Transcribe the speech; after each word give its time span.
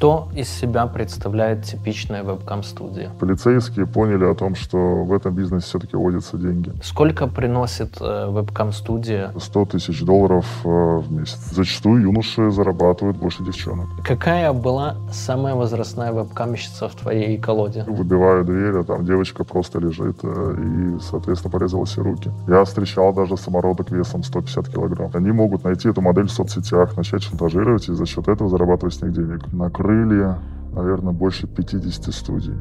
Что 0.00 0.30
из 0.34 0.48
себя 0.48 0.86
представляет 0.86 1.64
типичная 1.64 2.22
вебкам-студия? 2.22 3.10
Полицейские 3.20 3.84
поняли 3.84 4.24
о 4.24 4.34
том, 4.34 4.54
что 4.54 5.04
в 5.04 5.12
этом 5.12 5.34
бизнесе 5.34 5.66
все-таки 5.66 5.94
водятся 5.94 6.38
деньги. 6.38 6.72
Сколько 6.82 7.26
приносит 7.26 7.98
э, 8.00 8.30
вебкам-студия? 8.30 9.30
100 9.38 9.64
тысяч 9.66 10.02
долларов 10.02 10.46
э, 10.64 10.68
в 10.68 11.12
месяц. 11.12 11.50
Зачастую 11.50 12.00
юноши 12.00 12.50
зарабатывают 12.50 13.18
больше 13.18 13.44
девчонок. 13.44 13.88
Какая 14.02 14.54
была 14.54 14.96
самая 15.12 15.54
возрастная 15.54 16.12
вебкамщица 16.12 16.88
в 16.88 16.94
твоей 16.94 17.36
колоде? 17.36 17.84
Выбиваю 17.86 18.46
дверь, 18.46 18.78
а 18.78 18.84
там 18.84 19.04
девочка 19.04 19.44
просто 19.44 19.80
лежит 19.80 20.20
э, 20.22 20.96
и, 20.96 20.98
соответственно, 21.02 21.52
порезала 21.52 21.84
все 21.84 22.02
руки. 22.02 22.32
Я 22.48 22.64
встречал 22.64 23.12
даже 23.12 23.36
самородок 23.36 23.90
весом 23.90 24.22
150 24.22 24.66
килограмм. 24.70 25.10
Они 25.12 25.30
могут 25.30 25.64
найти 25.64 25.90
эту 25.90 26.00
модель 26.00 26.28
в 26.28 26.32
соцсетях, 26.32 26.96
начать 26.96 27.22
шантажировать 27.22 27.90
и 27.90 27.92
за 27.92 28.06
счет 28.06 28.28
этого 28.28 28.48
зарабатывать 28.48 28.94
с 28.94 29.02
них 29.02 29.12
денег. 29.12 29.52
Накрыли, 29.90 30.36
наверное, 30.72 31.12
больше 31.12 31.48
50 31.48 32.14
студий. 32.14 32.54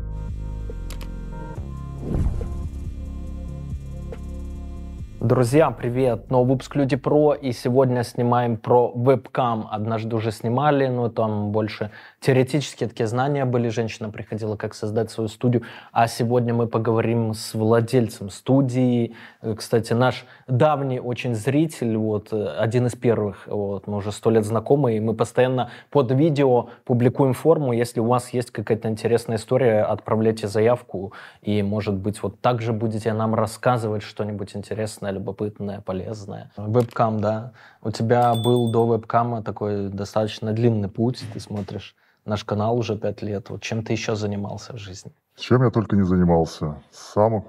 Друзья, 5.22 5.70
привет! 5.70 6.32
Новый 6.32 6.54
выпуск 6.54 6.76
Люди 6.76 6.96
Про, 6.96 7.34
и 7.34 7.52
сегодня 7.52 8.04
снимаем 8.04 8.58
про 8.58 8.92
вебкам. 8.96 9.68
Однажды 9.70 10.16
уже 10.16 10.32
снимали, 10.32 10.88
но 10.88 11.10
там 11.10 11.52
больше 11.52 11.92
теоретические 12.20 12.90
такие 12.90 13.08
знания 13.08 13.46
были. 13.46 13.70
Женщина 13.70 14.10
приходила, 14.10 14.56
как 14.56 14.74
создать 14.74 15.12
свою 15.12 15.28
студию. 15.28 15.64
А 15.92 16.08
сегодня 16.08 16.54
мы 16.54 16.68
поговорим 16.68 17.34
с 17.34 17.54
владельцем 17.54 18.30
студии. 18.30 19.16
Э, 19.42 19.56
кстати, 19.56 19.94
наш 19.94 20.26
давний 20.48 21.00
очень 21.00 21.36
зритель, 21.36 21.98
вот, 21.98 22.34
э, 22.34 22.56
один 22.58 22.88
из 22.88 22.96
первых, 22.96 23.48
вот, 23.48 23.88
мы 23.88 23.98
уже 23.98 24.12
сто 24.12 24.30
лет 24.30 24.46
знакомы, 24.46 24.98
и 24.98 25.00
мы 25.00 25.14
постоянно 25.14 25.70
под 25.90 26.12
видео 26.12 26.70
публикуем 26.86 27.34
форму. 27.34 27.74
Если 27.74 28.00
у 28.00 28.06
вас 28.06 28.34
есть 28.34 28.52
какая-то 28.52 28.90
интересная 28.90 29.38
история, 29.38 29.84
отправляйте 29.84 30.48
заявку, 30.48 31.14
и, 31.42 31.64
может 31.64 31.96
быть, 31.96 32.22
вот 32.22 32.42
так 32.42 32.62
же 32.62 32.74
будете 32.74 33.14
нам 33.14 33.36
рассказывать 33.36 34.04
что-нибудь 34.04 34.56
интересное, 34.56 35.12
любопытное, 35.12 35.82
полезное. 35.82 36.52
Вебкам, 36.58 37.20
да. 37.20 37.54
У 37.82 37.92
тебя 37.92 38.34
был 38.36 38.72
до 38.72 38.94
вебкама 38.94 39.42
такой 39.42 39.90
достаточно 39.90 40.52
длинный 40.52 40.90
путь. 40.90 41.24
Ты 41.34 41.40
смотришь 41.40 41.96
наш 42.26 42.44
канал 42.44 42.78
уже 42.78 42.98
пять 42.98 43.22
лет. 43.22 43.50
Вот 43.50 43.62
чем 43.62 43.84
ты 43.84 43.94
еще 43.94 44.16
занимался 44.16 44.74
в 44.74 44.78
жизни? 44.78 45.12
Чем 45.36 45.64
я 45.64 45.70
только 45.70 45.96
не 45.96 46.04
занимался. 46.04 46.82
С 46.92 47.14
самых, 47.14 47.46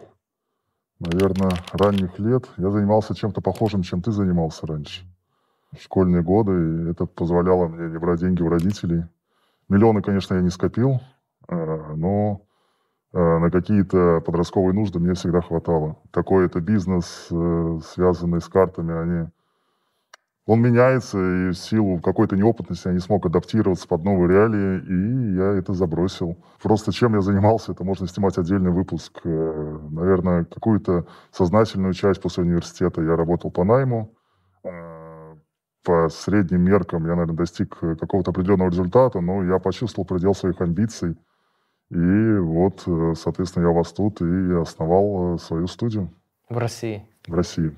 наверное, 0.98 1.52
ранних 1.72 2.18
лет 2.18 2.44
я 2.56 2.70
занимался 2.70 3.14
чем-то 3.14 3.40
похожим, 3.40 3.82
чем 3.82 4.02
ты 4.02 4.12
занимался 4.12 4.66
раньше. 4.66 5.04
В 5.72 5.82
школьные 5.82 6.22
годы. 6.22 6.52
И 6.52 6.90
это 6.90 7.06
позволяло 7.06 7.68
мне 7.68 7.88
не 7.90 7.98
брать 7.98 8.20
деньги 8.20 8.42
у 8.42 8.48
родителей. 8.48 9.04
Миллионы, 9.68 10.02
конечно, 10.02 10.34
я 10.34 10.40
не 10.40 10.50
скопил, 10.50 11.00
э, 11.48 11.94
но 11.96 12.42
Э, 13.12 13.38
на 13.38 13.50
какие-то 13.50 14.22
подростковые 14.24 14.72
нужды 14.72 15.00
мне 15.00 15.14
всегда 15.14 15.40
хватало. 15.40 15.96
Такой 16.12 16.46
это 16.46 16.60
бизнес, 16.60 17.26
э, 17.30 17.80
связанный 17.84 18.40
с 18.40 18.48
картами, 18.48 18.94
они... 18.94 19.28
Он 20.46 20.60
меняется, 20.60 21.18
и 21.18 21.50
в 21.50 21.54
силу 21.54 22.00
какой-то 22.00 22.34
неопытности 22.34 22.88
я 22.88 22.94
не 22.94 22.98
смог 22.98 23.24
адаптироваться 23.26 23.86
под 23.86 24.04
новые 24.04 24.28
реалии, 24.28 24.80
и 24.80 25.36
я 25.36 25.58
это 25.58 25.74
забросил. 25.74 26.36
Просто 26.62 26.92
чем 26.92 27.14
я 27.14 27.20
занимался, 27.20 27.72
это 27.72 27.84
можно 27.84 28.08
снимать 28.08 28.36
отдельный 28.38 28.70
выпуск. 28.72 29.20
Э, 29.24 29.78
наверное, 29.90 30.44
какую-то 30.44 31.06
сознательную 31.30 31.92
часть 31.92 32.20
после 32.20 32.42
университета 32.42 33.02
я 33.02 33.16
работал 33.16 33.50
по 33.50 33.64
найму. 33.64 34.14
По 35.82 36.08
средним 36.10 36.62
меркам 36.62 37.04
я, 37.04 37.12
наверное, 37.12 37.36
достиг 37.36 37.78
какого-то 37.78 38.32
определенного 38.32 38.68
результата, 38.68 39.20
но 39.20 39.42
я 39.44 39.58
почувствовал 39.58 40.06
предел 40.06 40.34
своих 40.34 40.60
амбиций– 40.60 41.16
и 41.90 42.38
вот, 42.38 42.84
э, 42.86 43.14
соответственно, 43.16 43.64
я 43.64 43.72
вас 43.72 43.92
тут 43.92 44.20
и 44.20 44.52
основал 44.54 45.34
э, 45.34 45.38
свою 45.38 45.66
студию. 45.66 46.08
В 46.48 46.56
России? 46.56 47.04
В 47.26 47.34
России. 47.34 47.76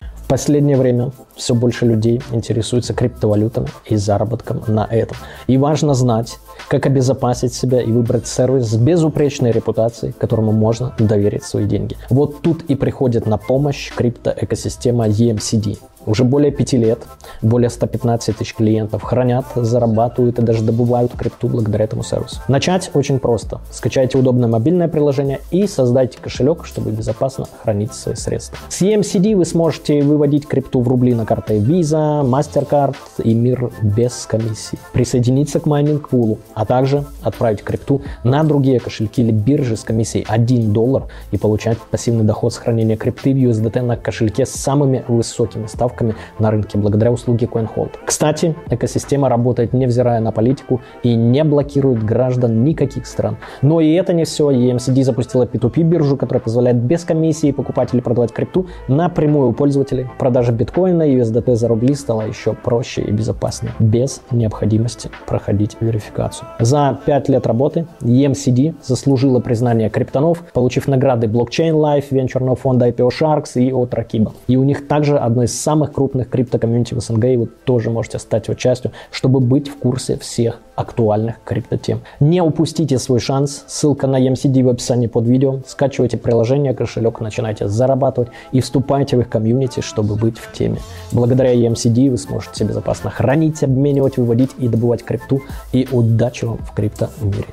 В 0.00 0.17
последнее 0.28 0.76
время 0.76 1.10
все 1.36 1.54
больше 1.54 1.86
людей 1.86 2.20
интересуются 2.32 2.94
криптовалютами 2.94 3.68
и 3.86 3.96
заработком 3.96 4.62
на 4.68 4.84
этом. 4.84 5.16
И 5.46 5.56
важно 5.56 5.94
знать, 5.94 6.38
как 6.68 6.86
обезопасить 6.86 7.54
себя 7.54 7.80
и 7.80 7.90
выбрать 7.90 8.26
сервис 8.26 8.66
с 8.66 8.76
безупречной 8.76 9.50
репутацией, 9.50 10.12
которому 10.12 10.52
можно 10.52 10.94
доверить 10.98 11.44
свои 11.44 11.64
деньги. 11.64 11.96
Вот 12.10 12.42
тут 12.42 12.62
и 12.64 12.74
приходит 12.74 13.26
на 13.26 13.38
помощь 13.38 13.90
криптоэкосистема 13.94 15.08
EMCD. 15.08 15.78
Уже 16.06 16.24
более 16.24 16.52
пяти 16.52 16.76
лет 16.76 17.00
более 17.42 17.70
115 17.70 18.36
тысяч 18.36 18.54
клиентов 18.54 19.02
хранят, 19.02 19.46
зарабатывают 19.54 20.38
и 20.38 20.42
даже 20.42 20.62
добывают 20.62 21.12
крипту 21.12 21.48
благодаря 21.48 21.84
этому 21.84 22.02
сервису. 22.02 22.40
Начать 22.48 22.90
очень 22.94 23.18
просто. 23.18 23.60
Скачайте 23.70 24.18
удобное 24.18 24.48
мобильное 24.48 24.88
приложение 24.88 25.40
и 25.50 25.66
создайте 25.66 26.18
кошелек, 26.18 26.64
чтобы 26.64 26.90
безопасно 26.90 27.46
хранить 27.62 27.92
свои 27.92 28.14
средства. 28.14 28.58
С 28.68 28.82
EMCD 28.82 29.36
вы 29.36 29.44
сможете 29.44 30.02
выводить 30.18 30.48
крипту 30.48 30.80
в 30.80 30.88
рубли 30.88 31.14
на 31.14 31.24
карты 31.24 31.58
Visa, 31.58 32.24
MasterCard 32.24 32.96
и 33.22 33.34
мир 33.34 33.70
без 33.82 34.26
комиссии. 34.26 34.76
Присоединиться 34.92 35.60
к 35.60 35.66
майнинг 35.66 36.08
пулу, 36.08 36.38
а 36.54 36.66
также 36.66 37.04
отправить 37.22 37.62
крипту 37.62 38.02
на 38.24 38.42
другие 38.42 38.80
кошельки 38.80 39.22
или 39.22 39.30
биржи 39.30 39.76
с 39.76 39.84
комиссией 39.84 40.26
1 40.28 40.72
доллар 40.72 41.04
и 41.30 41.38
получать 41.38 41.78
пассивный 41.78 42.24
доход 42.24 42.52
с 42.52 42.56
хранения 42.56 42.96
крипты 42.96 43.32
в 43.32 43.36
USDT 43.36 43.80
на 43.82 43.96
кошельке 43.96 44.44
с 44.44 44.50
самыми 44.50 45.04
высокими 45.06 45.66
ставками 45.66 46.16
на 46.40 46.50
рынке 46.50 46.78
благодаря 46.78 47.12
услуге 47.12 47.46
CoinHold. 47.46 47.92
Кстати, 48.04 48.56
экосистема 48.70 49.28
работает 49.28 49.72
невзирая 49.72 50.18
на 50.18 50.32
политику 50.32 50.80
и 51.04 51.14
не 51.14 51.44
блокирует 51.44 52.04
граждан 52.04 52.64
никаких 52.64 53.06
стран. 53.06 53.36
Но 53.62 53.80
и 53.80 53.92
это 53.92 54.12
не 54.12 54.24
все. 54.24 54.50
EMCD 54.50 55.04
запустила 55.04 55.44
P2P 55.44 55.82
биржу, 55.82 56.16
которая 56.16 56.42
позволяет 56.42 56.78
без 56.78 57.04
комиссии 57.04 57.52
покупать 57.52 57.94
или 57.94 58.00
продавать 58.00 58.32
крипту 58.32 58.66
напрямую 58.88 59.50
у 59.50 59.52
пользователей. 59.52 60.07
Продажа 60.18 60.52
биткоина 60.52 61.02
и 61.02 61.16
USDT 61.18 61.54
за 61.54 61.68
рубли 61.68 61.94
стала 61.94 62.22
еще 62.22 62.54
проще 62.54 63.02
и 63.02 63.10
безопаснее, 63.10 63.74
без 63.78 64.22
необходимости 64.30 65.10
проходить 65.26 65.76
верификацию. 65.80 66.48
За 66.58 66.98
5 67.04 67.28
лет 67.28 67.46
работы 67.46 67.86
EMCD 68.00 68.74
заслужила 68.82 69.40
признание 69.40 69.90
криптонов, 69.90 70.42
получив 70.52 70.88
награды 70.88 71.26
Blockchain 71.26 71.72
Life, 71.72 72.06
венчурного 72.10 72.56
фонда 72.56 72.88
IPO 72.88 73.08
Sharks 73.08 73.60
и 73.60 73.72
от 73.72 73.94
Rakiba. 73.94 74.32
И 74.46 74.56
у 74.56 74.64
них 74.64 74.88
также 74.88 75.18
одно 75.18 75.44
из 75.44 75.58
самых 75.58 75.92
крупных 75.92 76.28
криптокомьюнити 76.28 76.94
в 76.94 77.00
СНГ, 77.00 77.24
и 77.24 77.36
вы 77.36 77.46
тоже 77.46 77.90
можете 77.90 78.18
стать 78.18 78.48
его 78.48 78.54
частью, 78.54 78.92
чтобы 79.10 79.40
быть 79.40 79.68
в 79.68 79.76
курсе 79.76 80.16
всех 80.18 80.60
актуальных 80.78 81.36
криптотем. 81.44 82.02
Не 82.20 82.40
упустите 82.40 82.98
свой 82.98 83.18
шанс. 83.18 83.64
Ссылка 83.66 84.06
на 84.06 84.20
MCD 84.20 84.62
в 84.62 84.68
описании 84.68 85.08
под 85.08 85.26
видео. 85.26 85.60
Скачивайте 85.66 86.16
приложение, 86.16 86.72
кошелек, 86.72 87.20
начинайте 87.20 87.66
зарабатывать 87.66 88.30
и 88.52 88.60
вступайте 88.60 89.16
в 89.16 89.20
их 89.20 89.28
комьюнити, 89.28 89.80
чтобы 89.80 90.14
быть 90.14 90.38
в 90.38 90.52
теме. 90.52 90.78
Благодаря 91.10 91.52
EMCD 91.52 92.10
вы 92.10 92.16
сможете 92.16 92.64
безопасно 92.64 93.10
хранить, 93.10 93.62
обменивать, 93.64 94.18
выводить 94.18 94.50
и 94.58 94.68
добывать 94.68 95.04
крипту. 95.04 95.42
И 95.72 95.88
удачи 95.90 96.44
вам 96.44 96.58
в 96.58 96.72
крипто 96.72 97.10
мире. 97.20 97.46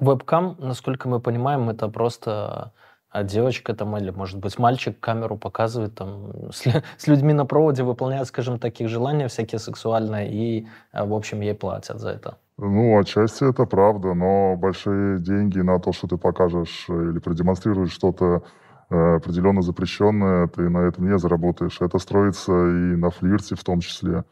Вебкам, 0.00 0.56
насколько 0.58 1.08
мы 1.08 1.20
понимаем, 1.20 1.70
это 1.70 1.88
просто 1.88 2.72
а 3.10 3.24
девочка 3.24 3.74
там 3.74 3.96
или, 3.96 4.10
может 4.10 4.38
быть, 4.38 4.58
мальчик 4.58 4.98
камеру 5.00 5.36
показывает 5.36 5.94
там 5.96 6.30
с, 6.52 6.64
с 6.96 7.06
людьми 7.08 7.32
на 7.32 7.44
проводе, 7.44 7.82
выполняет, 7.82 8.28
скажем, 8.28 8.58
таких 8.58 8.88
желания 8.88 9.26
всякие 9.26 9.58
сексуальные, 9.58 10.30
и, 10.32 10.66
а, 10.92 11.04
в 11.04 11.12
общем, 11.12 11.40
ей 11.40 11.54
платят 11.54 11.98
за 11.98 12.10
это. 12.10 12.36
Ну, 12.56 12.98
отчасти 12.98 13.48
это 13.48 13.64
правда, 13.64 14.14
но 14.14 14.54
большие 14.56 15.18
деньги 15.18 15.58
на 15.60 15.80
то, 15.80 15.92
что 15.92 16.06
ты 16.06 16.18
покажешь 16.18 16.86
или 16.88 17.18
продемонстрируешь 17.18 17.90
что-то 17.90 18.42
э, 18.90 19.16
определенно 19.16 19.62
запрещенное, 19.62 20.46
ты 20.46 20.68
на 20.68 20.86
этом 20.86 21.10
не 21.10 21.18
заработаешь. 21.18 21.80
Это 21.80 21.98
строится 21.98 22.52
и 22.52 22.96
на 22.96 23.10
флирте 23.10 23.54
в 23.54 23.64
том 23.64 23.80
числе. 23.80 24.24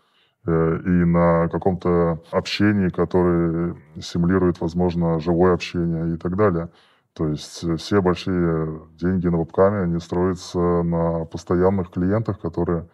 Э, 0.48 0.80
и 0.82 1.04
на 1.04 1.48
каком-то 1.48 2.22
общении, 2.30 2.88
которое 2.88 3.76
симулирует, 4.00 4.60
возможно, 4.62 5.20
живое 5.20 5.52
общение 5.52 6.14
и 6.14 6.16
так 6.16 6.36
далее. 6.36 6.70
То 7.12 7.28
есть 7.28 7.62
э, 7.64 7.76
все 7.76 8.00
большие 8.00 8.80
деньги 8.98 9.26
на 9.28 9.36
вебкаме, 9.36 9.80
они 9.82 10.00
строятся 10.00 10.58
на 10.58 11.26
постоянных 11.26 11.90
клиентах, 11.90 12.40
которые 12.40 12.88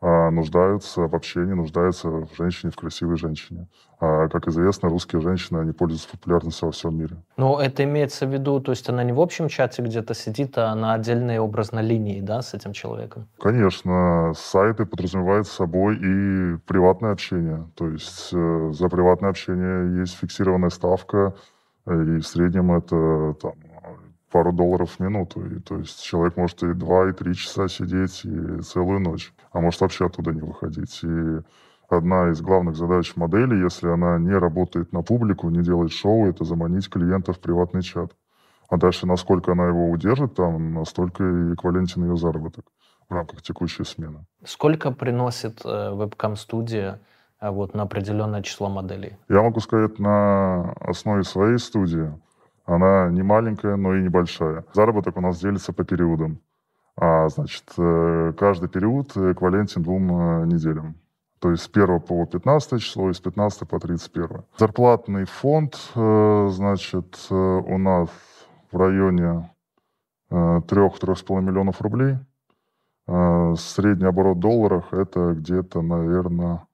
нуждаются 0.00 1.02
в 1.02 1.14
общении, 1.14 1.54
нуждаются 1.54 2.08
в 2.08 2.28
женщине, 2.36 2.70
в 2.70 2.76
красивой 2.76 3.16
женщине. 3.16 3.68
А, 3.98 4.28
как 4.28 4.46
известно, 4.48 4.90
русские 4.90 5.22
женщины, 5.22 5.58
они 5.58 5.72
пользуются 5.72 6.10
популярностью 6.10 6.66
во 6.66 6.72
всем 6.72 6.98
мире. 6.98 7.16
Но 7.38 7.60
это 7.60 7.84
имеется 7.84 8.26
в 8.26 8.32
виду, 8.32 8.60
то 8.60 8.72
есть 8.72 8.88
она 8.90 9.02
не 9.04 9.12
в 9.12 9.20
общем 9.20 9.48
чате 9.48 9.82
где-то 9.82 10.14
сидит, 10.14 10.58
а 10.58 10.74
на 10.74 10.92
отдельной 10.92 11.38
образной 11.38 11.82
линии, 11.82 12.20
да, 12.20 12.42
с 12.42 12.52
этим 12.52 12.72
человеком? 12.72 13.26
Конечно, 13.40 14.32
сайты 14.36 14.84
подразумевают 14.84 15.46
собой 15.46 15.96
и 15.96 16.56
приватное 16.66 17.12
общение. 17.12 17.70
То 17.74 17.88
есть 17.88 18.30
э, 18.34 18.70
за 18.72 18.88
приватное 18.88 19.30
общение 19.30 20.00
есть 20.00 20.18
фиксированная 20.18 20.70
ставка, 20.70 21.34
и 21.86 22.18
в 22.18 22.26
среднем 22.26 22.72
это 22.72 23.34
там, 23.40 23.54
пару 24.30 24.52
долларов 24.52 24.90
в 24.90 25.00
минуту. 25.00 25.46
И, 25.46 25.60
то 25.60 25.78
есть 25.78 26.02
человек 26.02 26.36
может 26.36 26.62
и 26.62 26.74
два, 26.74 27.08
и 27.08 27.12
три 27.12 27.34
часа 27.34 27.68
сидеть, 27.68 28.24
и 28.24 28.60
целую 28.60 29.00
ночь, 29.00 29.32
а 29.56 29.60
может 29.60 29.80
вообще 29.80 30.06
оттуда 30.06 30.32
не 30.32 30.42
выходить. 30.42 31.00
И 31.02 31.40
одна 31.88 32.30
из 32.30 32.42
главных 32.42 32.76
задач 32.76 33.16
модели, 33.16 33.64
если 33.64 33.88
она 33.88 34.18
не 34.18 34.32
работает 34.32 34.92
на 34.92 35.02
публику, 35.02 35.48
не 35.48 35.62
делает 35.62 35.92
шоу, 35.92 36.26
это 36.26 36.44
заманить 36.44 36.90
клиента 36.90 37.32
в 37.32 37.40
приватный 37.40 37.82
чат. 37.82 38.12
А 38.68 38.76
дальше, 38.76 39.06
насколько 39.06 39.52
она 39.52 39.68
его 39.68 39.90
удержит 39.90 40.34
там, 40.34 40.74
настолько 40.74 41.24
и 41.24 41.54
эквивалентен 41.54 42.04
ее 42.04 42.16
заработок 42.18 42.66
в 43.08 43.14
рамках 43.14 43.40
текущей 43.40 43.84
смены. 43.84 44.26
Сколько 44.44 44.90
приносит 44.90 45.64
э, 45.64 45.94
вебкам-студия 45.94 47.00
э, 47.40 47.48
вот, 47.48 47.74
на 47.74 47.84
определенное 47.84 48.42
число 48.42 48.68
моделей? 48.68 49.16
Я 49.30 49.40
могу 49.42 49.60
сказать, 49.60 49.98
на 49.98 50.72
основе 50.72 51.22
своей 51.22 51.58
студии 51.58 52.12
она 52.66 53.08
не 53.10 53.22
маленькая, 53.22 53.76
но 53.76 53.94
и 53.94 54.02
небольшая. 54.02 54.64
Заработок 54.74 55.16
у 55.16 55.20
нас 55.20 55.40
делится 55.40 55.72
по 55.72 55.84
периодам. 55.84 56.40
А, 56.98 57.28
значит, 57.28 57.64
э, 57.76 58.32
каждый 58.38 58.70
период 58.70 59.10
эквивалентен 59.10 59.82
двум 59.82 60.10
э, 60.10 60.46
неделям. 60.46 60.96
То 61.40 61.50
есть 61.50 61.64
с 61.64 61.68
1 61.68 62.00
по 62.00 62.24
15 62.24 62.80
число 62.80 63.10
и 63.10 63.12
с 63.12 63.20
15 63.20 63.68
по 63.68 63.78
31. 63.78 64.44
Зарплатный 64.56 65.26
фонд, 65.26 65.76
э, 65.94 66.48
значит, 66.50 67.18
у 67.30 67.78
нас 67.78 68.08
в 68.72 68.76
районе 68.78 69.50
3-3,5 70.30 71.40
миллионов 71.40 71.80
рублей. 71.82 72.16
Средний 73.06 74.06
оборот 74.06 74.38
в 74.38 74.40
долларах 74.40 74.92
это 74.92 75.34
где-то, 75.34 75.82
наверное, 75.82 76.66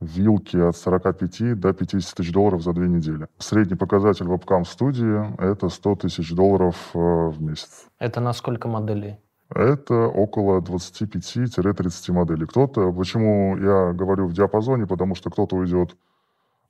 вилки 0.00 0.58
от 0.58 0.76
45 0.76 1.58
до 1.58 1.72
50 1.72 2.16
тысяч 2.16 2.32
долларов 2.32 2.62
за 2.62 2.74
две 2.74 2.88
недели. 2.88 3.28
Средний 3.38 3.76
показатель 3.76 4.26
вебкам 4.26 4.66
студии— 4.66 5.34
это 5.42 5.70
100 5.70 5.96
тысяч 5.96 6.34
долларов 6.34 6.76
в 6.92 7.40
месяц. 7.40 7.86
Это 7.98 8.20
на 8.20 8.34
сколько 8.34 8.68
моделей? 8.68 9.18
Это 9.54 10.08
около 10.08 10.60
25-30 10.60 12.12
моделей. 12.12 12.46
Кто-то, 12.46 12.92
почему 12.92 13.56
я 13.56 13.92
говорю 13.92 14.26
в 14.26 14.32
диапазоне, 14.32 14.86
потому 14.86 15.14
что 15.14 15.30
кто-то 15.30 15.56
уйдет 15.56 15.96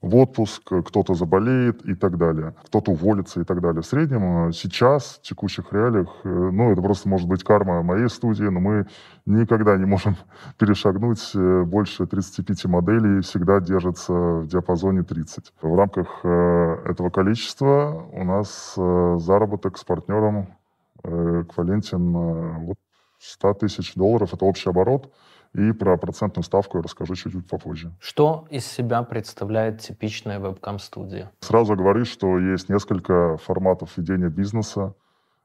в 0.02 0.14
отпуск, 0.16 0.62
кто-то 0.84 1.14
заболеет 1.14 1.84
и 1.86 1.94
так 1.94 2.18
далее, 2.18 2.54
кто-то 2.66 2.92
уволится 2.92 3.40
и 3.40 3.44
так 3.44 3.60
далее. 3.60 3.82
В 3.82 3.86
среднем 3.86 4.48
э, 4.48 4.52
сейчас, 4.52 5.18
в 5.18 5.22
текущих 5.22 5.72
реалиях, 5.72 6.08
э, 6.24 6.28
ну, 6.28 6.70
это 6.70 6.82
просто 6.82 7.08
может 7.08 7.26
быть 7.26 7.42
карма 7.42 7.82
моей 7.82 8.08
студии, 8.08 8.44
но 8.44 8.60
мы 8.60 8.86
никогда 9.24 9.76
не 9.76 9.86
можем 9.86 10.16
перешагнуть 10.58 11.30
э, 11.34 11.62
больше 11.62 12.06
35 12.06 12.66
моделей, 12.66 13.22
всегда 13.22 13.60
держится 13.60 14.12
в 14.12 14.46
диапазоне 14.46 15.02
30. 15.02 15.52
В 15.62 15.76
рамках 15.76 16.24
этого 16.24 17.10
количества 17.10 18.06
у 18.12 18.24
нас 18.24 18.74
заработок 18.76 19.78
с 19.78 19.84
партнером 19.84 20.48
эквивалентен 21.06 22.12
вот 22.66 22.78
100 23.18 23.54
тысяч 23.54 23.94
долларов, 23.94 24.34
это 24.34 24.44
общий 24.44 24.68
оборот– 24.68 25.12
и 25.56 25.72
про 25.72 25.96
процентную 25.96 26.44
ставку 26.44 26.78
я 26.78 26.82
расскажу 26.82 27.14
чуть-чуть 27.14 27.48
попозже. 27.48 27.92
Что 27.98 28.46
из 28.50 28.66
себя 28.66 29.02
представляет 29.02 29.80
типичная 29.80 30.38
вебкам-студия? 30.38 31.30
Сразу 31.40 31.74
говорю, 31.74 32.04
что 32.04 32.38
есть 32.38 32.68
несколько 32.68 33.38
форматов 33.38 33.96
ведения 33.96 34.28
бизнеса. 34.28 34.94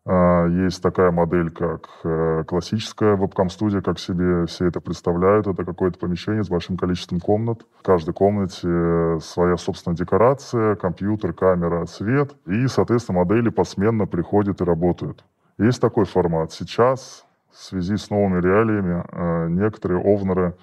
А, 0.04 0.48
есть 0.48 0.82
такая 0.82 1.12
модель, 1.12 1.52
как 1.52 1.88
э, 2.04 2.44
классическая 2.46 3.16
вебкам-студия, 3.16 3.82
как 3.82 4.00
себе 4.00 4.48
все 4.48 4.66
это 4.66 4.82
представляют. 4.82 5.48
Это 5.48 5.64
какое-то 5.64 6.00
помещение 6.00 6.44
с 6.44 6.50
большим 6.50 6.76
количеством 6.76 7.20
комнат. 7.20 7.62
В 7.80 7.84
каждой 7.84 8.14
комнате 8.14 8.68
э, 8.68 9.20
своя 9.22 9.58
собственная 9.58 9.96
декорация, 9.96 10.76
компьютер, 10.76 11.34
камера, 11.34 11.86
свет. 11.86 12.36
И, 12.48 12.68
соответственно, 12.68 13.20
модели 13.20 13.50
посменно 13.50 14.08
приходят 14.08 14.60
и 14.60 14.66
работают. 14.66 15.24
Есть 15.58 15.82
такой 15.82 16.06
формат. 16.06 16.52
Сейчас 16.52 17.26
в 17.52 17.58
связи 17.58 17.98
с 17.98 18.10
новыми 18.10 18.42
реалиями 18.42 19.04
э, 19.12 19.50
некоторые 19.50 20.02
овнеры 20.02 20.56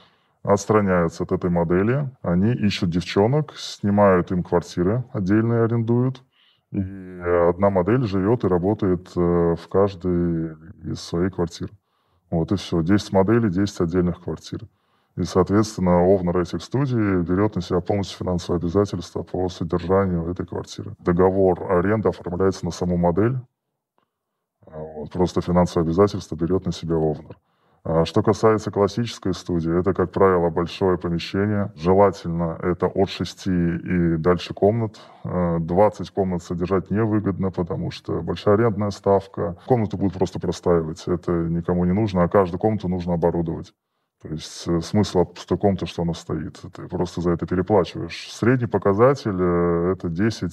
отстраняются 0.42 1.24
от 1.24 1.32
этой 1.32 1.50
модели. 1.50 2.10
Они 2.22 2.52
ищут 2.52 2.90
девчонок, 2.90 3.54
снимают 3.56 4.30
им 4.32 4.42
квартиры, 4.42 5.04
отдельные 5.12 5.64
арендуют. 5.64 6.22
И 6.70 6.80
одна 6.80 7.70
модель 7.70 8.04
живет 8.04 8.44
и 8.44 8.48
работает 8.48 9.10
э, 9.16 9.20
в 9.20 9.68
каждой 9.68 10.54
из 10.84 11.00
своей 11.00 11.30
квартир. 11.30 11.70
Вот 12.30 12.52
и 12.52 12.56
все. 12.56 12.82
10 12.82 13.12
моделей, 13.12 13.50
10 13.50 13.80
отдельных 13.80 14.22
квартир. 14.22 14.60
И, 15.16 15.24
соответственно, 15.24 16.04
овнер 16.04 16.38
этих 16.38 16.62
студий 16.62 17.22
берет 17.22 17.56
на 17.56 17.62
себя 17.62 17.80
полностью 17.80 18.18
финансовые 18.18 18.58
обязательства 18.58 19.22
по 19.22 19.48
содержанию 19.48 20.30
этой 20.30 20.46
квартиры. 20.46 20.94
Договор 21.00 21.72
аренды 21.72 22.08
оформляется 22.08 22.64
на 22.64 22.70
саму 22.70 22.96
модель, 22.96 23.36
вот, 24.72 25.10
просто 25.10 25.40
финансовые 25.40 25.86
обязательства 25.86 26.36
берет 26.36 26.66
на 26.66 26.72
себя 26.72 26.96
Овнер. 26.96 27.36
А 27.84 28.04
что 28.04 28.22
касается 28.22 28.70
классической 28.70 29.32
студии, 29.32 29.78
это, 29.80 29.94
как 29.94 30.12
правило, 30.12 30.50
большое 30.50 30.98
помещение. 30.98 31.72
Желательно 31.74 32.58
это 32.60 32.86
от 32.86 33.08
6 33.08 33.46
и 33.46 34.16
дальше 34.18 34.52
комнат. 34.52 35.00
20 35.24 35.24
а, 35.24 36.12
комнат 36.12 36.42
содержать 36.42 36.90
невыгодно, 36.90 37.50
потому 37.50 37.90
что 37.90 38.20
большая 38.20 38.56
арендная 38.56 38.90
ставка. 38.90 39.56
Комнату 39.66 39.96
будут 39.96 40.14
просто 40.14 40.38
простаивать. 40.38 41.06
Это 41.06 41.32
никому 41.32 41.84
не 41.84 41.92
нужно, 41.92 42.24
а 42.24 42.28
каждую 42.28 42.58
комнату 42.58 42.88
нужно 42.88 43.14
оборудовать. 43.14 43.72
То 44.20 44.28
есть 44.28 44.66
э, 44.66 44.80
смысл 44.80 45.20
от 45.20 45.34
пустой 45.34 45.58
комнаты, 45.58 45.86
что 45.86 46.02
она 46.02 46.12
стоит. 46.12 46.60
Ты 46.74 46.88
просто 46.88 47.20
за 47.20 47.30
это 47.30 47.46
переплачиваешь. 47.46 48.28
Средний 48.32 48.66
показатель 48.66 49.36
э,— 49.38 49.92
это 49.96 50.08
10 50.08 50.52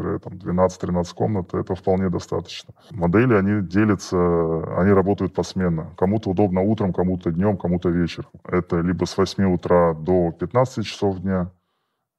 12-13 0.00 1.14
комнат, 1.14 1.54
это 1.54 1.74
вполне 1.74 2.08
достаточно. 2.08 2.74
Модели, 2.90 3.34
они 3.34 3.66
делятся, 3.66 4.16
они 4.78 4.92
работают 4.92 5.34
посменно. 5.34 5.90
Кому-то 5.96 6.30
удобно 6.30 6.60
утром, 6.60 6.92
кому-то 6.92 7.30
днем, 7.30 7.56
кому-то 7.56 7.88
вечером. 7.88 8.30
Это 8.44 8.80
либо 8.80 9.04
с 9.04 9.16
8 9.16 9.44
утра 9.52 9.94
до 9.94 10.32
15 10.32 10.84
часов 10.86 11.20
дня, 11.20 11.50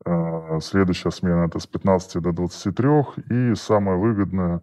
э, 0.05 0.59
следующая 0.61 1.11
смена 1.11 1.45
это 1.45 1.59
с 1.59 1.67
15 1.67 2.21
до 2.21 2.31
23, 2.31 3.17
и 3.29 3.55
самое 3.55 3.97
выгодное 3.97 4.61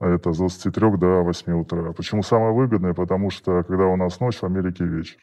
это 0.00 0.32
с 0.32 0.38
23 0.38 0.96
до 0.96 1.22
8 1.22 1.52
утра. 1.52 1.92
Почему 1.92 2.22
самое 2.22 2.52
выгодное? 2.52 2.94
Потому 2.94 3.30
что 3.30 3.62
когда 3.64 3.86
у 3.86 3.96
нас 3.96 4.20
ночь, 4.20 4.38
в 4.38 4.44
Америке 4.44 4.84
вечер. 4.84 5.18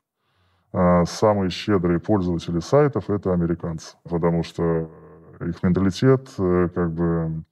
А 0.74 1.06
самые 1.06 1.50
щедрые 1.50 2.00
пользователи 2.00 2.60
сайтов 2.60 3.10
это 3.10 3.32
американцы, 3.32 3.96
потому 4.04 4.44
что 4.44 4.90
их 5.42 5.64
менталитет 5.64 6.30
э, 6.38 6.70
как 6.74 6.92
бы 6.92 7.44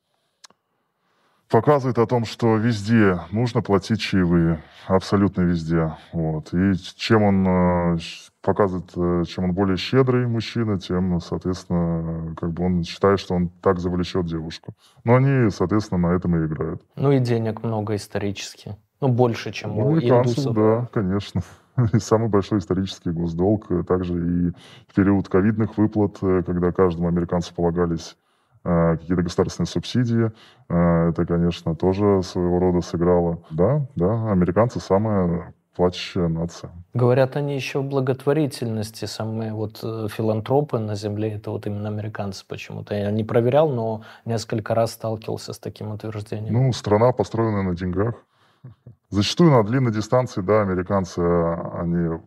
показывает 1.49 1.99
о 1.99 2.07
том, 2.07 2.25
что 2.25 2.55
везде 2.55 3.19
нужно 3.31 3.61
платить 3.61 4.01
чаевые, 4.01 4.63
абсолютно 4.87 5.41
везде. 5.41 5.95
Вот. 6.11 6.51
И 6.51 6.73
чем 6.95 7.21
он 7.21 7.47
э, 7.47 7.97
показывает, 8.41 8.91
э, 8.95 9.23
чем 9.27 9.43
он 9.45 9.53
более 9.53 9.77
щедрый 9.77 10.27
мужчина, 10.27 10.79
тем, 10.79 11.19
соответственно, 11.19 12.35
как 12.35 12.51
бы 12.51 12.65
он 12.65 12.83
считает, 12.83 13.19
что 13.19 13.35
он 13.35 13.49
так 13.61 13.79
завлечет 13.79 14.25
девушку. 14.25 14.73
Но 15.03 15.15
они, 15.15 15.51
соответственно, 15.51 16.09
на 16.09 16.15
этом 16.15 16.35
и 16.35 16.47
играют. 16.47 16.81
Ну 16.95 17.11
и 17.11 17.19
денег 17.19 17.61
много 17.61 17.95
исторически. 17.95 18.75
Ну, 18.99 19.09
больше, 19.09 19.51
чем 19.51 19.75
ну, 19.75 19.89
у 19.89 19.99
индусов. 19.99 20.55
Да, 20.55 20.89
конечно. 20.91 21.41
Самый 21.99 22.29
большой 22.29 22.59
исторический 22.59 23.11
госдолг. 23.11 23.71
Э, 23.71 23.83
также 23.83 24.13
и 24.13 24.51
в 24.87 24.95
период 24.95 25.27
ковидных 25.29 25.77
выплат, 25.77 26.17
э, 26.21 26.43
когда 26.45 26.71
каждому 26.71 27.07
американцу 27.07 27.53
полагались 27.53 28.15
э, 28.63 28.97
какие-то 28.97 29.23
государственные 29.23 29.67
субсидии. 29.67 30.31
Это, 30.69 31.25
конечно, 31.25 31.75
тоже 31.75 32.23
своего 32.23 32.59
рода 32.59 32.81
сыграло. 32.81 33.39
Да, 33.51 33.85
да, 33.95 34.31
американцы 34.31 34.79
самая 34.79 35.53
плачущая 35.75 36.27
нация. 36.27 36.71
Говорят 36.93 37.35
они 37.35 37.55
еще 37.55 37.79
в 37.79 37.85
благотворительности, 37.85 39.05
самые 39.05 39.53
вот 39.53 39.77
филантропы 39.77 40.79
на 40.79 40.95
Земле, 40.95 41.33
это 41.33 41.51
вот 41.51 41.67
именно 41.67 41.89
американцы 41.89 42.45
почему-то. 42.47 42.95
Я 42.95 43.11
не 43.11 43.23
проверял, 43.23 43.69
но 43.69 44.03
несколько 44.25 44.73
раз 44.73 44.93
сталкивался 44.93 45.53
с 45.53 45.59
таким 45.59 45.91
утверждением. 45.91 46.53
Ну, 46.53 46.73
страна, 46.73 47.11
построенная 47.11 47.63
на 47.63 47.75
деньгах. 47.75 48.15
Зачастую 49.13 49.51
на 49.51 49.63
длинной 49.63 49.91
дистанции, 49.91 50.41
да, 50.41 50.61
американцы, 50.61 51.19
они 51.19 52.19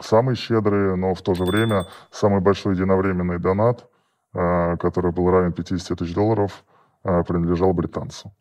самые 0.00 0.36
щедрые, 0.36 0.94
но 0.94 1.12
в 1.12 1.22
то 1.22 1.34
же 1.34 1.44
время 1.44 1.88
самый 2.12 2.40
большой 2.40 2.74
единовременный 2.76 3.40
донат, 3.40 3.88
э, 4.34 4.76
который 4.76 5.10
был 5.10 5.28
равен 5.28 5.52
50 5.52 5.98
тысяч 5.98 6.14
долларов, 6.14 6.64
э, 7.02 7.24
принадлежал 7.24 7.72
британцу. 7.72 8.32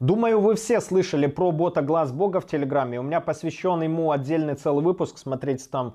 Думаю, 0.00 0.40
вы 0.40 0.56
все 0.56 0.80
слышали 0.80 1.28
про 1.28 1.52
бота 1.52 1.80
Глаз 1.80 2.10
Бога 2.10 2.40
в 2.40 2.46
Телеграме. 2.48 2.98
У 2.98 3.04
меня 3.04 3.20
посвящен 3.20 3.82
ему 3.82 4.10
отдельный 4.10 4.56
целый 4.56 4.84
выпуск. 4.84 5.18
Смотрите 5.18 5.64
там 5.70 5.94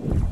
you. 0.00 0.31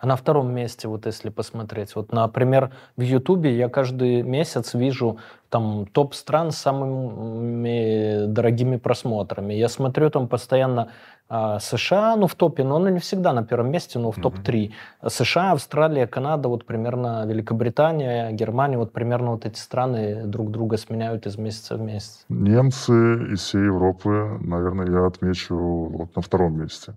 А 0.00 0.06
на 0.06 0.16
втором 0.16 0.50
месте, 0.54 0.88
вот 0.88 1.04
если 1.04 1.28
посмотреть, 1.28 1.94
вот, 1.94 2.10
например, 2.10 2.70
в 2.96 3.02
Ютубе 3.02 3.54
я 3.54 3.68
каждый 3.68 4.22
месяц 4.22 4.72
вижу 4.72 5.18
там 5.50 5.86
топ 5.92 6.14
стран 6.14 6.52
с 6.52 6.56
самыми 6.56 8.26
дорогими 8.26 8.76
просмотрами. 8.76 9.52
Я 9.52 9.68
смотрю 9.68 10.08
там 10.08 10.26
постоянно 10.26 10.88
а, 11.28 11.58
США, 11.58 12.16
ну 12.16 12.28
в 12.28 12.34
топе, 12.34 12.64
но 12.64 12.76
оно 12.76 12.88
не 12.88 12.98
всегда 12.98 13.34
на 13.34 13.44
первом 13.44 13.70
месте, 13.70 13.98
но 13.98 14.10
в 14.10 14.16
топ-3. 14.16 14.72
США, 15.06 15.52
Австралия, 15.52 16.06
Канада, 16.06 16.48
вот 16.48 16.64
примерно 16.64 17.26
Великобритания, 17.26 18.32
Германия, 18.32 18.78
вот 18.78 18.92
примерно 18.92 19.32
вот 19.32 19.44
эти 19.44 19.58
страны 19.58 20.22
друг 20.24 20.50
друга 20.50 20.78
сменяют 20.78 21.26
из 21.26 21.36
месяца 21.36 21.76
в 21.76 21.80
месяц. 21.80 22.24
Немцы 22.30 23.32
из 23.32 23.40
всей 23.40 23.64
Европы, 23.64 24.38
наверное, 24.40 24.90
я 24.90 25.06
отмечу 25.06 25.56
вот 25.56 26.16
на 26.16 26.22
втором 26.22 26.58
месте. 26.58 26.94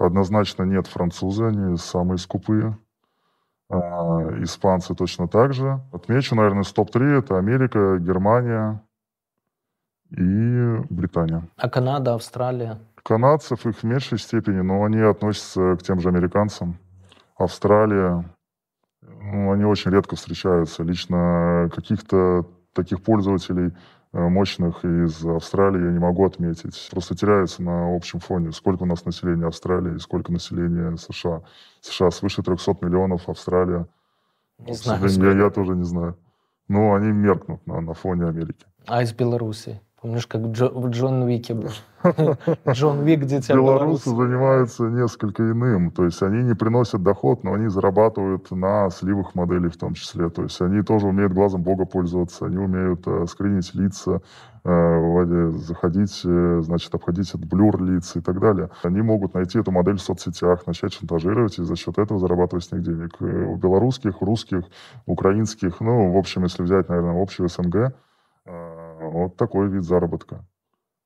Однозначно 0.00 0.62
нет 0.62 0.86
французы, 0.86 1.44
они 1.44 1.76
самые 1.76 2.16
скупые. 2.16 2.78
А, 3.68 3.76
испанцы 4.42 4.94
точно 4.94 5.28
так 5.28 5.52
же. 5.52 5.78
Отмечу, 5.92 6.34
наверное, 6.34 6.62
с 6.62 6.72
топ-3 6.72 7.18
это 7.18 7.36
Америка, 7.36 7.98
Германия 7.98 8.82
и 10.10 10.76
Британия. 10.88 11.46
А 11.56 11.68
Канада, 11.68 12.14
Австралия? 12.14 12.78
Канадцев 13.02 13.66
их 13.66 13.76
в 13.76 13.84
меньшей 13.84 14.18
степени, 14.18 14.60
но 14.60 14.84
они 14.84 15.00
относятся 15.00 15.76
к 15.76 15.82
тем 15.82 16.00
же 16.00 16.08
американцам. 16.08 16.78
Австралия, 17.36 18.24
ну, 19.02 19.52
они 19.52 19.64
очень 19.66 19.90
редко 19.90 20.16
встречаются. 20.16 20.82
Лично 20.82 21.70
каких-то 21.74 22.46
таких 22.72 23.02
пользователей 23.02 23.72
мощных 24.12 24.84
из 24.84 25.24
Австралии 25.24 25.84
я 25.84 25.92
не 25.92 25.98
могу 25.98 26.26
отметить. 26.26 26.88
Просто 26.90 27.14
теряются 27.14 27.62
на 27.62 27.94
общем 27.94 28.18
фоне. 28.18 28.52
Сколько 28.52 28.82
у 28.82 28.86
нас 28.86 29.04
населения 29.04 29.46
Австралии, 29.46 29.98
сколько 29.98 30.32
населения 30.32 30.96
США. 30.96 31.42
США 31.80 32.10
свыше 32.10 32.42
300 32.42 32.76
миллионов, 32.80 33.28
Австралия. 33.28 33.86
Не 34.58 34.74
знаю. 34.74 35.06
Я, 35.06 35.44
я 35.44 35.50
тоже 35.50 35.76
не 35.76 35.84
знаю. 35.84 36.16
Но 36.68 36.94
они 36.94 37.12
меркнут 37.12 37.66
на, 37.66 37.80
на 37.80 37.94
фоне 37.94 38.26
Америки. 38.26 38.66
А 38.86 39.02
из 39.02 39.12
Беларуси? 39.12 39.80
Помнишь, 40.02 40.26
как 40.26 40.40
Джо, 40.46 40.70
в 40.70 40.88
Джон 40.88 41.24
Уике 41.24 41.52
был? 41.52 41.68
Джон 42.70 43.00
Уик, 43.00 43.26
дитя 43.26 43.52
Белорусы 43.52 44.08
занимаются 44.08 44.84
несколько 44.84 45.42
иным. 45.42 45.90
То 45.90 46.06
есть 46.06 46.22
они 46.22 46.42
не 46.42 46.54
приносят 46.54 47.02
доход, 47.02 47.44
но 47.44 47.52
они 47.52 47.68
зарабатывают 47.68 48.50
на 48.50 48.88
сливах 48.88 49.34
моделей 49.34 49.68
в 49.68 49.76
том 49.76 49.92
числе. 49.92 50.30
То 50.30 50.44
есть 50.44 50.58
они 50.62 50.80
тоже 50.80 51.06
умеют 51.06 51.34
глазом 51.34 51.62
Бога 51.62 51.84
пользоваться, 51.84 52.46
они 52.46 52.56
умеют 52.56 53.06
э, 53.06 53.26
скринить 53.26 53.74
лица, 53.74 54.22
э, 54.64 55.52
заходить, 55.56 56.22
э, 56.24 56.60
значит, 56.62 56.94
обходить 56.94 57.28
этот 57.28 57.44
блюр 57.44 57.82
лиц 57.82 58.16
и 58.16 58.22
так 58.22 58.40
далее. 58.40 58.70
Они 58.82 59.02
могут 59.02 59.34
найти 59.34 59.58
эту 59.58 59.70
модель 59.70 59.98
в 59.98 60.02
соцсетях, 60.02 60.66
начать 60.66 60.94
шантажировать 60.94 61.58
и 61.58 61.62
за 61.62 61.76
счет 61.76 61.98
этого 61.98 62.18
зарабатывать 62.18 62.64
с 62.64 62.72
них 62.72 62.82
денег. 62.82 63.16
Э, 63.20 63.44
у 63.44 63.56
белорусских, 63.56 64.22
русских, 64.22 64.62
украинских, 65.04 65.80
ну, 65.80 66.10
в 66.10 66.16
общем, 66.16 66.44
если 66.44 66.62
взять, 66.62 66.88
наверное, 66.88 67.22
общую 67.22 67.50
СНГ, 67.50 67.92
вот 69.00 69.36
такой 69.36 69.68
вид 69.68 69.82
заработка. 69.82 70.44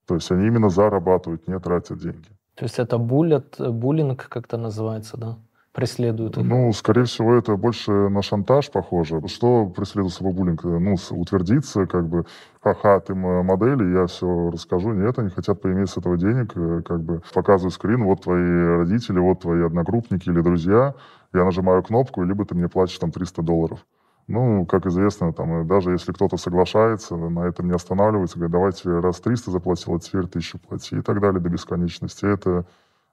То 0.06 0.14
есть 0.16 0.30
они 0.30 0.46
именно 0.46 0.68
зарабатывают, 0.68 1.48
не 1.48 1.58
тратят 1.58 1.98
деньги. 1.98 2.28
То 2.54 2.64
есть 2.64 2.78
это 2.78 2.98
буллет, 2.98 3.56
буллинг 3.58 4.28
как-то 4.28 4.56
называется, 4.56 5.16
да? 5.16 5.38
Преследуют 5.72 6.38
их? 6.38 6.44
Ну, 6.44 6.72
скорее 6.72 7.02
всего, 7.02 7.34
это 7.34 7.56
больше 7.56 7.90
на 7.90 8.22
шантаж 8.22 8.70
похоже. 8.70 9.20
Что 9.26 9.66
преследует 9.66 10.14
собой 10.14 10.32
буллинг? 10.32 10.62
Ну, 10.62 10.94
утвердиться, 11.10 11.86
как 11.86 12.06
бы, 12.06 12.26
ха-ха, 12.62 13.00
ты 13.00 13.12
модели, 13.12 13.98
я 13.98 14.06
все 14.06 14.50
расскажу. 14.50 14.92
Нет, 14.92 15.18
они 15.18 15.30
хотят 15.30 15.60
поиметь 15.60 15.90
с 15.90 15.96
этого 15.96 16.16
денег, 16.16 16.56
э, 16.56 16.82
как 16.86 17.02
бы, 17.02 17.22
показываю 17.34 17.72
скрин, 17.72 18.04
вот 18.04 18.22
твои 18.22 18.76
родители, 18.76 19.18
вот 19.18 19.40
твои 19.40 19.64
одногруппники 19.64 20.28
или 20.28 20.42
друзья, 20.42 20.94
я 21.32 21.44
нажимаю 21.44 21.82
кнопку, 21.82 22.22
либо 22.22 22.44
ты 22.44 22.54
мне 22.54 22.68
платишь 22.68 22.98
там 22.98 23.10
300 23.10 23.42
долларов. 23.42 23.84
Ну, 24.26 24.64
как 24.64 24.87
известно, 24.87 25.33
там, 25.33 25.66
даже 25.66 25.93
если 25.93 26.12
кто-то 26.12 26.37
соглашается, 26.37 27.16
на 27.16 27.47
этом 27.47 27.66
не 27.69 27.75
останавливается, 27.75 28.38
говорит, 28.38 28.52
давайте 28.52 28.88
раз 29.00 29.21
300 29.21 29.50
заплатил, 29.50 29.95
а 29.95 30.00
теперь 30.00 30.23
1000 30.25 30.59
плати 30.59 30.97
и 30.97 31.02
так 31.02 31.21
далее 31.21 31.40
до 31.40 31.50
бесконечности. 31.50 32.25
Это 32.25 32.64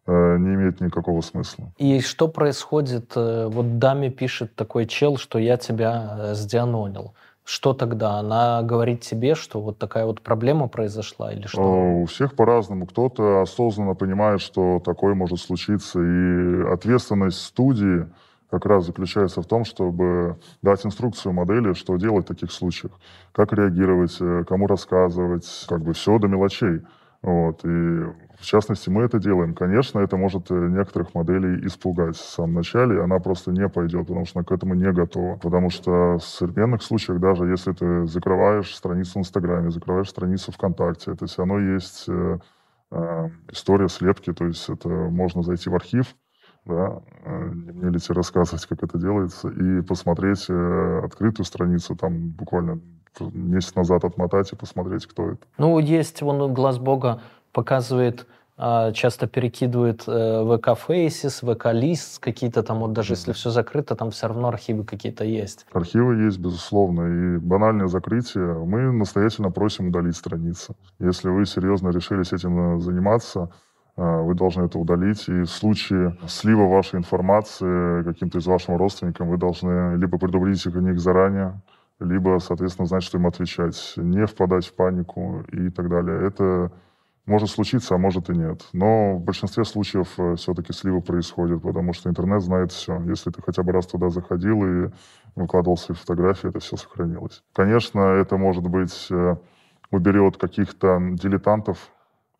э, 0.07 0.37
не 0.37 0.55
имеет 0.55 0.79
никакого 0.79 1.19
смысла. 1.21 1.71
И 1.77 1.99
что 1.99 2.29
происходит? 2.29 3.11
Э, 3.15 3.47
вот 3.51 3.77
даме 3.77 4.09
пишет 4.09 4.55
такой 4.55 4.85
чел, 4.85 5.17
что 5.17 5.37
я 5.37 5.57
тебя 5.57 6.17
э, 6.17 6.33
сдианонил. 6.35 7.13
Что 7.43 7.73
тогда? 7.73 8.19
Она 8.19 8.61
говорит 8.61 9.01
тебе, 9.01 9.35
что 9.35 9.59
вот 9.59 9.77
такая 9.79 10.05
вот 10.05 10.21
проблема 10.21 10.69
произошла 10.69 11.33
или 11.33 11.47
что? 11.47 11.61
У 11.61 12.05
всех 12.05 12.35
по-разному. 12.35 12.85
Кто-то 12.85 13.41
осознанно 13.41 13.95
понимает, 13.95 14.39
что 14.39 14.79
такое 14.79 15.15
может 15.15 15.39
случиться. 15.39 15.99
И 15.99 16.63
ответственность 16.71 17.41
студии 17.41 18.07
как 18.51 18.65
раз 18.65 18.85
заключается 18.85 19.41
в 19.41 19.45
том, 19.45 19.63
чтобы 19.63 20.37
дать 20.61 20.85
инструкцию 20.85 21.33
модели, 21.33 21.73
что 21.73 21.95
делать 21.95 22.25
в 22.25 22.27
таких 22.27 22.51
случаях, 22.51 22.91
как 23.31 23.53
реагировать, 23.53 24.17
э, 24.19 24.43
кому 24.47 24.67
рассказывать, 24.67 25.65
как 25.69 25.81
бы 25.81 25.93
все 25.93 26.19
до 26.19 26.27
мелочей. 26.27 26.81
Вот. 27.21 27.63
И 27.63 27.67
в 28.41 28.43
частности 28.43 28.89
мы 28.89 29.03
это 29.03 29.19
делаем. 29.19 29.53
Конечно, 29.53 29.99
это 29.99 30.17
может 30.17 30.49
э, 30.49 30.55
некоторых 30.55 31.13
моделей 31.13 31.65
испугать 31.65 32.17
в 32.17 32.29
самом 32.29 32.55
начале, 32.55 33.01
она 33.01 33.19
просто 33.19 33.51
не 33.51 33.69
пойдет, 33.69 34.07
потому 34.07 34.25
что 34.25 34.39
она 34.39 34.45
к 34.45 34.51
этому 34.51 34.73
не 34.73 34.91
готова. 34.91 35.37
Потому 35.37 35.69
что 35.69 36.17
в 36.17 36.23
современных 36.23 36.81
случаях, 36.81 37.19
даже 37.19 37.45
если 37.45 37.71
ты 37.71 38.05
закрываешь 38.07 38.75
страницу 38.75 39.13
в 39.13 39.21
Инстаграме, 39.21 39.69
закрываешь 39.69 40.09
страницу 40.09 40.51
ВКонтакте, 40.51 41.11
это 41.11 41.27
все 41.27 41.37
равно 41.43 41.59
есть 41.59 42.05
э, 42.09 42.39
э, 42.91 43.29
история 43.51 43.87
слепки, 43.87 44.33
то 44.33 44.45
есть 44.45 44.67
это 44.67 44.89
можно 44.89 45.43
зайти 45.43 45.69
в 45.69 45.75
архив, 45.75 46.15
да, 46.65 47.01
э, 47.23 47.49
не 47.53 47.71
мне 47.71 47.89
ли 47.89 47.99
тебе 47.99 48.15
рассказывать, 48.15 48.65
как 48.65 48.83
это 48.83 48.97
делается, 48.97 49.49
и 49.49 49.81
посмотреть 49.81 50.45
э, 50.49 51.01
открытую 51.03 51.45
страницу, 51.45 51.95
там 51.95 52.29
буквально 52.29 52.79
месяц 53.19 53.75
назад 53.75 54.05
отмотать 54.05 54.51
и 54.53 54.55
посмотреть, 54.55 55.05
кто 55.05 55.31
это. 55.31 55.41
Ну, 55.57 55.79
есть, 55.79 56.21
вон 56.21 56.53
глаз 56.53 56.77
Бога 56.77 57.21
показывает, 57.51 58.25
а, 58.57 58.91
часто 58.91 59.27
перекидывает 59.27 60.03
э, 60.07 60.57
ВК 60.57 60.77
Faces, 60.87 61.41
ВК 61.41 61.73
Лист, 61.73 62.19
какие-то 62.19 62.63
там, 62.63 62.79
вот 62.79 62.93
даже 62.93 63.13
если 63.13 63.33
все 63.33 63.49
закрыто, 63.49 63.95
там 63.95 64.11
все 64.11 64.27
равно 64.27 64.47
архивы 64.49 64.85
какие-то 64.85 65.25
есть. 65.25 65.65
Архивы 65.73 66.23
есть, 66.23 66.39
безусловно, 66.39 67.01
и 67.35 67.37
банальное 67.39 67.87
закрытие. 67.87 68.53
Мы 68.63 68.91
настоятельно 68.91 69.51
просим 69.51 69.87
удалить 69.87 70.15
страницы. 70.15 70.75
Если 70.99 71.29
вы 71.29 71.45
серьезно 71.45 71.89
решились 71.89 72.33
этим 72.33 72.79
заниматься, 72.79 73.41
а, 73.41 73.49
вы 73.97 74.35
должны 74.35 74.63
это 74.63 74.79
удалить. 74.79 75.27
И 75.27 75.41
в 75.41 75.49
случае 75.49 76.17
слива 76.27 76.67
вашей 76.67 76.99
информации 76.99 78.03
каким-то 78.03 78.39
из 78.39 78.47
вашим 78.47 78.77
родственникам, 78.77 79.29
вы 79.29 79.37
должны 79.37 79.95
либо 79.97 80.17
предупредить 80.17 80.65
их 80.65 80.75
о 80.75 80.79
них 80.79 80.99
заранее, 80.99 81.61
либо, 81.99 82.39
соответственно, 82.39 82.87
знать, 82.87 83.03
что 83.03 83.17
им 83.17 83.27
отвечать, 83.27 83.93
не 83.97 84.25
впадать 84.25 84.65
в 84.65 84.73
панику 84.73 85.43
и 85.51 85.69
так 85.69 85.89
далее. 85.89 86.25
Это 86.25 86.71
может 87.25 87.49
случиться, 87.49 87.95
а 87.95 87.97
может 87.97 88.29
и 88.29 88.33
нет. 88.33 88.67
Но 88.73 89.15
в 89.15 89.21
большинстве 89.21 89.63
случаев 89.63 90.07
э, 90.17 90.35
все-таки 90.35 90.73
сливы 90.73 91.01
происходят, 91.01 91.61
потому 91.61 91.93
что 91.93 92.09
интернет 92.09 92.41
знает 92.41 92.71
все. 92.71 92.99
Если 93.03 93.29
ты 93.29 93.41
хотя 93.41 93.63
бы 93.63 93.71
раз 93.71 93.85
туда 93.85 94.09
заходил 94.09 94.65
и 94.65 94.89
выкладывал 95.35 95.77
свои 95.77 95.95
фотографии, 95.95 96.49
это 96.49 96.59
все 96.59 96.77
сохранилось. 96.77 97.43
Конечно, 97.53 97.99
это, 97.99 98.37
может 98.37 98.67
быть, 98.67 99.07
э, 99.11 99.35
уберет 99.91 100.37
каких-то 100.37 100.99
дилетантов, 101.13 101.91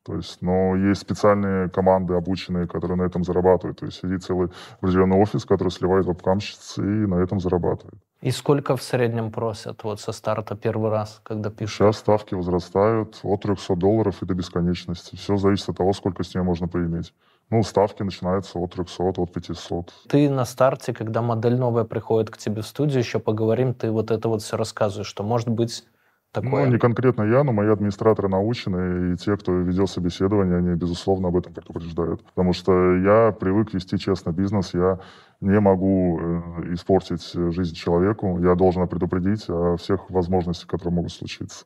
То 0.04 0.16
есть, 0.16 0.42
но 0.42 0.76
есть 0.76 1.02
специальные 1.02 1.70
команды, 1.70 2.16
обученные, 2.16 2.68
которые 2.68 2.98
на 2.98 3.04
этом 3.04 3.24
зарабатывают. 3.24 3.80
То 3.80 3.86
есть 3.86 4.00
сидит 4.00 4.24
целый 4.24 4.50
определенный 4.80 5.18
офис, 5.18 5.46
который 5.46 5.70
сливает 5.70 6.08
вебкамщиц 6.08 6.80
и 6.80 6.82
на 6.82 7.16
этом 7.16 7.40
зарабатывает. 7.40 8.00
И 8.22 8.32
сколько 8.32 8.76
в 8.76 8.84
среднем 8.84 9.32
просят 9.32 9.84
вот 9.84 10.00
со 10.00 10.12
старта 10.12 10.56
первый 10.56 10.90
раз, 10.92 11.22
когда 11.24 11.50
пишут? 11.50 11.76
Сейчас 11.76 11.98
ставки 11.98 12.34
возрастают 12.34 13.20
от 13.24 13.42
300 13.42 13.76
долларов 13.76 14.22
и 14.22 14.26
до 14.26 14.34
бесконечности. 14.34 15.16
Все 15.16 15.38
зависит 15.38 15.70
от 15.70 15.78
того, 15.78 15.94
сколько 15.94 16.24
с 16.24 16.34
ней 16.34 16.42
можно 16.42 16.68
поиметь. 16.68 17.14
Ну, 17.52 17.62
ставки 17.64 18.02
начинаются 18.02 18.60
от 18.60 18.74
300, 18.74 19.04
от 19.04 19.34
500. 19.34 19.94
Ты 20.08 20.30
на 20.30 20.46
старте, 20.46 20.94
когда 20.94 21.22
модель 21.22 21.58
новая 21.58 21.84
приходит 21.84 22.30
к 22.30 22.38
тебе 22.38 22.62
в 22.62 22.68
студию, 22.68 23.00
еще 23.00 23.20
поговорим, 23.20 23.74
ты 23.74 23.92
вот 23.92 24.10
это 24.10 24.30
вот 24.30 24.42
все 24.42 24.56
рассказываешь, 24.56 25.08
что 25.08 25.24
может 25.24 25.50
быть 25.50 25.84
такое? 26.32 26.66
Ну, 26.66 26.72
не 26.72 26.80
конкретно 26.80 27.24
я, 27.24 27.44
но 27.44 27.52
мои 27.52 27.70
администраторы 27.70 28.28
научены, 28.28 29.14
и 29.14 29.18
те, 29.18 29.38
кто 29.38 29.54
ведет 29.54 29.90
собеседование, 29.90 30.58
они, 30.58 30.76
безусловно, 30.76 31.30
об 31.30 31.38
этом 31.38 31.54
предупреждают. 31.54 32.24
Потому 32.24 32.54
что 32.54 32.96
я 32.96 33.32
привык 33.32 33.74
вести 33.74 33.98
честно 33.98 34.32
бизнес, 34.32 34.74
я 34.74 35.00
не 35.40 35.60
могу 35.60 36.20
э, 36.20 36.74
испортить 36.74 37.32
жизнь 37.34 37.76
человеку, 37.76 38.40
я 38.40 38.56
должен 38.56 38.88
предупредить 38.88 39.46
о 39.50 39.78
всех 39.78 40.10
возможностях, 40.10 40.68
которые 40.68 40.96
могут 40.96 41.12
случиться. 41.12 41.66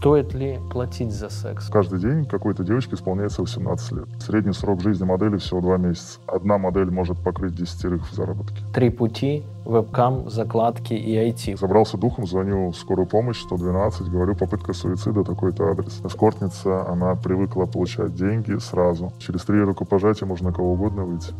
Стоит 0.00 0.32
ли 0.32 0.58
платить 0.70 1.12
за 1.12 1.28
секс? 1.28 1.68
Каждый 1.68 2.00
день 2.00 2.24
какой-то 2.24 2.64
девочке 2.64 2.94
исполняется 2.94 3.42
18 3.42 3.92
лет. 3.92 4.08
Средний 4.18 4.54
срок 4.54 4.80
жизни 4.80 5.04
модели 5.04 5.36
всего 5.36 5.60
2 5.60 5.76
месяца. 5.76 6.18
Одна 6.26 6.56
модель 6.56 6.90
может 6.90 7.18
покрыть 7.18 7.54
десятерых 7.54 8.10
в 8.10 8.14
заработке. 8.14 8.62
Три 8.72 8.88
пути, 8.88 9.44
вебкам, 9.66 10.30
закладки 10.30 10.94
и 10.94 11.14
IT. 11.16 11.58
Забрался 11.58 11.98
духом, 11.98 12.26
звоню 12.26 12.70
в 12.70 12.76
скорую 12.76 13.06
помощь, 13.06 13.42
112, 13.42 14.08
говорю, 14.08 14.34
попытка 14.34 14.72
суицида, 14.72 15.22
такой-то 15.22 15.70
адрес. 15.70 16.00
Эскортница, 16.02 16.88
она 16.88 17.14
привыкла 17.14 17.66
получать 17.66 18.14
деньги 18.14 18.56
сразу. 18.56 19.12
Через 19.18 19.44
три 19.44 19.60
рукопожатия 19.60 20.26
можно 20.26 20.50
кого 20.50 20.72
угодно 20.72 21.04
выйти. 21.04 21.34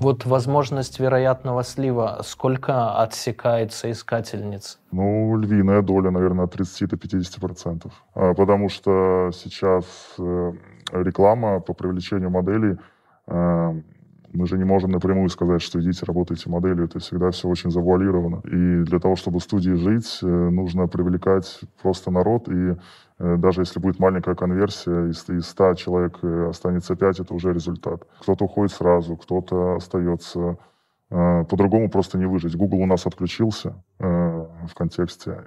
Вот 0.00 0.26
возможность 0.26 1.00
вероятного 1.00 1.64
слива, 1.64 2.20
сколько 2.22 3.02
отсекает 3.02 3.72
соискательниц? 3.72 4.78
Ну, 4.92 5.36
львиная 5.36 5.82
доля, 5.82 6.10
наверное, 6.10 6.44
от 6.44 6.52
30 6.52 6.88
до 6.88 6.96
50 6.96 7.40
процентов. 7.40 7.92
А, 8.14 8.32
потому 8.34 8.68
что 8.68 9.30
сейчас 9.34 9.84
э, 10.18 10.52
реклама 10.92 11.60
по 11.60 11.74
привлечению 11.74 12.30
моделей 12.30 12.76
э, 13.26 13.82
мы 14.32 14.46
же 14.46 14.58
не 14.58 14.64
можем 14.64 14.90
напрямую 14.90 15.28
сказать, 15.28 15.62
что 15.62 15.80
идите, 15.80 16.04
работайте 16.04 16.50
моделью. 16.50 16.84
Это 16.84 16.98
всегда 16.98 17.30
все 17.30 17.48
очень 17.48 17.70
завуалировано. 17.70 18.40
И 18.44 18.84
для 18.84 18.98
того, 18.98 19.16
чтобы 19.16 19.40
студии 19.40 19.72
жить, 19.72 20.18
э, 20.22 20.26
нужно 20.26 20.86
привлекать 20.86 21.60
просто 21.82 22.10
народ. 22.10 22.48
И 22.48 22.76
э, 23.18 23.36
даже 23.36 23.62
если 23.62 23.80
будет 23.80 23.98
маленькая 23.98 24.34
конверсия, 24.34 25.08
из, 25.08 25.28
из 25.28 25.46
100 25.48 25.74
человек 25.74 26.18
э, 26.22 26.48
останется 26.50 26.94
5, 26.94 27.20
это 27.20 27.34
уже 27.34 27.52
результат. 27.52 28.06
Кто-то 28.20 28.44
уходит 28.44 28.72
сразу, 28.72 29.16
кто-то 29.16 29.76
остается. 29.76 30.58
По-другому 31.10 31.88
просто 31.88 32.18
не 32.18 32.26
выжить. 32.26 32.54
Google 32.54 32.82
у 32.82 32.86
нас 32.86 33.06
отключился 33.06 33.82
в 33.98 34.74
контексте 34.76 35.42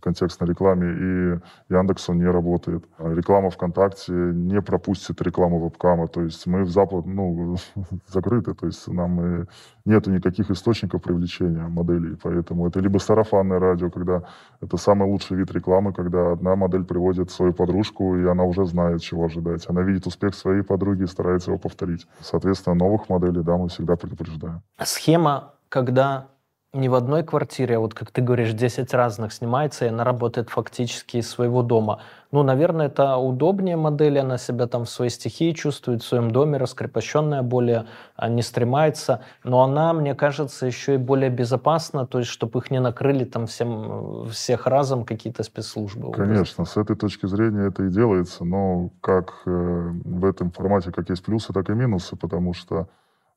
контекстной 0.00 0.48
рекламе, 0.48 0.86
и 0.88 1.72
Яндекс 1.72 2.08
он 2.08 2.18
не 2.18 2.26
работает. 2.26 2.84
Реклама 2.98 3.50
ВКонтакте 3.50 4.12
не 4.12 4.60
пропустит 4.60 5.20
рекламу 5.22 5.64
вебкама, 5.64 6.08
то 6.08 6.22
есть 6.22 6.46
мы 6.46 6.64
в 6.64 6.70
запад, 6.70 7.06
ну, 7.06 7.56
закрыты, 8.06 8.54
то 8.54 8.66
есть 8.66 8.88
нам 8.88 9.42
и 9.42 9.46
нету 9.84 10.10
никаких 10.10 10.50
источников 10.50 11.02
привлечения 11.02 11.66
моделей, 11.68 12.16
поэтому 12.22 12.68
это 12.68 12.80
либо 12.80 12.98
сарафанное 12.98 13.58
радио, 13.58 13.90
когда 13.90 14.22
это 14.60 14.76
самый 14.76 15.08
лучший 15.08 15.36
вид 15.36 15.50
рекламы, 15.52 15.92
когда 15.92 16.32
одна 16.32 16.56
модель 16.56 16.84
приводит 16.84 17.30
свою 17.30 17.52
подружку, 17.52 18.16
и 18.16 18.26
она 18.26 18.44
уже 18.44 18.64
знает, 18.66 19.00
чего 19.00 19.24
ожидать. 19.24 19.68
Она 19.68 19.82
видит 19.82 20.06
успех 20.06 20.34
своей 20.34 20.62
подруги 20.62 21.04
и 21.04 21.06
старается 21.06 21.50
его 21.50 21.58
повторить. 21.58 22.06
Соответственно, 22.20 22.76
новых 22.76 23.08
моделей, 23.08 23.42
да, 23.42 23.56
мы 23.56 23.68
всегда 23.68 23.96
предупреждаем. 23.96 24.62
Схема, 24.82 25.54
когда 25.68 26.28
не 26.72 26.88
в 26.88 26.94
одной 26.94 27.24
квартире, 27.24 27.76
а 27.76 27.80
вот, 27.80 27.94
как 27.94 28.12
ты 28.12 28.22
говоришь, 28.22 28.52
10 28.52 28.94
разных 28.94 29.32
снимается, 29.32 29.86
и 29.86 29.88
она 29.88 30.04
работает 30.04 30.50
фактически 30.50 31.16
из 31.16 31.28
своего 31.28 31.62
дома. 31.62 32.00
Ну, 32.30 32.44
наверное, 32.44 32.86
это 32.86 33.16
удобнее 33.16 33.76
модель, 33.76 34.20
она 34.20 34.38
себя 34.38 34.68
там 34.68 34.84
в 34.84 34.88
своей 34.88 35.10
стихии 35.10 35.50
чувствует, 35.50 36.02
в 36.02 36.06
своем 36.06 36.30
доме, 36.30 36.58
раскрепощенная 36.58 37.42
более, 37.42 37.86
а 38.14 38.28
не 38.28 38.42
стремается. 38.42 39.22
Но 39.42 39.62
она, 39.62 39.92
мне 39.92 40.14
кажется, 40.14 40.64
еще 40.64 40.94
и 40.94 40.96
более 40.96 41.28
безопасна, 41.28 42.06
то 42.06 42.20
есть, 42.20 42.30
чтобы 42.30 42.60
их 42.60 42.70
не 42.70 42.78
накрыли 42.78 43.24
там 43.24 43.46
всем, 43.46 44.28
всех 44.30 44.68
разом 44.68 45.04
какие-то 45.04 45.42
спецслужбы. 45.42 46.12
Конечно, 46.12 46.64
с 46.64 46.76
этой 46.76 46.94
точки 46.94 47.26
зрения 47.26 47.66
это 47.66 47.82
и 47.82 47.88
делается, 47.88 48.44
но 48.44 48.90
как 49.00 49.42
э, 49.44 49.90
в 50.04 50.24
этом 50.24 50.52
формате, 50.52 50.92
как 50.92 51.10
есть 51.10 51.24
плюсы, 51.24 51.52
так 51.52 51.68
и 51.68 51.72
минусы, 51.72 52.14
потому 52.14 52.54
что 52.54 52.88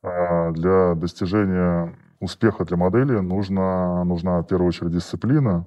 э, 0.03 0.51
для 0.51 0.93
достижения 0.93 1.95
успеха 2.23 2.65
для 2.65 2.77
модели 2.77 3.19
нужна, 3.19 4.03
нужна 4.03 4.41
в 4.41 4.47
первую 4.47 4.69
очередь 4.69 4.93
дисциплина 4.93 5.65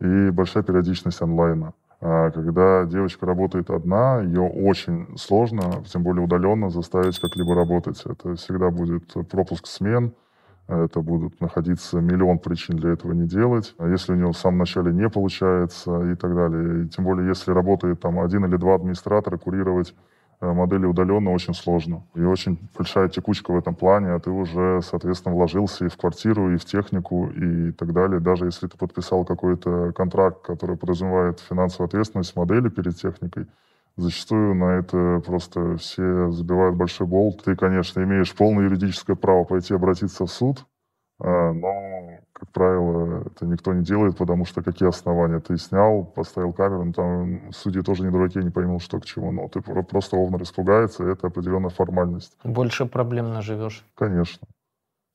и 0.00 0.30
большая 0.30 0.62
периодичность 0.62 1.22
онлайна. 1.22 1.74
А 2.00 2.30
когда 2.30 2.86
девочка 2.86 3.26
работает 3.26 3.68
одна, 3.68 4.20
ее 4.22 4.40
очень 4.40 5.18
сложно, 5.18 5.84
тем 5.92 6.02
более 6.02 6.24
удаленно, 6.24 6.70
заставить 6.70 7.18
как-либо 7.18 7.54
работать. 7.54 8.02
Это 8.06 8.34
всегда 8.36 8.70
будет 8.70 9.12
пропуск 9.28 9.66
смен, 9.66 10.14
это 10.66 11.00
будут 11.00 11.40
находиться 11.40 12.00
миллион 12.00 12.38
причин 12.38 12.76
для 12.76 12.92
этого 12.92 13.12
не 13.12 13.26
делать. 13.26 13.74
А 13.78 13.86
если 13.86 14.12
у 14.14 14.16
него 14.16 14.32
в 14.32 14.38
самом 14.38 14.58
начале 14.58 14.92
не 14.92 15.10
получается 15.10 16.10
и 16.10 16.14
так 16.14 16.34
далее. 16.34 16.84
И 16.84 16.88
тем 16.88 17.04
более, 17.04 17.28
если 17.28 17.52
работает 17.52 18.00
там 18.00 18.18
один 18.18 18.46
или 18.46 18.56
два 18.56 18.76
администратора, 18.76 19.36
курировать 19.36 19.94
модели 20.40 20.86
удаленно 20.86 21.32
очень 21.32 21.54
сложно. 21.54 22.02
И 22.14 22.22
очень 22.22 22.58
большая 22.76 23.08
текучка 23.08 23.52
в 23.52 23.58
этом 23.58 23.74
плане, 23.74 24.12
а 24.12 24.20
ты 24.20 24.30
уже, 24.30 24.80
соответственно, 24.82 25.34
вложился 25.34 25.84
и 25.84 25.88
в 25.88 25.96
квартиру, 25.96 26.52
и 26.52 26.56
в 26.56 26.64
технику, 26.64 27.28
и 27.28 27.72
так 27.72 27.92
далее. 27.92 28.20
Даже 28.20 28.46
если 28.46 28.66
ты 28.66 28.78
подписал 28.78 29.24
какой-то 29.24 29.92
контракт, 29.92 30.42
который 30.42 30.76
подразумевает 30.76 31.40
финансовую 31.40 31.88
ответственность 31.88 32.36
модели 32.36 32.68
перед 32.68 32.96
техникой, 32.96 33.46
зачастую 33.96 34.54
на 34.54 34.78
это 34.78 35.22
просто 35.24 35.76
все 35.76 36.30
забивают 36.30 36.76
большой 36.76 37.06
болт. 37.06 37.42
Ты, 37.44 37.56
конечно, 37.56 38.02
имеешь 38.02 38.34
полное 38.34 38.64
юридическое 38.64 39.16
право 39.16 39.44
пойти 39.44 39.74
обратиться 39.74 40.26
в 40.26 40.30
суд, 40.30 40.64
а, 41.20 41.52
но, 41.52 42.19
как 42.40 42.48
правило, 42.52 43.24
это 43.26 43.44
никто 43.44 43.74
не 43.74 43.84
делает, 43.84 44.16
потому 44.16 44.46
что 44.46 44.62
какие 44.62 44.88
основания? 44.88 45.40
Ты 45.40 45.58
снял, 45.58 46.04
поставил 46.04 46.54
камеру, 46.54 46.84
ну, 46.84 46.92
там 46.92 47.52
судьи 47.52 47.82
тоже 47.82 48.02
не 48.02 48.10
дураки, 48.10 48.38
не 48.38 48.48
поймут, 48.50 48.82
что 48.82 48.98
к 48.98 49.04
чему, 49.04 49.30
но 49.30 49.48
ты 49.48 49.60
просто 49.60 50.16
овнер 50.16 50.42
испугается, 50.42 51.04
и 51.04 51.12
это 51.12 51.26
определенная 51.26 51.68
формальность. 51.68 52.38
Больше 52.42 52.86
проблем 52.86 53.34
наживешь. 53.34 53.84
Конечно. 53.94 54.48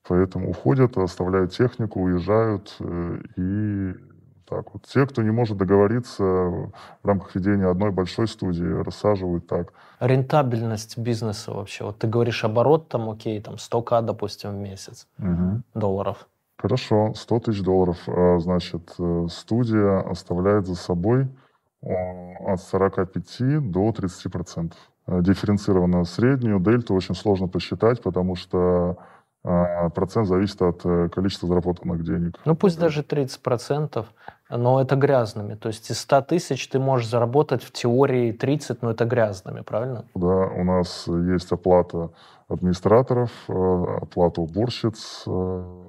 Поэтому 0.08 0.52
уходят, 0.52 0.98
оставляют 0.98 1.52
технику, 1.52 2.00
уезжают, 2.02 2.76
э, 2.80 3.18
и 3.38 3.96
так 4.48 4.72
вот. 4.74 4.84
Те, 4.84 5.08
кто 5.08 5.24
не 5.24 5.32
может 5.32 5.58
договориться 5.58 6.24
в 6.24 6.72
рамках 7.04 7.34
ведения 7.34 7.66
одной 7.66 7.90
большой 7.90 8.28
студии, 8.28 8.84
рассаживают 8.84 9.48
так. 9.48 9.74
Рентабельность 10.00 11.00
бизнеса 11.00 11.52
вообще. 11.52 11.86
Вот 11.86 11.98
ты 11.98 12.06
говоришь 12.06 12.44
оборот 12.44 12.88
там, 12.88 13.10
окей, 13.10 13.42
там 13.42 13.56
100к, 13.56 14.04
допустим, 14.04 14.52
в 14.52 14.58
месяц 14.58 15.08
угу. 15.18 15.64
долларов. 15.74 16.28
Хорошо, 16.58 17.14
100 17.16 17.40
тысяч 17.40 17.62
долларов. 17.62 17.98
А, 18.08 18.40
значит, 18.40 18.94
э, 18.98 19.28
студия 19.30 20.00
оставляет 20.00 20.66
за 20.68 20.76
собой 20.76 21.28
от 21.82 22.62
45 22.62 23.60
до 23.60 23.92
30 23.92 24.32
процентов. 24.32 24.80
Э, 25.08 25.22
дифференцированную 25.22 26.06
среднюю 26.06 26.60
дельту 26.60 26.96
очень 26.96 27.16
сложно 27.16 27.48
посчитать, 27.48 28.02
потому 28.02 28.36
что 28.36 28.98
процент 29.94 30.28
зависит 30.28 30.60
от 30.64 30.84
э, 30.86 31.08
количества 31.10 31.48
заработанных 31.48 32.04
денег. 32.04 32.40
Ну 32.46 32.56
пусть 32.56 32.80
даже 32.80 33.04
30 33.04 33.44
процентов, 33.44 34.08
но 34.50 34.82
это 34.82 34.96
грязными. 34.96 35.54
То 35.54 35.68
есть 35.68 35.92
из 35.92 36.00
100 36.00 36.22
тысяч 36.22 36.68
ты 36.68 36.80
можешь 36.80 37.08
заработать 37.08 37.64
в 37.64 37.72
теории 37.72 38.32
30, 38.32 38.82
но 38.82 38.90
это 38.90 39.06
грязными, 39.06 39.62
правильно? 39.62 40.06
Да, 40.16 40.48
у 40.48 40.64
нас 40.64 41.08
есть 41.08 41.52
оплата 41.52 42.10
администраторов, 42.48 43.32
э, 43.48 43.86
оплата 44.02 44.42
уборщиц, 44.42 45.24
э, 45.28 45.84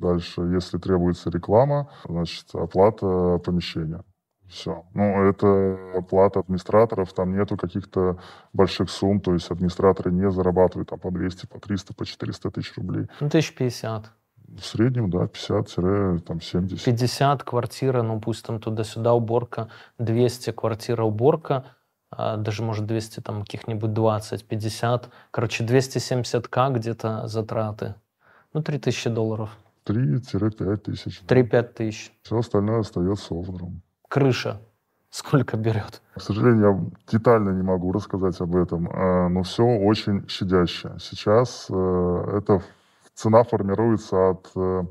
дальше, 0.00 0.42
если 0.42 0.78
требуется 0.78 1.30
реклама, 1.30 1.90
значит, 2.08 2.46
оплата 2.54 3.38
помещения. 3.38 4.02
Все. 4.48 4.84
Ну, 4.94 5.22
это 5.28 6.02
плата 6.08 6.40
администраторов, 6.40 7.12
там 7.12 7.32
нету 7.32 7.56
каких-то 7.56 8.18
больших 8.52 8.90
сумм, 8.90 9.20
то 9.20 9.32
есть 9.32 9.48
администраторы 9.50 10.10
не 10.10 10.28
зарабатывают 10.30 10.88
там 10.90 10.98
по 10.98 11.12
200, 11.12 11.46
по 11.46 11.60
300, 11.60 11.94
по 11.94 12.04
400 12.04 12.50
тысяч 12.50 12.76
рублей. 12.76 13.06
Ну, 13.20 13.30
тысяч 13.30 13.54
пятьдесят. 13.54 14.10
В 14.48 14.64
среднем, 14.64 15.10
да, 15.10 15.26
50-70. 15.26 16.84
50 16.84 17.44
квартира, 17.44 18.02
ну 18.02 18.18
пусть 18.18 18.44
там 18.44 18.58
туда-сюда 18.58 19.14
уборка, 19.14 19.68
200 19.98 20.50
квартира 20.50 21.04
уборка, 21.04 21.66
а, 22.10 22.36
даже 22.36 22.64
может 22.64 22.86
200 22.86 23.20
там 23.20 23.42
каких-нибудь 23.42 23.92
20, 23.92 24.44
50. 24.44 25.08
Короче, 25.30 25.64
270к 25.64 26.72
где-то 26.72 27.28
затраты. 27.28 27.94
Ну, 28.52 28.62
3000 28.62 29.10
долларов. 29.10 29.56
3-5 29.86 30.76
тысяч. 30.78 31.22
3-5 31.26 31.62
тысяч. 31.74 32.12
Все 32.22 32.38
остальное 32.38 32.80
остается 32.80 33.34
овнером 33.34 33.82
крыша 34.10 34.60
сколько 35.08 35.56
берет? 35.56 36.02
К 36.14 36.20
сожалению, 36.20 36.60
я 36.62 37.18
детально 37.18 37.50
не 37.50 37.62
могу 37.62 37.92
рассказать 37.92 38.38
об 38.40 38.54
этом, 38.56 38.88
а, 38.92 39.28
но 39.28 39.42
все 39.42 39.64
очень 39.64 40.28
щадяще. 40.28 40.96
Сейчас 40.98 41.66
э, 41.70 42.38
эта 42.38 42.62
цена 43.14 43.42
формируется 43.44 44.30
от 44.30 44.50
э, 44.54 44.84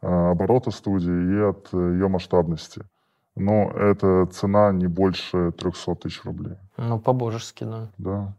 оборота 0.00 0.70
студии 0.70 1.34
и 1.34 1.40
от 1.40 1.72
ее 1.72 2.08
масштабности. 2.08 2.82
Но 3.34 3.70
эта 3.72 4.26
цена 4.26 4.72
не 4.72 4.86
больше 4.86 5.52
300 5.52 5.94
тысяч 5.96 6.24
рублей. 6.24 6.56
Ну, 6.78 6.98
по-божески, 6.98 7.64
да. 7.64 7.90
Да. 7.98 8.34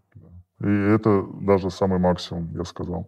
И 0.62 0.68
это 0.68 1.24
даже 1.42 1.70
самый 1.70 2.00
максимум, 2.00 2.50
я 2.56 2.64
сказал 2.64 3.08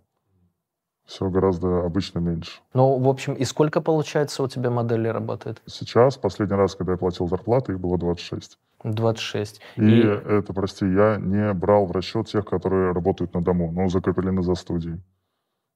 все 1.10 1.28
гораздо 1.30 1.86
обычно 1.86 2.20
меньше. 2.20 2.62
Ну, 2.74 3.00
в 3.00 3.10
общем, 3.10 3.34
и 3.34 3.44
сколько, 3.44 3.82
получается, 3.82 4.44
у 4.44 4.48
тебя 4.48 4.70
моделей 4.70 5.10
работает? 5.10 5.60
Сейчас, 5.66 6.18
последний 6.18 6.56
раз, 6.56 6.76
когда 6.76 6.92
я 6.92 6.98
платил 6.98 7.28
зарплату, 7.28 7.72
их 7.72 7.80
было 7.80 7.98
26. 7.98 8.60
26. 8.84 9.60
И, 9.76 9.82
и 9.82 10.02
это, 10.02 10.54
прости, 10.54 10.86
я 10.86 11.18
не 11.18 11.52
брал 11.54 11.88
в 11.88 11.92
расчет 11.92 12.28
тех, 12.28 12.46
которые 12.46 12.92
работают 12.92 13.34
на 13.34 13.42
дому, 13.42 13.72
но 13.72 13.90
закреплены 13.90 14.44
за 14.44 14.54
студией. 14.54 15.02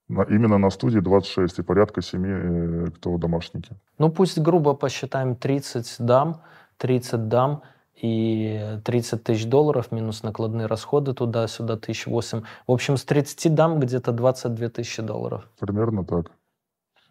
На, 0.08 0.22
именно 0.22 0.60
на 0.60 0.70
студии 0.70 1.00
26 1.00 1.60
и 1.60 1.62
порядка 1.64 2.02
7, 2.04 2.26
э, 2.26 2.92
кто 2.92 3.18
домашники. 3.18 3.72
Ну, 3.98 4.12
пусть 4.12 4.38
грубо 4.38 4.76
посчитаем 4.76 5.36
30 5.36 5.96
дам, 6.00 6.42
30 6.78 7.28
дам, 7.28 7.64
и 7.96 8.80
30 8.84 9.24
тысяч 9.24 9.46
долларов 9.46 9.92
минус 9.92 10.24
накладные 10.24 10.68
расходы 10.68 11.14
туда-сюда, 11.14 11.78
тысяч 11.78 12.08
восемь. 12.08 12.42
В 12.68 12.72
общем, 12.72 12.98
с 12.98 13.04
30 13.04 13.54
дам 13.54 13.80
где-то 13.80 14.12
22 14.12 14.70
тысячи 14.70 15.02
долларов. 15.02 15.48
Примерно 15.60 16.04
так. 16.04 16.32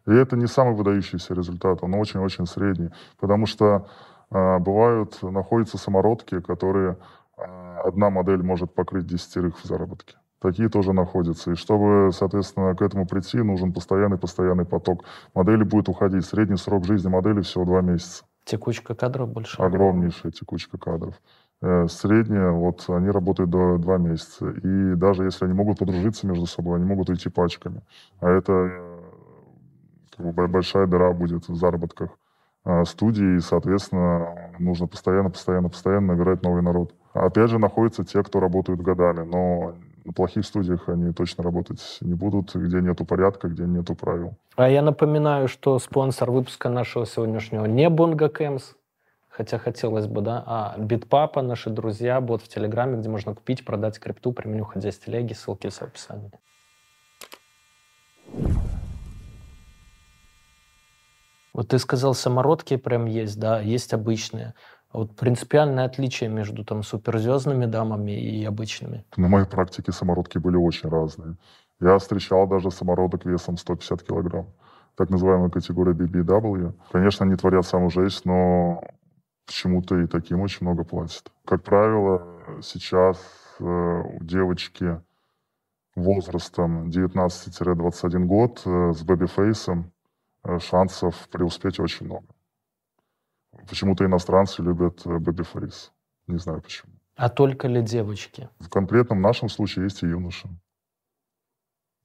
И 0.06 0.12
это 0.12 0.36
не 0.36 0.46
самый 0.46 0.74
выдающийся 0.74 1.34
результат, 1.34 1.78
он 1.82 1.94
очень-очень 1.94 2.46
средний. 2.46 2.90
Потому 3.18 3.46
что 3.46 3.88
э, 4.30 4.58
бывают, 4.58 5.22
находятся 5.22 5.78
самородки, 5.78 6.40
которые 6.40 6.98
э, 7.36 7.42
одна 7.84 8.10
модель 8.10 8.42
может 8.42 8.74
покрыть 8.74 9.06
десятерых 9.06 9.62
в 9.62 9.64
заработке. 9.64 10.16
Такие 10.40 10.68
тоже 10.68 10.92
находятся. 10.92 11.52
И 11.52 11.54
чтобы, 11.54 12.10
соответственно, 12.12 12.74
к 12.74 12.82
этому 12.82 13.06
прийти, 13.06 13.38
нужен 13.38 13.72
постоянный-постоянный 13.72 14.64
поток. 14.64 15.04
Модели 15.34 15.62
будет 15.62 15.88
уходить. 15.88 16.26
Средний 16.26 16.56
срок 16.56 16.84
жизни 16.84 17.08
модели 17.08 17.42
всего 17.42 17.64
два 17.64 17.80
месяца. 17.80 18.24
Текучка 18.44 18.94
кадров 18.94 19.28
больше? 19.28 19.60
Огромнейшая 19.62 20.32
текучка 20.32 20.78
кадров. 20.78 21.20
Э, 21.60 21.86
средняя, 21.88 22.50
вот 22.50 22.84
они 22.88 23.08
работают 23.10 23.50
до 23.50 23.78
два 23.78 23.96
месяца. 23.98 24.50
И 24.50 24.94
даже 24.96 25.24
если 25.24 25.44
они 25.44 25.54
могут 25.54 25.78
подружиться 25.78 26.26
между 26.26 26.46
собой, 26.46 26.76
они 26.76 26.84
могут 26.84 27.08
уйти 27.08 27.28
пачками. 27.28 27.82
А 28.20 28.28
это 28.28 28.52
э, 28.52 29.00
как 30.16 30.34
бы, 30.34 30.48
большая 30.48 30.86
дыра 30.88 31.12
будет 31.12 31.48
в 31.48 31.54
заработках 31.54 32.10
э, 32.64 32.84
студии, 32.84 33.36
и, 33.36 33.40
соответственно, 33.40 34.52
нужно 34.58 34.88
постоянно, 34.88 35.30
постоянно, 35.30 35.68
постоянно 35.68 36.14
набирать 36.14 36.42
новый 36.42 36.62
народ. 36.62 36.94
Опять 37.12 37.50
же, 37.50 37.58
находятся 37.60 38.04
те, 38.04 38.24
кто 38.24 38.40
работают 38.40 38.80
годами, 38.80 39.24
но 39.24 39.74
на 40.04 40.12
плохих 40.12 40.44
студиях 40.44 40.88
они 40.88 41.12
точно 41.12 41.44
работать 41.44 41.98
не 42.00 42.14
будут, 42.14 42.54
где 42.54 42.80
нету 42.80 43.04
порядка, 43.04 43.48
где 43.48 43.64
нету 43.64 43.94
правил. 43.94 44.34
А 44.56 44.68
я 44.68 44.82
напоминаю, 44.82 45.48
что 45.48 45.78
спонсор 45.78 46.30
выпуска 46.30 46.68
нашего 46.68 47.06
сегодняшнего 47.06 47.66
не 47.66 47.88
Бонга 47.88 48.28
Кэмс, 48.28 48.74
хотя 49.28 49.58
хотелось 49.58 50.06
бы, 50.06 50.20
да, 50.20 50.42
а 50.46 50.74
Битпапа, 50.78 51.42
наши 51.42 51.70
друзья, 51.70 52.20
бот 52.20 52.42
в 52.42 52.48
Телеграме, 52.48 52.98
где 52.98 53.08
можно 53.08 53.34
купить, 53.34 53.64
продать 53.64 53.98
крипту 53.98 54.32
при 54.32 54.48
меню 54.48 54.64
«Ходя 54.64 54.90
телеги», 54.90 55.32
ссылки 55.32 55.70
в 55.70 55.82
описании. 55.82 56.30
Вот 61.54 61.68
ты 61.68 61.78
сказал, 61.78 62.14
самородки 62.14 62.76
прям 62.76 63.06
есть, 63.06 63.38
да, 63.38 63.60
есть 63.60 63.92
обычные. 63.92 64.54
Вот 64.92 65.16
принципиальное 65.16 65.86
отличие 65.86 66.28
между 66.28 66.64
там 66.64 66.82
суперзвездными 66.82 67.66
дамами 67.66 68.12
и 68.12 68.44
обычными. 68.44 69.04
На 69.16 69.28
моей 69.28 69.46
практике 69.46 69.92
самородки 69.92 70.38
были 70.38 70.56
очень 70.56 70.88
разные. 70.88 71.36
Я 71.80 71.98
встречал 71.98 72.46
даже 72.46 72.70
самородок 72.70 73.24
весом 73.24 73.56
150 73.56 74.02
килограмм. 74.02 74.46
Так 74.96 75.10
называемая 75.10 75.48
категория 75.48 75.92
BBW. 75.92 76.74
Конечно, 76.92 77.24
они 77.24 77.36
творят 77.36 77.66
саму 77.66 77.90
жесть, 77.90 78.26
но 78.26 78.82
почему-то 79.46 79.98
и 79.98 80.06
таким 80.06 80.40
очень 80.40 80.66
много 80.66 80.84
платят. 80.84 81.32
Как 81.46 81.62
правило, 81.62 82.22
сейчас 82.62 83.18
э, 83.58 83.64
у 83.64 84.22
девочки 84.22 85.00
возрастом 85.94 86.88
19-21 86.88 88.24
год 88.24 88.62
э, 88.64 88.92
с 88.92 89.02
baby 89.02 89.38
face 89.38 89.73
ом 89.73 89.90
э, 90.44 90.58
шансов 90.58 91.28
преуспеть 91.30 91.80
очень 91.80 92.06
много. 92.06 92.26
Почему-то 93.68 94.04
иностранцы 94.04 94.62
любят 94.62 95.06
э, 95.06 95.18
baby 95.18 95.51
face. 95.51 95.92
Не 96.26 96.38
знаю 96.38 96.62
почему. 96.62 96.92
А 97.16 97.28
только 97.28 97.68
ли 97.68 97.82
девочки? 97.82 98.48
В 98.58 98.68
конкретном 98.68 99.20
нашем 99.20 99.48
случае 99.48 99.84
есть 99.84 100.02
и 100.02 100.06
юноши. 100.06 100.48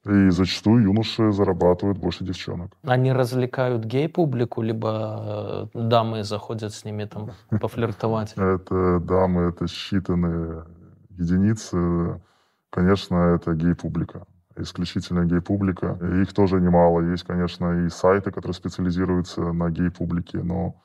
И 0.06 0.30
зачастую 0.30 0.84
юноши 0.84 1.32
зарабатывают 1.32 1.98
больше 1.98 2.24
девчонок. 2.24 2.72
Они 2.84 3.12
развлекают 3.12 3.84
гей-публику, 3.84 4.62
либо 4.62 5.68
э, 5.74 5.80
дамы 5.90 6.24
заходят 6.24 6.74
с 6.74 6.86
ними 6.86 7.06
там 7.06 7.32
пофлиртовать? 7.60 8.34
Это 8.38 9.00
дамы, 9.00 9.44
это 9.50 9.66
считанные 9.66 10.66
единицы. 11.10 12.22
Конечно, 12.70 13.16
это 13.36 13.54
гей-публика. 13.54 14.26
Исключительно 14.56 15.26
гей-публика. 15.26 15.98
Их 16.22 16.34
тоже 16.34 16.62
немало. 16.62 17.02
Есть, 17.02 17.24
конечно, 17.24 17.86
и 17.86 17.90
сайты, 17.90 18.32
которые 18.32 18.54
специализируются 18.54 19.42
на 19.52 19.70
гей-публике, 19.70 20.44
но 20.44 20.76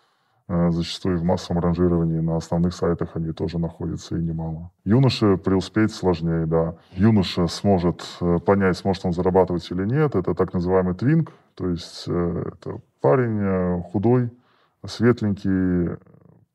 зачастую 0.71 1.19
в 1.19 1.25
массовом 1.25 1.63
ранжировании 1.63 2.21
на 2.21 2.37
основных 2.37 2.75
сайтах 2.75 3.17
они 3.17 3.33
тоже 3.33 3.59
находятся 3.59 4.17
и 4.17 4.23
немало. 4.23 4.71
Юноше 4.85 5.37
преуспеть 5.37 5.95
сложнее, 5.95 6.47
да. 6.47 6.77
Юноша 6.93 7.47
сможет 7.47 8.05
э, 8.21 8.39
понять, 8.39 8.77
сможет 8.77 9.05
он 9.07 9.13
зарабатывать 9.13 9.71
или 9.71 9.85
нет. 9.85 10.15
Это 10.15 10.35
так 10.35 10.53
называемый 10.53 10.95
твинг, 10.95 11.33
то 11.55 11.69
есть 11.69 12.05
э, 12.07 12.53
это 12.53 12.81
парень 13.01 13.83
худой, 13.83 14.31
светленький, 14.87 15.97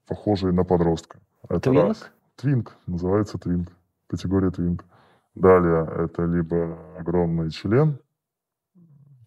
похожий 0.08 0.54
на 0.54 0.64
подростка. 0.64 1.20
Это 1.50 1.72
твинг? 1.72 1.88
Раз. 1.88 2.10
Твинг, 2.36 2.78
называется 2.86 3.38
твинг, 3.38 3.70
категория 4.08 4.52
твинг. 4.52 4.86
Далее 5.36 5.88
это 5.98 6.26
либо 6.26 6.78
огромный 6.98 7.52
член, 7.52 8.00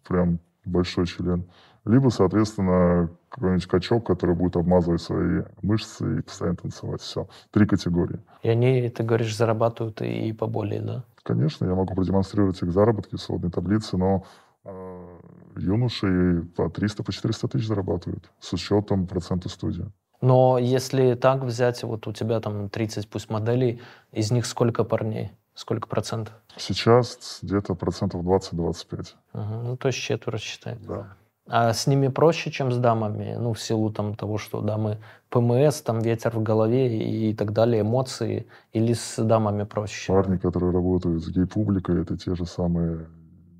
прям 0.07 0.39
большой 0.65 1.05
член, 1.05 1.45
либо, 1.85 2.09
соответственно, 2.09 3.09
какой-нибудь 3.29 3.65
качок, 3.65 4.05
который 4.05 4.35
будет 4.35 4.55
обмазывать 4.55 5.01
свои 5.01 5.43
мышцы 5.61 6.19
и 6.19 6.21
постоянно 6.21 6.57
танцевать. 6.57 7.01
Все. 7.01 7.27
Три 7.51 7.65
категории. 7.65 8.19
И 8.43 8.49
они, 8.49 8.89
ты 8.89 9.03
говоришь, 9.03 9.35
зарабатывают 9.35 10.01
и 10.01 10.31
поболее, 10.33 10.81
да? 10.81 11.03
Конечно, 11.23 11.65
я 11.65 11.75
могу 11.75 11.93
продемонстрировать 11.95 12.61
их 12.61 12.71
заработки 12.71 13.15
в 13.15 13.21
сводной 13.21 13.51
таблице, 13.51 13.97
но 13.97 14.25
э, 14.65 15.17
юноши 15.57 16.43
по 16.55 16.69
300, 16.69 17.03
по 17.03 17.11
400 17.11 17.47
тысяч 17.47 17.67
зарабатывают 17.67 18.29
с 18.39 18.53
учетом 18.53 19.07
процента 19.07 19.49
студии. 19.49 19.85
Но 20.21 20.59
если 20.59 21.15
так 21.15 21.41
взять, 21.41 21.81
вот 21.83 22.05
у 22.07 22.13
тебя 22.13 22.39
там 22.39 22.69
30 22.69 23.09
пусть 23.09 23.29
моделей, 23.29 23.81
из 24.11 24.31
них 24.31 24.45
сколько 24.45 24.83
парней? 24.83 25.31
Сколько 25.53 25.87
процентов? 25.87 26.33
Сейчас 26.57 27.39
где-то 27.41 27.75
процентов 27.75 28.23
20-25. 28.23 29.07
Угу. 29.33 29.43
Ну, 29.63 29.77
то 29.77 29.87
есть 29.87 29.99
четверть 29.99 30.41
считай. 30.41 30.77
Да. 30.79 31.15
А 31.53 31.73
с 31.73 31.85
ними 31.85 32.07
проще, 32.07 32.49
чем 32.49 32.71
с 32.71 32.77
дамами, 32.77 33.35
ну, 33.37 33.51
в 33.51 33.59
силу 33.59 33.91
там, 33.91 34.15
того, 34.15 34.37
что 34.37 34.61
дамы 34.61 34.99
ПМС, 35.29 35.81
там 35.81 35.99
ветер 35.99 36.31
в 36.31 36.41
голове 36.41 37.29
и 37.29 37.35
так 37.35 37.51
далее, 37.51 37.81
эмоции, 37.81 38.47
или 38.71 38.93
с 38.93 39.21
дамами 39.21 39.63
проще? 39.63 40.13
Парни, 40.13 40.37
которые 40.37 40.71
работают 40.71 41.21
с 41.21 41.27
гей-публикой, 41.27 42.03
это 42.03 42.17
те 42.17 42.35
же 42.35 42.45
самые 42.45 43.09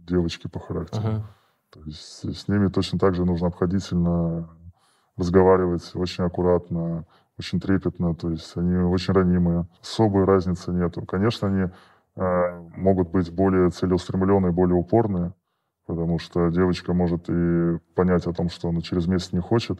девочки 0.08 0.48
по 0.48 0.58
характеру. 0.62 1.04
Uh-huh. 1.04 1.22
То 1.74 1.82
есть 1.84 2.38
с 2.38 2.48
ними 2.48 2.70
точно 2.70 2.98
так 2.98 3.14
же 3.14 3.26
нужно 3.26 3.48
обходительно 3.48 4.50
разговаривать, 5.18 5.92
очень 5.94 6.24
аккуратно, 6.24 7.06
очень 7.38 7.60
трепетно, 7.60 8.16
то 8.16 8.30
есть 8.30 8.56
они 8.56 8.78
очень 8.78 9.14
ранимые. 9.14 9.68
Особой 9.82 10.24
разницы 10.24 10.72
нету. 10.72 11.06
Конечно, 11.06 11.50
они 11.50 11.70
э, 12.16 12.70
могут 12.78 13.10
быть 13.10 13.30
более 13.34 13.70
целеустремленные, 13.70 14.54
более 14.54 14.78
упорные, 14.78 15.34
потому 15.92 16.20
что 16.20 16.50
девочка 16.50 16.94
может 16.94 17.30
и 17.30 17.78
понять 17.96 18.26
о 18.26 18.34
том, 18.34 18.50
что 18.50 18.70
она 18.70 18.82
через 18.82 19.08
месяц 19.08 19.34
не 19.34 19.42
хочет, 19.42 19.80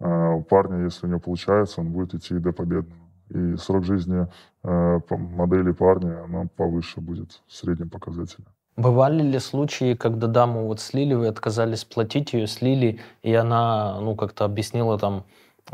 а 0.00 0.30
у 0.30 0.42
парня, 0.42 0.84
если 0.84 1.06
у 1.06 1.08
него 1.08 1.18
получается, 1.18 1.80
он 1.80 1.90
будет 1.90 2.14
идти 2.14 2.38
до 2.38 2.52
победного. 2.52 3.00
И 3.30 3.56
срок 3.56 3.84
жизни 3.84 4.28
э, 4.62 5.00
модели 5.10 5.72
парня, 5.72 6.24
она 6.24 6.46
повыше 6.56 7.00
будет 7.00 7.42
в 7.48 7.52
среднем 7.52 7.90
показателе. 7.90 8.46
Бывали 8.76 9.22
ли 9.22 9.38
случаи, 9.40 9.94
когда 9.94 10.28
даму 10.28 10.66
вот 10.66 10.80
слили, 10.80 11.14
вы 11.14 11.26
отказались 11.26 11.84
платить 11.84 12.34
ее, 12.34 12.46
слили, 12.46 13.00
и 13.22 13.34
она, 13.34 14.00
ну, 14.00 14.14
как-то 14.14 14.44
объяснила 14.44 14.98
там 14.98 15.24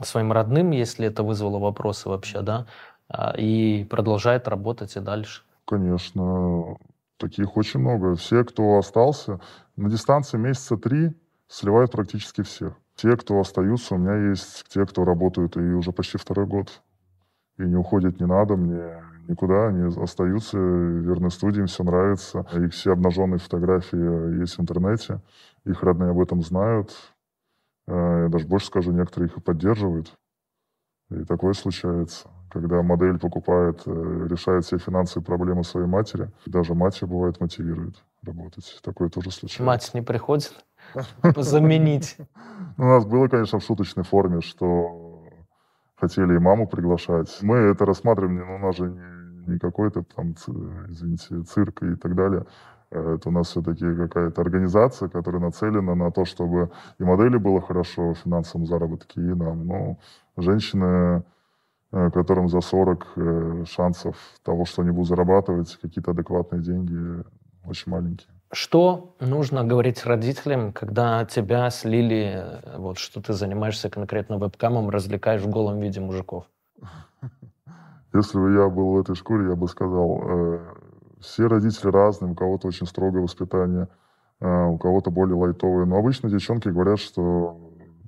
своим 0.02 0.32
родным, 0.32 0.70
если 0.70 1.06
это 1.06 1.22
вызвало 1.22 1.58
вопросы 1.58 2.08
вообще, 2.08 2.40
да, 2.40 2.66
а, 3.08 3.34
и 3.36 3.84
продолжает 3.84 4.48
работать 4.48 4.96
и 4.96 5.00
дальше? 5.00 5.42
Конечно. 5.64 6.78
Таких 7.18 7.56
очень 7.56 7.80
много. 7.80 8.14
Все, 8.14 8.44
кто 8.44 8.78
остался, 8.78 9.40
на 9.76 9.90
дистанции 9.90 10.38
месяца 10.38 10.76
три 10.76 11.12
сливают 11.48 11.90
практически 11.90 12.42
всех. 12.42 12.74
Те, 12.94 13.16
кто 13.16 13.40
остаются, 13.40 13.94
у 13.94 13.98
меня 13.98 14.30
есть 14.30 14.64
те, 14.68 14.86
кто 14.86 15.04
работают 15.04 15.56
и 15.56 15.60
уже 15.60 15.92
почти 15.92 16.16
второй 16.16 16.46
год. 16.46 16.82
И 17.58 17.62
не 17.62 17.74
уходит, 17.74 18.20
не 18.20 18.26
надо 18.26 18.56
мне 18.56 19.02
никуда, 19.26 19.68
они 19.68 19.92
остаются, 20.00 20.56
верны 20.56 21.30
студии, 21.30 21.60
им 21.60 21.66
все 21.66 21.82
нравится. 21.82 22.46
Их 22.52 22.72
все 22.72 22.92
обнаженные 22.92 23.38
фотографии 23.38 24.40
есть 24.40 24.56
в 24.56 24.60
интернете, 24.60 25.20
их 25.64 25.82
родные 25.82 26.10
об 26.10 26.20
этом 26.20 26.42
знают. 26.42 26.94
Э, 27.88 28.22
я 28.24 28.28
даже 28.28 28.46
больше 28.46 28.66
скажу, 28.66 28.92
некоторые 28.92 29.28
их 29.28 29.36
и 29.36 29.40
поддерживают. 29.40 30.14
И 31.10 31.24
такое 31.24 31.52
случается 31.52 32.28
когда 32.50 32.82
модель 32.82 33.18
покупает, 33.18 33.82
э, 33.86 34.26
решает 34.28 34.64
все 34.64 34.78
финансовые 34.78 35.24
проблемы 35.24 35.64
своей 35.64 35.86
матери. 35.86 36.30
Даже 36.46 36.74
мать 36.74 37.00
ее 37.00 37.08
бывает 37.08 37.40
мотивирует 37.40 38.02
работать. 38.22 38.80
Такое 38.82 39.08
тоже 39.08 39.30
случается. 39.30 39.62
Мать 39.62 39.90
не 39.94 40.02
приходит 40.02 40.52
заменить? 41.36 42.16
У 42.76 42.84
нас 42.84 43.04
было, 43.04 43.28
конечно, 43.28 43.58
в 43.58 43.64
шуточной 43.64 44.04
форме, 44.04 44.40
что 44.40 45.22
хотели 45.96 46.34
и 46.34 46.38
маму 46.38 46.66
приглашать. 46.66 47.36
Мы 47.42 47.56
это 47.56 47.84
рассматриваем, 47.84 48.38
но 48.38 48.54
у 48.56 48.58
нас 48.58 48.76
же 48.76 48.88
не 49.46 49.58
какой-то 49.58 50.04
там, 50.14 50.34
извините, 50.88 51.42
цирк 51.42 51.82
и 51.82 51.94
так 51.96 52.14
далее. 52.14 52.46
Э, 52.90 53.16
это 53.16 53.28
у 53.28 53.32
нас 53.32 53.48
все-таки 53.48 53.94
какая-то 53.94 54.40
организация, 54.40 55.08
которая 55.08 55.40
нацелена 55.40 55.94
на 55.94 56.10
то, 56.10 56.24
чтобы 56.24 56.70
и 56.98 57.04
модели 57.04 57.36
было 57.36 57.60
хорошо 57.60 58.14
в 58.14 58.18
финансовом 58.18 58.66
заработке, 58.66 59.20
и 59.20 59.34
нам. 59.34 59.66
Но 59.66 59.98
женщины 60.36 61.22
которым 61.90 62.48
за 62.48 62.60
40 62.60 63.06
э, 63.16 63.64
шансов 63.66 64.16
того, 64.42 64.66
что 64.66 64.82
они 64.82 64.90
будут 64.90 65.08
зарабатывать 65.08 65.76
какие-то 65.80 66.10
адекватные 66.10 66.62
деньги, 66.62 67.24
очень 67.64 67.90
маленькие. 67.90 68.28
Что 68.50 69.14
нужно 69.20 69.62
говорить 69.62 70.06
родителям, 70.06 70.72
когда 70.72 71.24
тебя 71.26 71.68
слили, 71.70 72.42
э, 72.42 72.78
вот 72.78 72.98
что 72.98 73.20
ты 73.20 73.34
занимаешься 73.34 73.90
конкретно 73.90 74.38
вебкамом, 74.38 74.88
развлекаешь 74.88 75.42
в 75.42 75.48
голом 75.48 75.80
виде 75.80 76.00
мужиков? 76.00 76.44
Если 78.14 78.38
бы 78.38 78.54
я 78.54 78.68
был 78.68 78.92
в 78.92 79.00
этой 79.00 79.14
шкуре, 79.14 79.48
я 79.50 79.54
бы 79.54 79.68
сказал, 79.68 80.22
э, 80.24 80.60
все 81.20 81.46
родители 81.46 81.90
разные, 81.90 82.32
у 82.32 82.34
кого-то 82.34 82.68
очень 82.68 82.86
строгое 82.86 83.22
воспитание, 83.22 83.88
э, 84.40 84.64
у 84.64 84.78
кого-то 84.78 85.10
более 85.10 85.36
лайтовое. 85.36 85.84
Но 85.84 85.96
обычно 85.96 86.30
девчонки 86.30 86.68
говорят, 86.68 87.00
что 87.00 87.60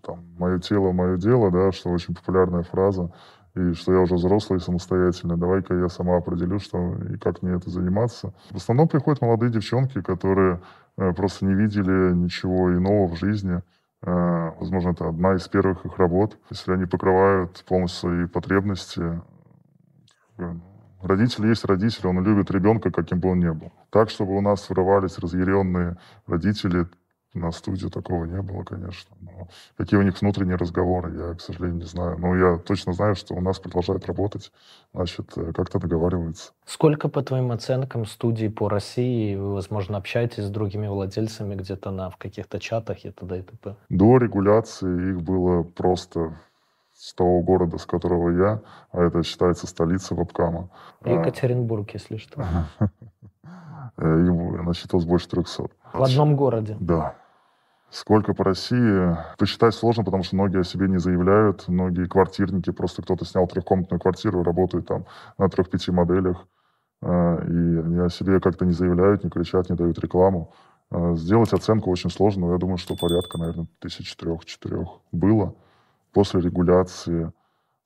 там, 0.02 0.24
мое 0.38 0.58
тело, 0.58 0.92
мое 0.92 1.18
дело, 1.18 1.50
да, 1.50 1.70
что 1.72 1.90
очень 1.90 2.14
популярная 2.14 2.62
фраза 2.62 3.12
и 3.54 3.72
что 3.72 3.92
я 3.92 4.00
уже 4.00 4.14
взрослый 4.14 4.58
и 4.58 4.62
самостоятельный, 4.62 5.36
давай-ка 5.36 5.74
я 5.74 5.88
сама 5.88 6.16
определю, 6.16 6.58
что 6.58 6.94
и 7.12 7.16
как 7.18 7.42
мне 7.42 7.56
это 7.56 7.68
заниматься. 7.70 8.32
В 8.50 8.56
основном 8.56 8.88
приходят 8.88 9.20
молодые 9.20 9.50
девчонки, 9.50 10.00
которые 10.02 10.60
э, 10.96 11.12
просто 11.12 11.46
не 11.46 11.54
видели 11.54 12.12
ничего 12.14 12.72
иного 12.72 13.08
в 13.08 13.18
жизни. 13.18 13.62
Э, 14.02 14.52
возможно, 14.58 14.90
это 14.90 15.08
одна 15.08 15.34
из 15.34 15.48
первых 15.48 15.84
их 15.84 15.98
работ. 15.98 16.38
Если 16.50 16.72
они 16.72 16.86
покрывают 16.86 17.64
полностью 17.66 18.10
свои 18.10 18.26
потребности, 18.26 19.20
э, 20.38 20.54
Родители 21.02 21.48
есть 21.48 21.64
родители, 21.64 22.06
он 22.06 22.22
любит 22.22 22.50
ребенка, 22.50 22.90
каким 22.90 23.20
бы 23.20 23.30
он 23.30 23.38
ни 23.38 23.48
был. 23.48 23.72
Так, 23.88 24.10
чтобы 24.10 24.36
у 24.36 24.42
нас 24.42 24.68
врывались 24.68 25.18
разъяренные 25.18 25.96
родители, 26.26 26.86
на 27.34 27.52
студию 27.52 27.90
такого 27.90 28.24
не 28.24 28.42
было, 28.42 28.64
конечно. 28.64 29.16
Но 29.20 29.48
какие 29.76 29.98
у 29.98 30.02
них 30.02 30.20
внутренние 30.20 30.56
разговоры, 30.56 31.14
я, 31.16 31.34
к 31.34 31.40
сожалению, 31.40 31.78
не 31.78 31.84
знаю. 31.86 32.18
Но 32.18 32.36
я 32.36 32.58
точно 32.58 32.92
знаю, 32.92 33.14
что 33.14 33.34
у 33.34 33.40
нас 33.40 33.58
продолжает 33.58 34.06
работать, 34.06 34.52
значит, 34.92 35.26
э, 35.36 35.52
как-то 35.52 35.78
договариваются. 35.78 36.52
Сколько, 36.64 37.08
по 37.08 37.22
твоим 37.22 37.52
оценкам, 37.52 38.04
студий 38.04 38.50
по 38.50 38.68
России 38.68 39.36
вы, 39.36 39.54
возможно, 39.54 39.96
общаетесь 39.96 40.44
с 40.44 40.50
другими 40.50 40.88
владельцами 40.88 41.54
где-то 41.54 41.90
на, 41.90 42.10
в 42.10 42.16
каких-то 42.16 42.58
чатах 42.58 43.04
и 43.04 43.10
т.д. 43.10 43.38
и 43.38 43.42
т.п.? 43.42 43.76
До 43.88 44.18
регуляции 44.18 45.10
их 45.10 45.22
было 45.22 45.62
просто 45.62 46.34
с 46.94 47.14
того 47.14 47.40
города, 47.42 47.78
с 47.78 47.86
которого 47.86 48.30
я, 48.30 48.60
а 48.92 49.02
это 49.04 49.22
считается 49.22 49.66
столица 49.66 50.14
вебкама. 50.14 50.68
Екатеринбург, 51.04 51.90
если 51.94 52.18
что. 52.18 52.44
Ему 53.96 54.62
насчиталось 54.62 55.06
больше 55.06 55.28
300. 55.28 55.68
В 55.92 56.02
одном 56.02 56.36
городе? 56.36 56.76
Да. 56.78 57.14
Сколько 57.90 58.34
по 58.34 58.44
России? 58.44 59.16
Посчитать 59.36 59.74
сложно, 59.74 60.04
потому 60.04 60.22
что 60.22 60.36
многие 60.36 60.60
о 60.60 60.64
себе 60.64 60.88
не 60.88 60.98
заявляют. 60.98 61.66
Многие 61.66 62.06
квартирники, 62.06 62.70
просто 62.70 63.02
кто-то 63.02 63.24
снял 63.24 63.48
трехкомнатную 63.48 64.00
квартиру, 64.00 64.44
работает 64.44 64.86
там 64.86 65.06
на 65.38 65.48
трех-пяти 65.48 65.90
моделях. 65.90 66.46
А, 67.02 67.36
и 67.36 67.48
они 67.50 67.98
о 67.98 68.08
себе 68.08 68.40
как-то 68.40 68.64
не 68.64 68.72
заявляют, 68.72 69.24
не 69.24 69.30
кричат, 69.30 69.70
не 69.70 69.76
дают 69.76 69.98
рекламу. 69.98 70.52
А, 70.90 71.14
сделать 71.14 71.52
оценку 71.52 71.90
очень 71.90 72.10
сложно, 72.10 72.46
но 72.46 72.52
я 72.52 72.58
думаю, 72.58 72.76
что 72.76 72.94
порядка, 72.94 73.38
наверное, 73.38 73.66
тысяч 73.80 74.14
трех-четырех 74.16 74.88
было. 75.10 75.54
После 76.12 76.40
регуляции, 76.40 77.32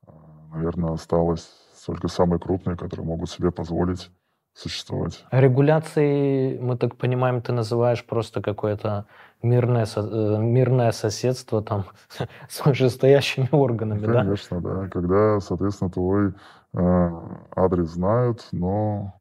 а, 0.07 0.13
наверное, 0.53 0.93
осталось 0.93 1.51
только 1.87 2.09
самые 2.09 2.41
крупные, 2.41 2.77
которые 2.77 3.07
могут 3.07 3.31
себе 3.31 3.51
позволить 3.51 4.11
существовать. 4.55 5.25
Регуляции, 5.31 6.59
мы 6.59 6.77
так 6.77 6.97
понимаем, 6.97 7.43
ты 7.43 7.53
называешь 7.53 8.05
просто 8.05 8.41
какое-то 8.41 9.07
мирное, 9.45 9.87
э, 9.95 10.39
мирное 10.41 10.93
соседство 10.93 11.63
там 11.63 11.85
с 12.49 12.65
вышестоящими 12.65 13.49
органами, 13.53 14.07
Конечно, 14.07 14.15
да? 14.15 14.23
Конечно, 14.23 14.61
да. 14.61 14.89
Когда, 14.89 15.41
соответственно, 15.41 15.91
твой 15.91 16.35
э, 16.73 17.11
адрес 17.55 17.91
знают, 17.91 18.49
но 18.53 19.21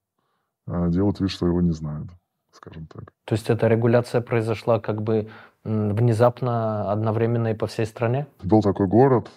э, 0.68 0.90
делают 0.90 1.20
вид, 1.20 1.30
что 1.30 1.46
его 1.46 1.62
не 1.62 1.72
знают, 1.72 2.10
скажем 2.52 2.88
так. 2.88 3.04
То 3.26 3.36
есть 3.36 3.50
эта 3.50 3.68
регуляция 3.68 4.22
произошла 4.22 4.80
как 4.80 5.04
бы 5.04 5.30
внезапно, 5.64 6.92
одновременно 6.92 7.50
и 7.50 7.54
по 7.54 7.68
всей 7.68 7.86
стране? 7.86 8.28
Был 8.44 8.62
такой 8.62 8.88
город, 8.88 9.30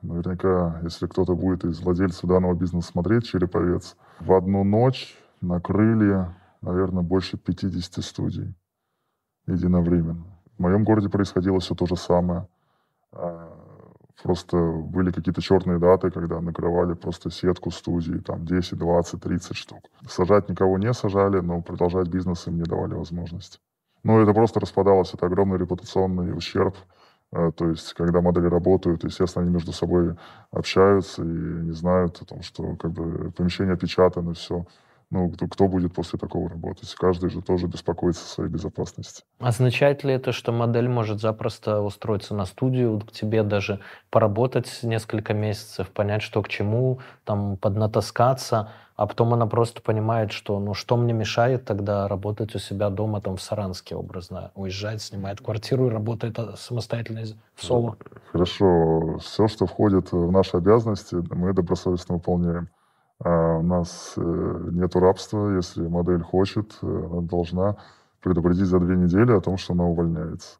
наверняка, 0.00 0.80
если 0.82 1.06
кто-то 1.06 1.34
будет 1.34 1.64
из 1.64 1.80
владельцев 1.80 2.28
данного 2.28 2.54
бизнеса 2.54 2.88
смотреть, 2.92 3.26
Череповец, 3.26 3.96
в 4.20 4.32
одну 4.32 4.64
ночь 4.64 5.18
накрыли, 5.42 6.26
наверное, 6.62 7.02
больше 7.02 7.36
50 7.36 8.02
студий 8.02 8.54
единовременно. 9.46 10.24
В 10.58 10.62
моем 10.62 10.84
городе 10.84 11.08
происходило 11.08 11.60
все 11.60 11.74
то 11.74 11.86
же 11.86 11.96
самое. 11.96 12.46
А, 13.12 13.52
просто 14.22 14.56
были 14.56 15.10
какие-то 15.10 15.42
черные 15.42 15.78
даты, 15.78 16.10
когда 16.10 16.40
накрывали 16.40 16.94
просто 16.94 17.30
сетку 17.30 17.70
студий, 17.70 18.20
там 18.20 18.44
10, 18.46 18.78
20, 18.78 19.20
30 19.20 19.56
штук. 19.56 19.80
Сажать 20.08 20.48
никого 20.48 20.78
не 20.78 20.92
сажали, 20.92 21.40
но 21.40 21.60
продолжать 21.62 22.08
бизнес 22.08 22.46
им 22.46 22.56
не 22.56 22.64
давали 22.64 22.94
возможности. 22.94 23.58
Ну, 24.02 24.20
это 24.20 24.32
просто 24.32 24.60
распадалось, 24.60 25.12
это 25.14 25.26
огромный 25.26 25.58
репутационный 25.58 26.36
ущерб. 26.36 26.76
А, 27.32 27.50
то 27.50 27.68
есть, 27.68 27.92
когда 27.94 28.20
модели 28.20 28.46
работают, 28.46 29.04
естественно, 29.04 29.44
они 29.44 29.52
между 29.52 29.72
собой 29.72 30.16
общаются 30.50 31.22
и 31.22 31.26
не 31.26 31.72
знают 31.72 32.22
о 32.22 32.24
том, 32.24 32.42
что 32.42 32.76
как 32.76 32.92
бы 32.92 33.32
помещение 33.32 33.74
опечатано, 33.74 34.34
все 34.34 34.64
ну, 35.10 35.30
кто, 35.30 35.46
кто 35.46 35.68
будет 35.68 35.94
после 35.94 36.18
такого 36.18 36.48
работать? 36.48 36.92
Каждый 36.94 37.30
же 37.30 37.40
тоже 37.40 37.68
беспокоится 37.68 38.24
о 38.24 38.28
своей 38.28 38.50
безопасности. 38.50 39.22
Означает 39.38 40.02
ли 40.02 40.12
это, 40.12 40.32
что 40.32 40.50
модель 40.50 40.88
может 40.88 41.20
запросто 41.20 41.80
устроиться 41.80 42.34
на 42.34 42.44
студию, 42.44 43.00
к 43.00 43.12
тебе 43.12 43.44
даже 43.44 43.80
поработать 44.10 44.80
несколько 44.82 45.32
месяцев, 45.32 45.90
понять, 45.90 46.22
что 46.22 46.42
к 46.42 46.48
чему, 46.48 47.00
там, 47.24 47.56
поднатаскаться, 47.56 48.72
а 48.96 49.06
потом 49.06 49.34
она 49.34 49.46
просто 49.46 49.80
понимает, 49.82 50.32
что, 50.32 50.58
ну, 50.58 50.74
что 50.74 50.96
мне 50.96 51.12
мешает 51.12 51.64
тогда 51.64 52.08
работать 52.08 52.54
у 52.54 52.58
себя 52.58 52.90
дома, 52.90 53.20
там, 53.20 53.36
в 53.36 53.42
Саранске, 53.42 53.94
образно, 53.94 54.50
уезжает, 54.54 55.02
снимает 55.02 55.40
квартиру 55.40 55.86
и 55.86 55.90
работает 55.90 56.38
а, 56.38 56.56
самостоятельно 56.56 57.22
в 57.54 57.64
соло? 57.64 57.96
Хорошо. 58.32 59.18
Все, 59.18 59.46
что 59.48 59.66
входит 59.66 60.10
в 60.12 60.32
наши 60.32 60.56
обязанности, 60.56 61.16
мы 61.30 61.52
добросовестно 61.52 62.14
выполняем. 62.16 62.70
А 63.24 63.56
у 63.58 63.62
нас 63.62 64.12
э, 64.16 64.68
нет 64.72 64.94
рабства. 64.94 65.56
Если 65.56 65.86
модель 65.86 66.22
хочет, 66.22 66.76
э, 66.82 66.86
она 66.86 67.22
должна 67.22 67.76
предупредить 68.20 68.66
за 68.66 68.78
две 68.78 68.96
недели 68.96 69.32
о 69.32 69.40
том, 69.40 69.56
что 69.56 69.72
она 69.72 69.84
увольняется. 69.84 70.58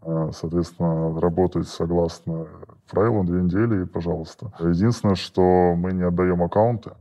А, 0.00 0.30
соответственно, 0.32 1.20
работать 1.20 1.66
согласно 1.66 2.46
правилам 2.90 3.26
две 3.26 3.42
недели 3.42 3.82
и 3.82 3.86
пожалуйста. 3.86 4.52
Единственное, 4.60 5.16
что 5.16 5.74
мы 5.74 5.92
не 5.92 6.04
отдаем 6.04 6.40
аккаунты, 6.42 6.92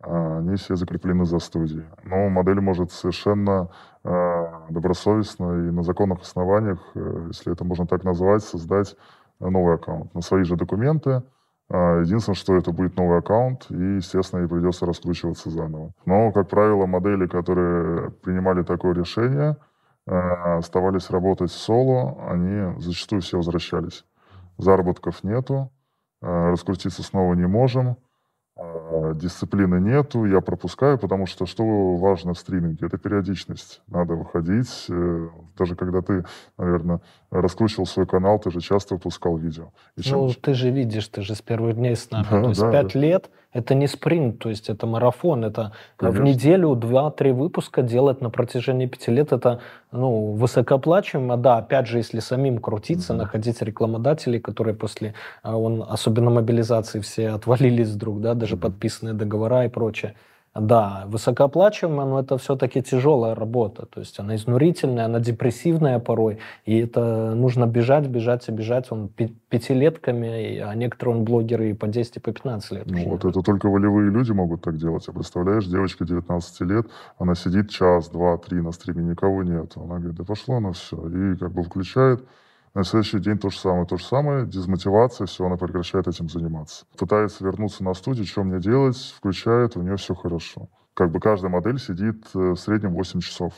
а, 0.00 0.38
они 0.38 0.54
все 0.54 0.76
закреплены 0.76 1.24
за 1.24 1.40
студией. 1.40 1.86
Но 2.04 2.28
модель 2.28 2.60
может 2.60 2.92
совершенно 2.92 3.70
добросовестно 4.68 5.68
и 5.68 5.70
на 5.70 5.84
законных 5.84 6.22
основаниях, 6.22 6.80
э, 6.96 7.26
если 7.28 7.52
это 7.52 7.64
можно 7.64 7.86
так 7.86 8.02
назвать, 8.02 8.42
создать 8.42 8.96
новый 9.38 9.76
аккаунт 9.76 10.12
на 10.12 10.22
свои 10.22 10.42
же 10.42 10.56
документы, 10.56 11.22
единственное, 11.72 12.36
что 12.36 12.54
это 12.56 12.72
будет 12.72 12.96
новый 12.96 13.18
аккаунт, 13.18 13.66
и, 13.70 13.96
естественно, 13.96 14.40
ей 14.40 14.48
придется 14.48 14.84
раскручиваться 14.86 15.50
заново. 15.50 15.92
Но, 16.04 16.30
как 16.32 16.48
правило, 16.48 16.86
модели, 16.86 17.26
которые 17.26 18.10
принимали 18.10 18.62
такое 18.62 18.94
решение, 18.94 19.56
а, 20.06 20.58
оставались 20.58 21.10
работать 21.10 21.50
соло, 21.50 22.28
они 22.28 22.78
зачастую 22.80 23.22
все 23.22 23.38
возвращались. 23.38 24.04
Заработков 24.58 25.24
нету, 25.24 25.70
а, 26.20 26.50
раскрутиться 26.50 27.02
снова 27.02 27.34
не 27.34 27.46
можем– 27.46 27.96
а, 28.11 28.11
дисциплины 29.14 29.80
нету, 29.80 30.24
я 30.24 30.40
пропускаю, 30.40 30.98
потому 30.98 31.26
что 31.26 31.46
что 31.46 31.96
важно 31.96 32.34
в 32.34 32.38
стриминге? 32.38 32.86
Это 32.86 32.98
периодичность. 32.98 33.82
Надо 33.86 34.14
выходить. 34.14 34.86
Э, 34.88 35.28
даже 35.56 35.74
когда 35.74 36.02
ты, 36.02 36.24
наверное, 36.58 37.00
раскручивал 37.30 37.86
свой 37.86 38.06
канал, 38.06 38.38
ты 38.38 38.50
же 38.50 38.60
часто 38.60 38.94
выпускал 38.94 39.36
видео. 39.36 39.72
И 39.96 40.02
чем... 40.02 40.18
Ну, 40.18 40.32
ты 40.34 40.54
же 40.54 40.70
видишь, 40.70 41.08
ты 41.08 41.22
же 41.22 41.34
с 41.34 41.42
первых 41.42 41.76
дней 41.76 41.96
с 41.96 42.10
нами. 42.10 42.26
Да, 42.30 42.42
то 42.42 42.48
есть 42.50 42.60
да, 42.60 42.72
пять 42.72 42.92
да. 42.92 43.00
лет— 43.00 43.30
это 43.52 43.74
не 43.74 43.86
спринт, 43.86 44.38
то 44.38 44.48
есть 44.48 44.70
это 44.70 44.86
марафон. 44.86 45.44
Это 45.44 45.72
Конечно. 45.96 46.20
в 46.20 46.24
неделю 46.24 46.74
два-три 46.74 47.32
выпуска 47.32 47.82
делать 47.82 48.20
на 48.20 48.30
протяжении 48.30 48.86
пяти 48.86 49.10
лет— 49.10 49.32
это 49.32 49.60
ну, 49.90 50.32
высокооплачиваемо. 50.32 51.36
Да, 51.36 51.58
опять 51.58 51.86
же, 51.86 51.98
если 51.98 52.20
самим 52.20 52.58
крутиться, 52.58 53.12
mm-hmm. 53.12 53.16
находить 53.16 53.62
рекламодателей, 53.62 54.40
которые 54.40 54.74
после, 54.74 55.14
а, 55.42 55.56
он, 55.56 55.84
особенно 55.86 56.30
мобилизации, 56.30 57.00
все 57.00 57.28
отвалились 57.30 57.88
вдруг, 57.88 58.20
да, 58.20 58.34
даже 58.34 58.56
подписанные 58.56 59.14
договора 59.14 59.66
и 59.66 59.68
прочее. 59.68 60.14
Да, 60.54 61.04
высокооплачиваемая, 61.06 62.06
но 62.06 62.20
это 62.20 62.36
все-таки 62.36 62.82
тяжелая 62.82 63.34
работа. 63.34 63.86
То 63.86 64.00
есть 64.00 64.20
она 64.20 64.36
изнурительная, 64.36 65.06
она 65.06 65.18
депрессивная 65.18 65.98
порой. 65.98 66.40
И 66.66 66.78
это 66.78 67.34
нужно 67.34 67.66
бежать, 67.66 68.06
бежать 68.06 68.46
и 68.48 68.52
бежать. 68.52 68.92
Он 68.92 69.08
пятилетками, 69.08 70.58
а 70.58 70.74
некоторые 70.74 71.16
он 71.16 71.24
блогеры 71.24 71.70
и 71.70 71.72
по 71.72 71.88
10, 71.88 72.16
и 72.16 72.20
по 72.20 72.32
15 72.32 72.70
лет. 72.72 72.86
Ну, 72.86 73.08
вот 73.08 73.24
это 73.24 73.40
только 73.40 73.70
волевые 73.70 74.10
люди 74.10 74.32
могут 74.32 74.60
так 74.60 74.76
делать. 74.76 75.08
А 75.08 75.12
представляешь, 75.12 75.64
девочка 75.64 76.04
19 76.04 76.60
лет, 76.62 76.86
она 77.16 77.34
сидит 77.34 77.70
час, 77.70 78.10
два, 78.10 78.36
три 78.36 78.60
на 78.60 78.72
стриме, 78.72 79.04
никого 79.04 79.42
нет. 79.42 79.72
Она 79.76 79.96
говорит, 79.96 80.16
да 80.16 80.24
пошло 80.24 80.60
на 80.60 80.74
все. 80.74 80.96
И 80.96 81.36
как 81.36 81.52
бы 81.52 81.62
включает 81.62 82.22
на 82.74 82.84
следующий 82.84 83.18
день 83.18 83.38
то 83.38 83.50
же 83.50 83.58
самое, 83.58 83.86
то 83.86 83.96
же 83.96 84.04
самое, 84.04 84.46
дезмотивация, 84.46 85.26
все, 85.26 85.44
она 85.44 85.56
прекращает 85.56 86.08
этим 86.08 86.28
заниматься. 86.28 86.86
Пытается 86.96 87.44
вернуться 87.44 87.84
на 87.84 87.92
студию, 87.94 88.24
что 88.24 88.44
мне 88.44 88.60
делать, 88.60 88.96
включает, 89.16 89.76
у 89.76 89.82
нее 89.82 89.96
все 89.96 90.14
хорошо. 90.14 90.68
Как 90.94 91.10
бы 91.10 91.20
каждая 91.20 91.50
модель 91.50 91.78
сидит 91.78 92.24
э, 92.34 92.38
в 92.38 92.56
среднем 92.56 92.92
8 92.94 93.20
часов. 93.20 93.52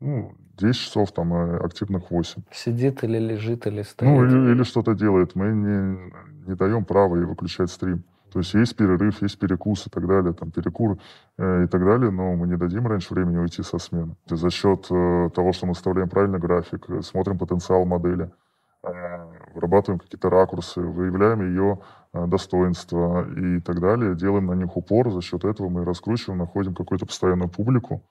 Ну, 0.00 0.34
10 0.58 0.80
часов, 0.80 1.12
там, 1.12 1.32
э, 1.32 1.58
активных 1.58 2.10
8. 2.10 2.42
Сидит 2.52 3.04
или 3.04 3.18
лежит, 3.18 3.66
или 3.66 3.82
стоит. 3.82 4.08
Ну, 4.08 4.24
или, 4.24 4.52
или 4.52 4.62
что-то 4.62 4.94
делает. 4.94 5.34
Мы 5.34 5.48
не, 5.48 6.48
не 6.48 6.54
даем 6.54 6.84
права 6.84 7.16
ей 7.16 7.24
выключать 7.24 7.70
стрим. 7.70 8.04
То 8.32 8.38
есть 8.40 8.54
есть 8.54 8.76
перерыв, 8.76 9.22
есть 9.22 9.38
перекус 9.38 9.86
и 9.86 9.90
так 9.90 10.06
далее, 10.06 10.32
там 10.32 10.50
перекур 10.50 10.98
э, 11.38 11.64
и 11.64 11.66
так 11.66 11.84
далее, 11.84 12.10
но 12.10 12.34
мы 12.34 12.46
не 12.46 12.56
дадим 12.56 12.86
раньше 12.86 13.14
времени 13.14 13.38
уйти 13.38 13.62
со 13.62 13.78
смены. 13.78 14.16
За 14.28 14.50
счет 14.50 14.86
э, 14.90 15.30
того, 15.34 15.52
что 15.52 15.66
мы 15.66 15.74
составляем 15.74 16.08
правильный 16.08 16.38
график, 16.38 16.88
э, 16.90 17.02
смотрим 17.02 17.38
потенциал 17.38 17.84
модели, 17.84 18.30
э, 18.82 18.88
вырабатываем 19.54 19.98
какие-то 19.98 20.30
ракурсы, 20.30 20.80
выявляем 20.80 21.40
ее 21.40 21.80
э, 22.12 22.26
достоинства 22.26 23.26
и 23.36 23.60
так 23.60 23.80
далее, 23.80 24.14
делаем 24.14 24.46
на 24.46 24.54
них 24.54 24.76
упор, 24.76 25.10
за 25.10 25.22
счет 25.22 25.44
этого 25.44 25.68
мы 25.68 25.84
раскручиваем, 25.84 26.38
находим 26.38 26.74
какую-то 26.74 27.06
постоянную 27.06 27.48
публику, 27.48 28.02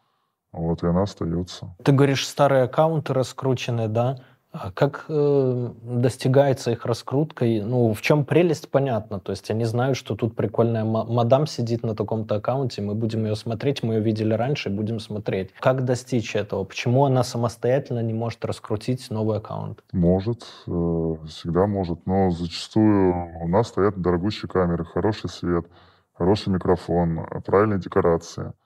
вот, 0.51 0.83
и 0.83 0.87
она 0.87 1.03
остается. 1.03 1.75
Ты 1.83 1.91
говоришь, 1.91 2.27
старые 2.27 2.63
аккаунты 2.63 3.13
раскручены, 3.13 3.87
да? 3.87 4.17
А 4.61 4.71
как 4.71 5.05
э, 5.07 5.69
достигается 5.83 6.71
их 6.71 6.85
раскрутка? 6.85 7.45
Ну, 7.45 7.93
в 7.93 8.01
чем 8.01 8.25
прелесть, 8.25 8.69
понятно. 8.69 9.19
То 9.19 9.31
есть 9.31 9.51
они 9.51 9.65
знают, 9.65 9.97
что 9.97 10.15
тут 10.15 10.35
прикольная 10.35 10.83
мадам 10.83 11.47
сидит 11.47 11.83
на 11.83 11.95
таком-то 11.95 12.35
аккаунте, 12.35 12.81
мы 12.81 12.95
будем 12.95 13.25
ее 13.25 13.35
смотреть, 13.35 13.83
мы 13.83 13.95
ее 13.95 13.99
видели 14.01 14.33
раньше, 14.33 14.69
будем 14.69 14.99
смотреть. 14.99 15.51
Как 15.59 15.85
достичь 15.85 16.35
этого? 16.35 16.63
Почему 16.63 17.05
она 17.05 17.23
самостоятельно 17.23 17.99
не 17.99 18.13
может 18.13 18.43
раскрутить 18.45 19.09
новый 19.09 19.37
аккаунт? 19.37 19.83
Может, 19.91 20.43
э, 20.67 21.15
всегда 21.27 21.67
может, 21.67 22.05
но 22.05 22.31
зачастую 22.31 23.13
у 23.41 23.47
нас 23.47 23.67
стоят 23.67 24.01
дорогущие 24.01 24.49
камеры, 24.49 24.85
хороший 24.85 25.29
свет, 25.29 25.65
хороший 26.13 26.49
микрофон, 26.49 27.25
правильная 27.45 27.77
декорация– 27.77 28.53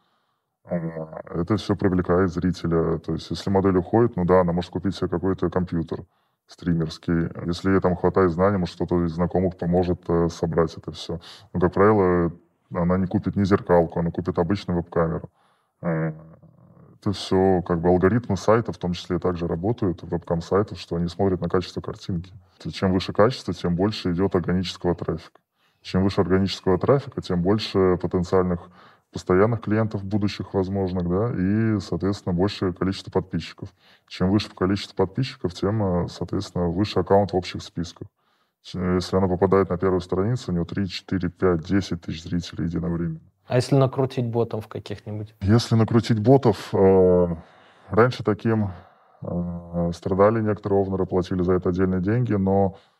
это 0.65 1.57
все 1.57 1.75
привлекает 1.75 2.31
зрителя. 2.31 2.99
То 2.99 3.13
есть, 3.13 3.29
если 3.29 3.49
модель 3.49 3.77
уходит, 3.77 4.15
ну 4.15 4.25
да, 4.25 4.41
она 4.41 4.53
может 4.53 4.71
купить 4.71 4.95
себе 4.95 5.09
какой-то 5.09 5.49
компьютер 5.49 6.05
стримерский. 6.47 7.29
Если 7.45 7.71
ей 7.71 7.79
там 7.79 7.95
хватает 7.95 8.31
знаний, 8.31 8.57
может, 8.57 8.75
кто-то 8.75 9.05
из 9.05 9.11
знакомых 9.11 9.57
поможет 9.57 10.01
э, 10.09 10.27
собрать 10.29 10.75
это 10.75 10.91
все. 10.91 11.19
Но, 11.53 11.59
как 11.59 11.73
правило, 11.73 12.31
она 12.73 12.97
не 12.97 13.07
купит 13.07 13.35
ни 13.35 13.43
зеркалку, 13.43 13.99
она 13.99 14.11
купит 14.11 14.37
обычную 14.37 14.77
веб-камеру. 14.77 15.29
Э, 15.81 16.11
это 16.99 17.13
все, 17.13 17.61
как 17.63 17.79
бы 17.79 17.89
алгоритмы 17.89 18.37
сайта 18.37 18.71
в 18.71 18.77
том 18.77 18.93
числе 18.93 19.17
также 19.17 19.47
работают, 19.47 20.03
веб-кам 20.03 20.41
сайтов, 20.41 20.79
что 20.79 20.97
они 20.97 21.07
смотрят 21.07 21.41
на 21.41 21.49
качество 21.49 21.81
картинки. 21.81 22.31
Чем 22.71 22.93
выше 22.93 23.11
качество, 23.11 23.53
тем 23.53 23.75
больше 23.75 24.11
идет 24.11 24.35
органического 24.35 24.93
трафика. 24.93 25.39
Чем 25.81 26.03
выше 26.03 26.21
органического 26.21 26.77
трафика, 26.77 27.21
тем 27.21 27.41
больше 27.41 27.97
потенциальных 27.97 28.69
постоянных 29.11 29.61
клиентов 29.61 30.03
будущих 30.03 30.53
возможных, 30.53 31.09
да, 31.09 31.33
и, 31.37 31.79
соответственно, 31.79 32.33
большее 32.33 32.73
количество 32.73 33.11
подписчиков. 33.11 33.69
Чем 34.07 34.31
выше 34.31 34.49
количество 34.55 34.95
подписчиков, 34.95 35.53
тем, 35.53 35.83
э, 35.83 36.07
соответственно, 36.07 36.67
выше 36.67 36.99
аккаунт 36.99 37.31
в 37.31 37.35
общих 37.35 37.61
списках. 37.61 38.07
Если 38.73 39.17
она 39.17 39.27
попадает 39.27 39.69
на 39.69 39.77
первую 39.77 40.01
страницу, 40.01 40.51
у 40.51 40.55
нее 40.55 40.65
3, 40.65 40.87
4, 40.87 41.29
5, 41.29 41.63
10 41.65 42.01
тысяч 42.01 42.23
зрителей 42.23 42.65
единовременно. 42.65 43.19
А 43.47 43.55
если 43.55 43.75
накрутить 43.75 44.27
ботов 44.27 44.67
каких-нибудь? 44.67 45.35
Если 45.41 45.75
накрутить 45.75 46.19
ботов, 46.19 46.69
э, 46.73 47.35
раньше 47.89 48.23
таким 48.23 48.71
э, 49.23 49.91
страдали 49.93 50.41
некоторые 50.41 50.81
овнеры, 50.81 51.05
платили 51.05 51.41
за 51.41 51.53
это 51.53 51.69
отдельные 51.69 52.01
деньги, 52.01 52.33
но 52.33 52.75
Э, 52.75 52.90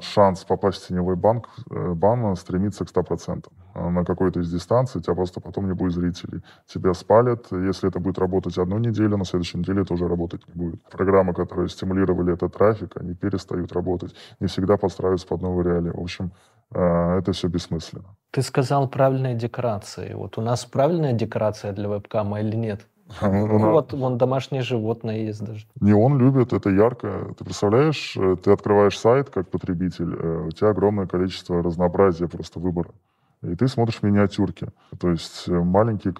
шанс 0.00 0.44
попасть 0.44 0.82
в 0.82 0.88
теневой 0.88 1.16
банк, 1.16 1.48
э, 1.70 1.92
бан 1.94 2.36
стремится 2.36 2.84
к 2.84 2.88
100%. 2.88 3.52
Э, 3.74 3.88
на 3.88 4.04
какой-то 4.04 4.40
из 4.40 4.50
дистанций 4.50 5.00
тебя 5.00 5.14
просто 5.14 5.40
потом 5.40 5.66
не 5.66 5.74
будет 5.74 5.92
зрителей. 5.92 6.42
Тебя 6.66 6.94
спалят. 6.94 7.46
Если 7.52 7.88
это 7.88 8.00
будет 8.00 8.18
работать 8.18 8.58
одну 8.58 8.78
неделю, 8.78 9.16
на 9.16 9.24
следующей 9.24 9.58
неделе 9.58 9.82
это 9.82 9.94
уже 9.94 10.08
работать 10.08 10.46
не 10.48 10.54
будет. 10.54 10.82
Программы, 10.90 11.34
которые 11.34 11.68
стимулировали 11.68 12.32
этот 12.32 12.54
трафик, 12.54 12.96
они 12.96 13.14
перестают 13.14 13.72
работать. 13.72 14.14
Не 14.40 14.46
всегда 14.46 14.76
подстраиваются 14.76 15.26
под 15.26 15.42
новые 15.42 15.64
реалии. 15.64 15.90
В 15.90 16.00
общем, 16.00 16.32
это 16.70 17.32
все 17.32 17.48
бессмысленно. 17.48 18.16
Ты 18.30 18.42
сказал 18.42 18.88
правильные 18.90 19.34
декорации. 19.34 20.12
Вот 20.14 20.36
у 20.36 20.42
нас 20.42 20.66
правильная 20.66 21.12
декорация 21.12 21.72
для 21.72 21.88
вебкама 21.88 22.40
или 22.40 22.56
нет? 22.56 22.86
Ну, 23.22 23.70
вот, 23.70 23.92
вон 23.92 24.18
домашнее 24.18 24.62
животное 24.62 25.18
есть 25.18 25.42
даже. 25.42 25.66
Не 25.80 25.92
он 25.92 26.18
любит, 26.18 26.52
это 26.52 26.70
ярко. 26.70 27.34
Ты 27.36 27.44
представляешь, 27.44 28.16
э, 28.16 28.36
ты 28.36 28.52
открываешь 28.52 28.98
сайт 28.98 29.30
как 29.30 29.48
потребитель, 29.48 30.14
э, 30.14 30.46
у 30.48 30.50
тебя 30.50 30.70
огромное 30.70 31.06
количество 31.06 31.62
разнообразия 31.62 32.28
просто 32.28 32.60
выбора. 32.60 32.90
И 33.42 33.54
ты 33.54 33.68
смотришь 33.68 34.02
миниатюрки. 34.02 34.68
То 34.98 35.10
есть 35.10 35.48
э, 35.48 35.52
маленькие 35.52 36.12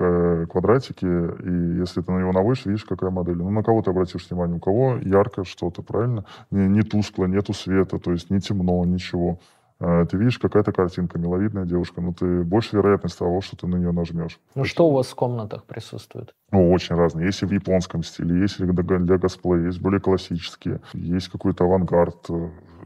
квадратики, 0.47 1.05
и 1.05 1.79
если 1.79 2.01
ты 2.01 2.13
на 2.13 2.21
него 2.21 2.33
наводишь, 2.33 2.65
видишь, 2.65 2.85
какая 2.85 3.11
модель. 3.11 3.37
Ну, 3.37 3.51
на 3.51 3.63
кого 3.63 3.83
ты 3.83 3.91
обратишь 3.91 4.29
внимание? 4.31 4.57
У 4.57 4.61
кого 4.61 4.97
ярко 4.99 5.45
что-то, 5.45 5.83
правильно? 5.83 6.25
Не, 6.51 6.69
не 6.69 6.83
тускло, 6.83 7.27
нету 7.27 7.53
света, 7.55 7.99
то 7.99 8.13
есть 8.13 8.31
не 8.31 8.41
темно, 8.41 8.85
ничего. 8.85 9.39
А, 9.81 10.05
ты 10.07 10.17
видишь, 10.17 10.39
какая-то 10.39 10.73
картинка, 10.73 11.19
миловидная 11.19 11.65
девушка, 11.65 12.01
но 12.01 12.13
ты 12.13 12.43
больше 12.43 12.77
вероятность 12.77 13.19
того, 13.19 13.41
что 13.41 13.57
ты 13.57 13.67
на 13.67 13.77
нее 13.77 13.93
нажмешь. 13.93 14.41
Ну, 14.55 14.65
что 14.65 14.89
у 14.89 14.93
вас 14.93 15.07
в 15.09 15.15
комнатах 15.15 15.65
присутствует? 15.65 16.35
Ну, 16.51 16.71
очень 16.73 16.97
разные. 16.97 17.27
Есть 17.27 17.43
и 17.43 17.47
в 17.47 17.53
японском 17.53 18.03
стиле, 18.03 18.41
есть 18.41 18.59
для 18.59 19.19
косплея, 19.19 19.67
есть 19.67 19.81
более 19.81 20.01
классические, 20.01 20.81
есть 20.95 21.29
какой-то 21.29 21.65
авангард. 21.65 22.29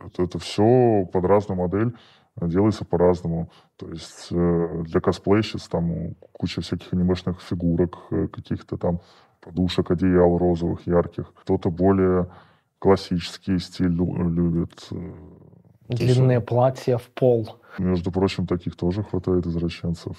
Это, 0.05 0.23
это 0.23 0.39
все 0.39 1.09
под 1.13 1.25
разную 1.25 1.59
модель 1.59 1.95
делается 2.41 2.85
по-разному. 2.85 3.51
То 3.77 3.89
есть 3.89 4.29
э, 4.31 4.83
для 4.85 5.01
косплейщиц 5.01 5.69
там 5.69 6.15
куча 6.33 6.61
всяких 6.61 6.93
анимешных 6.93 7.41
фигурок, 7.41 7.99
э, 8.11 8.27
каких-то 8.29 8.77
там 8.77 9.01
подушек, 9.41 9.91
одеял 9.91 10.37
розовых, 10.39 10.87
ярких. 10.87 11.33
Кто-то 11.35 11.71
более 11.71 12.29
классический 12.79 13.59
стиль 13.59 13.93
любит. 13.93 14.89
Длинные 15.97 16.41
платья 16.41 16.99
в 16.99 17.09
пол. 17.11 17.59
Между 17.79 18.11
прочим, 18.11 18.47
таких 18.47 18.77
тоже 18.77 19.03
хватает 19.03 19.47
извращенцев, 19.47 20.17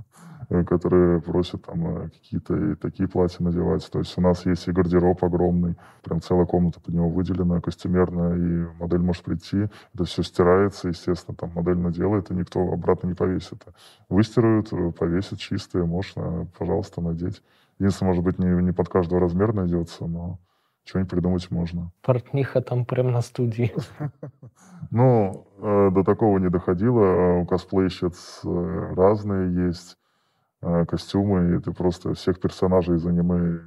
которые 0.66 1.20
просят 1.20 1.64
там 1.64 2.04
э, 2.04 2.08
какие-то 2.08 2.76
такие 2.76 3.08
платья 3.08 3.44
надевать. 3.44 3.88
То 3.90 4.00
есть 4.00 4.18
у 4.18 4.20
нас 4.20 4.44
есть 4.46 4.66
и 4.66 4.72
гардероб 4.72 5.22
огромный, 5.22 5.76
прям 6.02 6.20
целая 6.20 6.46
комната 6.46 6.80
под 6.80 6.94
него 6.94 7.08
выделена, 7.08 7.60
костюмерная, 7.60 8.36
и 8.36 8.66
модель 8.80 9.00
может 9.00 9.22
прийти, 9.22 9.68
это 9.94 10.04
все 10.04 10.22
стирается, 10.22 10.88
естественно, 10.88 11.36
там 11.36 11.52
модель 11.54 11.78
наделает, 11.78 12.30
и 12.30 12.34
никто 12.34 12.60
обратно 12.60 13.08
не 13.08 13.14
повесит. 13.14 13.62
Выстирают, 14.08 14.70
повесят 14.98 15.38
чистые, 15.38 15.84
можно, 15.84 16.48
пожалуйста, 16.58 17.00
надеть. 17.00 17.42
Единственное, 17.78 18.10
может 18.10 18.24
быть, 18.24 18.38
не, 18.38 18.48
не 18.62 18.72
под 18.72 18.88
каждого 18.88 19.20
размер 19.20 19.52
найдется, 19.54 20.06
но 20.06 20.40
что-нибудь 20.88 21.10
придумать 21.10 21.50
можно. 21.50 21.92
Портниха 22.02 22.62
там 22.62 22.84
прям 22.84 23.12
на 23.12 23.20
студии. 23.20 23.72
Ну, 24.90 25.46
э, 25.58 25.90
до 25.92 26.02
такого 26.04 26.38
не 26.38 26.48
доходило. 26.48 27.02
А 27.02 27.40
у 27.40 27.46
косплейщиц 27.46 28.40
э, 28.44 28.94
разные 28.96 29.66
есть 29.66 29.98
э, 30.62 30.86
костюмы, 30.86 31.56
и 31.56 31.60
ты 31.60 31.72
просто 31.72 32.14
всех 32.14 32.40
персонажей 32.40 32.96
из 32.96 33.04
аниме 33.04 33.60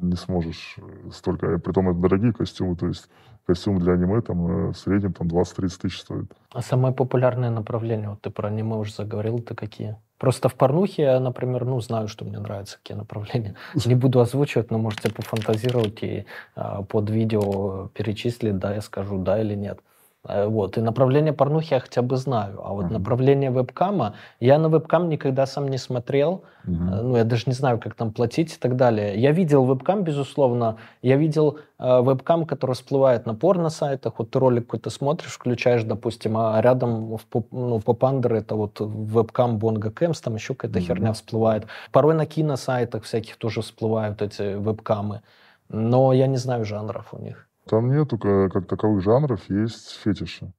не 0.00 0.16
сможешь 0.16 0.78
столько. 1.12 1.58
Притом 1.58 1.90
это 1.90 2.00
дорогие 2.00 2.32
костюмы, 2.32 2.76
то 2.76 2.88
есть 2.88 3.08
костюм 3.46 3.78
для 3.78 3.92
аниме 3.92 4.20
там 4.22 4.72
в 4.72 4.74
среднем 4.74 5.12
там 5.12 5.28
20-30 5.28 5.80
тысяч 5.82 6.00
стоит. 6.00 6.32
А 6.50 6.62
самое 6.62 6.94
популярное 6.94 7.50
направление, 7.50 8.08
вот 8.08 8.22
ты 8.22 8.30
про 8.30 8.48
аниме 8.48 8.76
уже 8.76 8.92
заговорил, 8.92 9.38
это 9.38 9.54
какие? 9.54 9.96
Просто 10.22 10.48
в 10.48 10.54
порнухе 10.54 11.02
я, 11.02 11.20
например, 11.20 11.64
ну, 11.64 11.80
знаю, 11.80 12.06
что 12.06 12.24
мне 12.24 12.38
нравятся, 12.38 12.76
какие 12.76 12.96
направления. 12.96 13.56
Не 13.84 13.96
буду 13.96 14.20
озвучивать, 14.20 14.70
но 14.70 14.78
можете 14.78 15.10
пофантазировать 15.10 16.00
и 16.04 16.26
а, 16.54 16.82
под 16.82 17.10
видео 17.10 17.88
перечислить, 17.88 18.56
да, 18.56 18.72
я 18.72 18.82
скажу, 18.82 19.18
да 19.18 19.40
или 19.40 19.56
нет. 19.56 19.80
Э, 20.28 20.46
вот. 20.46 20.78
И 20.78 20.80
направление 20.80 21.32
порнухи 21.32 21.74
я 21.74 21.80
хотя 21.80 22.02
бы 22.02 22.16
знаю. 22.16 22.60
А 22.64 22.72
вот 22.72 22.86
uh-huh. 22.86 22.92
направление 22.92 23.50
вебкама, 23.50 24.14
я 24.40 24.58
на 24.58 24.68
вебкам 24.68 25.08
никогда 25.08 25.46
сам 25.46 25.68
не 25.68 25.78
смотрел. 25.78 26.44
Uh-huh. 26.64 27.02
Ну, 27.02 27.16
я 27.16 27.24
даже 27.24 27.44
не 27.46 27.52
знаю, 27.52 27.80
как 27.80 27.94
там 27.94 28.12
платить 28.12 28.54
и 28.54 28.58
так 28.58 28.76
далее. 28.76 29.18
Я 29.18 29.32
видел 29.32 29.64
вебкам, 29.64 30.04
безусловно. 30.04 30.76
Я 31.02 31.16
видел 31.16 31.58
э, 31.78 32.02
вебкам, 32.02 32.46
который 32.46 32.74
всплывает 32.74 33.26
на 33.26 33.34
порно-сайтах. 33.34 34.14
Вот 34.18 34.30
ты 34.30 34.38
ролик 34.38 34.66
какой-то 34.66 34.90
смотришь, 34.90 35.32
включаешь, 35.32 35.82
допустим, 35.82 36.36
а 36.36 36.60
рядом 36.60 37.16
в 37.16 37.24
поп, 37.26 37.48
ну, 37.50 37.80
поп-андер 37.80 38.34
это 38.34 38.54
вот 38.54 38.76
вебкам 38.80 39.58
Бонга 39.58 39.90
Кэмс, 39.90 40.20
там 40.20 40.34
еще 40.36 40.54
какая-то 40.54 40.78
uh-huh. 40.78 40.86
херня 40.86 41.12
всплывает. 41.12 41.66
Порой 41.90 42.14
на 42.14 42.26
киносайтах 42.26 43.02
всяких 43.02 43.36
тоже 43.36 43.60
всплывают 43.62 44.22
эти 44.22 44.54
вебкамы. 44.54 45.22
Но 45.68 46.12
я 46.12 46.26
не 46.26 46.36
знаю 46.36 46.64
жанров 46.64 47.12
у 47.12 47.18
них. 47.18 47.48
Там 47.66 47.88
нету 47.88 48.18
как 48.18 48.66
таковых 48.66 49.02
жанров, 49.02 49.48
есть 49.48 49.92
фетиши. 50.02 50.52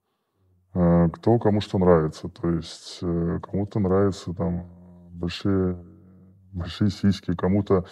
Э, 0.76 1.08
кто 1.10 1.38
кому 1.38 1.62
что 1.62 1.78
нравится. 1.78 2.30
То 2.30 2.50
есть 2.50 3.00
э, 3.02 3.40
кому-то 3.44 3.80
нравятся 3.80 4.34
там 4.34 4.66
большие, 5.12 5.78
большие 6.52 6.90
сиськи, 6.90 7.36
кому-то 7.36 7.86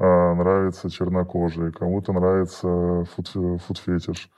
а, 0.00 0.34
нравится 0.34 0.88
чернокожие, 0.88 1.72
кому-то 1.72 2.12
нравится 2.12 3.04
фуд, 3.16 3.28
фуд-фетиш. 3.66 4.30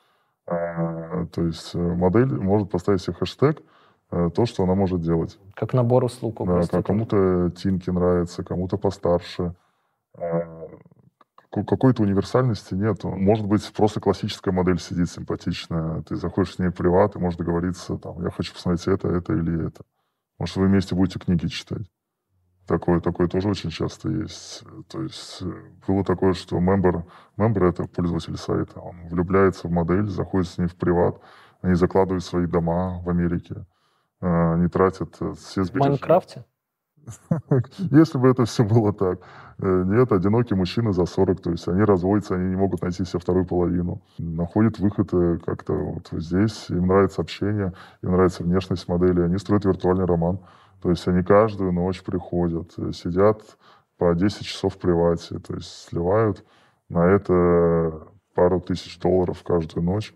А, 0.47 1.27
то 1.27 1.43
есть 1.43 1.75
э, 1.75 1.79
модель 1.79 2.33
может 2.33 2.71
поставить 2.71 3.03
себе 3.03 3.15
хэштег 3.15 3.63
то, 4.11 4.45
что 4.45 4.65
она 4.65 4.75
может 4.75 5.03
делать. 5.03 5.39
Как 5.55 5.73
набор 5.73 6.03
услуг. 6.03 6.41
Да, 6.45 6.83
кому-то 6.83 7.51
тинки 7.51 7.91
нравится, 7.91 8.43
кому-то 8.43 8.77
постарше. 8.77 9.55
Какой-то 11.51 12.05
универсальности 12.05 12.75
нет. 12.75 13.03
Может 13.03 13.47
быть, 13.47 13.73
просто 13.73 14.01
классическая 14.01 14.53
модель 14.53 14.79
сидит 14.79 15.11
симпатичная, 15.11 16.03
ты 16.03 16.15
заходишь 16.15 16.55
с 16.55 16.59
ней 16.61 16.69
в 16.69 16.75
приват, 16.75 17.17
и 17.17 17.19
можешь 17.19 17.39
договориться, 17.39 17.97
там, 17.97 18.23
я 18.23 18.31
хочу 18.31 18.55
посмотреть 18.55 18.87
это, 18.87 19.09
это 19.09 19.33
или 19.33 19.67
это. 19.67 19.83
Может, 20.39 20.57
вы 20.57 20.69
вместе 20.69 20.95
будете 20.95 21.19
книги 21.19 21.49
читать. 21.49 21.87
Такое, 22.67 23.01
такое 23.01 23.27
тоже 23.27 23.49
очень 23.49 23.71
часто 23.71 24.09
есть. 24.11 24.63
То 24.89 25.03
есть 25.03 25.43
э, 25.43 25.53
было 25.89 26.05
такое, 26.05 26.35
что 26.35 26.61
мембер, 26.61 27.05
мембер 27.37 27.65
это 27.65 27.89
пользователь 27.89 28.37
сайта, 28.37 28.79
он 28.79 29.09
влюбляется 29.09 29.67
в 29.67 29.73
модель, 29.73 30.07
заходит 30.07 30.49
с 30.49 30.57
ней 30.57 30.69
в 30.69 30.77
приват, 30.77 31.21
они 31.63 31.75
закладывают 31.75 32.23
свои 32.23 32.47
дома 32.47 33.03
в 33.03 33.11
Америке, 33.11 33.67
э, 34.21 34.53
они 34.55 34.69
тратят 34.69 35.17
э, 35.21 35.33
все 35.33 35.65
сбережения. 35.65 35.97
В 35.97 36.01
Майнкрафте? 36.01 36.45
Если 37.91 38.19
бы 38.19 38.29
это 38.29 38.45
все 38.45 38.63
было 38.63 38.93
так. 38.93 39.21
Э, 39.63 39.85
нет, 39.87 40.11
одинокие 40.11 40.57
мужчины 40.57 40.93
за 40.93 41.05
40, 41.05 41.43
то 41.43 41.51
есть 41.51 41.69
они 41.69 41.83
разводятся, 41.83 42.35
они 42.35 42.51
не 42.51 42.57
могут 42.57 42.81
найти 42.81 43.05
себе 43.05 43.19
вторую 43.19 43.45
половину. 43.45 44.01
Находят 44.19 44.79
выход 44.79 45.13
э, 45.13 45.39
как-то 45.45 45.75
вот 45.75 46.09
здесь, 46.13 46.71
им 46.71 46.87
нравится 46.87 47.21
общение, 47.21 47.75
им 48.03 48.13
нравится 48.13 48.43
внешность 48.43 48.89
модели, 48.89 49.21
они 49.21 49.37
строят 49.39 49.67
виртуальный 49.67 50.07
роман. 50.07 50.39
То 50.81 50.89
есть 50.89 51.07
они 51.09 51.23
каждую 51.23 51.73
ночь 51.73 52.03
приходят, 52.03 52.73
э, 52.79 52.93
сидят 52.93 53.43
по 53.99 54.15
10 54.15 54.47
часов 54.47 54.77
в 54.77 54.79
привате, 54.79 55.39
то 55.41 55.55
есть 55.55 55.89
сливают 55.89 56.43
на 56.89 57.05
это 57.05 58.09
пару 58.35 58.61
тысяч 58.61 58.99
долларов 58.99 59.43
каждую 59.43 59.85
ночь 59.85 60.15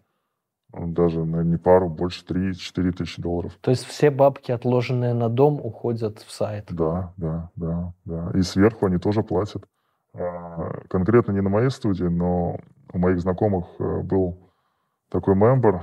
даже 0.79 1.25
наверное, 1.25 1.45
не 1.45 1.57
пару, 1.57 1.89
больше 1.89 2.25
3-4 2.25 2.93
тысячи 2.93 3.21
долларов. 3.21 3.57
То 3.61 3.71
есть 3.71 3.85
все 3.85 4.11
бабки, 4.11 4.53
отложенные 4.53 5.15
на 5.15 5.29
дом, 5.29 5.61
уходят 5.63 6.19
в 6.21 6.31
сайт? 6.31 6.67
Да, 6.71 7.13
да, 7.17 7.51
да, 7.57 7.93
да. 8.05 8.31
И 8.35 8.43
сверху 8.43 8.87
они 8.87 8.99
тоже 8.99 9.23
платят. 9.23 9.65
А, 10.15 10.83
конкретно 10.89 11.33
не 11.33 11.41
на 11.41 11.51
моей 11.51 11.71
студии, 11.71 12.05
но 12.05 12.59
у 12.93 12.99
моих 12.99 13.21
знакомых 13.21 13.67
э, 13.79 14.01
был 14.03 14.39
такой 15.11 15.35
мембер, 15.35 15.83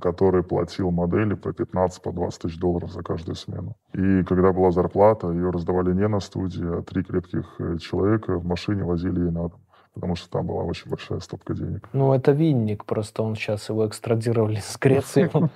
который 0.00 0.42
платил 0.42 0.90
модели 0.90 1.34
по 1.34 1.50
15-20 1.50 2.00
по 2.02 2.30
тысяч 2.30 2.58
долларов 2.58 2.90
за 2.90 3.02
каждую 3.02 3.36
смену. 3.36 3.76
И 3.92 4.24
когда 4.24 4.52
была 4.52 4.70
зарплата, 4.70 5.30
ее 5.30 5.50
раздавали 5.50 5.92
не 5.92 6.08
на 6.08 6.20
студии, 6.20 6.78
а 6.78 6.82
три 6.82 7.04
крепких 7.04 7.46
э, 7.60 7.78
человека 7.78 8.38
в 8.38 8.44
машине 8.44 8.84
возили 8.84 9.20
ей 9.20 9.30
на 9.30 9.48
дом 9.48 9.60
потому 9.94 10.16
что 10.16 10.30
там 10.30 10.46
была 10.46 10.62
очень 10.64 10.90
большая 10.90 11.20
стопка 11.20 11.54
денег. 11.54 11.88
Ну, 11.92 12.12
это 12.12 12.32
Винник, 12.32 12.84
просто 12.84 13.22
он 13.22 13.34
сейчас 13.36 13.68
его 13.68 13.86
экстрадировали 13.86 14.60
с 14.60 14.78
Греции. 14.78 15.30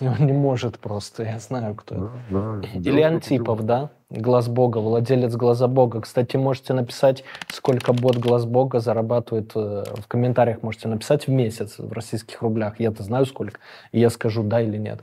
Он 0.00 0.26
не 0.26 0.32
может 0.32 0.78
просто, 0.78 1.22
я 1.22 1.38
знаю, 1.38 1.74
кто 1.74 2.10
это. 2.30 2.66
Или 2.74 3.02
Антипов, 3.02 3.62
да? 3.64 3.90
Глаз 4.10 4.48
Бога, 4.48 4.78
владелец 4.78 5.34
Глаза 5.36 5.68
Бога. 5.68 6.00
Кстати, 6.00 6.36
можете 6.36 6.72
написать, 6.72 7.24
сколько 7.48 7.92
бот 7.92 8.16
Глаз 8.16 8.44
Бога 8.44 8.80
зарабатывает. 8.80 9.52
Э, 9.54 9.84
в 9.96 10.08
комментариях 10.08 10.62
можете 10.62 10.88
написать 10.88 11.26
в 11.26 11.30
месяц 11.30 11.78
в 11.78 11.92
российских 11.92 12.42
рублях. 12.42 12.80
Я-то 12.80 13.02
знаю 13.02 13.26
сколько. 13.26 13.60
И 13.92 14.00
я 14.00 14.10
скажу, 14.10 14.42
да 14.42 14.60
или 14.60 14.76
нет. 14.76 15.02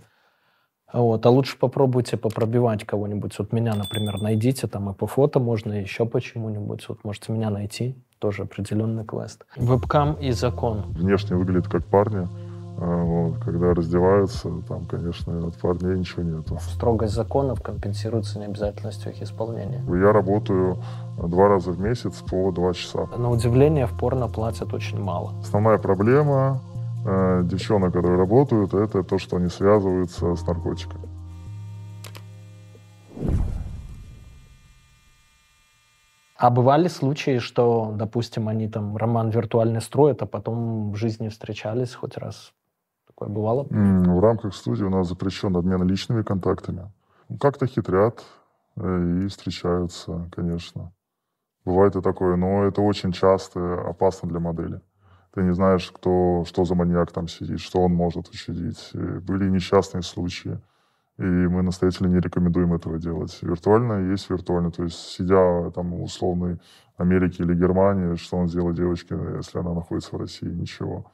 Вот. 0.91 1.25
А 1.25 1.30
лучше 1.30 1.57
попробуйте 1.57 2.17
попробивать 2.17 2.84
кого-нибудь. 2.84 3.38
Вот 3.39 3.51
меня, 3.51 3.75
например, 3.75 4.21
найдите 4.21 4.67
там 4.67 4.89
и 4.89 4.93
по 4.93 5.07
фото 5.07 5.39
можно, 5.39 5.73
и 5.73 5.82
еще 5.82 6.05
почему-нибудь. 6.05 6.88
Вот 6.89 7.03
можете 7.03 7.32
меня 7.32 7.49
найти. 7.49 7.95
Тоже 8.20 8.43
определенный 8.43 9.05
квест. 9.05 9.45
Вебкам 9.55 10.13
и 10.15 10.32
закон. 10.32 10.84
Внешне 10.89 11.38
выглядит 11.38 11.70
как 11.70 11.86
парни. 11.86 12.28
А 12.82 13.03
вот, 13.03 13.43
когда 13.43 13.74
раздеваются, 13.74 14.49
там, 14.67 14.86
конечно, 14.86 15.47
от 15.47 15.55
парней 15.55 15.99
ничего 15.99 16.24
нету. 16.24 16.57
Строгость 16.61 17.13
законов 17.13 17.61
компенсируется 17.61 18.39
необязательностью 18.39 19.11
их 19.11 19.22
исполнения. 19.22 19.84
Я 19.88 20.13
работаю 20.13 20.78
два 21.17 21.49
раза 21.49 21.72
в 21.72 21.80
месяц 21.80 22.15
по 22.30 22.51
два 22.51 22.74
часа. 22.74 23.07
На 23.17 23.30
удивление 23.30 23.86
в 23.86 23.97
порно 23.97 24.28
платят 24.28 24.74
очень 24.74 24.99
мало. 24.99 25.34
Основная 25.41 25.78
проблема 25.78 26.61
э, 27.05 27.41
девчонок, 27.45 27.93
которые 27.93 28.17
работают, 28.17 28.74
это 28.74 29.03
то, 29.03 29.17
что 29.17 29.38
они 29.38 29.49
связываются 29.49 30.36
с 30.36 30.47
наркотиками. 30.47 31.07
А 36.40 36.50
бывали 36.50 36.88
случаи, 36.88 37.40
что, 37.40 37.94
допустим, 37.94 38.48
они 38.48 38.70
там 38.70 38.96
роман 38.96 39.30
виртуальный 39.30 39.82
строят, 39.82 40.22
а 40.22 40.26
потом 40.26 40.94
в 40.94 40.96
жизни 40.96 41.28
встречались 41.28 41.94
хоть 41.94 42.16
раз? 42.16 42.54
Такое 43.08 43.28
бывало? 43.28 43.68
В 43.70 44.20
рамках 44.22 44.56
студии 44.56 44.86
у 44.86 44.90
нас 44.90 45.10
запрещен 45.10 45.58
обмен 45.58 45.84
личными 45.84 46.24
контактами. 46.24 46.94
Как-то 47.42 47.68
хитрят 47.68 48.24
э, 48.78 49.24
и 49.26 49.28
встречаются, 49.28 50.30
конечно. 50.34 50.94
Бывает 51.66 51.98
и 51.98 52.02
такое, 52.02 52.38
но 52.38 52.64
это 52.64 52.82
очень 52.82 53.12
часто 53.12 53.82
опасно 53.82 54.30
для 54.30 54.40
модели. 54.40 54.80
Ты 55.34 55.42
не 55.42 55.54
знаешь, 55.54 55.92
кто, 55.92 56.46
что 56.48 56.64
за 56.64 56.74
маньяк 56.74 57.12
там 57.12 57.28
сидит, 57.28 57.60
что 57.60 57.82
он 57.82 57.94
может 57.94 58.30
учудить. 58.30 58.92
Были 58.94 59.50
несчастные 59.50 60.04
случаи, 60.04 60.58
и 61.20 61.22
мы 61.22 61.63
настоятельно 61.63 62.07
не 62.07 62.22
рекомендуем 62.22 62.74
этого 62.74 62.97
делать. 62.97 63.38
Виртуально 63.41 64.09
есть 64.09 64.30
виртуально. 64.30 64.72
То 64.72 64.84
есть, 64.84 64.97
сидя 64.97 65.70
там 65.72 65.91
в 65.91 66.03
условной 66.03 66.59
Америке 66.95 67.43
или 67.43 67.53
Германии, 67.53 68.15
что 68.15 68.38
он 68.38 68.47
сделает 68.47 68.78
девочке, 68.78 69.17
если 69.36 69.59
она 69.59 69.74
находится 69.74 70.15
в 70.15 70.20
России? 70.20 70.47
Ничего. 70.47 71.11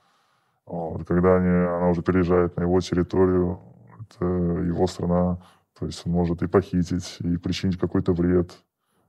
Вот. 0.67 1.07
Когда 1.07 1.37
они, 1.37 1.49
она 1.49 1.89
уже 1.89 2.03
переезжает 2.03 2.55
на 2.55 2.61
его 2.61 2.79
территорию, 2.81 3.59
это 3.99 4.25
его 4.25 4.85
страна, 4.85 5.39
то 5.79 5.87
есть 5.87 6.05
он 6.05 6.13
может 6.13 6.43
и 6.43 6.47
похитить, 6.47 7.17
и 7.21 7.37
причинить 7.37 7.79
какой-то 7.79 8.13
вред 8.13 8.51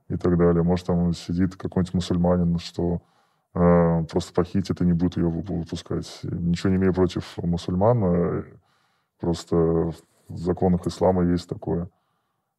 и 0.09 0.17
так 0.17 0.35
далее. 0.35 0.63
Может, 0.63 0.87
там 0.87 1.13
сидит 1.13 1.55
какой-нибудь 1.57 1.93
мусульманин, 1.93 2.57
что 2.57 3.03
э, 3.53 4.03
просто 4.05 4.33
похитит 4.33 4.81
и 4.81 4.85
не 4.85 4.93
будет 4.93 5.17
ее 5.17 5.29
выпускать. 5.29 6.21
Ничего 6.23 6.71
не 6.71 6.77
имею 6.77 6.93
против 6.95 7.37
мусульман, 7.37 8.03
э, 8.03 8.43
просто 9.19 9.91
в 10.27 10.37
законах 10.37 10.87
ислама 10.87 11.23
есть 11.25 11.47
такое. 11.47 11.89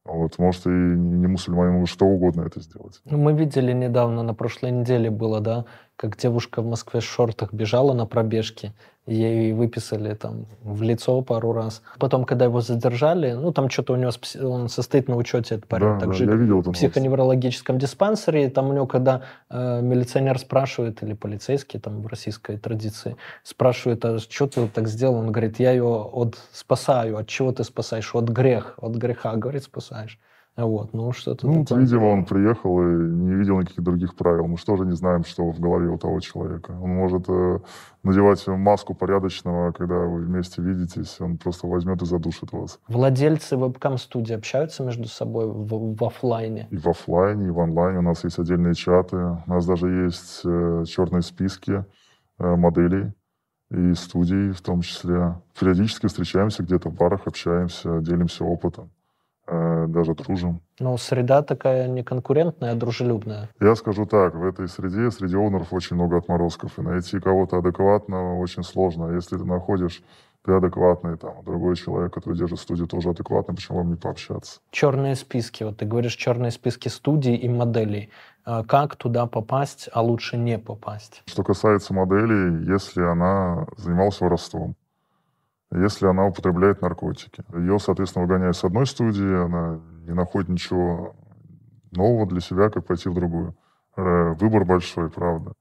Вот, 0.05 0.39
может, 0.39 0.65
и 0.65 0.69
не 0.69 1.27
мусульмане 1.27 1.71
могут 1.71 1.89
что 1.89 2.05
угодно 2.05 2.41
это 2.41 2.61
сделать. 2.61 3.01
Ну, 3.05 3.17
мы 3.17 3.33
видели 3.33 3.73
недавно, 3.73 4.23
на 4.23 4.33
прошлой 4.33 4.71
неделе 4.71 5.11
было, 5.11 5.39
да, 5.39 5.65
как 5.99 6.15
девушка 6.15 6.61
в 6.61 6.65
Москве 6.65 7.01
в 7.01 7.03
шортах 7.03 7.51
бежала 7.51 7.91
на 7.91 8.05
пробежке, 8.05 8.71
ей 9.05 9.51
выписали 9.51 10.13
там 10.13 10.45
в 10.63 10.81
лицо 10.81 11.21
пару 11.21 11.51
раз. 11.51 11.81
Потом, 11.99 12.23
когда 12.23 12.45
его 12.45 12.61
задержали, 12.61 13.33
ну, 13.33 13.51
там 13.51 13.69
что-то 13.69 13.93
у 13.93 13.95
него, 13.97 14.11
он 14.41 14.69
состоит 14.69 15.09
на 15.09 15.17
учете, 15.17 15.55
этот 15.55 15.67
парень, 15.67 15.95
да, 15.95 15.99
так 15.99 16.09
да, 16.09 16.13
же, 16.15 16.23
я 16.23 16.35
видел 16.35 16.61
в 16.61 16.71
психоневрологическом 16.71 17.77
диспансере, 17.77 18.49
там 18.49 18.69
у 18.69 18.73
него, 18.73 18.87
когда 18.87 19.23
э, 19.49 19.81
милиционер 19.81 20.39
спрашивает, 20.39 21.03
или 21.03 21.11
полицейский, 21.15 21.81
там 21.81 22.01
в 22.01 22.07
российской 22.07 22.57
традиции, 22.57 23.17
спрашивает, 23.43 24.05
а 24.05 24.19
что 24.19 24.47
ты 24.47 24.69
так 24.69 24.87
сделал? 24.87 25.15
Он 25.15 25.33
говорит, 25.33 25.59
я 25.59 25.71
ее 25.71 25.83
от 25.83 26.37
спасаю. 26.53 27.17
От 27.17 27.27
чего 27.27 27.51
ты 27.51 27.65
спасаешь? 27.65 28.15
От 28.15 28.29
грех, 28.29 28.75
от 28.77 28.95
греха, 28.95 29.35
говорит, 29.35 29.63
спасаешь. 29.63 30.17
Вот, 30.57 30.93
ну 30.93 31.11
что-то 31.13 31.47
ну, 31.47 31.63
такое. 31.63 31.83
видимо, 31.83 32.07
он 32.07 32.25
приехал 32.25 32.81
и 32.81 32.85
не 32.85 33.33
видел 33.33 33.59
никаких 33.59 33.81
других 33.81 34.15
правил. 34.15 34.45
Мы 34.47 34.57
же 34.57 34.85
не 34.85 34.95
знаем, 34.95 35.23
что 35.23 35.49
в 35.51 35.59
голове 35.59 35.87
у 35.87 35.97
того 35.97 36.19
человека. 36.19 36.71
Он 36.81 36.89
может 36.89 37.29
э, 37.29 37.59
надевать 38.03 38.45
маску 38.47 38.93
порядочного, 38.93 39.71
когда 39.71 39.95
вы 39.95 40.21
вместе 40.21 40.61
видитесь, 40.61 41.19
он 41.21 41.37
просто 41.37 41.67
возьмет 41.67 42.01
и 42.01 42.05
задушит 42.05 42.51
вас. 42.51 42.79
Владельцы 42.87 43.55
вебкам-студии 43.55 44.33
общаются 44.33 44.83
между 44.83 45.07
собой 45.07 45.47
в, 45.47 45.95
в 45.95 46.03
офлайне? 46.03 46.67
И 46.71 46.77
в 46.77 46.87
офлайне, 46.87 47.47
и 47.47 47.51
в 47.51 47.59
онлайне. 47.59 47.99
У 47.99 48.03
нас 48.03 48.23
есть 48.25 48.37
отдельные 48.37 48.73
чаты. 48.73 49.15
У 49.15 49.49
нас 49.49 49.65
даже 49.65 49.89
есть 49.89 50.41
э, 50.43 50.83
черные 50.85 51.21
списки 51.21 51.85
э, 52.37 52.55
моделей 52.55 53.13
и 53.71 53.93
студий 53.93 54.51
в 54.51 54.61
том 54.61 54.81
числе. 54.81 55.41
Периодически 55.57 56.07
встречаемся 56.07 56.63
где-то 56.63 56.89
в 56.89 56.95
барах, 56.95 57.27
общаемся, 57.27 57.99
делимся 58.01 58.43
опытом. 58.43 58.91
Э, 59.51 59.87
даже 59.87 60.13
дружим. 60.13 60.61
Но 60.79 60.95
среда 60.97 61.41
такая 61.41 61.87
не 61.87 62.03
конкурентная, 62.03 62.73
а 62.73 62.75
дружелюбная. 62.75 63.49
Я 63.59 63.75
скажу 63.75 64.05
так, 64.05 64.35
в 64.35 64.45
этой 64.45 64.67
среде, 64.67 65.09
среди 65.09 65.35
оунеров 65.35 65.73
очень 65.73 65.95
много 65.95 66.17
отморозков, 66.17 66.77
и 66.77 66.81
найти 66.83 67.19
кого-то 67.19 67.57
адекватного 67.57 68.35
очень 68.37 68.61
сложно. 68.63 69.11
Если 69.15 69.37
ты 69.37 69.43
находишь 69.43 70.03
ты 70.45 70.53
адекватный, 70.53 71.17
там, 71.17 71.43
другой 71.43 71.75
человек, 71.75 72.13
который 72.13 72.37
держит 72.37 72.59
студию, 72.59 72.87
тоже 72.87 73.09
адекватный, 73.09 73.55
почему 73.55 73.79
вам 73.79 73.89
не 73.89 73.95
пообщаться? 73.95 74.59
Черные 74.71 75.15
списки, 75.15 75.63
вот 75.63 75.77
ты 75.77 75.85
говоришь, 75.85 76.15
черные 76.15 76.51
списки 76.51 76.87
студий 76.87 77.35
и 77.35 77.49
моделей. 77.49 78.09
А 78.45 78.63
как 78.63 78.95
туда 78.95 79.25
попасть, 79.25 79.89
а 79.91 80.01
лучше 80.01 80.37
не 80.37 80.59
попасть? 80.59 81.23
Что 81.25 81.43
касается 81.43 81.93
моделей, 81.93 82.71
если 82.71 83.01
она 83.01 83.67
занималась 83.77 84.21
воровством, 84.21 84.75
если 85.71 86.07
она 86.07 86.25
употребляет 86.25 86.81
наркотики. 86.81 87.43
Ее, 87.53 87.79
соответственно, 87.79 88.25
выгоняют 88.25 88.57
с 88.57 88.63
одной 88.63 88.85
студии, 88.85 89.45
она 89.45 89.79
не 90.05 90.13
находит 90.13 90.49
ничего 90.49 91.15
нового 91.91 92.27
для 92.27 92.41
себя, 92.41 92.69
как 92.69 92.85
пойти 92.85 93.09
в 93.09 93.13
другую. 93.13 93.55
Э, 93.95 94.33
выбор 94.33 94.65
большой, 94.65 95.09
правда. 95.09 95.53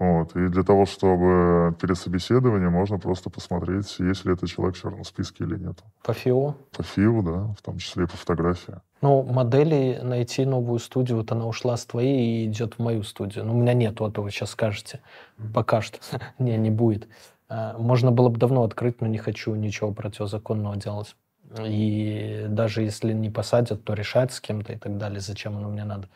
Вот. 0.00 0.34
И 0.34 0.48
для 0.48 0.62
того, 0.62 0.86
чтобы 0.86 1.76
перед 1.78 1.96
собеседованием 1.96 2.72
можно 2.72 2.98
просто 2.98 3.28
посмотреть, 3.28 3.98
есть 3.98 4.24
ли 4.24 4.32
этот 4.32 4.48
человек 4.48 4.74
в 4.74 4.80
черном 4.80 5.04
списке 5.04 5.44
или 5.44 5.58
нет. 5.58 5.76
По 6.02 6.14
ФИО? 6.14 6.54
По 6.74 6.82
ФИО, 6.82 7.20
да, 7.20 7.54
в 7.54 7.60
том 7.62 7.76
числе 7.76 8.04
и 8.04 8.06
по 8.06 8.16
фотографии. 8.16 8.76
Ну, 9.02 9.22
модели 9.22 10.00
найти 10.02 10.46
новую 10.46 10.78
студию, 10.78 11.18
вот 11.18 11.30
она 11.32 11.46
ушла 11.46 11.76
с 11.76 11.84
твоей 11.84 12.44
и 12.44 12.46
идет 12.46 12.74
в 12.74 12.78
мою 12.78 13.02
студию. 13.02 13.44
Ну, 13.44 13.54
у 13.54 13.60
меня 13.60 13.74
нет, 13.74 14.00
вот 14.00 14.16
вы 14.16 14.30
сейчас 14.30 14.50
скажете. 14.50 15.00
Пока 15.52 15.82
что. 15.82 15.98
не, 16.38 16.56
не 16.56 16.70
будет. 16.70 17.06
Э, 17.50 17.74
можно 17.76 18.12
было 18.12 18.28
бы 18.28 18.38
давно 18.38 18.62
открыть, 18.62 19.00
но 19.00 19.06
не 19.06 19.18
хочу 19.18 19.54
ничего 19.54 19.92
противозаконного 19.92 20.76
делать. 20.76 21.16
И 21.58 22.46
даже 22.48 22.82
если 22.82 23.12
не 23.12 23.28
посадят, 23.28 23.82
то 23.84 23.94
решать 23.94 24.32
с 24.32 24.40
кем-то 24.40 24.72
и 24.72 24.76
так 24.76 24.96
далее, 24.96 25.20
зачем 25.20 25.56
оно 25.56 25.68
мне 25.68 25.84
надо. 25.84 26.08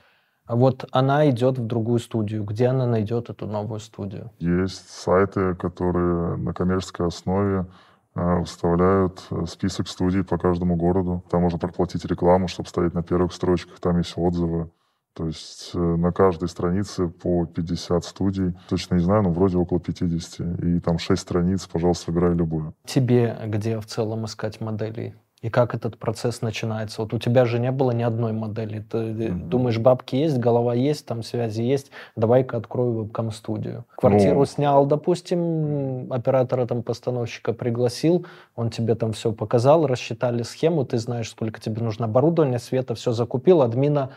А 0.46 0.56
вот 0.56 0.86
она 0.92 1.28
идет 1.30 1.58
в 1.58 1.66
другую 1.66 1.98
студию. 1.98 2.44
Где 2.44 2.66
она 2.66 2.86
найдет 2.86 3.30
эту 3.30 3.46
новую 3.46 3.80
студию? 3.80 4.30
Есть 4.38 4.90
сайты, 4.90 5.54
которые 5.54 6.36
на 6.36 6.52
коммерческой 6.52 7.06
основе 7.06 7.66
э, 8.14 8.38
выставляют 8.40 9.26
э, 9.30 9.46
список 9.46 9.88
студий 9.88 10.22
по 10.22 10.36
каждому 10.38 10.76
городу. 10.76 11.24
Там 11.30 11.42
можно 11.42 11.58
проплатить 11.58 12.04
рекламу, 12.04 12.46
чтобы 12.46 12.68
стоять 12.68 12.94
на 12.94 13.02
первых 13.02 13.32
строчках. 13.32 13.80
Там 13.80 13.98
есть 13.98 14.12
отзывы. 14.16 14.70
То 15.14 15.26
есть 15.26 15.70
э, 15.74 15.78
на 15.78 16.12
каждой 16.12 16.48
странице 16.48 17.08
по 17.08 17.46
50 17.46 18.04
студий. 18.04 18.54
Точно 18.68 18.96
не 18.96 19.00
знаю, 19.00 19.22
но 19.22 19.30
вроде 19.30 19.56
около 19.56 19.80
50. 19.80 20.64
И 20.64 20.80
там 20.80 20.98
6 20.98 21.20
страниц, 21.20 21.66
пожалуйста, 21.66 22.10
выбирай 22.10 22.34
любую. 22.34 22.74
Тебе 22.84 23.38
где 23.46 23.78
в 23.78 23.86
целом 23.86 24.24
искать 24.24 24.60
моделей? 24.60 25.14
и 25.44 25.50
как 25.50 25.74
этот 25.74 25.98
процесс 25.98 26.40
начинается. 26.40 27.02
Вот 27.02 27.12
у 27.12 27.18
тебя 27.18 27.44
же 27.44 27.58
не 27.58 27.70
было 27.70 27.90
ни 27.90 28.02
одной 28.02 28.32
модели. 28.32 28.80
Ты 28.80 28.96
mm-hmm. 28.96 29.48
думаешь, 29.48 29.78
бабки 29.78 30.16
есть, 30.16 30.38
голова 30.38 30.72
есть, 30.72 31.04
там 31.04 31.22
связи 31.22 31.60
есть, 31.60 31.90
давай-ка 32.16 32.56
открою 32.56 32.92
вебкам-студию. 32.92 33.84
Квартиру 33.94 34.38
ну... 34.38 34.44
снял, 34.46 34.86
допустим, 34.86 36.10
оператора 36.10 36.64
там 36.64 36.82
постановщика 36.82 37.52
пригласил, 37.52 38.24
он 38.56 38.70
тебе 38.70 38.94
там 38.94 39.12
все 39.12 39.32
показал, 39.32 39.86
рассчитали 39.86 40.42
схему, 40.42 40.86
ты 40.86 40.96
знаешь, 40.96 41.28
сколько 41.28 41.60
тебе 41.60 41.82
нужно 41.82 42.06
оборудования, 42.06 42.58
света, 42.58 42.94
все 42.94 43.12
закупил, 43.12 43.60
админа 43.60 44.12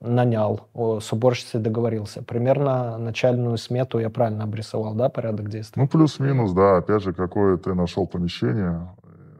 нанял, 0.00 0.68
о, 0.72 1.00
с 1.00 1.12
уборщицей 1.12 1.60
договорился. 1.60 2.22
Примерно 2.22 2.96
начальную 2.98 3.56
смету 3.58 3.98
я 3.98 4.10
правильно 4.10 4.44
обрисовал, 4.44 4.94
да, 4.94 5.08
порядок 5.08 5.50
действий? 5.50 5.80
Ну, 5.80 5.88
плюс-минус, 5.88 6.52
да. 6.52 6.78
Опять 6.78 7.02
же, 7.02 7.12
какое 7.12 7.58
ты 7.58 7.74
нашел 7.74 8.06
помещение, 8.06 8.88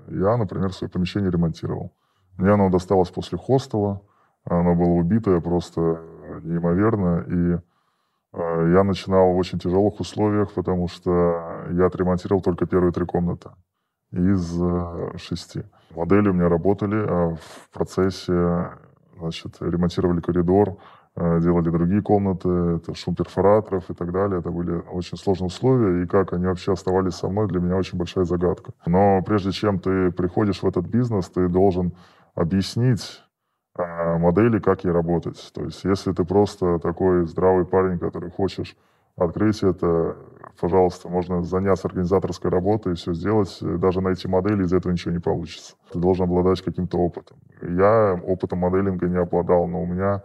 я, 0.08 0.36
например, 0.36 0.72
свое 0.72 0.90
помещение 0.90 1.30
ремонтировал. 1.30 1.92
Мне 2.36 2.52
оно 2.52 2.68
досталось 2.70 3.08
после 3.10 3.38
хостела. 3.38 4.02
Оно 4.44 4.74
было 4.74 4.90
убитое 4.90 5.40
просто 5.40 6.00
неимоверно. 6.42 7.24
И 7.28 7.58
э, 8.32 8.72
я 8.74 8.84
начинал 8.84 9.32
в 9.32 9.36
очень 9.36 9.58
тяжелых 9.58 10.00
условиях, 10.00 10.52
потому 10.52 10.88
что 10.88 11.66
я 11.70 11.86
отремонтировал 11.86 12.42
только 12.42 12.66
первые 12.66 12.92
три 12.92 13.04
комнаты 13.04 13.50
из 14.12 14.60
э, 14.60 15.16
шести. 15.18 15.62
Модели 15.94 16.28
у 16.28 16.32
меня 16.32 16.48
работали, 16.48 16.96
а 16.96 17.36
в 17.36 17.70
процессе 17.72 18.70
значит, 19.20 19.56
ремонтировали 19.60 20.20
коридор, 20.20 20.78
Э, 21.16 21.40
делали 21.40 21.70
другие 21.70 22.02
комнаты, 22.02 22.48
это 22.48 22.94
шум 22.94 23.16
перфораторов 23.16 23.90
и 23.90 23.94
так 23.94 24.12
далее. 24.12 24.38
Это 24.38 24.50
были 24.50 24.80
очень 24.92 25.18
сложные 25.18 25.48
условия, 25.48 26.02
и 26.02 26.06
как 26.06 26.32
они 26.32 26.46
вообще 26.46 26.72
оставались 26.72 27.14
со 27.14 27.28
мной, 27.28 27.48
для 27.48 27.60
меня 27.60 27.76
очень 27.76 27.98
большая 27.98 28.24
загадка. 28.24 28.72
Но 28.86 29.20
прежде 29.22 29.50
чем 29.50 29.80
ты 29.80 30.12
приходишь 30.12 30.62
в 30.62 30.66
этот 30.66 30.86
бизнес, 30.86 31.28
ты 31.28 31.48
должен 31.48 31.92
объяснить 32.36 33.22
э, 33.76 34.18
модели, 34.18 34.60
как 34.60 34.84
ей 34.84 34.92
работать. 34.92 35.50
То 35.52 35.64
есть 35.64 35.82
если 35.84 36.12
ты 36.12 36.24
просто 36.24 36.78
такой 36.78 37.26
здравый 37.26 37.66
парень, 37.66 37.98
который 37.98 38.30
хочешь 38.30 38.76
открыть 39.16 39.62
это, 39.62 40.16
пожалуйста, 40.60 41.08
можно 41.08 41.42
заняться 41.42 41.88
организаторской 41.88 42.50
работой, 42.50 42.94
все 42.94 43.12
сделать, 43.12 43.58
даже 43.60 44.00
найти 44.00 44.28
модели, 44.28 44.64
из 44.64 44.72
этого 44.72 44.92
ничего 44.92 45.12
не 45.12 45.20
получится. 45.20 45.74
Ты 45.92 45.98
должен 45.98 46.24
обладать 46.24 46.62
каким-то 46.62 46.98
опытом. 46.98 47.38
Я 47.62 48.20
опытом 48.24 48.60
моделинга 48.60 49.08
не 49.08 49.18
обладал, 49.18 49.66
но 49.66 49.82
у 49.82 49.86
меня 49.86 50.22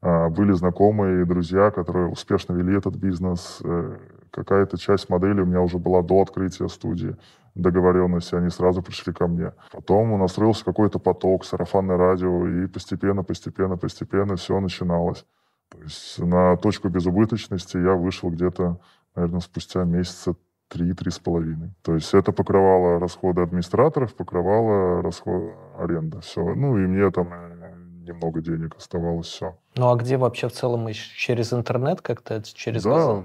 а, 0.00 0.28
были 0.28 0.52
знакомые 0.52 1.22
и 1.22 1.24
друзья, 1.24 1.70
которые 1.70 2.08
успешно 2.08 2.54
вели 2.54 2.76
этот 2.76 2.96
бизнес. 2.96 3.60
Э, 3.64 3.96
какая-то 4.32 4.76
часть 4.76 5.08
модели 5.08 5.40
у 5.40 5.46
меня 5.46 5.60
уже 5.60 5.78
была 5.78 6.02
до 6.02 6.22
открытия 6.22 6.68
студии 6.68 7.16
договоренности, 7.54 8.34
они 8.34 8.48
сразу 8.48 8.82
пришли 8.82 9.12
ко 9.12 9.28
мне. 9.28 9.52
Потом 9.70 10.18
настроился 10.18 10.64
какой-то 10.64 10.98
поток, 10.98 11.44
сарафанное 11.44 11.96
радио, 11.96 12.48
и 12.48 12.66
постепенно, 12.66 13.22
постепенно, 13.22 13.76
постепенно 13.76 14.36
все 14.36 14.58
начиналось. 14.58 15.24
То 15.72 15.82
есть 15.82 16.18
на 16.18 16.56
точку 16.56 16.88
безубыточности 16.88 17.76
я 17.78 17.94
вышел 17.94 18.30
где-то, 18.30 18.78
наверное, 19.14 19.40
спустя 19.40 19.84
месяца 19.84 20.34
три-три 20.68 21.10
с 21.10 21.18
половиной. 21.18 21.74
То 21.82 21.94
есть 21.94 22.14
это 22.14 22.32
покрывало 22.32 22.98
расходы 22.98 23.42
администраторов, 23.42 24.14
покрывало 24.14 25.02
расходы 25.02 25.52
аренда. 25.78 26.20
Все. 26.20 26.42
Ну 26.42 26.78
и 26.78 26.86
мне 26.86 27.10
там 27.10 27.28
э, 27.32 27.74
немного 28.06 28.40
денег 28.40 28.76
оставалось, 28.76 29.26
все. 29.26 29.58
Ну 29.76 29.90
а 29.90 29.96
где 29.96 30.16
вообще 30.16 30.48
в 30.48 30.52
целом 30.52 30.88
через 30.92 31.52
интернет 31.52 32.00
как-то, 32.00 32.42
через 32.42 32.82
Да, 32.84 33.22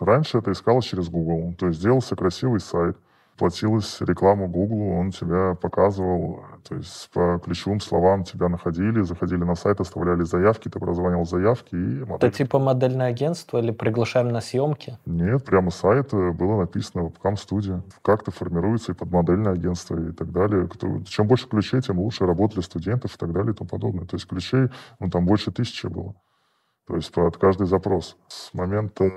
раньше 0.00 0.38
это 0.38 0.52
искалось 0.52 0.84
через 0.84 1.08
Google. 1.08 1.54
То 1.54 1.68
есть 1.68 1.80
делался 1.82 2.16
красивый 2.16 2.60
сайт, 2.60 2.96
платилась 3.36 4.00
рекламу 4.00 4.48
Google, 4.48 4.98
он 4.98 5.10
тебя 5.10 5.54
показывал, 5.54 6.44
то 6.68 6.74
есть 6.74 7.10
по 7.12 7.40
ключевым 7.44 7.80
словам 7.80 8.24
тебя 8.24 8.48
находили, 8.48 9.02
заходили 9.02 9.42
на 9.44 9.54
сайт, 9.54 9.80
оставляли 9.80 10.22
заявки, 10.22 10.68
ты 10.68 10.78
прозванивал 10.78 11.26
заявки 11.26 11.74
и 11.74 12.04
модель. 12.04 12.28
Это 12.28 12.30
типа 12.30 12.58
модельное 12.58 13.08
агентство 13.08 13.58
или 13.58 13.70
приглашаем 13.70 14.28
на 14.28 14.40
съемки? 14.40 14.98
Нет, 15.06 15.44
прямо 15.44 15.70
сайт 15.70 16.12
было 16.12 16.60
написано 16.60 17.02
Webcam 17.02 17.36
студия. 17.36 17.82
Как-то 18.02 18.30
формируется 18.30 18.92
и 18.92 18.94
под 18.94 19.10
модельное 19.10 19.52
агентство 19.52 19.98
и 19.98 20.12
так 20.12 20.30
далее. 20.30 20.68
Чем 21.06 21.26
больше 21.26 21.48
ключей, 21.48 21.80
тем 21.80 21.98
лучше 21.98 22.26
работали 22.26 22.60
студентов 22.60 23.14
и 23.14 23.18
так 23.18 23.32
далее 23.32 23.52
и 23.52 23.56
тому 23.56 23.68
подобное. 23.68 24.06
То 24.06 24.16
есть 24.16 24.26
ключей, 24.28 24.68
ну 25.00 25.10
там 25.10 25.26
больше 25.26 25.50
тысячи 25.50 25.86
было. 25.86 26.14
То 26.86 26.96
есть 26.96 27.12
под 27.12 27.36
каждый 27.36 27.66
запрос. 27.66 28.16
С 28.28 28.52
момента 28.54 29.10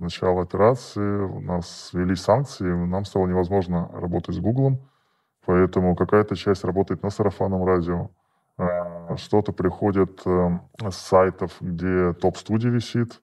начала 0.00 0.42
операции 0.42 1.40
нас 1.42 1.90
ввели 1.92 2.16
санкции, 2.16 2.64
нам 2.64 3.04
стало 3.04 3.26
невозможно 3.26 3.88
работать 3.92 4.34
с 4.34 4.38
Гуглом, 4.38 4.80
поэтому 5.44 5.94
какая-то 5.94 6.34
часть 6.36 6.64
работает 6.64 7.02
на 7.02 7.10
сарафанном 7.10 7.64
радио, 7.64 8.10
а, 8.56 9.16
что-то 9.16 9.52
приходит 9.52 10.22
эм, 10.26 10.62
с 10.88 10.96
сайтов, 10.96 11.56
где 11.60 12.12
топ-студия 12.14 12.70
висит, 12.70 13.20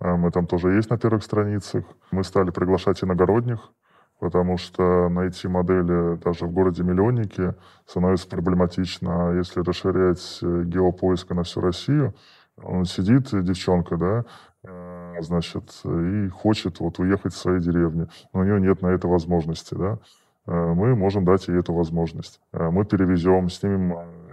а, 0.00 0.16
мы 0.16 0.30
там 0.30 0.46
тоже 0.46 0.72
есть 0.72 0.90
на 0.90 0.98
первых 0.98 1.22
страницах. 1.22 1.84
Мы 2.10 2.24
стали 2.24 2.50
приглашать 2.50 3.02
иногородних, 3.02 3.72
потому 4.18 4.58
что 4.58 5.08
найти 5.08 5.48
модели 5.48 6.16
даже 6.16 6.46
в 6.46 6.52
городе-миллионнике 6.52 7.54
становится 7.86 8.28
проблематично. 8.28 9.30
А 9.30 9.34
если 9.34 9.60
расширять 9.60 10.38
э, 10.42 10.62
геопоиск 10.64 11.30
на 11.30 11.42
всю 11.42 11.60
Россию, 11.60 12.14
он 12.62 12.84
сидит, 12.84 13.28
девчонка, 13.30 13.96
да, 13.96 14.24
Э, 14.62 14.89
значит, 15.22 15.80
и 15.84 16.28
хочет 16.28 16.80
вот 16.80 16.98
уехать 16.98 17.32
в 17.32 17.36
своей 17.38 17.60
деревне, 17.60 18.08
но 18.32 18.40
у 18.40 18.44
нее 18.44 18.60
нет 18.60 18.82
на 18.82 18.88
это 18.88 19.08
возможности, 19.08 19.74
да, 19.74 19.98
э, 20.46 20.52
мы 20.52 20.94
можем 20.94 21.24
дать 21.24 21.48
ей 21.48 21.58
эту 21.58 21.72
возможность. 21.72 22.40
Э, 22.52 22.70
мы 22.70 22.84
перевезем, 22.84 23.48
снимем 23.48 23.92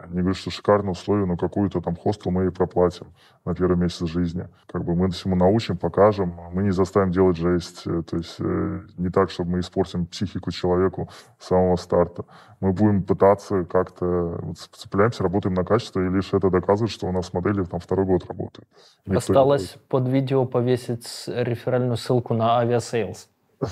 не 0.09 0.19
говорю, 0.19 0.33
что 0.33 0.51
шикарные 0.51 0.91
условия, 0.91 1.25
но 1.25 1.37
какую-то 1.37 1.81
там 1.81 1.95
хостел 1.95 2.31
мы 2.31 2.43
ей 2.43 2.51
проплатим 2.51 3.07
на 3.45 3.53
первый 3.55 3.77
месяц 3.77 4.07
жизни. 4.07 4.47
Как 4.67 4.83
бы 4.83 4.95
мы 4.95 5.09
всему 5.09 5.35
научим, 5.35 5.77
покажем, 5.77 6.39
мы 6.53 6.63
не 6.63 6.71
заставим 6.71 7.11
делать 7.11 7.37
жесть. 7.37 7.83
Э, 7.85 8.03
то 8.03 8.17
есть 8.17 8.35
э, 8.39 8.81
не 8.97 9.09
так, 9.09 9.29
чтобы 9.29 9.51
мы 9.51 9.59
испортим 9.59 10.05
психику 10.05 10.51
человеку 10.51 11.09
с 11.39 11.47
самого 11.47 11.75
старта. 11.75 12.25
Мы 12.59 12.73
будем 12.73 13.03
пытаться 13.03 13.63
как-то 13.65 14.39
вот, 14.41 14.57
цепляемся, 14.57 15.23
работаем 15.23 15.53
на 15.53 15.63
качество, 15.63 15.99
и 15.99 16.09
лишь 16.09 16.33
это 16.33 16.49
доказывает, 16.49 16.91
что 16.91 17.07
у 17.07 17.11
нас 17.11 17.33
модели 17.33 17.63
там 17.63 17.79
второй 17.79 18.05
год 18.05 18.25
работают. 18.27 18.67
Никто 19.05 19.19
Осталось 19.19 19.77
под 19.89 20.07
видео 20.07 20.45
повесить 20.45 21.07
реферальную 21.27 21.97
ссылку 21.97 22.33
на 22.33 22.57
Aviasales. 22.59 23.29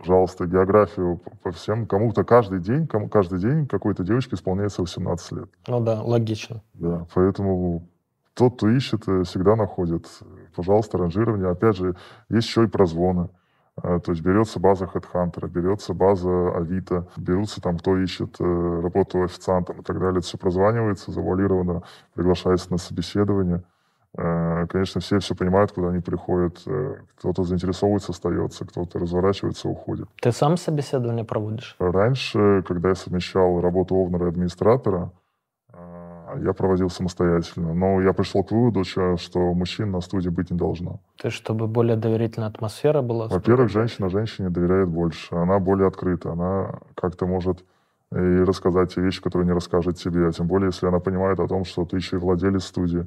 пожалуйста, 0.00 0.46
географию 0.46 1.20
по 1.42 1.52
всем. 1.52 1.86
Кому-то 1.86 2.24
каждый 2.24 2.60
день, 2.60 2.86
кому 2.86 3.08
каждый 3.08 3.38
день 3.38 3.66
какой-то 3.66 4.02
девочке 4.02 4.34
исполняется 4.34 4.80
18 4.80 5.32
лет. 5.32 5.50
Ну 5.68 5.80
да, 5.80 6.02
логично. 6.02 6.62
Да, 6.74 7.06
поэтому 7.14 7.86
тот, 8.34 8.56
кто 8.56 8.68
ищет, 8.70 9.06
э, 9.06 9.22
всегда 9.24 9.56
находит. 9.56 10.06
Пожалуйста, 10.56 10.98
ранжирование. 10.98 11.50
Опять 11.50 11.76
же, 11.76 11.96
есть 12.30 12.48
еще 12.48 12.64
и 12.64 12.66
прозвоны. 12.66 13.28
А, 13.76 14.00
то 14.00 14.12
есть 14.12 14.22
берется 14.22 14.58
база 14.58 14.86
HeadHunter, 14.86 15.48
берется 15.48 15.94
база 15.94 16.56
Авито, 16.56 17.06
берутся 17.16 17.60
там, 17.60 17.78
кто 17.78 17.96
ищет 17.98 18.36
э, 18.40 18.80
работу 18.82 19.22
официантом 19.22 19.80
и 19.80 19.82
так 19.82 19.98
далее. 19.98 20.18
Это 20.18 20.26
все 20.26 20.38
прозванивается, 20.38 21.12
завуалировано, 21.12 21.82
приглашается 22.14 22.72
на 22.72 22.78
собеседование. 22.78 23.62
Э, 24.16 24.66
конечно, 24.68 25.00
все 25.00 25.20
все 25.20 25.34
понимают, 25.34 25.72
куда 25.72 25.90
они 25.90 26.00
приходят. 26.00 26.60
Э, 26.66 26.96
кто-то 27.16 27.44
заинтересовывается, 27.44 28.12
остается, 28.12 28.66
кто-то 28.66 28.98
разворачивается, 28.98 29.68
уходит. 29.68 30.08
Ты 30.20 30.32
сам 30.32 30.56
собеседование 30.56 31.24
проводишь? 31.24 31.76
Раньше, 31.78 32.64
когда 32.66 32.88
я 32.88 32.94
совмещал 32.96 33.60
работу 33.60 33.94
овнера 33.94 34.26
и 34.26 34.28
администратора, 34.30 35.12
э, 35.72 36.40
я 36.42 36.52
проводил 36.54 36.90
самостоятельно. 36.90 37.72
Но 37.72 38.00
я 38.00 38.12
пришел 38.12 38.42
к 38.42 38.50
выводу, 38.50 38.82
что 38.84 39.54
мужчин 39.54 39.92
на 39.92 40.00
студии 40.00 40.28
быть 40.28 40.50
не 40.50 40.56
должно. 40.58 40.98
То 41.16 41.30
чтобы 41.30 41.68
более 41.68 41.96
доверительная 41.96 42.48
атмосфера 42.48 43.02
была? 43.02 43.28
Во-первых, 43.28 43.70
женщина 43.70 44.08
женщине 44.08 44.50
доверяет 44.50 44.88
больше. 44.88 45.36
Она 45.36 45.60
более 45.60 45.86
открыта. 45.86 46.32
Она 46.32 46.80
как-то 46.96 47.26
может 47.26 47.64
и 48.12 48.42
рассказать 48.42 48.92
те 48.92 49.00
вещи, 49.00 49.22
которые 49.22 49.46
не 49.46 49.54
расскажет 49.54 49.98
тебе. 49.98 50.26
А 50.26 50.32
тем 50.32 50.48
более, 50.48 50.66
если 50.66 50.88
она 50.88 50.98
понимает 50.98 51.38
о 51.38 51.46
том, 51.46 51.64
что 51.64 51.84
ты 51.84 51.96
еще 51.96 52.16
и 52.16 52.18
владелец 52.18 52.64
студии 52.64 53.06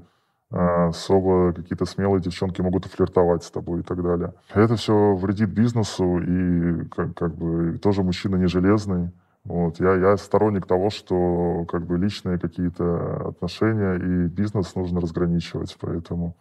особо 0.54 1.52
какие-то 1.54 1.86
смелые 1.86 2.22
девчонки 2.22 2.62
могут 2.62 2.86
флиртовать 2.86 3.44
с 3.44 3.52
тобой 3.52 3.80
и 3.80 3.84
так 3.84 4.04
далее. 4.04 4.34
Это 4.54 4.76
все 4.76 5.16
вредит 5.16 5.50
бизнесу, 5.50 6.20
и 6.20 6.86
как, 6.90 7.16
как 7.16 7.36
бы 7.36 7.80
тоже 7.80 8.04
мужчина 8.04 8.36
не 8.36 8.48
железный. 8.48 9.12
Вот. 9.46 9.80
Я, 9.80 9.96
я 9.96 10.18
сторонник 10.18 10.66
того, 10.66 10.90
что 10.90 11.66
как 11.68 11.86
бы 11.86 11.98
личные 11.98 12.40
какие-то 12.40 13.30
отношения 13.30 13.96
и 13.96 14.28
бизнес 14.28 14.76
нужно 14.76 15.02
разграничивать, 15.02 15.76
поэтому 15.80 16.36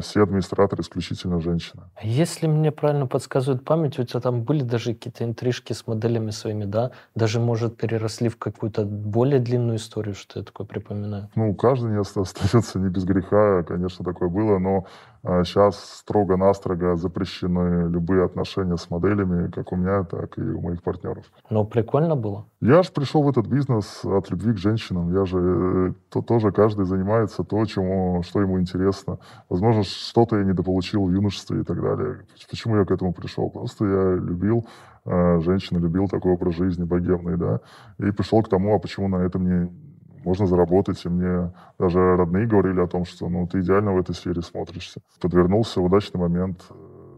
все 0.00 0.22
администраторы 0.22 0.82
исключительно 0.82 1.40
женщины. 1.40 1.82
Если 2.02 2.46
мне 2.46 2.72
правильно 2.72 3.06
подсказывает 3.06 3.64
память, 3.64 3.98
у 3.98 4.04
тебя 4.04 4.20
там 4.20 4.42
были 4.42 4.62
даже 4.62 4.94
какие-то 4.94 5.24
интрижки 5.24 5.72
с 5.72 5.86
моделями 5.86 6.30
своими, 6.30 6.64
да? 6.64 6.92
Даже, 7.14 7.38
может, 7.38 7.76
переросли 7.76 8.28
в 8.28 8.38
какую-то 8.38 8.84
более 8.84 9.40
длинную 9.40 9.76
историю, 9.76 10.14
что 10.14 10.38
я 10.38 10.44
такое 10.44 10.66
припоминаю? 10.66 11.28
Ну, 11.34 11.54
каждый 11.54 11.90
не 11.90 11.98
остается 11.98 12.78
не 12.78 12.88
без 12.88 13.04
греха, 13.04 13.62
конечно, 13.62 14.04
такое 14.04 14.28
было, 14.28 14.58
но 14.58 14.86
сейчас 15.22 15.76
а, 15.76 15.96
строго-настрого 15.98 16.96
запрещены 16.96 17.88
любые 17.88 18.24
отношения 18.24 18.76
с 18.76 18.88
моделями, 18.90 19.50
как 19.50 19.72
у 19.72 19.76
меня, 19.76 20.04
так 20.04 20.38
и 20.38 20.42
у 20.42 20.60
моих 20.60 20.82
партнеров. 20.82 21.24
Но 21.50 21.64
прикольно 21.64 22.16
было. 22.16 22.46
Я 22.60 22.82
же 22.82 22.90
пришел 22.92 23.22
в 23.22 23.28
этот 23.28 23.46
бизнес 23.46 24.04
от 24.04 24.30
любви 24.30 24.52
к 24.52 24.58
женщинам. 24.58 25.12
Я 25.12 25.24
же 25.24 25.38
э, 25.38 25.92
то, 26.10 26.22
тоже 26.22 26.52
каждый 26.52 26.86
занимается 26.86 27.42
то, 27.42 27.64
чему, 27.66 28.22
что 28.22 28.40
ему 28.40 28.60
интересно. 28.60 29.18
Возможно, 29.48 29.82
что-то 29.82 30.36
я 30.36 30.44
недополучил 30.44 31.04
в 31.04 31.12
юношестве 31.12 31.60
и 31.60 31.64
так 31.64 31.80
далее. 31.80 32.20
Почему 32.48 32.76
я 32.76 32.84
к 32.84 32.90
этому 32.90 33.12
пришел? 33.12 33.50
Просто 33.50 33.84
я 33.84 34.14
любил 34.14 34.66
э, 35.04 35.40
женщин, 35.40 35.78
любил 35.78 36.08
такой 36.08 36.32
образ 36.32 36.54
жизни 36.54 36.84
богемный, 36.84 37.36
да, 37.36 37.60
и 37.98 38.10
пришел 38.12 38.42
к 38.42 38.48
тому, 38.48 38.74
а 38.74 38.78
почему 38.78 39.08
на 39.08 39.16
этом 39.16 39.44
не 39.44 39.87
можно 40.28 40.46
заработать. 40.46 41.04
И 41.06 41.08
мне 41.08 41.52
даже 41.78 41.98
родные 42.16 42.46
говорили 42.46 42.80
о 42.80 42.86
том, 42.86 43.06
что 43.06 43.28
ну, 43.28 43.46
ты 43.46 43.60
идеально 43.60 43.94
в 43.94 43.98
этой 43.98 44.14
сфере 44.14 44.42
смотришься. 44.42 45.00
Подвернулся 45.20 45.80
удачный 45.80 46.20
момент, 46.20 46.66
э, 46.70 46.74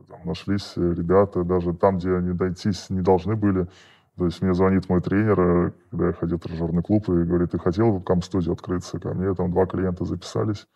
там, 0.08 0.20
нашлись 0.24 0.74
ребята, 0.76 1.42
даже 1.42 1.74
там, 1.74 1.98
где 1.98 2.14
они 2.14 2.32
дойтись 2.32 2.88
не 2.88 3.00
должны 3.00 3.34
были. 3.34 3.66
То 4.16 4.26
есть 4.26 4.42
мне 4.42 4.54
звонит 4.54 4.88
мой 4.88 5.00
тренер, 5.00 5.40
э, 5.40 5.72
когда 5.90 6.06
я 6.06 6.12
ходил 6.12 6.38
в 6.38 6.42
тренажерный 6.42 6.82
клуб, 6.82 7.08
и 7.08 7.24
говорит, 7.24 7.50
ты 7.50 7.58
хотел 7.58 7.90
в 7.90 8.04
кам-студию 8.04 8.52
открыться? 8.52 9.00
Ко 9.00 9.12
мне 9.12 9.34
там 9.34 9.50
два 9.50 9.66
клиента 9.66 10.04
записались, 10.04 10.68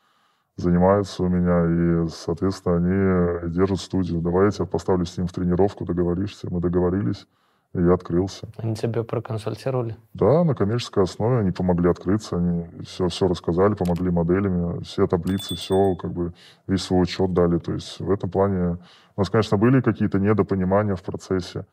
занимаются 0.57 1.23
у 1.23 1.29
меня, 1.29 2.05
и, 2.05 2.09
соответственно, 2.09 2.77
они 2.79 3.51
держат 3.53 3.79
студию. 3.79 4.21
Давай 4.21 4.47
я 4.47 4.51
тебя 4.51 4.67
поставлю 4.67 5.05
с 5.05 5.17
ним 5.17 5.29
в 5.29 5.33
тренировку, 5.33 5.85
договоришься. 5.85 6.49
Мы 6.51 6.61
договорились. 6.61 7.29
И 7.75 7.79
я 7.81 7.95
открылся. 7.95 8.49
Они 8.57 8.77
тебя 8.77 9.03
проконсультировали? 9.03 9.97
Да, 10.15 10.45
на 10.45 10.55
коммерческой 10.55 11.05
основе 11.05 11.41
они 11.41 11.51
помогли 11.51 11.91
открыться, 11.91 12.37
они 12.37 12.67
все, 12.85 13.09
все 13.09 13.27
рассказали, 13.27 13.75
помогли 13.75 14.11
моделями, 14.11 14.83
все 14.85 15.07
таблицы, 15.09 15.57
все, 15.57 15.97
как 15.97 16.13
бы 16.13 16.33
весь 16.69 16.83
свой 16.83 17.03
учет 17.03 17.33
дали. 17.35 17.59
То 17.59 17.73
есть 17.73 17.99
в 17.99 18.11
этом 18.11 18.31
плане 18.31 18.79
у 19.17 19.21
нас, 19.21 19.29
конечно, 19.29 19.57
были 19.57 19.81
какие-то 19.81 20.19
недопонимания 20.21 20.95
в 20.95 21.03
процессе. 21.03 21.67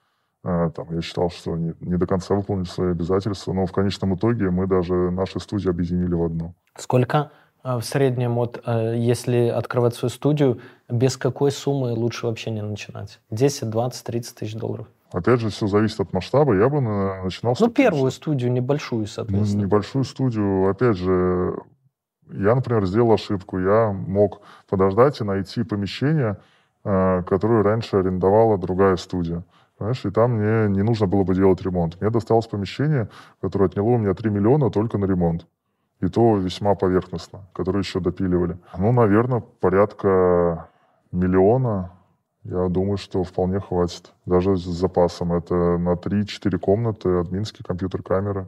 А, 0.43 0.71
там, 0.71 0.87
я 0.91 1.01
считал, 1.01 1.29
что 1.29 1.55
не, 1.55 1.75
не 1.81 1.97
до 1.97 2.07
конца 2.07 2.33
выполнили 2.33 2.65
свои 2.65 2.91
обязательства, 2.91 3.53
но 3.53 3.67
в 3.67 3.71
конечном 3.71 4.15
итоге 4.15 4.49
мы 4.49 4.65
даже 4.65 5.11
наши 5.11 5.39
студии 5.39 5.69
объединили 5.69 6.15
в 6.15 6.23
одну. 6.23 6.55
Сколько 6.75 7.29
а, 7.61 7.79
в 7.79 7.85
среднем, 7.85 8.35
вот, 8.35 8.59
а, 8.65 8.93
если 8.93 9.49
открывать 9.49 9.93
свою 9.93 10.09
студию, 10.09 10.61
без 10.89 11.15
какой 11.15 11.51
суммы 11.51 11.91
лучше 11.91 12.25
вообще 12.25 12.49
не 12.49 12.63
начинать? 12.63 13.19
10, 13.29 13.69
20, 13.69 14.03
30 14.03 14.35
тысяч 14.35 14.55
долларов? 14.55 14.87
Опять 15.11 15.41
же, 15.41 15.49
все 15.49 15.67
зависит 15.67 15.99
от 15.99 16.13
масштаба. 16.13 16.55
Я 16.55 16.69
бы 16.69 16.79
начинал... 16.79 17.55
Ну, 17.59 17.69
первую 17.69 18.11
студию, 18.11 18.51
небольшую, 18.51 19.07
соответственно. 19.07 19.63
Небольшую 19.63 20.05
студию. 20.05 20.69
Опять 20.69 20.97
же, 20.97 21.55
я, 22.31 22.55
например, 22.55 22.85
сделал 22.85 23.11
ошибку. 23.13 23.59
Я 23.59 23.91
мог 23.91 24.41
подождать 24.69 25.19
и 25.19 25.25
найти 25.25 25.63
помещение, 25.63 26.37
э, 26.85 27.23
которое 27.23 27.61
раньше 27.61 27.97
арендовала 27.97 28.57
другая 28.57 28.95
студия. 28.95 29.43
Понимаешь, 29.77 30.05
и 30.05 30.11
там 30.11 30.33
мне 30.33 30.69
не 30.69 30.83
нужно 30.83 31.07
было 31.07 31.23
бы 31.23 31.35
делать 31.35 31.61
ремонт. 31.61 31.99
Мне 31.99 32.09
досталось 32.09 32.47
помещение, 32.47 33.09
которое 33.41 33.65
отняло 33.65 33.89
у 33.89 33.97
меня 33.97 34.13
3 34.13 34.29
миллиона 34.29 34.69
только 34.69 34.97
на 34.97 35.05
ремонт. 35.05 35.45
И 35.99 36.07
то 36.07 36.37
весьма 36.37 36.75
поверхностно, 36.75 37.41
которое 37.53 37.79
еще 37.79 37.99
допиливали. 37.99 38.57
Ну, 38.77 38.91
наверное, 38.91 39.41
порядка 39.59 40.69
миллиона 41.11 41.91
я 42.43 42.69
думаю, 42.69 42.97
что 42.97 43.23
вполне 43.23 43.59
хватит. 43.59 44.13
Даже 44.25 44.57
с 44.57 44.63
запасом. 44.63 45.33
Это 45.33 45.77
на 45.77 45.93
3-4 45.93 46.57
комнаты, 46.57 47.19
админские 47.19 47.63
компьютер, 47.63 48.01
камеры, 48.01 48.47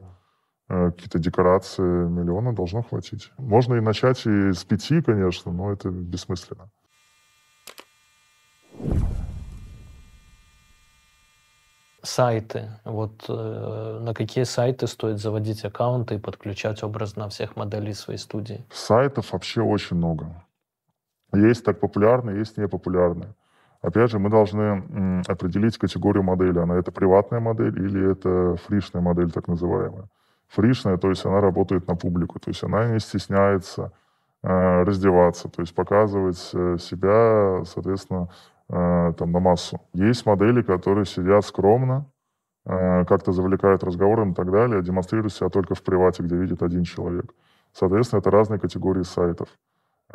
э, 0.68 0.90
какие-то 0.90 1.18
декорации, 1.18 1.82
миллиона 1.82 2.52
должно 2.52 2.82
хватить. 2.82 3.30
Можно 3.38 3.74
и 3.74 3.80
начать 3.80 4.26
и 4.26 4.52
с 4.52 4.64
пяти, 4.64 5.00
конечно, 5.00 5.52
но 5.52 5.72
это 5.72 5.90
бессмысленно. 5.90 6.70
Сайты. 12.02 12.70
Вот 12.84 13.24
э, 13.28 13.98
на 14.02 14.12
какие 14.12 14.44
сайты 14.44 14.88
стоит 14.88 15.20
заводить 15.20 15.64
аккаунты 15.64 16.16
и 16.16 16.18
подключать 16.18 16.82
образно 16.82 17.28
всех 17.28 17.56
моделей 17.56 17.94
своей 17.94 18.18
студии? 18.18 18.64
Сайтов 18.70 19.32
вообще 19.32 19.62
очень 19.62 19.96
много. 19.96 20.44
Есть 21.32 21.64
так 21.64 21.80
популярные, 21.80 22.38
есть 22.38 22.58
непопулярные. 22.58 23.34
Опять 23.84 24.10
же, 24.10 24.18
мы 24.18 24.30
должны 24.30 25.22
определить 25.28 25.76
категорию 25.76 26.22
модели. 26.22 26.58
Она 26.58 26.76
это 26.78 26.90
приватная 26.90 27.40
модель 27.40 27.78
или 27.78 28.12
это 28.12 28.56
фришная 28.66 29.02
модель, 29.02 29.30
так 29.30 29.46
называемая. 29.46 30.08
Фришная, 30.48 30.96
то 30.96 31.10
есть 31.10 31.26
она 31.26 31.42
работает 31.42 31.86
на 31.86 31.94
публику, 31.94 32.38
то 32.38 32.48
есть 32.48 32.64
она 32.64 32.86
не 32.86 32.98
стесняется 32.98 33.92
э, 34.42 34.82
раздеваться, 34.84 35.50
то 35.50 35.60
есть 35.60 35.74
показывать 35.74 36.50
э, 36.54 36.78
себя, 36.80 37.62
соответственно, 37.66 38.30
э, 38.70 39.12
там, 39.18 39.32
на 39.32 39.40
массу. 39.40 39.78
Есть 39.92 40.24
модели, 40.24 40.62
которые 40.62 41.04
сидят 41.04 41.44
скромно, 41.44 42.06
как-то 42.64 43.32
завлекают 43.32 43.84
разговором 43.84 44.32
и 44.32 44.34
так 44.34 44.50
далее, 44.50 44.82
демонстрируют 44.82 45.34
себя 45.34 45.50
только 45.50 45.74
в 45.74 45.82
привате, 45.82 46.22
где 46.22 46.34
видит 46.34 46.62
один 46.62 46.84
человек. 46.84 47.26
Соответственно, 47.74 48.20
это 48.20 48.30
разные 48.30 48.58
категории 48.58 49.02
сайтов. 49.02 49.48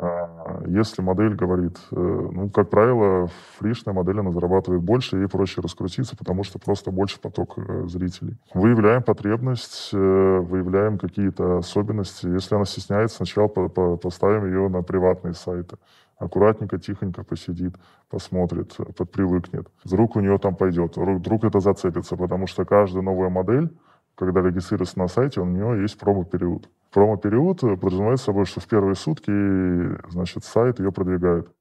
А, 0.01 0.63
если 0.65 1.01
модель 1.01 1.35
говорит, 1.35 1.77
э, 1.91 1.95
ну, 1.95 2.49
как 2.49 2.69
правило, 2.69 3.29
фришная 3.57 3.93
модель, 3.93 4.21
она 4.21 4.31
зарабатывает 4.31 4.81
больше, 4.81 5.17
ей 5.17 5.27
проще 5.27 5.59
раскрутиться, 5.59 6.15
потому 6.15 6.43
что 6.43 6.57
просто 6.57 6.89
больше 6.89 7.19
поток 7.19 7.57
э, 7.57 7.85
зрителей. 7.87 8.37
Выявляем 8.53 9.03
потребность, 9.03 9.89
э, 9.91 9.97
выявляем 9.97 10.97
какие-то 10.99 11.57
особенности. 11.57 12.27
Если 12.27 12.55
она 12.55 12.63
стесняется, 12.63 13.17
сначала 13.17 13.49
поставим 13.49 14.45
ее 14.45 14.69
на 14.69 14.83
приватные 14.83 15.33
сайты. 15.33 15.75
Аккуратненько, 16.17 16.77
тихонько 16.77 17.23
посидит, 17.23 17.75
посмотрит, 18.09 18.77
подпривыкнет. 18.95 19.67
Вдруг 19.83 20.15
у 20.15 20.21
нее 20.21 20.37
там 20.37 20.55
пойдет, 20.55 20.95
вдруг 20.95 21.43
это 21.43 21.59
зацепится, 21.59 22.15
потому 22.15 22.47
что 22.47 22.63
каждая 22.63 23.03
новая 23.03 23.29
модель, 23.29 23.69
когда 24.15 24.41
регистрируется 24.41 24.97
на 24.97 25.09
сайте, 25.09 25.41
у 25.41 25.45
нее 25.45 25.81
есть 25.81 25.99
промо-период. 25.99 26.69
Промо-период 26.91 27.61
подразумевает 27.61 28.19
собой, 28.19 28.45
что 28.45 28.61
в 28.61 28.67
первые 28.67 28.95
сутки 28.95 29.31
значит, 30.09 30.43
сайт 30.43 30.79
ее 30.79 30.91
продвигает. 30.91 31.51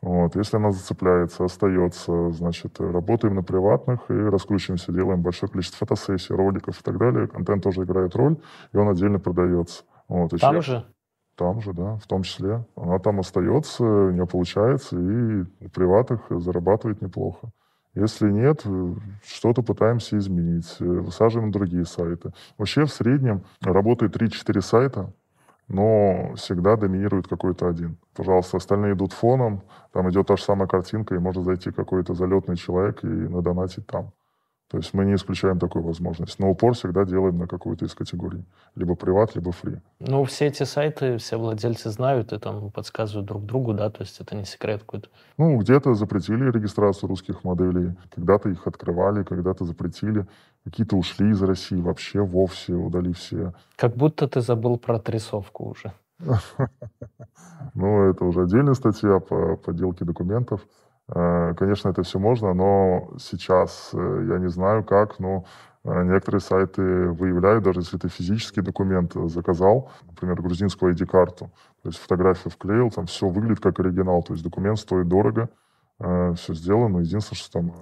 Вот. 0.00 0.36
Если 0.36 0.56
она 0.56 0.70
зацепляется, 0.70 1.44
остается, 1.44 2.30
значит, 2.30 2.80
работаем 2.80 3.34
на 3.34 3.42
приватных 3.42 4.10
и 4.10 4.14
раскручиваемся, 4.14 4.92
делаем 4.92 5.22
большое 5.22 5.50
количество 5.50 5.86
фотосессий, 5.86 6.34
роликов 6.34 6.80
и 6.80 6.82
так 6.82 6.98
далее. 6.98 7.26
Контент 7.26 7.64
тоже 7.64 7.82
играет 7.82 8.14
роль, 8.14 8.36
и 8.72 8.76
он 8.76 8.88
отдельно 8.88 9.18
продается. 9.18 9.84
Вот. 10.08 10.32
И 10.32 10.38
там 10.38 10.50
человек, 10.50 10.64
же? 10.64 10.86
Там 11.36 11.60
же, 11.60 11.72
да, 11.72 11.96
в 11.96 12.06
том 12.06 12.22
числе. 12.22 12.64
Она 12.76 12.98
там 12.98 13.20
остается, 13.20 13.84
у 13.84 14.10
нее 14.10 14.26
получается, 14.26 14.96
и 14.96 15.44
на 15.60 15.68
приватах 15.72 16.26
зарабатывает 16.30 17.02
неплохо. 17.02 17.50
Если 17.94 18.30
нет, 18.30 18.62
э, 18.64 18.94
что-то 19.24 19.62
пытаемся 19.62 20.18
изменить, 20.18 20.76
э, 20.80 20.84
высаживаем 20.84 21.50
другие 21.50 21.84
сайты. 21.84 22.32
Вообще 22.56 22.84
в 22.84 22.92
среднем 22.92 23.44
работает 23.60 24.14
3-4 24.14 24.60
сайта, 24.60 25.12
но 25.68 26.34
всегда 26.36 26.76
доминирует 26.76 27.28
какой-то 27.28 27.68
один. 27.68 27.98
Пожалуйста, 28.14 28.56
остальные 28.56 28.94
идут 28.94 29.12
фоном, 29.12 29.62
там 29.92 30.10
идет 30.10 30.26
та 30.26 30.36
же 30.36 30.42
самая 30.42 30.68
картинка, 30.68 31.14
и 31.14 31.18
может 31.18 31.44
зайти 31.44 31.70
какой-то 31.70 32.14
залетный 32.14 32.56
человек 32.56 33.02
и 33.04 33.06
надонатить 33.06 33.86
там. 33.86 34.12
То 34.70 34.76
есть 34.76 34.92
мы 34.92 35.06
не 35.06 35.14
исключаем 35.14 35.58
такую 35.58 35.82
возможность. 35.82 36.38
Но 36.38 36.50
упор 36.50 36.74
всегда 36.74 37.04
делаем 37.04 37.38
на 37.38 37.46
какую-то 37.46 37.86
из 37.86 37.94
категорий. 37.94 38.44
Либо 38.74 38.96
приват, 38.96 39.34
либо 39.34 39.50
фри. 39.50 39.80
Ну, 39.98 40.24
все 40.24 40.46
эти 40.46 40.64
сайты, 40.64 41.16
все 41.16 41.38
владельцы 41.38 41.88
знают 41.88 42.34
и 42.34 42.38
там 42.38 42.70
подсказывают 42.70 43.26
друг 43.26 43.46
другу, 43.46 43.72
да? 43.72 43.88
То 43.88 44.02
есть 44.02 44.20
это 44.20 44.36
не 44.36 44.44
секрет 44.44 44.80
какой-то? 44.80 45.08
Ну, 45.38 45.56
где-то 45.56 45.94
запретили 45.94 46.50
регистрацию 46.50 47.08
русских 47.08 47.44
моделей. 47.44 47.96
Когда-то 48.14 48.50
их 48.50 48.66
открывали, 48.66 49.22
когда-то 49.22 49.64
запретили. 49.64 50.26
Какие-то 50.64 50.96
ушли 50.96 51.30
из 51.30 51.42
России 51.42 51.80
вообще 51.80 52.20
вовсе, 52.20 52.74
удали 52.74 53.14
все. 53.14 53.54
Как 53.76 53.96
будто 53.96 54.28
ты 54.28 54.42
забыл 54.42 54.76
про 54.76 54.96
отрисовку 54.96 55.70
уже. 55.70 55.92
Ну, 57.74 58.10
это 58.10 58.24
уже 58.24 58.42
отдельная 58.42 58.74
статья 58.74 59.20
по 59.20 59.56
подделке 59.56 60.04
документов. 60.04 60.66
Э, 61.14 61.54
конечно, 61.56 61.88
это 61.88 62.02
все 62.02 62.18
можно, 62.18 62.52
но 62.52 63.10
сейчас 63.18 63.90
э, 63.94 64.26
я 64.28 64.38
не 64.38 64.48
знаю 64.48 64.84
как, 64.84 65.18
но 65.18 65.44
э, 65.84 66.02
некоторые 66.04 66.40
сайты 66.40 66.82
выявляют, 66.82 67.64
даже 67.64 67.80
если 67.80 67.96
ты 67.96 68.08
физический 68.08 68.60
документ 68.60 69.14
заказал, 69.14 69.90
например, 70.06 70.42
грузинскую 70.42 70.94
ID-карту, 70.94 71.50
то 71.82 71.88
есть 71.88 71.98
фотографию 71.98 72.50
вклеил, 72.50 72.90
там 72.90 73.06
все 73.06 73.28
выглядит 73.28 73.60
как 73.60 73.80
оригинал, 73.80 74.22
то 74.22 74.34
есть 74.34 74.44
документ 74.44 74.78
стоит 74.78 75.08
дорого, 75.08 75.48
все 75.98 76.54
сделано, 76.54 76.98
единственное, 76.98 77.38
что 77.38 77.50
там, 77.50 77.72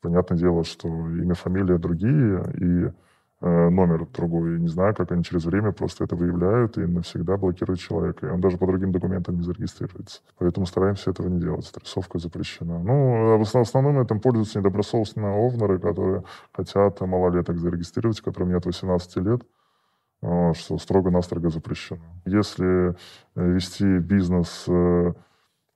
понятное 0.00 0.38
дело, 0.38 0.64
что 0.64 0.88
имя, 0.88 1.34
фамилия 1.34 1.76
другие, 1.76 2.42
и 2.54 2.92
номер 3.40 4.06
другой. 4.06 4.58
Не 4.58 4.68
знаю, 4.68 4.94
как 4.94 5.12
они 5.12 5.22
через 5.22 5.44
время 5.44 5.72
просто 5.72 6.04
это 6.04 6.16
выявляют 6.16 6.76
и 6.76 6.80
навсегда 6.80 7.36
блокируют 7.36 7.80
человека. 7.80 8.26
И 8.26 8.30
он 8.30 8.40
даже 8.40 8.58
по 8.58 8.66
другим 8.66 8.90
документам 8.90 9.36
не 9.36 9.42
зарегистрируется. 9.42 10.22
Поэтому 10.38 10.66
стараемся 10.66 11.10
этого 11.10 11.28
не 11.28 11.40
делать. 11.40 11.70
Рисовка 11.80 12.18
запрещена. 12.18 12.78
Ну, 12.80 13.34
а 13.34 13.38
в 13.38 13.56
основном 13.56 14.00
этим 14.00 14.20
пользуются 14.20 14.58
недобросовестные 14.58 15.32
овнеры, 15.32 15.78
которые 15.78 16.24
хотят 16.52 17.00
малолеток 17.00 17.58
зарегистрировать, 17.58 18.20
которым 18.20 18.50
нет 18.50 18.66
18 18.66 19.16
лет 19.18 19.42
что 20.20 20.78
строго-настрого 20.78 21.50
запрещено. 21.50 22.02
Если 22.24 22.90
э, 22.90 22.94
вести 23.34 23.98
бизнес 23.98 24.64
э, 24.66 25.12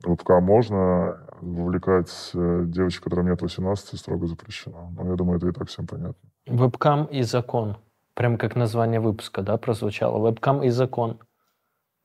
вебкам 0.04 0.44
можно, 0.44 1.18
вовлекать 1.40 2.30
э, 2.34 2.64
девочек, 2.66 3.04
которым 3.04 3.28
нет 3.28 3.40
18, 3.40 3.98
строго 3.98 4.26
запрещено. 4.26 4.90
Но 4.96 5.10
я 5.10 5.14
думаю, 5.14 5.38
это 5.38 5.48
и 5.48 5.52
так 5.52 5.68
всем 5.68 5.86
понятно. 5.86 6.31
Вебкам 6.46 7.04
и 7.06 7.22
закон. 7.22 7.76
Прям 8.14 8.36
как 8.36 8.56
название 8.56 9.00
выпуска, 9.00 9.42
да, 9.42 9.56
прозвучало. 9.56 10.26
Вебкам 10.26 10.62
и 10.62 10.70
закон. 10.70 11.18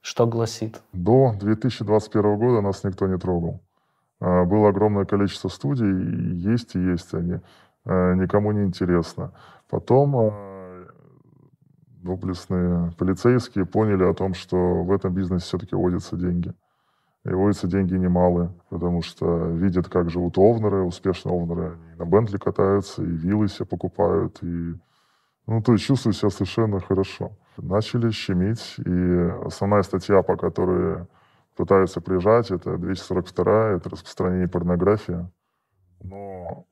Что 0.01 0.25
гласит? 0.25 0.81
До 0.93 1.33
2021 1.39 2.37
года 2.37 2.61
нас 2.61 2.83
никто 2.83 3.07
не 3.07 3.17
трогал. 3.17 3.61
А, 4.19 4.45
было 4.45 4.69
огромное 4.69 5.05
количество 5.05 5.49
студий, 5.49 6.35
есть 6.35 6.75
и 6.75 6.79
есть 6.79 7.13
они. 7.13 7.39
Никому 7.85 8.51
не 8.51 8.63
интересно. 8.63 9.31
Потом 9.69 10.13
доблестные 12.03 12.91
полицейские 12.97 13.65
поняли 13.65 14.03
о 14.03 14.13
том, 14.13 14.33
что 14.33 14.83
в 14.83 14.91
этом 14.91 15.13
бизнесе 15.13 15.45
все-таки 15.45 15.75
водятся 15.75 16.15
деньги. 16.15 16.53
И 17.27 17.33
водятся 17.33 17.67
деньги 17.67 17.93
немалые, 17.93 18.53
потому 18.69 19.01
что 19.01 19.47
видят, 19.47 19.89
как 19.89 20.09
живут 20.09 20.37
овнеры, 20.37 20.83
успешные 20.83 21.35
овнеры, 21.35 21.73
они 21.73 21.95
на 21.99 22.05
Бентли 22.05 22.37
катаются, 22.37 23.03
и 23.03 23.05
виллы 23.05 23.49
себе 23.49 23.65
покупают, 23.65 24.41
и 24.41 24.75
ну, 25.45 25.61
то 25.61 25.73
есть 25.73 25.85
чувствуют 25.85 26.15
себя 26.15 26.29
совершенно 26.29 26.79
хорошо. 26.79 27.31
Начали 27.57 28.11
щемить, 28.11 28.75
и 28.77 29.45
основная 29.45 29.83
статья, 29.83 30.21
по 30.21 30.37
которой 30.37 31.05
пытаются 31.57 31.99
прижать, 31.99 32.49
это 32.49 32.77
242 32.77 33.71
это 33.71 33.89
распространение 33.89 34.47
порнографии. 34.47 35.27
Но 36.01 36.65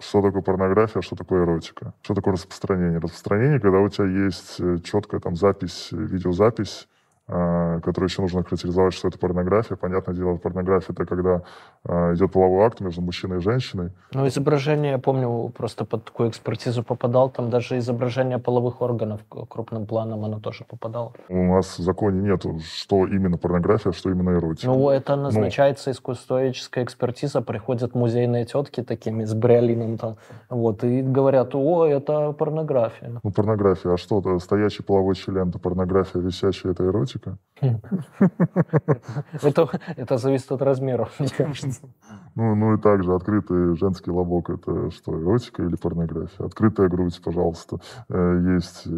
что 0.00 0.20
такое 0.20 0.42
порнография, 0.42 1.02
что 1.02 1.14
такое 1.14 1.44
эротика, 1.44 1.94
что 2.02 2.14
такое 2.14 2.34
распространение. 2.34 2.98
Распространение, 2.98 3.60
когда 3.60 3.78
у 3.78 3.88
тебя 3.88 4.06
есть 4.06 4.58
э, 4.58 4.78
четкая 4.82 5.20
там 5.20 5.36
запись, 5.36 5.88
видеозапись, 5.92 6.88
а, 7.28 7.78
которую 7.80 8.08
еще 8.08 8.20
нужно 8.20 8.42
характеризовать, 8.42 8.94
что 8.94 9.08
это 9.08 9.16
порнография. 9.16 9.76
Понятное 9.76 10.14
дело, 10.14 10.36
порнография— 10.36 10.88
это 10.92 11.06
когда 11.06 11.42
а, 11.84 12.12
идет 12.14 12.32
половой 12.32 12.66
акт 12.66 12.80
между 12.80 13.00
мужчиной 13.00 13.38
и 13.38 13.40
женщиной. 13.40 13.90
Ну, 14.12 14.26
изображение, 14.26 14.92
я 14.92 14.98
помню, 14.98 15.52
просто 15.56 15.84
под 15.84 16.04
такую 16.04 16.30
экспертизу 16.30 16.82
попадал, 16.82 17.30
там 17.30 17.48
даже 17.48 17.78
изображение 17.78 18.38
половых 18.38 18.82
органов 18.82 19.20
крупным 19.48 19.86
планом, 19.86 20.24
оно 20.24 20.40
тоже 20.40 20.64
попадало. 20.68 21.12
У 21.28 21.54
нас 21.54 21.78
в 21.78 21.82
законе 21.82 22.20
нету, 22.20 22.58
что 22.74 23.06
именно 23.06 23.38
порнография, 23.38 23.92
что 23.92 24.10
именно 24.10 24.30
эротика. 24.30 24.66
Ну, 24.66 24.90
это 24.90 25.14
ну, 25.14 25.22
назначается 25.22 25.90
ну, 25.90 25.92
искусствоведческая 25.92 26.84
экспертиза, 26.84 27.40
приходят 27.40 27.94
музейные 27.94 28.46
тетки 28.46 28.82
такими 28.82 29.24
с 29.24 29.32
бриолином 29.32 29.96
там, 29.96 30.16
вот, 30.50 30.82
и 30.82 31.02
говорят, 31.02 31.54
о, 31.54 31.86
это 31.86 32.32
порнография. 32.32 33.20
Ну, 33.22 33.30
порнография, 33.30 33.94
а 33.94 33.96
что, 33.96 34.38
стоящий 34.40 34.82
половой 34.82 35.14
член, 35.14 35.50
это 35.50 35.60
порнография, 35.60 36.20
висящая, 36.20 36.72
это 36.72 36.84
эротика? 36.84 37.11
Мальчика. 37.12 37.38
Это, 39.42 39.68
это 39.96 40.16
зависит 40.16 40.50
от 40.50 40.62
размера, 40.62 41.08
мне 41.20 41.28
кажется. 41.28 41.82
Ну, 42.34 42.54
ну 42.56 42.74
и 42.74 42.80
также 42.80 43.14
открытый 43.14 43.76
женский 43.76 44.10
лобок– 44.10 44.50
это 44.50 44.90
что, 44.90 45.12
эротика 45.20 45.62
или 45.62 45.76
порнография? 45.76 46.46
Открытая 46.46 46.88
грудь, 46.88 47.20
пожалуйста, 47.22 47.78
э, 48.08 48.54
есть. 48.54 48.86
Э, 48.86 48.90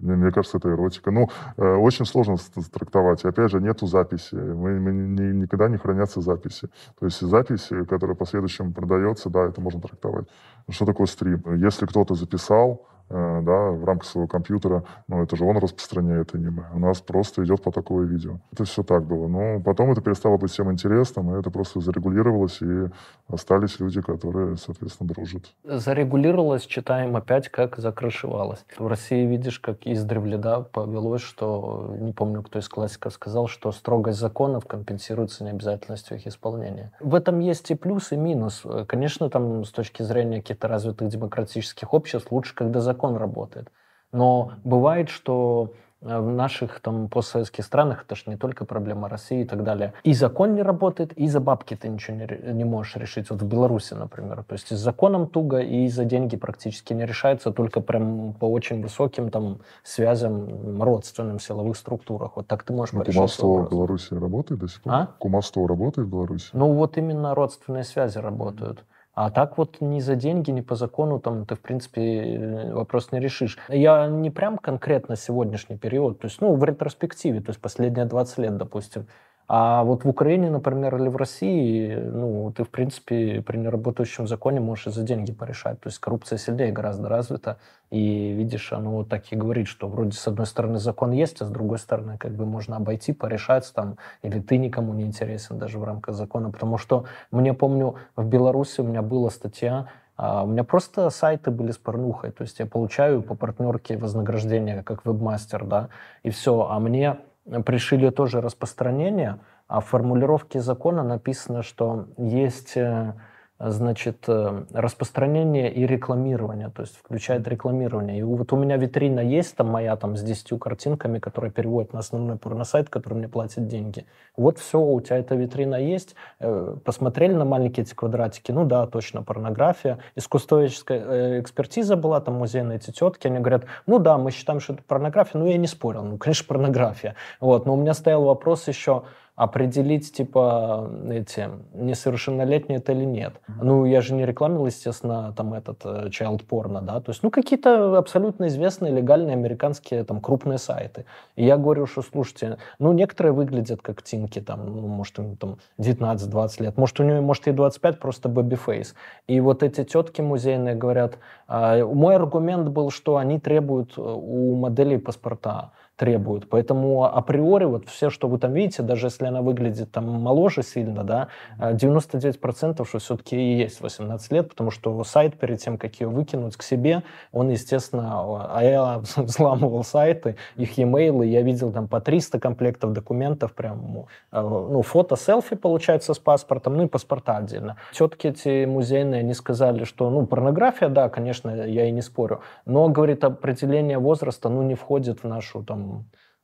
мне, 0.00 0.16
мне 0.16 0.32
кажется, 0.32 0.58
это 0.58 0.70
эротика. 0.70 1.12
Ну, 1.12 1.28
э, 1.56 1.74
очень 1.74 2.04
сложно 2.04 2.36
трактовать. 2.72 3.24
И 3.24 3.28
опять 3.28 3.50
же, 3.50 3.60
нету 3.60 3.86
записи. 3.86 4.34
Мы, 4.34 4.80
мы 4.80 4.92
не, 4.92 5.42
никогда 5.42 5.68
не 5.68 5.76
хранятся 5.76 6.20
записи. 6.20 6.68
То 6.98 7.06
есть 7.06 7.20
записи, 7.20 7.84
которая 7.84 8.16
в 8.16 8.18
последующем 8.18 8.72
продается, 8.72 9.30
да, 9.30 9.44
это 9.44 9.60
можно 9.60 9.80
трактовать. 9.80 10.26
Что 10.68 10.84
такое 10.84 11.06
стрим? 11.06 11.42
Если 11.54 11.86
кто-то 11.86 12.14
записал, 12.14 12.86
да, 13.10 13.70
в 13.72 13.84
рамках 13.84 14.06
своего 14.08 14.28
компьютера, 14.28 14.84
ну, 15.08 15.22
это 15.22 15.34
же 15.36 15.44
он 15.44 15.58
распространяет 15.58 16.34
аниме. 16.34 16.64
У 16.72 16.78
нас 16.78 17.00
просто 17.00 17.44
идет 17.44 17.62
потоковое 17.62 18.06
видео. 18.06 18.38
Это 18.52 18.64
все 18.64 18.82
так 18.82 19.04
было. 19.04 19.26
Но 19.26 19.60
потом 19.60 19.90
это 19.90 20.00
перестало 20.00 20.36
быть 20.36 20.52
всем 20.52 20.70
интересным, 20.70 21.34
и 21.34 21.38
это 21.40 21.50
просто 21.50 21.80
зарегулировалось, 21.80 22.62
и 22.62 22.88
остались 23.28 23.80
люди, 23.80 24.00
которые, 24.00 24.56
соответственно, 24.56 25.08
дружат. 25.08 25.42
Зарегулировалось, 25.64 26.66
читаем 26.66 27.16
опять, 27.16 27.48
как 27.48 27.78
закрышевалось. 27.78 28.64
В 28.78 28.86
России, 28.86 29.26
видишь, 29.26 29.58
как 29.58 29.86
издревле, 29.86 30.38
да, 30.38 30.60
повелось, 30.60 31.22
что, 31.22 31.96
не 31.98 32.12
помню, 32.12 32.42
кто 32.42 32.60
из 32.60 32.68
классиков 32.68 33.12
сказал, 33.12 33.48
что 33.48 33.72
строгость 33.72 34.20
законов 34.20 34.66
компенсируется 34.66 35.42
необязательностью 35.42 36.16
их 36.16 36.28
исполнения. 36.28 36.92
В 37.00 37.16
этом 37.16 37.40
есть 37.40 37.70
и 37.72 37.74
плюс, 37.74 38.12
и 38.12 38.16
минус. 38.16 38.64
Конечно, 38.86 39.28
там 39.30 39.64
с 39.64 39.70
точки 39.70 40.04
зрения 40.04 40.40
каких-то 40.40 40.68
развитых 40.68 41.08
демократических 41.08 41.92
обществ 41.92 42.30
лучше, 42.30 42.54
когда 42.54 42.80
закон 42.80 42.99
закон 43.00 43.16
работает. 43.16 43.70
Но 44.12 44.52
бывает, 44.64 45.08
что 45.08 45.72
э, 46.02 46.20
в 46.20 46.30
наших 46.32 46.80
там 46.80 47.08
постсоветских 47.08 47.64
странах, 47.64 48.04
это 48.04 48.16
же 48.16 48.24
не 48.26 48.36
только 48.36 48.64
проблема 48.64 49.08
России 49.08 49.42
и 49.42 49.44
так 49.44 49.62
далее, 49.62 49.92
и 50.02 50.14
закон 50.14 50.54
не 50.54 50.62
работает, 50.62 51.12
и 51.12 51.28
за 51.28 51.40
бабки 51.40 51.76
ты 51.76 51.88
ничего 51.88 52.16
не, 52.16 52.52
не 52.52 52.64
можешь 52.64 52.96
решить. 52.96 53.30
Вот 53.30 53.42
в 53.42 53.46
Беларуси, 53.46 53.94
например. 53.94 54.42
То 54.42 54.54
есть 54.54 54.68
с 54.68 54.80
законом 54.80 55.28
туго, 55.28 55.60
и 55.60 55.88
за 55.88 56.04
деньги 56.04 56.36
практически 56.36 56.92
не 56.92 57.06
решается, 57.06 57.52
только 57.52 57.80
прям 57.80 58.34
по 58.34 58.46
очень 58.46 58.82
высоким 58.82 59.30
там 59.30 59.60
связям 59.84 60.82
родственным 60.82 61.38
силовых 61.38 61.76
структурах. 61.76 62.32
Вот 62.36 62.46
так 62.48 62.64
ты 62.64 62.72
можешь 62.72 62.92
ну, 62.92 63.04
Кумовство 63.04 63.62
в 63.62 63.70
Беларуси 63.70 64.14
работает 64.14 64.60
до 64.60 64.68
сих 64.68 64.82
пор? 64.82 64.92
А? 64.92 65.06
Кумовство 65.18 65.68
работает 65.68 66.08
в 66.08 66.10
Беларуси? 66.10 66.50
Ну 66.52 66.72
вот 66.72 66.98
именно 66.98 67.34
родственные 67.34 67.84
связи 67.84 68.18
работают. 68.18 68.84
А 69.22 69.30
так 69.30 69.58
вот 69.58 69.82
ни 69.82 70.00
за 70.00 70.14
деньги, 70.16 70.50
ни 70.50 70.62
по 70.62 70.74
закону 70.76 71.20
там 71.20 71.44
ты, 71.44 71.54
в 71.54 71.60
принципе, 71.60 72.00
э, 72.00 72.72
вопрос 72.72 73.12
не 73.12 73.20
решишь. 73.20 73.58
Я 73.68 74.06
не 74.06 74.30
прям 74.30 74.56
конкретно 74.56 75.14
сегодняшний 75.14 75.76
период, 75.76 76.20
то 76.20 76.24
есть, 76.24 76.40
ну, 76.40 76.54
в 76.54 76.64
ретроспективе, 76.64 77.42
то 77.42 77.50
есть 77.50 77.60
последние 77.60 78.06
20 78.06 78.38
лет, 78.38 78.56
допустим, 78.56 79.08
а 79.52 79.82
вот 79.82 80.04
в 80.04 80.08
Украине, 80.08 80.48
например, 80.48 80.94
или 80.94 81.08
в 81.08 81.16
России, 81.16 81.96
ну, 81.96 82.52
ты, 82.56 82.62
в 82.62 82.68
принципе, 82.68 83.42
при 83.44 83.56
неработающем 83.56 84.28
законе 84.28 84.60
можешь 84.60 84.86
и 84.86 84.90
за 84.90 85.02
деньги 85.02 85.32
порешать. 85.32 85.80
То 85.80 85.88
есть 85.88 85.98
коррупция 85.98 86.38
сильнее 86.38 86.70
гораздо 86.70 87.08
развита. 87.08 87.56
И 87.90 88.30
видишь, 88.30 88.72
оно 88.72 89.02
так 89.02 89.32
и 89.32 89.34
говорит, 89.34 89.66
что 89.66 89.88
вроде 89.88 90.12
с 90.12 90.24
одной 90.28 90.46
стороны 90.46 90.78
закон 90.78 91.10
есть, 91.10 91.42
а 91.42 91.46
с 91.46 91.50
другой 91.50 91.80
стороны 91.80 92.16
как 92.16 92.30
бы 92.30 92.46
можно 92.46 92.76
обойти, 92.76 93.12
порешать 93.12 93.68
там, 93.74 93.96
или 94.22 94.38
ты 94.38 94.56
никому 94.56 94.94
не 94.94 95.02
интересен 95.02 95.58
даже 95.58 95.80
в 95.80 95.82
рамках 95.82 96.14
закона. 96.14 96.52
Потому 96.52 96.78
что 96.78 97.06
мне 97.32 97.52
помню, 97.52 97.96
в 98.14 98.24
Беларуси 98.24 98.82
у 98.82 98.84
меня 98.84 99.02
была 99.02 99.30
статья, 99.30 99.88
а, 100.16 100.44
у 100.44 100.46
меня 100.46 100.62
просто 100.62 101.10
сайты 101.10 101.50
были 101.50 101.72
с 101.72 101.78
порнухой, 101.78 102.30
то 102.30 102.42
есть 102.42 102.60
я 102.60 102.66
получаю 102.66 103.20
по 103.20 103.34
партнерке 103.34 103.96
вознаграждение 103.96 104.84
как 104.84 105.04
вебмастер, 105.04 105.64
да, 105.64 105.88
и 106.22 106.30
все, 106.30 106.68
а 106.70 106.78
мне 106.78 107.16
пришили 107.64 108.10
тоже 108.10 108.40
распространение, 108.40 109.40
а 109.66 109.80
в 109.80 109.86
формулировке 109.86 110.60
закона 110.60 111.02
написано, 111.02 111.62
что 111.62 112.06
есть 112.16 112.76
э, 112.76 113.14
значит, 113.60 114.24
э, 114.26 114.64
распространение 114.72 115.70
и 115.70 115.86
рекламирование, 115.86 116.70
то 116.70 116.80
есть 116.80 116.96
включает 116.96 117.46
рекламирование. 117.46 118.18
И 118.18 118.22
вот 118.22 118.52
у 118.54 118.56
меня 118.56 118.78
витрина 118.78 119.20
есть, 119.20 119.54
там 119.54 119.68
моя 119.68 119.96
там 119.96 120.16
с 120.16 120.22
10 120.22 120.58
картинками, 120.58 121.18
которые 121.18 121.52
переводят 121.52 121.92
на 121.92 121.98
основной 121.98 122.38
порносайт, 122.38 122.88
который 122.88 123.14
мне 123.14 123.28
платит 123.28 123.66
деньги. 123.66 124.06
Вот 124.36 124.58
все, 124.58 124.80
у 124.80 124.98
тебя 125.02 125.18
эта 125.18 125.34
витрина 125.34 125.74
есть. 125.74 126.14
Э, 126.38 126.74
посмотрели 126.84 127.34
на 127.34 127.44
маленькие 127.44 127.84
эти 127.84 127.94
квадратики, 127.94 128.50
ну 128.50 128.64
да, 128.64 128.86
точно, 128.86 129.22
порнография. 129.22 129.98
Искусствоведческая 130.16 131.00
э, 131.00 131.40
экспертиза 131.40 131.96
была, 131.96 132.20
там 132.20 132.36
музейные 132.36 132.78
эти 132.78 132.90
тетки, 132.90 133.26
они 133.26 133.40
говорят, 133.40 133.66
ну 133.86 133.98
да, 133.98 134.16
мы 134.16 134.30
считаем, 134.30 134.60
что 134.60 134.72
это 134.72 134.82
порнография, 134.82 135.38
ну 135.38 135.46
я 135.46 135.58
не 135.58 135.66
спорил, 135.66 136.02
ну 136.02 136.16
конечно 136.16 136.46
порнография. 136.48 137.14
Вот, 137.40 137.66
но 137.66 137.74
у 137.74 137.76
меня 137.76 137.92
стоял 137.92 138.24
вопрос 138.24 138.66
еще, 138.68 139.02
определить, 139.40 140.12
типа, 140.12 140.90
эти, 141.10 141.48
несовершеннолетние 141.72 142.78
это 142.78 142.92
или 142.92 143.06
нет. 143.06 143.32
Mm-hmm. 143.32 143.62
Ну, 143.62 143.86
я 143.86 144.02
же 144.02 144.12
не 144.12 144.26
рекламил, 144.26 144.66
естественно, 144.66 145.32
там 145.34 145.54
этот 145.54 145.80
э, 145.84 146.08
child 146.08 146.46
porno, 146.46 146.82
да, 146.82 147.00
то 147.00 147.10
есть, 147.10 147.22
ну, 147.22 147.30
какие-то 147.30 147.96
абсолютно 147.96 148.48
известные 148.48 148.92
легальные 148.92 149.32
американские 149.32 150.04
там 150.04 150.20
крупные 150.20 150.58
сайты. 150.58 151.06
И 151.36 151.46
я 151.46 151.56
говорю, 151.56 151.86
что, 151.86 152.02
слушайте, 152.02 152.58
ну, 152.78 152.92
некоторые 152.92 153.32
выглядят 153.32 153.80
как 153.80 154.02
тинки, 154.02 154.42
там, 154.42 154.76
ну, 154.76 154.86
может, 154.88 155.18
им 155.18 155.36
там 155.36 155.56
19-20 155.78 156.62
лет, 156.62 156.76
может, 156.76 157.00
у 157.00 157.04
нее, 157.04 157.22
может, 157.22 157.48
и 157.48 157.52
25, 157.52 157.98
просто 157.98 158.28
baby-face. 158.28 158.94
И 159.26 159.40
вот 159.40 159.62
эти 159.62 159.84
тетки 159.84 160.20
музейные 160.20 160.74
говорят, 160.74 161.16
э, 161.48 161.82
мой 161.82 162.14
аргумент 162.16 162.68
был, 162.68 162.90
что 162.90 163.16
они 163.16 163.40
требуют 163.40 163.94
э, 163.96 164.02
у 164.02 164.54
моделей 164.56 164.98
паспорта. 164.98 165.70
Требуют. 166.00 166.48
Поэтому 166.48 167.04
априори 167.04 167.66
вот 167.66 167.86
все, 167.86 168.08
что 168.08 168.26
вы 168.26 168.38
там 168.38 168.54
видите, 168.54 168.82
даже 168.82 169.08
если 169.08 169.26
она 169.26 169.42
выглядит 169.42 169.92
там 169.92 170.06
моложе 170.08 170.62
сильно, 170.62 171.04
да, 171.04 171.28
99% 171.58 172.86
что 172.86 172.98
все-таки 172.98 173.36
и 173.36 173.58
есть 173.58 173.82
18 173.82 174.32
лет, 174.32 174.48
потому 174.48 174.70
что 174.70 175.04
сайт 175.04 175.38
перед 175.38 175.60
тем, 175.60 175.76
как 175.76 176.00
ее 176.00 176.08
выкинуть 176.08 176.56
к 176.56 176.62
себе, 176.62 177.02
он, 177.32 177.50
естественно, 177.50 178.46
а 178.50 178.64
я 178.64 179.02
взламывал 179.16 179.84
сайты, 179.84 180.36
их 180.56 180.78
e-mail, 180.78 181.22
я 181.22 181.42
видел 181.42 181.70
там 181.70 181.86
по 181.86 182.00
300 182.00 182.40
комплектов 182.40 182.94
документов, 182.94 183.52
прям, 183.52 184.06
э, 184.32 184.40
ну, 184.40 184.80
фото, 184.80 185.16
селфи, 185.16 185.54
получается, 185.54 186.14
с 186.14 186.18
паспортом, 186.18 186.78
ну 186.78 186.84
и 186.84 186.86
паспорта 186.86 187.36
отдельно. 187.36 187.76
Все-таки 187.92 188.28
эти 188.28 188.64
музейные, 188.64 189.20
они 189.20 189.34
сказали, 189.34 189.84
что, 189.84 190.08
ну, 190.08 190.24
порнография, 190.24 190.88
да, 190.88 191.10
конечно, 191.10 191.50
я 191.66 191.84
и 191.84 191.90
не 191.90 192.00
спорю, 192.00 192.40
но, 192.64 192.88
говорит, 192.88 193.22
определение 193.22 193.98
возраста, 193.98 194.48
ну, 194.48 194.62
не 194.62 194.74
входит 194.74 195.22
в 195.22 195.28
нашу 195.28 195.62
там 195.62 195.89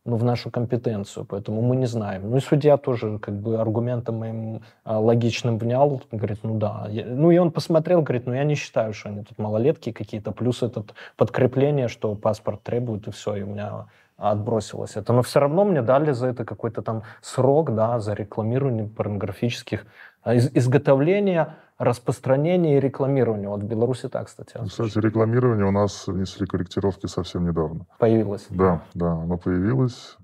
ну, 0.07 0.17
в 0.17 0.25
нашу 0.25 0.51
компетенцию, 0.51 1.27
поэтому 1.27 1.63
мы 1.63 1.77
не 1.77 1.87
знаем. 1.87 2.31
Ну 2.31 2.37
и 2.37 2.41
судья 2.41 2.77
тоже 2.77 3.19
как 3.19 3.35
бы 3.35 3.59
аргументом 3.61 4.19
моим 4.19 4.63
а, 4.85 5.01
логичным 5.01 5.59
внял, 5.59 6.01
говорит, 6.13 6.39
ну 6.45 6.59
да. 6.59 6.87
Я, 6.89 7.05
ну 7.07 7.33
и 7.33 7.39
он 7.39 7.51
посмотрел, 7.51 8.03
говорит, 8.03 8.27
ну 8.27 8.35
я 8.35 8.45
не 8.45 8.55
считаю, 8.55 8.93
что 8.93 9.09
они 9.09 9.25
тут 9.25 9.39
малолетки 9.39 9.93
какие-то, 9.93 10.31
плюс 10.31 10.63
этот 10.63 10.95
подкрепление, 11.17 11.89
что 11.89 12.15
паспорт 12.15 12.63
требует, 12.63 13.09
и 13.09 13.11
все, 13.11 13.35
и 13.35 13.43
у 13.43 13.47
меня 13.47 13.87
отбросилось 14.17 14.97
это. 14.97 15.13
Но 15.13 15.23
все 15.23 15.41
равно 15.41 15.65
мне 15.65 15.83
дали 15.83 16.13
за 16.13 16.29
это 16.29 16.45
какой-то 16.45 16.83
там 16.83 17.03
срок, 17.21 17.75
да, 17.75 17.99
за 17.99 18.15
рекламирование 18.15 18.87
порнографических 18.87 19.87
из, 20.35 20.51
изготовления 20.55 21.57
распространение 21.79 22.79
и 22.79 22.81
рекламирование. 22.81 23.49
Вот 23.49 23.63
в 23.63 23.67
Беларуси 23.67 24.09
так, 24.09 24.27
кстати. 24.27 24.59
Кстати, 24.67 24.99
рекламирование 24.99 25.67
у 25.67 25.71
нас 25.71 26.07
внесли 26.07 26.47
корректировки 26.47 27.07
совсем 27.07 27.47
недавно. 27.47 27.87
Появилось? 27.99 28.47
Да, 28.51 28.83
да, 28.95 29.13
оно 29.13 29.37
появилось. 29.37 30.17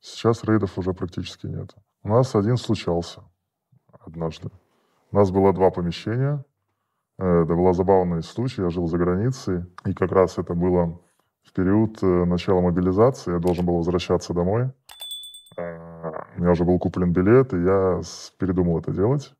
Сейчас 0.00 0.44
рейдов 0.44 0.76
уже 0.78 0.92
практически 0.92 1.46
нет. 1.46 1.70
У 2.02 2.08
нас 2.08 2.34
один 2.34 2.56
случался 2.56 3.22
однажды. 4.00 4.50
У 5.12 5.16
нас 5.16 5.30
было 5.30 5.52
два 5.52 5.70
помещения. 5.70 6.44
Э, 7.18 7.42
это 7.44 7.54
был 7.54 7.72
забавный 7.72 8.22
случай. 8.22 8.62
Я 8.62 8.70
жил 8.70 8.86
за 8.86 8.98
границей. 8.98 9.64
И 9.84 9.94
как 9.94 10.10
раз 10.12 10.38
это 10.38 10.54
было 10.54 11.00
в 11.44 11.52
период 11.52 12.02
э, 12.02 12.24
начала 12.24 12.60
мобилизации. 12.60 13.32
Я 13.32 13.38
должен 13.38 13.64
был 13.64 13.76
возвращаться 13.76 14.34
домой. 14.34 14.70
Э, 16.42 16.44
у 16.44 16.44
меня 16.44 16.52
уже 16.52 16.64
был 16.64 16.78
куплен 16.78 17.12
билет, 17.12 17.52
и 17.54 17.62
я 17.62 18.00
передумал 18.38 18.78
это 18.78 18.92
делать. 18.92 19.34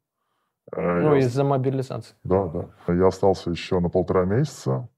Э, 0.72 1.00
ну, 1.00 1.14
я... 1.14 1.20
из-за 1.20 1.44
мобилизации. 1.44 2.14
Да, 2.24 2.46
да. 2.46 2.92
Я 2.92 3.08
остался 3.08 3.50
еще 3.50 3.80
на 3.80 3.88
полтора 3.88 4.24
месяца. 4.24 4.88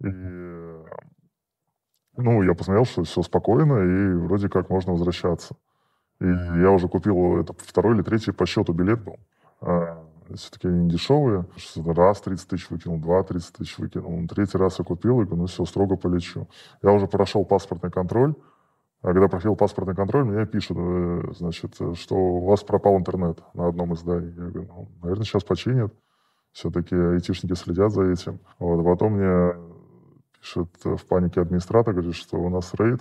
И, 0.00 0.06
ну, 2.16 2.42
я 2.42 2.54
посмотрел, 2.54 2.84
что 2.84 3.04
все 3.04 3.22
спокойно, 3.22 3.78
и 3.78 4.14
вроде 4.14 4.48
как 4.48 4.70
можно 4.70 4.92
возвращаться. 4.92 5.56
И 6.20 6.26
я 6.26 6.70
уже 6.70 6.88
купил 6.88 7.40
это 7.40 7.52
второй 7.58 7.94
или 7.94 8.02
третий 8.02 8.32
по 8.32 8.46
счету 8.46 8.72
билет 8.72 9.02
был. 9.02 9.16
А, 9.60 10.04
все-таки 10.34 10.68
они 10.68 10.88
дешевые. 10.88 11.46
Раз 11.84 12.20
30 12.20 12.48
тысяч 12.48 12.70
выкинул, 12.70 12.98
два 12.98 13.22
30 13.22 13.56
тысяч 13.56 13.78
выкинул. 13.78 14.26
Третий 14.28 14.58
раз 14.58 14.78
я 14.78 14.84
купил, 14.84 15.20
и 15.20 15.24
говорю, 15.24 15.42
ну 15.42 15.46
все, 15.46 15.64
строго 15.64 15.96
полечу. 15.96 16.48
Я 16.82 16.92
уже 16.92 17.06
прошел 17.06 17.44
паспортный 17.44 17.90
контроль. 17.90 18.34
А 19.02 19.08
когда 19.08 19.26
проходил 19.26 19.56
паспортный 19.56 19.96
контроль, 19.96 20.24
мне 20.24 20.46
пишут, 20.46 20.76
э, 20.80 21.22
значит, 21.36 21.74
что 21.94 22.14
у 22.14 22.46
вас 22.46 22.62
пропал 22.62 22.96
интернет 22.96 23.42
на 23.52 23.66
одном 23.66 23.94
издании. 23.94 24.30
Я 24.30 24.50
говорю, 24.50 24.68
ну, 24.68 24.88
наверное, 25.02 25.24
сейчас 25.24 25.42
починят. 25.42 25.92
Все-таки 26.52 26.94
айтишники 26.94 27.54
следят 27.54 27.92
за 27.92 28.04
этим. 28.04 28.38
Вот. 28.60 28.84
Потом 28.84 29.14
мне 29.14 29.54
пишет 30.38 30.68
в 30.84 31.04
панике 31.06 31.40
администратор, 31.40 31.94
говорит, 31.94 32.14
что 32.14 32.36
у 32.36 32.48
нас 32.48 32.72
рейд, 32.74 33.00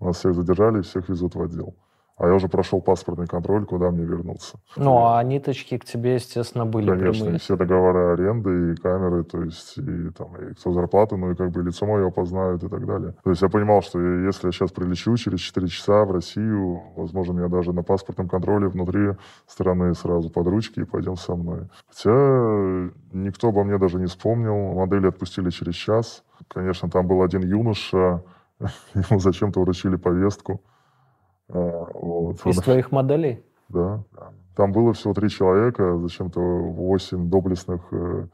у 0.00 0.06
нас 0.06 0.18
всех 0.18 0.34
задержали, 0.34 0.82
всех 0.82 1.08
везут 1.08 1.36
в 1.36 1.42
отдел. 1.42 1.76
А 2.18 2.26
я 2.26 2.34
уже 2.34 2.48
прошел 2.48 2.80
паспортный 2.80 3.26
контроль, 3.26 3.66
куда 3.66 3.90
мне 3.90 4.04
вернуться. 4.04 4.58
Ну, 4.76 5.06
а 5.06 5.22
ниточки 5.22 5.76
к 5.76 5.84
тебе, 5.84 6.14
естественно, 6.14 6.64
были 6.64 6.88
Конечно, 6.88 7.24
прямые. 7.24 7.38
все 7.38 7.56
договоры 7.56 8.14
аренды, 8.14 8.72
и 8.72 8.76
камеры, 8.76 9.22
то 9.22 9.42
есть, 9.42 9.76
и 9.76 10.10
там, 10.16 10.34
и 10.36 10.54
кто 10.54 10.72
зарплату, 10.72 11.18
ну, 11.18 11.32
и 11.32 11.34
как 11.34 11.50
бы 11.50 11.62
лицо 11.62 11.84
мое 11.84 12.08
опознают 12.08 12.64
и 12.64 12.68
так 12.68 12.86
далее. 12.86 13.14
То 13.22 13.30
есть 13.30 13.42
я 13.42 13.50
понимал, 13.50 13.82
что 13.82 14.00
если 14.00 14.46
я 14.46 14.52
сейчас 14.52 14.72
прилечу 14.72 15.14
через 15.16 15.40
4 15.40 15.68
часа 15.68 16.04
в 16.06 16.10
Россию, 16.10 16.80
возможно, 16.96 17.32
меня 17.32 17.48
даже 17.48 17.74
на 17.74 17.82
паспортном 17.82 18.28
контроле 18.28 18.68
внутри 18.68 19.10
страны 19.46 19.94
сразу 19.94 20.30
под 20.30 20.46
ручки 20.46 20.80
и 20.80 20.84
пойдем 20.84 21.16
со 21.16 21.36
мной. 21.36 21.68
Хотя 21.88 22.10
никто 23.12 23.48
обо 23.48 23.62
мне 23.62 23.76
даже 23.76 23.98
не 23.98 24.06
вспомнил. 24.06 24.72
Модели 24.74 25.08
отпустили 25.08 25.50
через 25.50 25.74
час. 25.74 26.24
Конечно, 26.48 26.88
там 26.88 27.06
был 27.06 27.22
один 27.22 27.42
юноша, 27.42 28.22
ему 28.94 29.20
зачем-то 29.20 29.60
вручили 29.60 29.96
повестку. 29.96 30.62
А, 31.48 31.86
вот. 31.94 32.44
Из 32.46 32.56
твоих 32.56 32.92
моделей? 32.92 33.44
Да. 33.68 34.02
Там 34.54 34.72
было 34.72 34.92
всего 34.92 35.12
три 35.12 35.28
человека, 35.28 35.98
зачем-то 35.98 36.40
восемь 36.40 37.28
доблестных 37.28 37.82
э, 37.92 38.26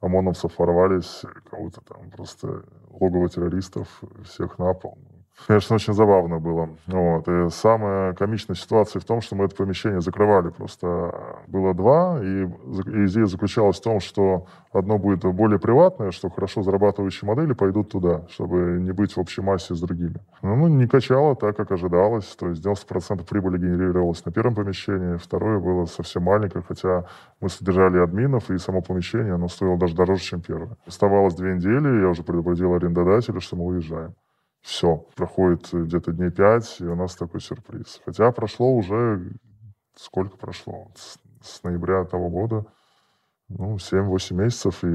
ОМОНовцев 0.00 0.58
ворвались, 0.58 1.22
кого-то 1.50 1.80
там 1.80 2.10
просто 2.10 2.62
логово 2.90 3.28
террористов, 3.28 4.02
всех 4.24 4.58
на 4.58 4.72
пол. 4.74 4.98
Конечно, 5.46 5.76
очень 5.76 5.92
забавно 5.94 6.38
было. 6.38 6.70
Вот. 6.86 7.28
И 7.28 7.50
самая 7.50 8.14
комичная 8.14 8.56
ситуация 8.56 9.00
в 9.00 9.04
том, 9.04 9.20
что 9.20 9.36
мы 9.36 9.44
это 9.44 9.56
помещение 9.56 10.00
закрывали. 10.00 10.50
Просто 10.50 11.42
было 11.48 11.74
два, 11.74 12.20
и, 12.22 12.44
и 12.44 13.06
идея 13.06 13.26
заключалась 13.26 13.78
в 13.78 13.82
том, 13.82 14.00
что 14.00 14.46
одно 14.72 14.98
будет 14.98 15.24
более 15.24 15.58
приватное, 15.58 16.12
что 16.12 16.30
хорошо 16.30 16.62
зарабатывающие 16.62 17.28
модели 17.28 17.52
пойдут 17.52 17.90
туда, 17.90 18.22
чтобы 18.30 18.78
не 18.80 18.92
быть 18.92 19.12
в 19.12 19.18
общей 19.18 19.42
массе 19.42 19.74
с 19.74 19.80
другими. 19.80 20.16
Но 20.42 20.56
ну, 20.56 20.68
не 20.68 20.86
качало 20.86 21.36
так, 21.36 21.56
как 21.56 21.72
ожидалось. 21.72 22.26
То 22.36 22.48
есть 22.48 22.64
90% 22.64 23.26
прибыли 23.28 23.58
генерировалось 23.58 24.24
на 24.24 24.32
первом 24.32 24.54
помещении, 24.54 25.16
второе 25.16 25.58
было 25.58 25.84
совсем 25.86 26.22
маленькое, 26.22 26.64
хотя 26.66 27.04
мы 27.40 27.48
содержали 27.48 27.98
админов, 27.98 28.50
и 28.50 28.58
само 28.58 28.80
помещение, 28.80 29.34
оно 29.34 29.48
стоило 29.48 29.76
даже 29.76 29.94
дороже, 29.94 30.22
чем 30.22 30.40
первое. 30.40 30.76
Оставалось 30.86 31.34
две 31.34 31.54
недели, 31.54 32.00
я 32.00 32.08
уже 32.08 32.22
предупредил 32.22 32.74
арендодателя, 32.74 33.40
что 33.40 33.56
мы 33.56 33.66
уезжаем. 33.66 34.14
Все, 34.64 34.96
проходит 35.14 35.68
где-то 35.74 36.12
дней 36.12 36.30
пять, 36.30 36.80
и 36.80 36.84
у 36.84 36.94
нас 36.94 37.14
такой 37.14 37.42
сюрприз. 37.42 38.00
Хотя 38.02 38.32
прошло 38.32 38.74
уже, 38.74 39.32
сколько 39.94 40.38
прошло? 40.38 40.90
С, 40.94 41.18
с 41.42 41.62
ноября 41.62 42.04
того 42.06 42.30
года, 42.30 42.64
ну, 43.50 43.76
7-8 43.76 44.34
месяцев, 44.34 44.82
и 44.82 44.86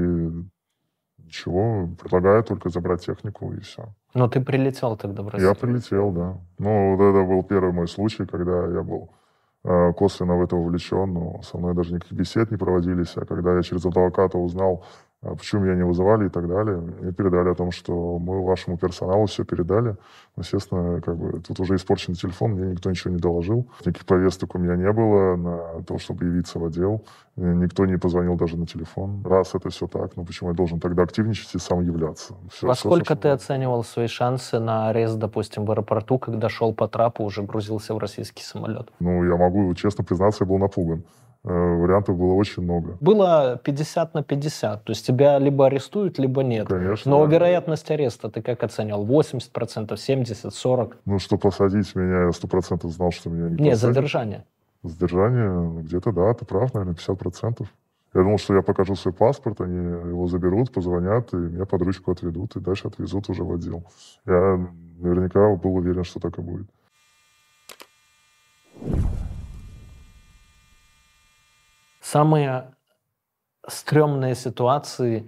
ничего, 1.18 1.88
предлагаю 2.02 2.42
только 2.42 2.68
забрать 2.68 3.06
технику, 3.06 3.52
и 3.52 3.60
все. 3.60 3.94
Но 4.12 4.28
ты 4.28 4.40
прилетел 4.40 4.96
тогда 4.96 5.22
в 5.22 5.28
Россию? 5.28 5.50
Я 5.50 5.54
прилетел, 5.54 6.10
да. 6.10 6.40
Ну, 6.58 6.96
вот 6.96 7.04
это 7.04 7.24
был 7.24 7.44
первый 7.44 7.72
мой 7.72 7.86
случай, 7.86 8.26
когда 8.26 8.66
я 8.66 8.82
был 8.82 9.10
э, 9.62 9.92
косвенно 9.92 10.36
в 10.36 10.42
это 10.42 10.56
вовлечен, 10.56 11.12
но 11.12 11.42
со 11.42 11.58
мной 11.58 11.76
даже 11.76 11.94
никаких 11.94 12.18
бесед 12.18 12.50
не 12.50 12.56
проводились, 12.56 13.16
а 13.16 13.24
когда 13.24 13.54
я 13.54 13.62
через 13.62 13.86
адвоката 13.86 14.36
узнал, 14.36 14.84
почему 15.22 15.62
меня 15.62 15.74
не 15.74 15.84
вызывали 15.84 16.26
и 16.26 16.28
так 16.30 16.48
далее. 16.48 16.78
Мне 16.78 17.12
передали 17.12 17.50
о 17.50 17.54
том, 17.54 17.72
что 17.72 18.18
мы 18.18 18.42
вашему 18.44 18.78
персоналу 18.78 19.26
все 19.26 19.44
передали. 19.44 19.96
Естественно, 20.36 21.00
как 21.02 21.16
бы 21.16 21.40
тут 21.40 21.60
уже 21.60 21.76
испорчен 21.76 22.14
телефон, 22.14 22.52
мне 22.52 22.72
никто 22.72 22.88
ничего 22.90 23.12
не 23.12 23.20
доложил. 23.20 23.68
Никаких 23.80 24.06
повесток 24.06 24.54
у 24.54 24.58
меня 24.58 24.76
не 24.76 24.90
было 24.92 25.36
на 25.36 25.82
то, 25.82 25.98
чтобы 25.98 26.24
явиться 26.24 26.58
в 26.58 26.64
отдел. 26.64 27.04
Никто 27.36 27.84
не 27.84 27.98
позвонил 27.98 28.36
даже 28.36 28.56
на 28.56 28.66
телефон. 28.66 29.22
Раз 29.24 29.54
это 29.54 29.68
все 29.68 29.86
так, 29.86 30.16
ну 30.16 30.24
почему 30.24 30.50
я 30.50 30.56
должен 30.56 30.80
тогда 30.80 31.02
активничать 31.02 31.54
и 31.54 31.58
сам 31.58 31.82
являться? 31.82 32.34
Все, 32.50 32.66
Во 32.66 32.74
сколько 32.74 33.14
ты 33.14 33.28
оценивал 33.28 33.84
свои 33.84 34.06
шансы 34.06 34.58
на 34.58 34.88
арест, 34.88 35.18
допустим, 35.18 35.64
в 35.66 35.70
аэропорту, 35.70 36.18
когда 36.18 36.48
шел 36.48 36.72
по 36.74 36.88
трапу, 36.88 37.24
уже 37.24 37.42
грузился 37.42 37.94
в 37.94 37.98
российский 37.98 38.42
самолет? 38.42 38.88
Ну, 39.00 39.24
я 39.24 39.36
могу 39.36 39.74
честно 39.74 40.02
признаться, 40.02 40.44
я 40.44 40.48
был 40.48 40.58
напуган. 40.58 41.04
Э, 41.42 41.48
вариантов 41.52 42.18
было 42.18 42.34
очень 42.34 42.62
много. 42.62 42.98
Было 43.00 43.58
50 43.64 44.14
на 44.14 44.22
50. 44.22 44.84
То 44.84 44.90
есть 44.90 45.06
тебя 45.06 45.38
либо 45.38 45.66
арестуют, 45.66 46.18
либо 46.18 46.42
нет. 46.42 46.68
Конечно. 46.68 47.10
Но 47.10 47.24
вероятность 47.24 47.90
ареста 47.90 48.28
ты 48.28 48.42
как 48.42 48.62
оценивал? 48.62 49.06
80%, 49.06 49.96
70, 49.96 50.54
40? 50.54 50.98
Ну, 51.06 51.18
что 51.18 51.38
посадить 51.38 51.94
меня, 51.94 52.24
я 52.24 52.28
100% 52.28 52.86
знал, 52.88 53.10
что 53.10 53.30
меня 53.30 53.48
не 53.48 53.56
посадят. 53.56 53.66
Нет, 53.66 53.78
задержание. 53.78 54.44
Задержание, 54.82 55.50
ну, 55.50 55.80
где-то, 55.80 56.12
да, 56.12 56.34
ты 56.34 56.44
прав, 56.44 56.74
наверное, 56.74 56.94
50%. 56.94 57.66
Я 58.12 58.22
думал, 58.22 58.38
что 58.38 58.54
я 58.54 58.62
покажу 58.62 58.96
свой 58.96 59.14
паспорт, 59.14 59.60
они 59.60 59.76
его 59.76 60.26
заберут, 60.26 60.72
позвонят, 60.72 61.32
и 61.32 61.36
меня 61.36 61.64
под 61.64 61.82
ручку 61.82 62.10
отведут, 62.10 62.56
и 62.56 62.60
дальше 62.60 62.88
отвезут 62.88 63.28
уже 63.30 63.44
в 63.44 63.52
отдел. 63.52 63.84
Я 64.26 64.68
наверняка 64.98 65.54
был 65.54 65.76
уверен, 65.76 66.04
что 66.04 66.18
так 66.18 66.38
и 66.38 66.42
будет. 66.42 66.66
Самые 72.00 72.74
стрёмные 73.66 74.34
ситуации, 74.34 75.24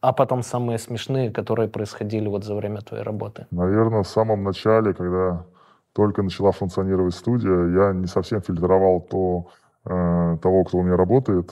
а 0.00 0.12
потом 0.12 0.42
самые 0.42 0.78
смешные, 0.78 1.30
которые 1.30 1.68
происходили 1.68 2.28
вот 2.28 2.44
за 2.44 2.54
время 2.54 2.80
твоей 2.80 3.02
работы? 3.02 3.46
Наверное, 3.50 4.02
в 4.02 4.08
самом 4.08 4.44
начале, 4.44 4.94
когда 4.94 5.46
только 5.92 6.22
начала 6.22 6.52
функционировать 6.52 7.14
студия, 7.14 7.66
я 7.68 7.92
не 7.92 8.06
совсем 8.06 8.40
фильтровал 8.40 9.00
то, 9.00 9.48
э, 9.84 10.38
того, 10.40 10.64
кто 10.64 10.78
у 10.78 10.82
меня 10.82 10.96
работает, 10.96 11.50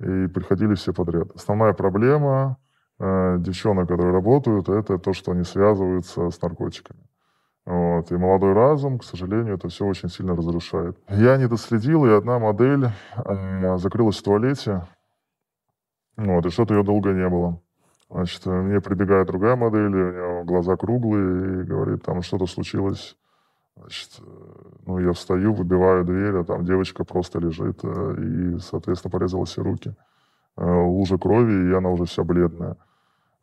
и 0.00 0.26
приходили 0.26 0.74
все 0.74 0.92
подряд. 0.92 1.28
Основная 1.34 1.72
проблема 1.72 2.58
э, 3.00 3.36
девчонок, 3.38 3.88
которые 3.88 4.12
работают, 4.12 4.68
это 4.68 4.98
то, 4.98 5.12
что 5.12 5.32
они 5.32 5.44
связываются 5.44 6.30
с 6.30 6.42
наркотиками. 6.42 7.00
Вот. 7.66 8.12
И 8.12 8.16
молодой 8.16 8.52
разум, 8.52 8.98
к 8.98 9.04
сожалению, 9.04 9.54
это 9.54 9.68
все 9.68 9.86
очень 9.86 10.10
сильно 10.10 10.36
разрушает. 10.36 10.98
Я 11.08 11.36
не 11.38 11.48
доследил, 11.48 12.04
и 12.04 12.10
одна 12.10 12.38
модель 12.38 12.90
э, 13.16 13.78
закрылась 13.78 14.18
в 14.18 14.22
туалете, 14.22 14.86
вот, 16.16 16.46
и 16.46 16.50
что-то 16.50 16.74
ее 16.74 16.82
долго 16.82 17.12
не 17.12 17.28
было. 17.28 17.60
Значит, 18.10 18.46
мне 18.46 18.80
прибегает 18.80 19.26
другая 19.26 19.56
модель, 19.56 19.86
у 19.86 19.88
нее 19.88 20.44
глаза 20.44 20.76
круглые, 20.76 21.62
и 21.62 21.64
говорит, 21.64 22.02
там 22.02 22.22
что-то 22.22 22.46
случилось. 22.46 23.16
Значит, 23.76 24.20
ну, 24.86 24.98
я 25.00 25.12
встаю, 25.12 25.52
выбиваю 25.52 26.04
дверь, 26.04 26.36
а 26.36 26.44
там 26.44 26.64
девочка 26.64 27.04
просто 27.04 27.40
лежит, 27.40 27.80
э, 27.82 28.14
и, 28.18 28.58
соответственно, 28.58 29.10
порезала 29.10 29.46
все 29.46 29.62
руки. 29.62 29.94
Э, 30.56 30.64
лужа 30.64 31.18
крови, 31.18 31.70
и 31.70 31.72
она 31.72 31.88
уже 31.88 32.04
вся 32.04 32.22
бледная. 32.22 32.76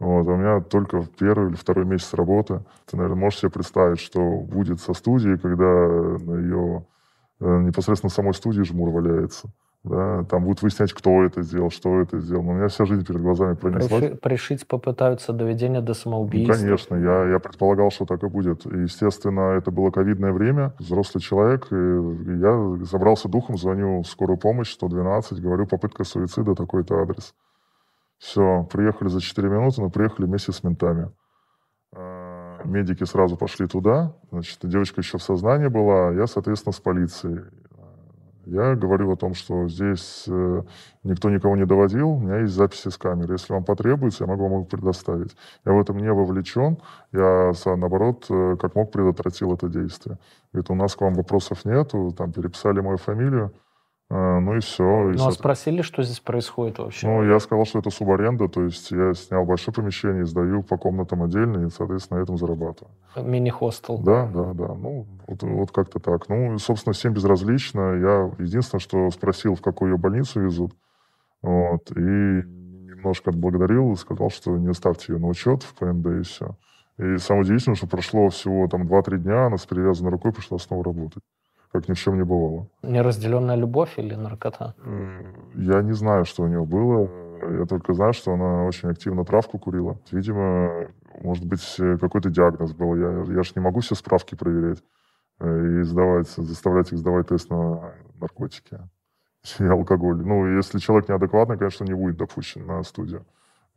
Вот, 0.02 0.28
а 0.28 0.32
у 0.32 0.36
меня 0.36 0.62
только 0.62 1.06
первый 1.20 1.49
или 1.49 1.56
второй 1.56 1.86
месяц 1.86 2.14
работы. 2.14 2.64
Ты, 2.86 2.97
наверное, 2.97 3.20
можешь 3.20 3.39
себе 3.39 3.52
представить, 3.52 3.99
что 3.99 4.20
будет 4.20 4.82
со 4.82 4.93
студией, 4.93 5.38
когда 5.38 5.66
на 5.66 6.39
ее 6.39 6.86
непосредственно 7.39 8.10
самой 8.10 8.34
студии 8.34 8.62
жмур 8.62 8.89
валяется 8.89 9.49
да, 9.84 10.24
там 10.30 10.43
будут 10.43 10.62
выяснять, 10.62 10.93
кто 10.93 11.24
это 11.24 11.41
сделал, 11.41 11.72
что 11.72 12.02
это 12.02 12.20
сделал. 12.20 12.43
Но 12.43 12.52
у 12.52 12.54
меня 12.54 12.68
вся 12.68 12.86
жизнь 12.86 13.04
перед 13.06 13.20
глазами 13.22 13.56
пронеслась. 13.56 14.02
Приши, 14.02 14.16
пришить 14.16 14.68
попытаются 14.68 15.34
доведение 15.34 15.82
до 15.82 15.95
самоубийства. 15.95 16.54
Ну, 16.54 16.60
конечно, 16.60 16.95
я, 16.95 17.32
я 17.32 17.39
предполагал, 17.39 17.89
что 17.89 18.06
так 18.06 18.24
и 18.24 18.28
будет. 18.28 18.66
И, 18.68 18.78
естественно, 18.82 19.54
это 19.58 19.72
было 19.72 19.89
ковидное 19.89 20.34
время, 20.34 20.74
взрослый 20.78 21.22
человек, 21.22 21.68
и 21.72 21.76
я 21.76 22.78
забрался 22.86 23.28
духом, 23.28 23.58
звоню 23.58 24.04
в 24.04 24.08
скорую 24.08 24.38
помощь, 24.38 24.72
112, 24.72 25.41
говорю, 25.41 25.66
попытка 25.66 26.04
суицида, 26.04 26.54
такой-то 26.54 27.02
адрес. 27.02 27.34
Все, 28.22 28.67
приехали 28.72 29.09
за 29.09 29.19
4 29.19 29.49
минуты, 29.49 29.82
но 29.82 29.89
приехали 29.89 30.28
вместе 30.28 30.51
с 30.51 30.63
ментами. 30.63 31.11
А, 31.91 32.61
медики 32.65 33.03
сразу 33.03 33.36
пошли 33.36 33.65
туда, 33.65 34.13
значит, 34.32 34.59
девочка 34.61 35.01
еще 35.01 35.17
в 35.17 35.24
сознании 35.24 35.69
была, 35.69 36.11
я, 36.11 36.28
соответственно, 36.28 36.72
с 36.72 36.80
полицией. 36.80 37.45
Я 38.45 38.76
говорю 38.76 39.11
о 39.11 39.15
том, 39.15 39.34
что 39.34 39.67
здесь 39.67 40.26
э, 40.28 40.61
никто 41.03 41.32
никого 41.32 41.55
не 41.55 41.65
доводил, 41.65 42.09
у 42.09 42.19
меня 42.19 42.39
есть 42.39 42.53
записи 42.53 42.89
с 42.89 42.97
камеры. 42.97 43.34
Если 43.34 43.53
вам 43.53 43.63
потребуется, 43.63 44.24
я 44.24 44.28
могу 44.28 44.47
вам 44.47 44.63
их 44.63 44.69
предоставить. 44.69 45.36
Я 45.65 45.74
в 45.74 45.80
этом 45.80 45.97
не 45.97 46.11
вовлечен, 46.11 46.78
я, 47.11 47.53
наоборот, 47.65 48.26
э, 48.30 48.55
как 48.59 48.76
мог 48.76 48.91
предотвратил 48.91 49.53
это 49.53 49.67
действие. 49.67 50.19
Говорит, 50.53 50.69
у 50.69 50.76
нас 50.76 50.95
к 50.95 51.01
вам 51.01 51.15
вопросов 51.15 51.65
нету, 51.65 52.13
там 52.15 52.32
переписали 52.32 52.82
мою 52.82 52.97
фамилию, 52.97 53.51
а, 53.51 53.70
ну 54.14 54.57
и 54.57 54.59
все. 54.59 54.84
Ну, 54.84 55.12
и 55.12 55.16
а 55.16 55.32
спросили, 55.32 55.82
что 55.82 56.03
здесь 56.03 56.20
происходит 56.20 56.80
вообще? 56.80 57.07
Ну, 57.07 57.24
я 57.24 57.39
сказал, 57.39 57.66
что 57.66 57.80
это 57.80 57.91
субаренда, 57.91 58.49
то 58.49 58.62
есть 58.64 58.91
я 58.91 59.14
снял 59.14 59.45
большое 59.45 59.74
помещение, 59.74 60.26
сдаю 60.26 60.64
по 60.64 60.78
комнатам 60.78 61.24
отдельно 61.24 61.66
и, 61.66 61.70
соответственно, 61.70 62.20
на 62.20 62.24
этом 62.24 62.38
зарабатываю. 62.38 62.91
Мини-хостел. 63.16 63.99
Да, 63.99 64.28
да, 64.28 64.53
да. 64.53 64.74
Ну, 64.74 65.05
вот, 65.28 65.43
вот 65.43 65.72
как-то 65.72 65.99
так. 65.99 66.28
Ну, 66.28 66.57
собственно, 66.57 66.91
всем 66.91 67.14
безразлично. 67.14 67.80
Я 67.93 68.32
единственное, 68.38 68.82
что 68.82 69.09
спросил, 69.12 69.55
в 69.55 69.62
какую 69.62 69.91
ее 69.93 69.97
больницу 69.97 70.41
везут. 70.41 70.74
Вот, 71.41 71.89
и 71.91 72.01
немножко 72.01 73.30
отблагодарил, 73.30 73.95
сказал, 73.95 74.30
что 74.30 74.57
не 74.57 74.74
ставьте 74.74 75.14
ее 75.14 75.20
на 75.20 75.28
учет 75.28 75.64
в 75.64 75.74
ПНД 75.76 76.07
и 76.07 76.22
все. 76.24 76.57
И 76.97 77.18
самое 77.18 77.43
удивительное, 77.43 77.78
что 77.78 77.88
прошло 77.88 78.28
всего 78.28 78.68
там 78.68 78.84
2-3 78.84 79.18
дня, 79.20 79.45
она 79.45 79.57
с 79.57 79.66
перевязанной 79.66 80.12
рукой 80.12 80.34
пришла 80.34 80.57
снова 80.59 80.84
работать 80.84 81.24
как 81.72 81.88
ни 81.88 81.93
в 81.93 81.97
чем 81.97 82.17
не 82.17 82.24
бывало. 82.24 82.67
Неразделенная 82.84 83.55
любовь 83.55 83.97
или 83.97 84.15
наркота? 84.15 84.76
Я 85.55 85.82
не 85.82 85.93
знаю, 85.93 86.26
что 86.26 86.43
у 86.43 86.47
нее 86.47 86.65
было. 86.65 87.09
Я 87.59 87.65
только 87.65 87.93
знаю, 87.93 88.13
что 88.13 88.34
она 88.34 88.65
очень 88.65 88.89
активно 88.89 89.26
травку 89.26 89.57
курила. 89.57 89.97
Видимо, 90.11 90.88
может 91.22 91.45
быть, 91.45 91.78
какой-то 91.99 92.30
диагноз 92.30 92.74
был. 92.74 92.95
Я, 92.95 93.34
я 93.34 93.43
же 93.43 93.51
не 93.55 93.61
могу 93.61 93.80
все 93.80 93.95
справки 93.95 94.36
проверять 94.36 94.84
э, 95.39 95.80
и 95.80 95.84
сдавать, 95.84 96.30
заставлять 96.30 96.91
их 96.91 96.99
сдавать 96.99 97.28
тест 97.28 97.49
на 97.49 97.93
наркотики 98.19 98.80
и 99.59 99.63
алкоголь. 99.63 100.17
Ну, 100.17 100.57
если 100.57 100.80
человек 100.80 101.09
неадекватный, 101.09 101.57
конечно, 101.57 101.84
не 101.86 101.93
будет 101.93 102.17
допущен 102.17 102.65
на 102.65 102.84
студию. 102.84 103.26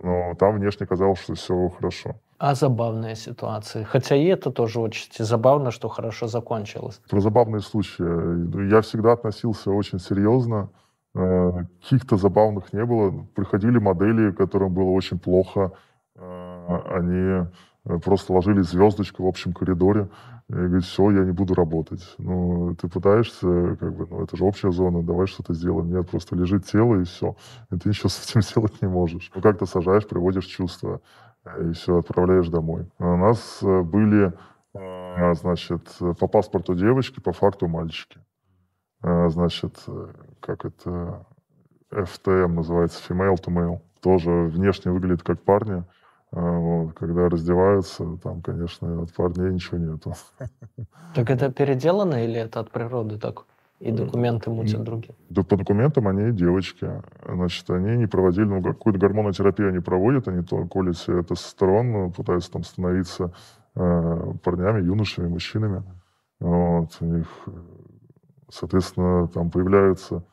Но 0.02 0.34
там 0.34 0.56
внешне 0.56 0.86
казалось, 0.86 1.20
что 1.20 1.34
все 1.34 1.68
хорошо. 1.68 2.16
А 2.44 2.54
забавные 2.54 3.16
ситуации? 3.16 3.84
Хотя 3.84 4.16
и 4.16 4.26
это 4.26 4.50
тоже 4.50 4.78
очень 4.78 5.08
забавно, 5.18 5.70
что 5.70 5.88
хорошо 5.88 6.26
закончилось. 6.26 7.00
Про 7.08 7.20
забавные 7.20 7.62
случаи. 7.62 8.68
Я 8.68 8.82
всегда 8.82 9.12
относился 9.12 9.70
очень 9.70 9.98
серьезно. 9.98 10.68
Э, 11.14 11.64
каких-то 11.80 12.18
забавных 12.18 12.74
не 12.74 12.84
было. 12.84 13.26
Приходили 13.34 13.78
модели, 13.78 14.30
которым 14.30 14.74
было 14.74 14.90
очень 14.90 15.18
плохо. 15.18 15.72
Э, 16.16 16.80
они 16.90 17.48
э, 17.86 17.98
просто 18.04 18.34
ложили 18.34 18.60
звездочку 18.60 19.24
в 19.24 19.26
общем 19.26 19.54
коридоре. 19.54 20.10
И 20.50 20.52
говорит, 20.52 20.84
все, 20.84 21.10
я 21.12 21.24
не 21.24 21.32
буду 21.32 21.54
работать. 21.54 22.02
Ну, 22.18 22.76
ты 22.76 22.88
пытаешься, 22.88 23.76
как 23.80 23.96
бы, 23.96 24.06
ну, 24.10 24.22
это 24.22 24.36
же 24.36 24.44
общая 24.44 24.70
зона, 24.70 25.02
давай 25.02 25.26
что-то 25.26 25.54
сделаем. 25.54 25.90
Нет, 25.90 26.10
просто 26.10 26.36
лежит 26.36 26.66
тело, 26.66 27.00
и 27.00 27.04
все. 27.04 27.36
И 27.70 27.78
ты 27.78 27.88
ничего 27.88 28.10
с 28.10 28.22
этим 28.22 28.42
сделать 28.46 28.82
не 28.82 28.88
можешь. 28.88 29.32
Ну, 29.34 29.40
как-то 29.40 29.64
сажаешь, 29.64 30.06
приводишь 30.06 30.44
чувства, 30.44 31.00
и 31.60 31.72
все, 31.72 31.98
отправляешь 31.98 32.48
домой. 32.48 32.86
У 32.98 33.16
нас 33.16 33.62
э, 33.62 33.82
были, 33.82 34.32
э, 34.74 35.34
значит, 35.34 35.96
по 36.18 36.26
паспорту 36.26 36.74
девочки, 36.74 37.20
по 37.20 37.32
факту 37.32 37.68
мальчики. 37.68 38.18
Э, 39.02 39.28
значит, 39.28 39.84
как 40.40 40.64
это, 40.64 41.26
FTM 41.90 42.48
называется, 42.48 43.00
female 43.08 43.36
to 43.36 43.52
male. 43.52 43.80
Тоже 44.00 44.30
внешне 44.30 44.90
выглядит 44.90 45.22
как 45.22 45.42
парни, 45.42 45.84
а, 46.32 46.58
вот, 46.58 46.94
когда 46.94 47.28
раздеваются, 47.28 48.18
там, 48.22 48.42
конечно, 48.42 49.02
от 49.02 49.14
парней 49.14 49.52
ничего 49.52 49.78
нету. 49.78 50.14
Так 51.14 51.30
это 51.30 51.52
переделано 51.52 52.24
или 52.24 52.40
это 52.40 52.60
от 52.60 52.70
природы 52.70 53.18
так? 53.18 53.44
И 53.80 53.90
документы 53.90 54.50
мутят 54.50 54.82
другие? 54.84 55.14
Да 55.28 55.42
по 55.42 55.56
документам 55.56 56.08
они 56.08 56.32
девочки. 56.32 56.88
Значит, 57.26 57.68
они 57.70 57.96
не 57.96 58.06
проводили, 58.06 58.44
ну, 58.44 58.62
какую-то 58.62 58.98
гормонотерапию 58.98 59.70
они 59.70 59.80
проводят, 59.80 60.28
они 60.28 60.42
то 60.42 60.64
колят 60.66 60.96
себе 60.96 61.22
тестостерон, 61.22 62.12
пытаются 62.12 62.52
там 62.52 62.62
становиться 62.62 63.32
э, 63.74 64.32
парнями, 64.42 64.84
юношами, 64.84 65.28
мужчинами. 65.28 65.82
Вот, 66.40 66.96
у 67.00 67.04
них, 67.04 67.26
соответственно, 68.48 69.28
там 69.28 69.50
появляются 69.50 70.24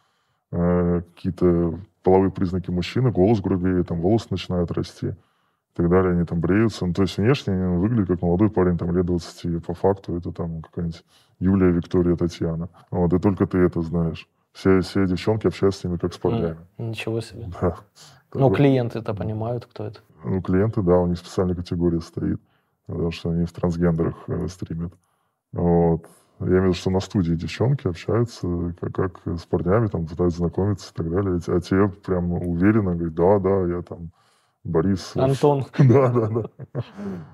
э, 0.51 1.01
какие-то 1.15 1.79
половые 2.03 2.31
признаки 2.31 2.69
мужчины, 2.69 3.11
голос 3.11 3.41
грубее, 3.41 3.83
там 3.83 4.01
волосы 4.01 4.27
начинают 4.31 4.71
расти 4.71 5.07
и 5.07 5.75
так 5.75 5.89
далее, 5.89 6.13
они 6.13 6.25
там 6.25 6.39
бреются. 6.39 6.85
Ну, 6.85 6.93
то 6.93 7.03
есть 7.03 7.17
внешне 7.17 7.53
они 7.53 7.77
выглядят 7.77 8.07
как 8.07 8.21
молодой 8.21 8.49
парень, 8.49 8.77
там, 8.77 8.95
лет 8.95 9.05
20, 9.05 9.65
по 9.65 9.73
факту 9.73 10.17
это 10.17 10.31
там 10.31 10.61
какая-нибудь 10.61 11.03
Юлия, 11.41 11.71
Виктория, 11.71 12.15
Татьяна. 12.15 12.69
Вот, 12.91 13.11
и 13.13 13.19
только 13.19 13.47
ты 13.47 13.57
это 13.57 13.81
знаешь. 13.81 14.29
Все, 14.53 14.81
все 14.81 15.07
девчонки 15.07 15.47
общаются 15.47 15.81
с 15.81 15.83
ними 15.85 15.97
как 15.97 16.13
с 16.13 16.17
парнями. 16.17 16.57
Mm, 16.77 16.89
ничего 16.89 17.19
себе. 17.19 17.49
Да. 17.59 17.77
Ну, 18.33 18.51
клиенты 18.51 18.99
это 18.99 19.13
понимают, 19.15 19.65
кто 19.65 19.85
это? 19.85 19.99
Ну, 20.23 20.41
клиенты, 20.41 20.83
да, 20.83 20.99
у 20.99 21.07
них 21.07 21.17
специальная 21.17 21.55
категория 21.55 21.99
стоит, 21.99 22.39
потому 22.85 23.11
что 23.11 23.31
они 23.31 23.45
в 23.45 23.51
трансгендерах 23.51 24.15
э, 24.27 24.47
стримят. 24.49 24.93
Вот. 25.51 26.05
Я 26.39 26.45
имею 26.45 26.61
в 26.61 26.65
виду, 26.65 26.73
что 26.75 26.91
на 26.91 26.99
студии 26.99 27.33
девчонки 27.33 27.87
общаются 27.87 28.75
как, 28.79 28.93
как 28.93 29.39
с 29.39 29.45
парнями, 29.45 29.87
там 29.87 30.05
пытаются 30.05 30.39
знакомиться 30.39 30.91
и 30.91 30.95
так 30.95 31.09
далее. 31.09 31.39
А 31.47 31.59
те 31.59 31.87
прям 32.05 32.33
уверенно 32.33 32.95
говорят, 32.95 33.15
да, 33.15 33.39
да, 33.39 33.75
я 33.77 33.81
там 33.81 34.11
Борис. 34.63 35.13
Антон. 35.15 35.65
Да, 35.79 36.09
да, 36.09 36.27
да. 36.27 36.81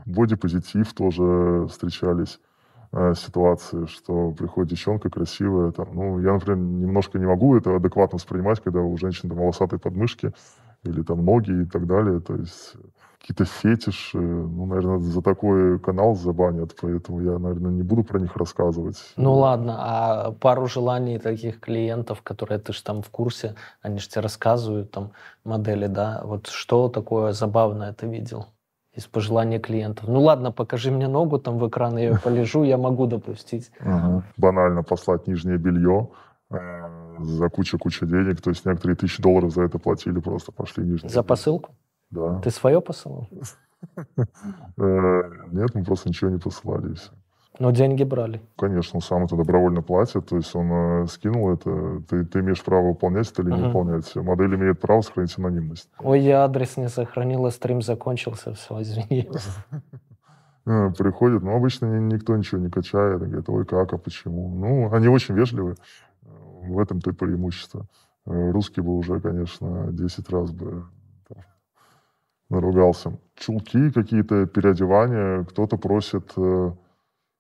Бодипозитив 0.06 0.94
тоже 0.94 1.68
встречались 1.68 2.40
э, 2.92 3.14
ситуации, 3.16 3.86
что 3.86 4.32
приходит 4.32 4.72
девчонка 4.72 5.10
красивая. 5.10 5.72
Там, 5.72 5.90
ну, 5.94 6.20
я, 6.20 6.34
например, 6.34 6.58
немножко 6.58 7.20
не 7.20 7.26
могу 7.26 7.56
это 7.56 7.76
адекватно 7.76 8.18
воспринимать, 8.18 8.60
когда 8.62 8.82
у 8.82 8.98
женщины 8.98 9.30
там, 9.30 9.40
волосатые 9.40 9.80
подмышки 9.80 10.34
или 10.84 11.02
там 11.02 11.26
ноги 11.26 11.64
и 11.64 11.66
так 11.66 11.88
далее. 11.88 12.20
То 12.20 12.36
есть 12.36 12.76
какие-то 13.20 13.46
фетиши. 13.46 14.18
Ну, 14.18 14.66
наверное, 14.66 15.00
за 15.00 15.22
такой 15.22 15.80
канал 15.80 16.16
забанят, 16.16 16.76
поэтому 16.80 17.22
я, 17.22 17.38
наверное, 17.38 17.72
не 17.72 17.84
буду 17.84 18.04
про 18.04 18.20
них 18.20 18.36
рассказывать. 18.38 18.98
Ну 19.18 19.34
ладно, 19.34 19.76
а 19.80 20.32
пару 20.32 20.68
желаний 20.68 21.20
таких 21.20 21.60
клиентов, 21.60 22.22
которые 22.22 22.60
ты 22.60 22.74
же 22.74 22.84
там 22.84 23.02
в 23.02 23.10
курсе, 23.10 23.56
они 23.82 24.00
же 24.00 24.08
тебе 24.08 24.22
рассказывают, 24.22 24.92
там, 24.92 25.12
модели, 25.44 25.88
да, 25.88 26.22
вот 26.24 26.48
что 26.48 26.90
такое 26.90 27.34
забавное 27.34 27.94
ты 27.94 28.08
видел? 28.08 28.48
Из 28.98 29.06
пожелания 29.06 29.60
клиентов. 29.60 30.08
Ну 30.08 30.22
ладно, 30.22 30.52
покажи 30.52 30.92
мне 30.92 31.08
ногу 31.08 31.38
там 31.38 31.60
в 31.60 31.68
экран, 31.68 31.98
я 31.98 32.10
ее 32.10 32.20
полежу, 32.24 32.64
я 32.64 32.78
могу 32.78 33.06
допустить. 33.06 33.72
Банально 34.38 34.84
послать 34.84 35.28
нижнее 35.28 35.58
белье 35.58 36.10
э, 36.50 36.58
за 37.20 37.50
кучу-кучу 37.50 38.08
денег. 38.08 38.42
То 38.42 38.50
есть 38.50 38.66
некоторые 38.66 38.96
тысячи 38.96 39.22
долларов 39.22 39.54
за 39.54 39.64
это 39.64 39.78
платили, 39.78 40.20
просто 40.20 40.52
пошли 40.52 40.84
нижнее. 40.84 41.10
За 41.10 41.24
посылку? 41.24 41.76
Да. 42.10 42.40
Ты 42.40 42.50
свое 42.50 42.82
посылал? 42.82 43.30
Э, 44.80 45.22
нет, 45.52 45.76
мы 45.76 45.84
просто 45.84 46.10
ничего 46.10 46.32
не 46.32 46.40
посылали, 46.40 46.92
и 46.92 46.96
все. 46.96 47.12
Но 47.60 47.72
деньги 47.72 48.04
брали. 48.04 48.42
Конечно, 48.56 48.98
он 48.98 49.02
сам 49.02 49.24
это 49.26 49.36
добровольно 49.36 49.82
платит, 49.82 50.28
то 50.28 50.36
есть 50.36 50.56
он 50.56 50.72
э, 50.72 51.08
скинул 51.08 51.52
это, 51.52 52.02
ты, 52.08 52.24
ты 52.26 52.40
имеешь 52.40 52.64
право 52.64 52.90
выполнять 52.90 53.32
это 53.32 53.42
или 53.42 53.52
не 53.52 53.64
выполнять. 53.64 54.16
Модель 54.16 54.56
имеет 54.56 54.80
право 54.80 55.02
сохранить 55.02 55.38
анонимность. 55.38 55.90
Ой, 56.00 56.20
я 56.20 56.44
адрес 56.44 56.78
не 56.78 56.88
сохранила, 56.88 57.50
стрим 57.50 57.82
закончился, 57.82 58.54
все, 58.54 58.82
извини. 58.82 59.30
Э, 60.70 60.92
приходят, 60.92 61.44
но 61.44 61.56
обычно 61.56 61.98
никто 61.98 62.36
ничего 62.36 62.60
не 62.60 62.70
качает, 62.70 63.22
говорит, 63.22 63.48
ой, 63.48 63.66
как, 63.66 63.94
а 63.94 63.98
почему? 63.98 64.50
Ну, 64.54 64.94
они 64.94 65.08
очень 65.08 65.34
вежливы, 65.34 65.76
в 66.22 66.78
этом-то 66.78 67.12
и 67.12 67.14
преимущество. 67.14 67.86
Э, 68.26 68.52
русский 68.52 68.82
бы 68.82 68.98
уже, 68.98 69.22
конечно, 69.22 69.88
10 69.94 70.30
раз 70.30 70.52
бы 70.52 70.84
наругался. 72.50 73.18
Чулки 73.36 73.92
какие-то, 73.92 74.46
переодевания, 74.46 75.44
кто-то 75.46 75.78
просит, 75.78 76.34
э, 76.38 76.72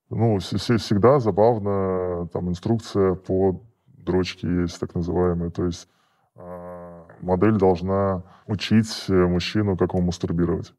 ну, 0.09 0.39
всегда 0.39 1.19
забавно, 1.19 2.27
там, 2.31 2.49
инструкция 2.49 3.15
по 3.15 3.61
дрочке 3.87 4.47
есть, 4.61 4.79
так 4.79 4.95
называемая, 4.95 5.49
то 5.49 5.65
есть 5.65 5.89
а, 6.35 7.05
модель 7.19 7.57
должна 7.57 8.23
учить 8.45 9.05
мужчину, 9.09 9.75
как 9.75 9.93
он 9.95 10.05
мастурбировать. 10.05 10.73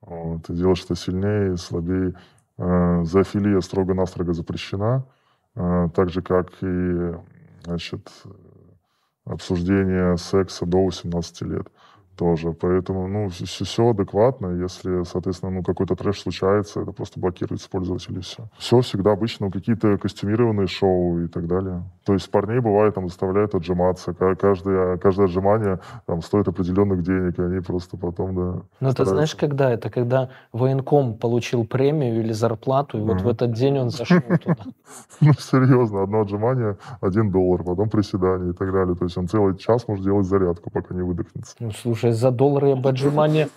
Вот, 0.00 0.46
ты 0.46 0.54
делаешь 0.54 0.84
это 0.84 0.96
сильнее, 0.96 1.56
слабее. 1.56 2.14
Э, 2.56 3.04
зоофилия 3.04 3.60
строго-настрого 3.60 4.34
запрещена, 4.34 5.06
э, 5.54 5.88
так 5.94 6.10
же, 6.10 6.20
как 6.20 6.50
и 6.62 7.14
значит, 7.64 8.10
обсуждение 9.24 10.16
секса 10.18 10.66
до 10.66 10.84
18 10.84 11.42
лет 11.42 11.68
тоже. 12.20 12.52
Поэтому, 12.52 13.08
ну, 13.08 13.28
все, 13.30 13.64
все 13.64 13.88
адекватно. 13.88 14.48
Если, 14.60 15.04
соответственно, 15.04 15.52
ну, 15.52 15.62
какой-то 15.62 15.96
трэш 15.96 16.20
случается, 16.20 16.82
это 16.82 16.92
просто 16.92 17.18
блокируется 17.18 17.70
пользователь 17.70 18.18
и 18.18 18.20
все. 18.20 18.42
Все 18.58 18.80
всегда 18.82 19.12
обычно 19.12 19.50
какие-то 19.50 19.96
костюмированные 19.96 20.66
шоу 20.66 21.20
и 21.20 21.28
так 21.28 21.46
далее. 21.46 21.82
То 22.04 22.12
есть 22.12 22.30
парней 22.30 22.60
бывает 22.60 22.94
там 22.94 23.08
заставляют 23.08 23.54
отжиматься. 23.54 24.12
Каждое, 24.12 24.98
каждое 24.98 25.24
отжимание 25.24 25.80
там 26.06 26.20
стоит 26.20 26.46
определенных 26.46 27.02
денег, 27.02 27.38
и 27.38 27.42
они 27.42 27.60
просто 27.60 27.96
потом, 27.96 28.34
да, 28.34 28.62
Ну, 28.80 28.92
ты 28.92 29.04
знаешь, 29.06 29.34
когда 29.34 29.70
это? 29.70 29.88
Когда 29.88 30.28
военком 30.52 31.14
получил 31.14 31.64
премию 31.64 32.20
или 32.20 32.32
зарплату, 32.32 32.98
и 32.98 33.00
вот 33.00 33.22
в 33.22 33.28
этот 33.28 33.54
день 33.54 33.78
он 33.78 33.90
зашел 33.90 34.20
туда. 34.20 34.56
Ну, 35.20 35.32
серьезно, 35.38 36.02
одно 36.02 36.22
отжимание— 36.22 36.76
один 37.00 37.30
доллар, 37.30 37.62
потом 37.62 37.88
приседание 37.88 38.50
и 38.50 38.52
так 38.52 38.72
далее. 38.72 38.96
То 38.96 39.04
есть 39.04 39.16
он 39.16 39.28
целый 39.28 39.56
час 39.56 39.86
может 39.88 40.04
делать 40.04 40.26
зарядку, 40.26 40.70
пока 40.70 40.94
не 40.94 41.02
выдохнется. 41.02 41.54
Ну, 41.60 41.70
слушай, 41.70 42.09
за 42.12 42.30
доллары 42.30 42.68
я 42.70 42.76
бы 42.76 42.90
отжимания 42.90 43.48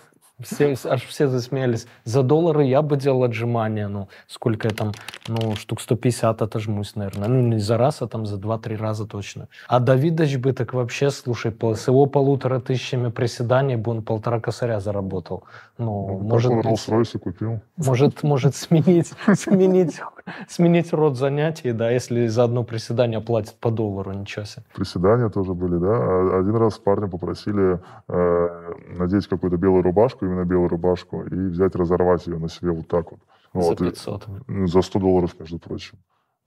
все, 0.42 0.74
аж 0.84 1.04
все 1.04 1.28
засмеялись. 1.28 1.86
За 2.04 2.22
доллары 2.22 2.64
я 2.64 2.82
бы 2.82 2.96
делал 2.96 3.22
отжимания, 3.24 3.88
ну, 3.88 4.08
сколько 4.26 4.68
я 4.68 4.74
там, 4.74 4.92
ну, 5.28 5.54
штук 5.56 5.80
150 5.80 6.42
отожмусь, 6.42 6.96
наверное. 6.96 7.28
Ну, 7.28 7.40
не 7.40 7.58
за 7.58 7.78
раз, 7.78 8.02
а 8.02 8.06
там 8.06 8.26
за 8.26 8.36
2-3 8.36 8.76
раза 8.76 9.06
точно. 9.06 9.48
А 9.68 9.78
Давидович 9.78 10.38
бы 10.38 10.52
так 10.52 10.74
вообще, 10.74 11.10
слушай, 11.10 11.52
с 11.52 11.88
его 11.88 12.06
полутора 12.06 12.58
тысячами 12.60 13.10
приседаний 13.10 13.76
бы 13.76 13.92
он 13.92 14.02
полтора 14.02 14.40
косаря 14.40 14.80
заработал. 14.80 15.44
Ну, 15.78 16.08
Ну, 16.08 16.18
может 16.18 16.52
он 16.52 16.60
Rolls-Royce 16.60 17.18
купил. 17.18 17.60
может, 17.76 18.22
может 18.22 18.56
сменить, 18.56 19.12
сменить, 19.34 20.00
сменить 20.48 20.92
род 20.92 21.16
занятий, 21.16 21.72
да, 21.72 21.90
если 21.90 22.26
за 22.28 22.44
одно 22.44 22.64
приседание 22.64 23.20
платят 23.20 23.54
по 23.60 23.70
доллару, 23.70 24.12
ничего 24.12 24.44
себе. 24.44 24.64
Приседания 24.74 25.28
тоже 25.28 25.54
были, 25.54 25.76
да. 25.78 25.88
А 25.96 26.38
Один 26.40 26.56
раз 26.56 26.78
парня 26.78 27.08
попросили 27.08 27.80
э, 28.08 28.74
надеть 28.98 29.26
какую-то 29.26 29.56
белую 29.56 29.82
рубашку, 29.82 30.24
именно 30.24 30.44
белую 30.44 30.68
рубашку, 30.68 31.22
и 31.22 31.34
взять, 31.48 31.74
разорвать 31.76 32.26
ее 32.26 32.38
на 32.38 32.48
себе 32.48 32.70
вот 32.72 32.88
так 32.88 33.10
вот. 33.12 33.20
Вот, 33.52 33.78
За 33.78 33.84
и- 33.84 33.90
500. 33.90 34.26
ну, 34.48 34.66
за 34.66 34.82
100 34.82 34.98
долларов, 34.98 35.34
между 35.38 35.58
прочим. 35.58 35.98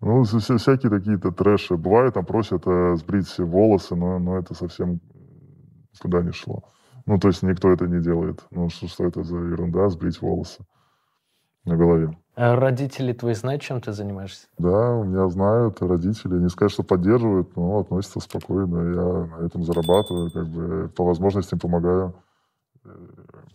Ну, 0.01 0.21
вся- 0.23 0.39
вся- 0.39 0.57
всякие 0.57 0.89
такие-то 0.91 1.31
трэши. 1.31 1.75
Бывает, 1.77 2.13
там 2.13 2.25
просят 2.25 2.63
э, 2.65 2.95
сбрить 2.97 3.37
волосы, 3.39 3.95
но, 3.95 4.19
но 4.19 4.37
это 4.37 4.53
совсем 4.53 4.99
куда 6.01 6.21
не 6.21 6.31
шло. 6.31 6.63
Ну, 7.05 7.17
то 7.17 7.29
есть 7.29 7.41
никто 7.43 7.71
это 7.71 7.87
не 7.87 8.01
делает. 8.01 8.43
Ну, 8.51 8.69
что, 8.69 8.87
что 8.87 9.05
это 9.05 9.23
за 9.23 9.37
ерунда, 9.37 9.89
сбрить 9.89 10.21
волосы 10.21 10.63
на 11.67 11.75
голове. 11.77 12.17
А 12.35 12.55
Родители 12.55 13.13
твои 13.13 13.33
знают, 13.33 13.61
чем 13.61 13.81
ты 13.81 13.91
занимаешься? 13.93 14.47
Да, 14.59 14.93
у 14.95 15.03
меня 15.03 15.27
знают 15.29 15.81
родители. 15.81 16.35
Не 16.37 16.49
сказать, 16.49 16.71
что 16.71 16.83
поддерживают, 16.83 17.55
но 17.55 17.79
относятся 17.79 18.19
спокойно. 18.19 18.77
Я 18.93 19.37
на 19.41 19.45
этом 19.45 19.63
зарабатываю, 19.63 20.31
как 20.31 20.47
бы 20.47 20.89
по 20.95 21.03
возможности 21.05 21.53
им 21.55 21.59
помогаю. 21.59 22.13
Э, 22.85 22.89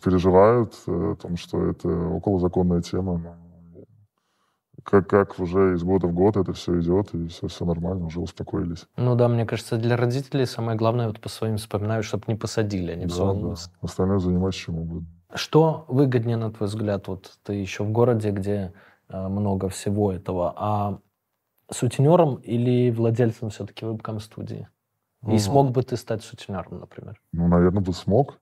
Переживают 0.03 0.73
э, 0.87 1.11
о 1.13 1.15
том, 1.15 1.37
что 1.37 1.65
это 1.65 1.87
околозаконная 1.87 2.81
тема. 2.81 3.17
но 3.19 3.35
как, 4.83 5.07
как 5.07 5.39
уже 5.39 5.75
из 5.75 5.83
года 5.83 6.07
в 6.07 6.13
год 6.13 6.35
это 6.35 6.51
все 6.51 6.77
идет, 6.81 7.13
и 7.13 7.27
все, 7.27 7.47
все 7.47 7.63
нормально, 7.63 8.05
уже 8.07 8.19
успокоились. 8.19 8.85
Ну 8.97 9.15
да, 9.15 9.29
мне 9.29 9.45
кажется, 9.45 9.77
для 9.77 9.95
родителей 9.95 10.45
самое 10.45 10.77
главное, 10.77 11.07
вот 11.07 11.21
по 11.21 11.29
своим 11.29 11.55
вспоминаю, 11.55 12.03
чтобы 12.03 12.25
не 12.27 12.35
посадили, 12.35 12.91
они 12.91 13.07
все 13.07 13.19
Да, 13.19 13.23
волнуются. 13.25 13.69
да. 13.69 13.77
Остальное 13.87 14.19
занимаюсь 14.19 14.55
чем 14.55 14.79
угодно. 14.79 15.07
Что 15.35 15.85
выгоднее, 15.87 16.37
на 16.37 16.51
твой 16.51 16.67
взгляд? 16.67 17.07
Вот 17.07 17.39
ты 17.43 17.53
еще 17.53 17.83
в 17.83 17.91
городе, 17.91 18.31
где 18.31 18.73
э, 19.09 19.27
много 19.27 19.69
всего 19.69 20.11
этого, 20.11 20.53
а 20.55 20.99
сутенером 21.71 22.35
или 22.35 22.91
владельцем 22.91 23.49
все-таки 23.49 23.85
вебкам-студии? 23.85 24.67
И 25.23 25.27
Ну, 25.27 25.37
смог 25.39 25.71
бы 25.71 25.81
ты 25.83 25.97
стать 25.97 26.23
сутенером, 26.23 26.79
например? 26.79 27.19
Ну, 27.31 27.47
наверное, 27.47 27.81
бы 27.81 27.93
смог. 27.93 28.39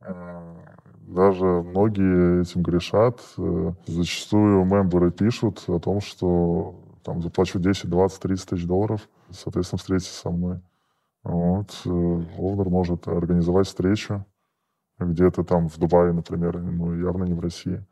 Э, 0.00 0.54
Даже 1.08 1.44
многие 1.44 2.42
этим 2.42 2.62
грешат. 2.62 3.20
Э, 3.38 3.72
Зачастую 3.86 4.64
мемберы 4.64 5.10
пишут 5.10 5.64
о 5.66 5.80
том, 5.80 6.00
что 6.00 6.76
там 7.02 7.20
заплачу 7.20 7.58
10, 7.58 7.90
20, 7.90 8.20
30 8.20 8.48
тысяч 8.50 8.64
долларов, 8.64 9.08
соответственно, 9.30 9.78
встретиться 9.78 10.12
со 10.14 10.30
мной. 10.30 10.60
Вот. 11.24 11.70
Овнер 11.84 12.68
может 12.68 13.08
организовать 13.08 13.66
встречу 13.66 14.24
где-то 15.06 15.44
там 15.44 15.68
в 15.68 15.78
Дубае, 15.78 16.12
например, 16.12 16.58
ну, 16.58 16.94
явно 16.94 17.24
не 17.24 17.34
в 17.34 17.40
России. 17.40 17.84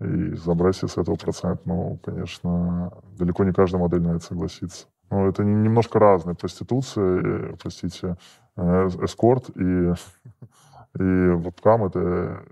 И 0.00 0.34
забрать 0.34 0.76
с 0.76 0.98
этого 0.98 1.14
процент, 1.16 1.66
ну, 1.66 1.98
конечно, 2.04 2.92
далеко 3.18 3.44
не 3.44 3.52
каждая 3.52 3.80
модель 3.80 4.02
на 4.02 4.16
это 4.16 4.24
согласится. 4.24 4.86
Ну, 5.10 5.28
это 5.28 5.44
не- 5.44 5.54
немножко 5.54 5.98
разные. 5.98 6.34
Проституция, 6.34 7.20
э, 7.22 7.56
простите, 7.60 8.16
э, 8.56 8.88
эскорт 9.02 9.50
и, 9.56 9.60
и 10.98 11.02
вебкам— 11.02 11.84
это 11.86 12.42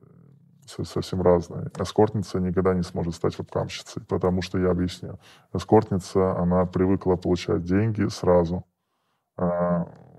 со- 0.67 0.85
совсем 0.85 1.23
разные. 1.23 1.71
Эскортница 1.79 2.39
никогда 2.41 2.75
не 2.75 2.83
сможет 2.83 3.15
стать 3.15 3.39
вебкамщицей, 3.39 4.03
потому 4.09 4.43
что, 4.43 4.59
я 4.59 4.71
объясню, 4.71 5.19
эскортница, 5.53 6.39
она 6.39 6.65
привыкла 6.67 7.17
получать 7.17 7.65
деньги 7.65 8.07
сразу. 8.09 8.65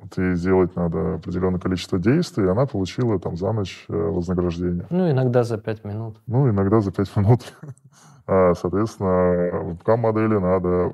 Вот 0.04 0.18
ей 0.18 0.36
сделать 0.36 0.76
надо 0.76 1.16
определенное 1.16 1.60
количество 1.60 1.98
действий, 1.98 2.46
и 2.46 2.50
она 2.50 2.66
получила 2.66 3.20
там 3.20 3.38
за 3.38 3.54
ночь 3.54 3.86
э, 3.88 3.94
вознаграждение. 3.94 4.86
Ну, 4.90 5.10
иногда 5.10 5.44
за 5.44 5.58
пять 5.58 5.86
минут. 5.86 6.18
Ну, 6.28 6.50
иногда 6.50 6.82
за 6.82 6.92
пять 6.92 7.10
минут. 7.16 7.54
А, 8.28 8.54
Соответственно, 8.54 9.64
вебкам-модели 9.64 10.38
надо 10.38 10.94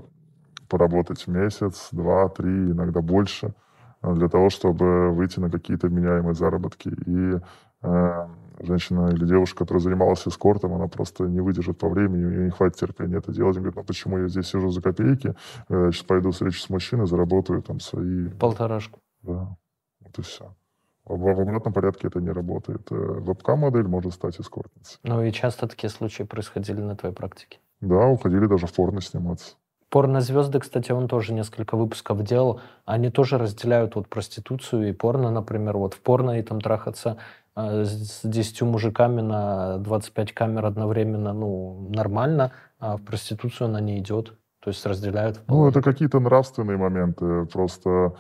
поработать 0.68 1.28
месяц, 1.28 1.90
два, 1.92 2.30
три, 2.30 2.72
иногда 2.72 3.02
больше, 3.02 3.56
а, 4.02 4.14
для 4.14 4.30
того, 4.30 4.52
чтобы 4.52 5.12
выйти 5.12 5.40
на 5.40 5.50
какие-то 5.50 5.88
вменяемые 5.88 6.36
заработки. 6.36 6.90
И 6.90 7.40
э, 7.82 8.28
женщина 8.62 9.10
или 9.10 9.26
девушка, 9.26 9.60
которая 9.60 9.82
занималась 9.82 10.28
эскортом, 10.28 10.74
она 10.74 10.88
просто 10.88 11.26
не 11.26 11.40
выдержит 11.40 11.78
по 11.78 11.90
времени, 11.90 12.26
у 12.26 12.30
нее 12.30 12.46
не 12.46 12.52
хватит 12.52 12.78
терпения 12.78 13.18
это 13.18 13.32
делать. 13.32 13.56
Она 13.56 13.62
говорит, 13.62 13.78
ну 13.78 13.84
почему 13.84 14.18
я 14.18 14.28
здесь 14.28 14.48
сижу 14.48 14.70
за 14.70 14.82
копейки, 14.82 15.36
Э, 15.70 15.92
сейчас 15.92 16.04
пойду 16.04 16.32
встречу 16.32 16.60
с 16.60 16.70
мужчиной, 16.70 17.08
заработаю 17.08 17.62
там 17.62 17.80
свои... 17.80 18.30
Полторашку. 18.30 19.00
Да, 19.22 19.56
вот 20.02 20.18
и 20.18 20.22
все. 20.22 20.56
В, 21.06 21.18
в 21.18 21.40
обратном 21.40 21.74
порядке 21.74 22.08
это 22.08 22.20
не 22.20 22.30
работает. 22.30 22.92
Э, 22.92 22.96
Вебкам-модель 22.96 23.88
может 23.88 24.14
стать 24.14 24.40
эскортницей. 24.40 25.00
Ну 25.04 25.24
и 25.24 25.32
часто 25.32 25.68
такие 25.68 25.90
случаи 25.90 26.24
происходили 26.24 26.82
на 26.82 26.96
твоей 26.96 27.16
практике. 27.16 27.60
Да, 27.82 28.08
уходили 28.08 28.46
даже 28.46 28.68
в 28.68 28.74
порно 28.74 29.02
сниматься. 29.02 29.56
Порнозвезды, 29.90 30.60
кстати, 30.60 30.92
он 30.92 31.08
тоже 31.08 31.34
несколько 31.34 31.76
выпусков 31.76 32.24
делал. 32.24 32.62
Они 32.86 33.10
тоже 33.10 33.40
разделяют 33.40 33.96
вот 33.96 34.08
проституцию 34.08 34.90
и 34.90 34.94
порно, 34.94 35.32
например. 35.32 35.78
Вот 35.78 35.96
в 35.96 36.02
порно 36.02 36.40
и 36.40 36.44
там 36.44 36.62
трахаться 36.62 37.18
с 37.86 38.22
10 38.24 38.62
мужиками 38.64 39.22
на 39.22 39.78
25 39.80 40.34
камер 40.34 40.66
одновременно, 40.66 41.34
ну, 41.34 41.88
нормально, 41.90 42.52
а 42.80 42.98
в 42.98 43.02
проституцию 43.02 43.68
она 43.68 43.82
не 43.82 44.00
идет. 44.00 44.34
То 44.62 44.70
есть 44.70 44.86
разделяют. 44.86 45.38
Ну, 45.48 45.56
вполне. 45.56 45.70
это 45.70 45.82
какие-то 45.82 46.20
нравственные 46.20 46.78
моменты. 46.78 47.46
Просто, 47.46 48.16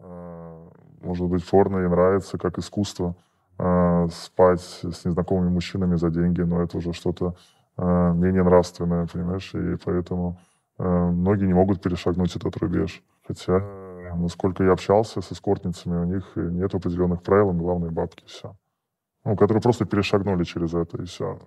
э, 0.00 0.68
может 1.02 1.26
быть, 1.26 1.48
порно 1.48 1.78
ей 1.78 1.88
нравится 1.88 2.38
как 2.38 2.58
искусство 2.58 3.14
э, 3.58 4.08
спать 4.10 4.60
с 4.60 5.04
незнакомыми 5.04 5.50
мужчинами 5.50 5.96
за 5.96 6.10
деньги, 6.10 6.40
но 6.40 6.62
это 6.62 6.78
уже 6.78 6.92
что-то 6.92 7.34
менее 7.78 8.42
нравственное, 8.42 9.06
понимаешь? 9.06 9.54
И 9.54 9.76
поэтому 9.82 10.38
многие 10.76 11.46
не 11.46 11.54
могут 11.54 11.80
перешагнуть 11.80 12.36
этот 12.36 12.54
рубеж. 12.58 13.02
Хотя, 13.26 13.60
насколько 14.14 14.62
я 14.62 14.72
общался 14.72 15.22
с 15.22 15.32
эскортницами, 15.32 15.96
у 15.96 16.04
них 16.04 16.32
нет 16.36 16.74
определенных 16.74 17.22
правил, 17.22 17.52
главное 17.52 17.90
бабки, 17.90 18.24
все. 18.26 18.54
Ну, 19.24 19.36
которые 19.36 19.62
просто 19.62 19.84
перешагнули 19.84 20.44
через 20.44 20.74
это, 20.74 21.00
и 21.00 21.04
все. 21.04 21.38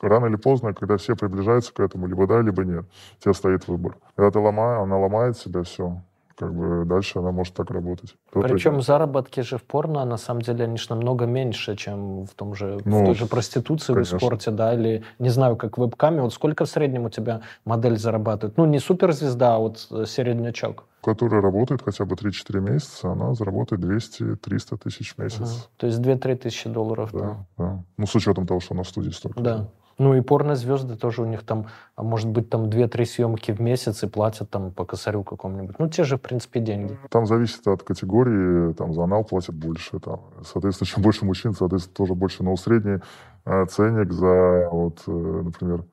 Рано 0.00 0.26
или 0.26 0.36
поздно, 0.36 0.74
когда 0.74 0.96
все 0.96 1.16
приближаются 1.16 1.72
к 1.72 1.80
этому, 1.80 2.06
либо 2.06 2.26
да, 2.26 2.40
либо 2.40 2.64
нет, 2.64 2.84
у 3.18 3.22
тебя 3.22 3.34
стоит 3.34 3.66
выбор. 3.68 3.96
Когда 4.14 4.30
ты 4.30 4.38
ломаешь, 4.38 4.82
она 4.82 4.96
ломает 4.98 5.36
себя, 5.36 5.62
все, 5.62 6.02
как 6.38 6.54
бы 6.54 6.84
дальше 6.84 7.18
она 7.18 7.32
может 7.32 7.54
так 7.54 7.70
работать. 7.70 8.14
Кто-то 8.30 8.46
Причем 8.48 8.74
идет. 8.76 8.84
заработки 8.86 9.40
же 9.40 9.58
в 9.58 9.64
порно, 9.64 10.04
на 10.04 10.16
самом 10.16 10.42
деле, 10.42 10.64
они 10.64 10.76
же 10.76 10.86
намного 10.90 11.26
меньше, 11.26 11.74
чем 11.76 12.24
в 12.26 12.34
том 12.34 12.54
же, 12.54 12.78
в 12.78 12.86
Ну, 12.86 13.04
той 13.06 13.14
же 13.14 13.26
проституции, 13.26 13.92
конечно. 13.92 14.18
в 14.18 14.20
спорте, 14.22 14.50
да, 14.52 14.72
или, 14.74 15.02
не 15.18 15.30
знаю, 15.30 15.56
как 15.56 15.78
в 15.78 15.80
вебкаме. 15.82 16.22
Вот 16.22 16.32
сколько 16.32 16.64
в 16.64 16.68
среднем 16.68 17.06
у 17.06 17.10
тебя 17.10 17.40
модель 17.64 17.98
зарабатывает? 17.98 18.56
Ну, 18.56 18.66
не 18.66 18.78
суперзвезда, 18.78 19.56
а 19.56 19.58
вот 19.58 19.86
э, 19.90 20.04
середнячок. 20.06 20.84
которая 21.02 21.40
работает 21.40 21.82
хотя 21.82 22.04
бы 22.04 22.14
3-4 22.14 22.60
месяца, 22.60 23.10
она 23.12 23.34
заработает 23.34 23.82
200-300 23.82 24.78
тысяч 24.78 25.14
в 25.14 25.18
месяц. 25.18 25.40
Ага. 25.40 25.66
То 25.76 25.86
есть 25.88 25.98
2-3 25.98 26.36
тысячи 26.36 26.68
долларов. 26.68 27.10
Да, 27.12 27.46
да. 27.56 27.82
Ну, 27.96 28.06
с 28.06 28.14
учетом 28.14 28.46
того, 28.46 28.60
что 28.60 28.74
она 28.74 28.82
в 28.84 28.88
студии 28.88 29.10
столько. 29.10 29.40
Да. 29.40 29.68
Ну 29.98 30.14
и 30.14 30.20
порнозвезды 30.20 30.96
тоже 30.96 31.22
у 31.22 31.24
них 31.26 31.42
там, 31.42 31.66
а 31.96 32.04
может 32.04 32.28
быть, 32.28 32.48
там 32.48 32.66
2-3 32.66 33.04
съемки 33.04 33.50
в 33.50 33.60
месяц 33.60 34.04
и 34.04 34.06
платят 34.06 34.48
там 34.48 34.70
по 34.72 34.84
косарю 34.84 35.24
какому-нибудь. 35.24 35.78
Ну, 35.80 35.88
те 35.88 36.04
же, 36.04 36.16
в 36.16 36.20
принципе, 36.20 36.60
деньги. 36.60 36.96
Там 37.10 37.26
зависит 37.26 37.66
от 37.66 37.82
категории, 37.82 38.72
там 38.74 38.94
за 38.94 39.02
анал 39.02 39.24
платят 39.24 39.56
больше, 39.56 39.98
там, 39.98 40.20
соответственно, 40.44 40.86
чем 40.86 41.02
больше 41.02 41.24
мужчин, 41.24 41.52
соответственно, 41.52 41.96
тоже 41.96 42.14
больше. 42.14 42.44
Но 42.44 42.56
средний 42.56 43.00
э, 43.44 43.66
ценник 43.66 44.12
за, 44.12 44.68
вот, 44.70 45.02
э, 45.08 45.10
например, 45.10 45.84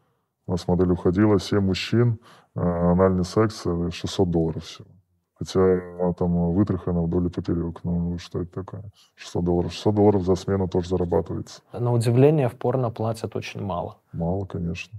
у 0.48 0.52
нас 0.52 0.68
модель 0.68 0.92
уходила, 0.92 1.40
7 1.40 1.60
мужчин, 1.60 2.20
э, 2.56 2.60
анальный 2.60 3.26
секс 3.26 3.64
э, 3.66 3.90
600 3.92 4.30
долларов 4.30 4.64
всего. 4.64 4.88
Хотя 5.38 5.60
она 6.00 6.14
там 6.14 6.54
вытрахана 6.54 7.02
вдоль 7.02 7.28
и 7.28 7.30
поперек. 7.30 7.84
Ну, 7.84 8.18
что 8.20 8.42
это 8.42 8.52
такое? 8.64 8.84
600 9.16 9.44
долларов. 9.44 9.74
600 9.74 9.96
долларов 9.96 10.24
за 10.24 10.36
смену 10.36 10.70
тоже 10.70 10.90
зарабатывается. 10.90 11.62
На 11.74 11.92
удивление, 11.92 12.48
в 12.48 12.56
порно 12.56 12.90
платят 12.90 13.36
очень 13.36 13.62
мало. 13.62 13.98
Мало, 14.14 14.46
конечно. 14.46 14.98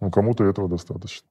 Ну, 0.00 0.10
кому-то 0.10 0.44
этого 0.44 0.68
достаточно. 0.68 1.26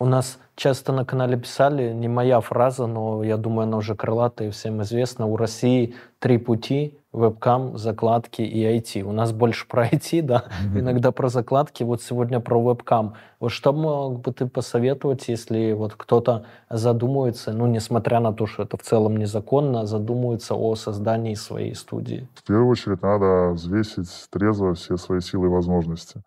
У 0.00 0.04
нас 0.04 0.40
часто 0.56 0.92
на 0.92 1.04
канале 1.04 1.36
писали, 1.36 1.92
не 1.92 2.08
моя 2.08 2.40
фраза, 2.40 2.88
но 2.88 3.22
я 3.22 3.36
думаю, 3.36 3.68
она 3.68 3.76
уже 3.76 3.94
крылатая 3.94 4.48
и 4.48 4.50
всем 4.50 4.82
известна. 4.82 5.26
У 5.26 5.36
России 5.36 5.94
три 6.18 6.38
пути– 6.38 6.98
вебкам, 7.12 7.76
закладки 7.76 8.42
и 8.42 8.64
IT. 8.64 9.02
У 9.02 9.12
нас 9.12 9.32
больше 9.32 9.66
про 9.68 9.86
IT, 9.86 10.22
да, 10.22 10.44
иногда 10.74 11.12
про 11.12 11.28
закладки. 11.28 11.82
Вот 11.82 12.02
сегодня 12.02 12.40
про 12.40 12.60
вебкам. 12.60 13.14
Вот 13.38 13.50
что 13.50 13.72
мог 13.72 14.20
бы 14.20 14.32
ты 14.32 14.46
посоветовать, 14.46 15.28
если 15.28 15.72
вот 15.72 15.94
кто-то 15.94 16.46
задумывается, 16.70 17.52
ну, 17.52 17.66
несмотря 17.66 18.20
на 18.20 18.32
то, 18.32 18.46
что 18.46 18.62
это 18.62 18.76
в 18.76 18.82
целом 18.82 19.16
незаконно, 19.16 19.84
задумывается 19.86 20.54
о 20.54 20.74
создании 20.74 21.34
своей 21.34 21.74
студии? 21.74 22.28
В 22.34 22.44
первую 22.44 22.68
очередь 22.68 23.02
надо 23.02 23.50
взвесить 23.50 24.08
трезво 24.30 24.74
все 24.74 24.96
свои 24.96 25.20
силы 25.20 25.46
и 25.46 25.50
возможности. 25.50 26.22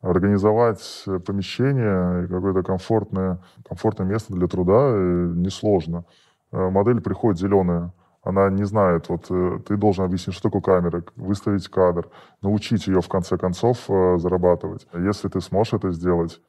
Организовать 0.00 1.04
помещение 1.26 2.24
и 2.24 2.28
какое-то 2.28 2.62
комфортное, 2.62 3.40
комфортное 3.66 4.06
место 4.06 4.32
для 4.32 4.46
труда 4.46 4.92
э, 4.92 5.32
несложно. 5.34 6.04
Э, 6.52 6.70
Модель 6.70 7.00
приходит 7.00 7.40
зеленая, 7.40 7.92
она 8.22 8.50
не 8.50 8.64
знает, 8.64 9.08
вот 9.08 9.26
э, 9.30 9.58
ты 9.66 9.76
должен 9.76 10.04
объяснить, 10.04 10.36
что 10.36 10.50
такое 10.50 10.62
камера, 10.62 11.02
выставить 11.16 11.68
кадр, 11.68 12.08
научить 12.42 12.86
ее 12.86 13.00
в 13.00 13.08
конце 13.08 13.38
концов 13.38 13.84
э, 13.88 14.18
зарабатывать. 14.18 14.86
Если 14.92 15.28
ты 15.28 15.40
сможешь 15.40 15.74
это 15.74 15.90
сделать, 15.92 16.40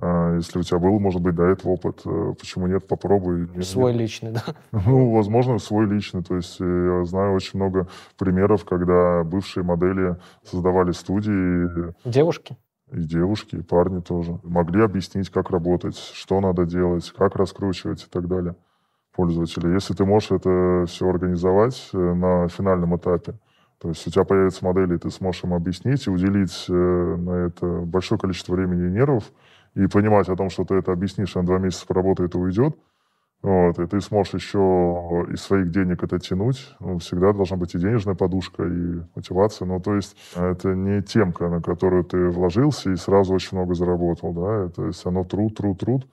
э, 0.00 0.34
если 0.36 0.58
у 0.58 0.62
тебя 0.62 0.78
был, 0.78 1.00
может 1.00 1.22
быть, 1.22 1.34
до 1.34 1.44
этого 1.44 1.72
опыт, 1.72 2.02
почему 2.38 2.66
нет, 2.66 2.86
попробуй. 2.86 3.48
Свой 3.62 3.92
личный, 3.92 4.32
да? 4.32 4.42
ну, 4.86 5.12
возможно, 5.12 5.58
свой 5.58 5.86
личный. 5.86 6.22
То 6.22 6.36
есть 6.36 6.60
я 6.60 7.04
знаю 7.04 7.34
очень 7.34 7.58
много 7.58 7.88
примеров, 8.18 8.64
когда 8.64 9.24
бывшие 9.24 9.64
модели 9.64 10.16
создавали 10.44 10.92
студии, 10.92 11.94
Девушки? 12.04 12.56
и 12.92 13.00
девушки, 13.00 13.56
и 13.56 13.62
парни 13.62 14.00
тоже. 14.00 14.38
Могли 14.42 14.82
объяснить, 14.82 15.30
как 15.30 15.50
работать, 15.50 15.96
что 15.96 16.40
надо 16.40 16.64
делать, 16.64 17.10
как 17.16 17.34
раскручивать 17.34 18.04
и 18.04 18.08
так 18.08 18.28
далее 18.28 18.54
пользователя. 19.14 19.72
Если 19.72 19.94
ты 19.94 20.04
можешь 20.04 20.30
это 20.30 20.84
все 20.86 21.08
организовать 21.08 21.90
э, 21.92 21.96
на 21.96 22.48
финальном 22.48 22.96
этапе, 22.96 23.34
то 23.78 23.88
есть 23.88 24.06
у 24.06 24.10
тебя 24.10 24.24
появятся 24.24 24.64
модели, 24.64 24.94
и 24.94 24.98
ты 24.98 25.10
сможешь 25.10 25.44
им 25.44 25.54
объяснить 25.54 26.06
и 26.06 26.10
уделить 26.10 26.66
э, 26.68 26.72
на 26.72 27.46
это 27.46 27.66
большое 27.66 28.18
количество 28.18 28.54
времени 28.54 28.88
и 28.88 28.90
нервов, 28.90 29.24
и 29.74 29.86
понимать 29.86 30.28
о 30.28 30.36
том, 30.36 30.50
что 30.50 30.64
ты 30.64 30.74
это 30.74 30.92
объяснишь, 30.92 31.34
на 31.34 31.44
два 31.44 31.58
месяца 31.58 31.86
поработает 31.86 32.34
и 32.34 32.38
уйдет, 32.38 32.76
вот, 33.44 33.78
и 33.78 33.86
ты 33.86 34.00
сможешь 34.00 34.32
еще 34.32 35.26
из 35.30 35.42
своих 35.42 35.70
денег 35.70 36.02
это 36.02 36.18
тянуть. 36.18 36.74
Ну, 36.80 36.96
всегда 36.96 37.34
должна 37.34 37.58
быть 37.58 37.74
и 37.74 37.78
денежная 37.78 38.14
подушка, 38.14 38.64
и 38.64 39.02
мотивация. 39.14 39.66
Ну, 39.66 39.80
то 39.80 39.94
есть 39.94 40.16
это 40.34 40.74
не 40.74 41.02
темка, 41.02 41.50
на 41.50 41.60
которую 41.60 42.04
ты 42.04 42.30
вложился 42.30 42.90
и 42.90 42.96
сразу 42.96 43.34
очень 43.34 43.58
много 43.58 43.74
заработал, 43.74 44.32
да. 44.32 44.68
То 44.70 44.86
есть 44.86 45.04
оно 45.04 45.24
труд, 45.24 45.54
труд, 45.54 45.78
труд, 45.78 46.06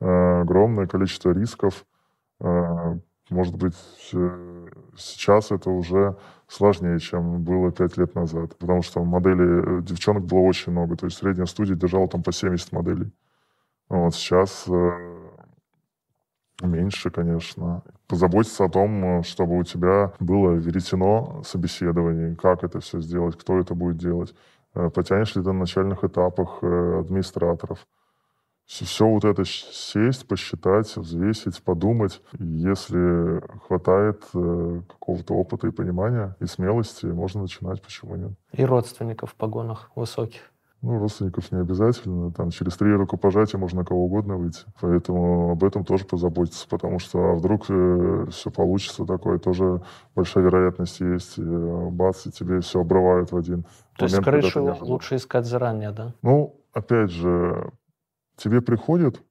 э, 0.00 0.40
огромное 0.42 0.86
количество 0.86 1.32
рисков. 1.32 1.84
Э, 2.40 2.98
может 3.30 3.56
быть, 3.56 3.74
сейчас 4.96 5.50
это 5.50 5.70
уже 5.70 6.16
сложнее, 6.46 6.98
чем 7.00 7.42
было 7.42 7.72
пять 7.72 7.96
лет 7.96 8.14
назад, 8.14 8.56
потому 8.56 8.82
что 8.82 9.02
моделей, 9.02 9.80
э, 9.80 9.82
девчонок 9.82 10.24
было 10.24 10.40
очень 10.40 10.72
много. 10.72 10.96
То 10.96 11.06
есть 11.06 11.18
средняя 11.18 11.46
студия 11.46 11.74
держала 11.74 12.08
там 12.08 12.22
по 12.22 12.32
70 12.32 12.72
моделей. 12.72 13.10
Вот 13.88 14.14
сейчас 14.14 14.64
э, 14.68 14.90
меньше, 16.62 17.10
конечно. 17.10 17.82
Позаботиться 18.06 18.64
о 18.64 18.68
том, 18.68 19.22
чтобы 19.24 19.58
у 19.58 19.64
тебя 19.64 20.12
было 20.20 20.52
веретено 20.52 21.42
собеседований, 21.44 22.36
как 22.36 22.62
это 22.64 22.80
все 22.80 23.00
сделать, 23.00 23.36
кто 23.36 23.58
это 23.58 23.74
будет 23.74 23.96
делать. 23.96 24.34
Потянешь 24.72 25.34
ли 25.34 25.42
ты 25.42 25.48
на 25.48 25.60
начальных 25.60 26.04
этапах 26.04 26.62
администраторов. 26.62 27.86
Все 28.66 29.06
вот 29.06 29.24
это 29.24 29.44
сесть, 29.44 30.26
посчитать, 30.26 30.96
взвесить, 30.96 31.62
подумать. 31.62 32.20
Если 32.38 33.40
хватает 33.66 34.24
э, 34.34 34.82
какого-то 34.88 35.34
опыта 35.34 35.68
и 35.68 35.70
понимания, 35.70 36.36
и 36.40 36.46
смелости, 36.46 37.06
можно 37.06 37.42
начинать, 37.42 37.80
почему 37.80 38.16
нет. 38.16 38.32
И 38.52 38.64
родственников 38.64 39.30
в 39.30 39.34
погонах 39.36 39.90
высоких. 39.94 40.40
Ну, 40.82 40.98
родственников 40.98 41.50
не 41.52 41.60
обязательно. 41.60 42.32
Там 42.32 42.50
через 42.50 42.76
три 42.76 42.92
рукопожатия 42.92 43.58
можно 43.58 43.84
кого 43.84 44.04
угодно 44.04 44.36
выйти. 44.36 44.64
Поэтому 44.80 45.52
об 45.52 45.64
этом 45.64 45.84
тоже 45.84 46.04
позаботиться. 46.04 46.68
Потому 46.68 46.98
что 46.98 47.18
а 47.18 47.34
вдруг 47.34 47.64
все 47.64 48.50
получится 48.50 49.04
такое, 49.04 49.38
тоже 49.38 49.80
большая 50.14 50.44
вероятность 50.44 51.00
есть. 51.00 51.38
И, 51.38 51.42
э, 51.42 51.88
бац, 51.90 52.26
и 52.26 52.32
тебе 52.32 52.60
все 52.60 52.80
обрывают 52.80 53.32
в 53.32 53.36
один 53.36 53.64
То 53.96 54.04
есть 54.04 54.18
момент, 54.18 54.44
ты 54.44 54.50
крышу 54.50 54.76
лучше 54.80 55.16
искать 55.16 55.46
заранее, 55.46 55.92
да? 55.92 56.12
Ну, 56.22 56.54
опять 56.72 57.10
же, 57.10 57.70
тебе 58.36 58.60
приходит 58.60 59.22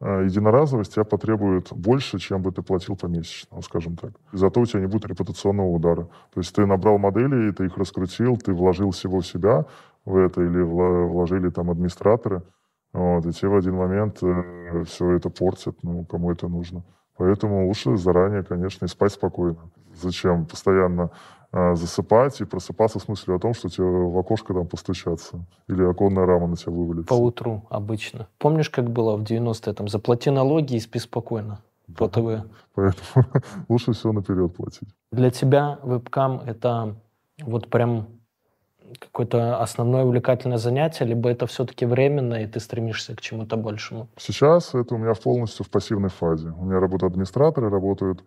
э, 0.00 0.24
единоразовость, 0.24 0.94
тебя 0.94 1.04
потребует 1.04 1.72
больше, 1.72 2.18
чем 2.18 2.42
бы 2.42 2.52
ты 2.52 2.62
платил 2.62 2.96
помесячно, 2.96 3.60
скажем 3.62 3.96
так. 3.96 4.12
И 4.32 4.36
зато 4.36 4.60
у 4.60 4.66
тебя 4.66 4.80
не 4.80 4.86
будет 4.86 5.06
репутационного 5.06 5.68
удара. 5.68 6.04
То 6.32 6.40
есть 6.40 6.54
ты 6.54 6.66
набрал 6.66 6.98
модели, 6.98 7.50
ты 7.52 7.66
их 7.66 7.76
раскрутил, 7.76 8.36
ты 8.36 8.52
вложил 8.52 8.90
всего 8.90 9.20
в 9.20 9.26
себя 9.26 9.66
в 10.04 10.16
это, 10.16 10.42
или 10.42 10.60
вложили 10.60 11.48
там 11.50 11.70
администраторы, 11.70 12.42
вот, 12.92 13.24
и 13.24 13.32
тебе 13.32 13.48
в 13.48 13.56
один 13.56 13.74
момент 13.74 14.20
все 14.86 15.10
это 15.12 15.30
портят, 15.30 15.76
ну, 15.82 16.04
кому 16.04 16.30
это 16.30 16.48
нужно. 16.48 16.82
Поэтому 17.16 17.66
лучше 17.66 17.96
заранее, 17.96 18.42
конечно, 18.42 18.84
и 18.84 18.88
спать 18.88 19.12
спокойно. 19.12 19.70
Зачем 19.94 20.46
постоянно 20.46 21.02
э, 21.02 21.41
засыпать 21.52 22.40
и 22.40 22.44
просыпаться 22.44 22.98
с 22.98 23.08
мыслью 23.08 23.36
о 23.36 23.38
том, 23.38 23.52
что 23.52 23.68
тебе 23.68 23.84
в 23.84 24.18
окошко 24.18 24.54
там 24.54 24.66
постучаться 24.66 25.44
или 25.68 25.82
оконная 25.82 26.24
рама 26.24 26.46
на 26.46 26.56
тебя 26.56 26.72
вывалится. 26.72 27.08
По 27.08 27.14
утру 27.14 27.66
обычно. 27.68 28.26
Помнишь, 28.38 28.70
как 28.70 28.90
было 28.90 29.16
в 29.16 29.22
90-е? 29.22 29.74
Там, 29.74 29.88
заплати 29.88 30.30
налоги 30.30 30.76
и 30.76 30.80
спи 30.80 30.98
спокойно 30.98 31.60
по 31.96 32.08
ТВ. 32.08 32.46
Поэтому 32.74 33.26
лучше 33.68 33.92
все 33.92 34.12
наперед 34.12 34.54
платить. 34.54 34.88
Для 35.10 35.30
тебя 35.30 35.78
вебкам— 35.82 36.40
это 36.46 36.94
вот 37.42 37.68
прям 37.68 38.06
какое-то 38.98 39.60
основное 39.60 40.04
увлекательное 40.04 40.58
занятие, 40.58 41.04
либо 41.04 41.30
это 41.30 41.46
все-таки 41.46 41.86
временно, 41.86 42.34
и 42.34 42.46
ты 42.46 42.60
стремишься 42.60 43.14
к 43.16 43.20
чему-то 43.20 43.56
большему? 43.56 44.08
Сейчас 44.16 44.74
это 44.74 44.94
у 44.94 44.98
меня 44.98 45.14
полностью 45.14 45.64
в 45.64 45.70
пассивной 45.70 46.10
фазе. 46.10 46.50
У 46.58 46.64
меня 46.64 46.80
работают 46.80 47.12
администраторы, 47.12 47.70
работают 47.70 48.24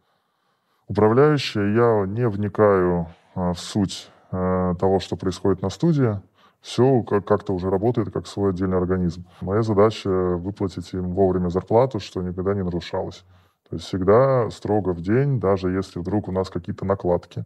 управляющие. 0.88 1.74
Я 1.76 2.06
не 2.08 2.28
вникаю 2.28 3.08
а, 3.36 3.54
в 3.54 3.60
суть 3.60 4.10
а, 4.32 4.76
того, 4.76 5.00
что 5.00 5.16
происходит 5.16 5.62
на 5.62 5.70
студии. 5.70 6.20
Все 6.62 7.04
как- 7.04 7.26
как-то 7.26 7.54
уже 7.54 7.70
работает 7.70 8.12
как 8.12 8.26
свой 8.28 8.50
отдельный 8.52 8.78
организм. 8.78 9.26
Моя 9.42 9.62
задача 9.62 10.10
выплатить 10.10 10.92
им 10.94 11.14
вовремя 11.14 11.50
зарплату, 11.50 12.00
что 12.00 12.22
никогда 12.22 12.54
не 12.56 12.64
нарушалось. 12.64 13.24
То 13.70 13.76
есть 13.76 13.88
всегда 13.88 14.50
строго 14.50 14.90
в 14.94 15.02
день, 15.02 15.40
даже 15.40 15.72
если 15.72 16.00
вдруг 16.00 16.28
у 16.28 16.32
нас 16.32 16.50
какие-то 16.50 16.86
накладки. 16.86 17.46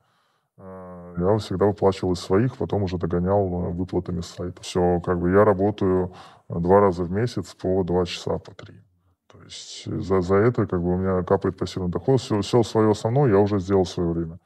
э, 0.58 1.16
Я 1.18 1.38
всегда 1.38 1.66
выплачивал 1.66 2.14
из 2.14 2.20
своих, 2.20 2.58
потом 2.58 2.84
уже 2.84 2.98
догонял 2.98 3.46
выплатами 3.48 4.22
с 4.22 4.28
сайта. 4.28 4.62
Все, 4.62 5.00
как 5.02 5.20
бы 5.20 5.32
я 5.32 5.44
работаю 5.46 6.14
два 6.50 6.80
раза 6.82 7.04
в 7.04 7.12
месяц 7.12 7.54
по 7.56 7.84
два 7.84 8.06
часа, 8.06 8.38
по 8.38 8.54
три. 8.56 8.76
Есть 9.50 9.86
за, 9.86 10.22
за 10.22 10.36
это 10.36 10.68
как 10.68 10.82
бы 10.82 10.94
у 10.94 10.98
меня 10.98 11.24
капает 11.24 11.58
пассивный 11.58 11.90
доход. 11.90 12.22
Все, 12.22 12.42
все 12.42 12.62
свое 12.62 12.92
основное 12.92 13.32
я 13.32 13.40
уже 13.40 13.60
сделал 13.60 13.84
в 13.84 13.90
свое 13.90 14.12
время. 14.12 14.40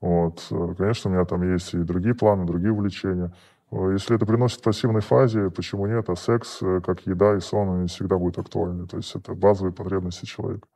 Вот. 0.00 0.46
Э, 0.50 0.74
Конечно, 0.76 1.10
у 1.10 1.14
меня 1.14 1.24
там 1.24 1.50
есть 1.50 1.72
и 1.72 1.78
другие 1.78 2.14
планы, 2.14 2.44
другие 2.46 2.72
увлечения. 2.72 3.32
Если 3.72 4.16
это 4.16 4.26
приносит 4.26 4.60
в 4.60 4.62
пассивной 4.62 5.00
фазе, 5.00 5.48
почему 5.50 5.86
нет? 5.86 6.10
А 6.10 6.16
секс, 6.16 6.58
э, 6.60 6.80
как 6.84 7.06
еда 7.06 7.36
и 7.36 7.40
сон, 7.40 7.70
они 7.78 7.86
всегда 7.86 8.18
будут 8.18 8.38
актуальны. 8.38 8.86
То 8.86 8.98
есть 8.98 9.14
это 9.14 9.34
базовые 9.34 9.72
потребности 9.72 10.26
человека. 10.26 10.66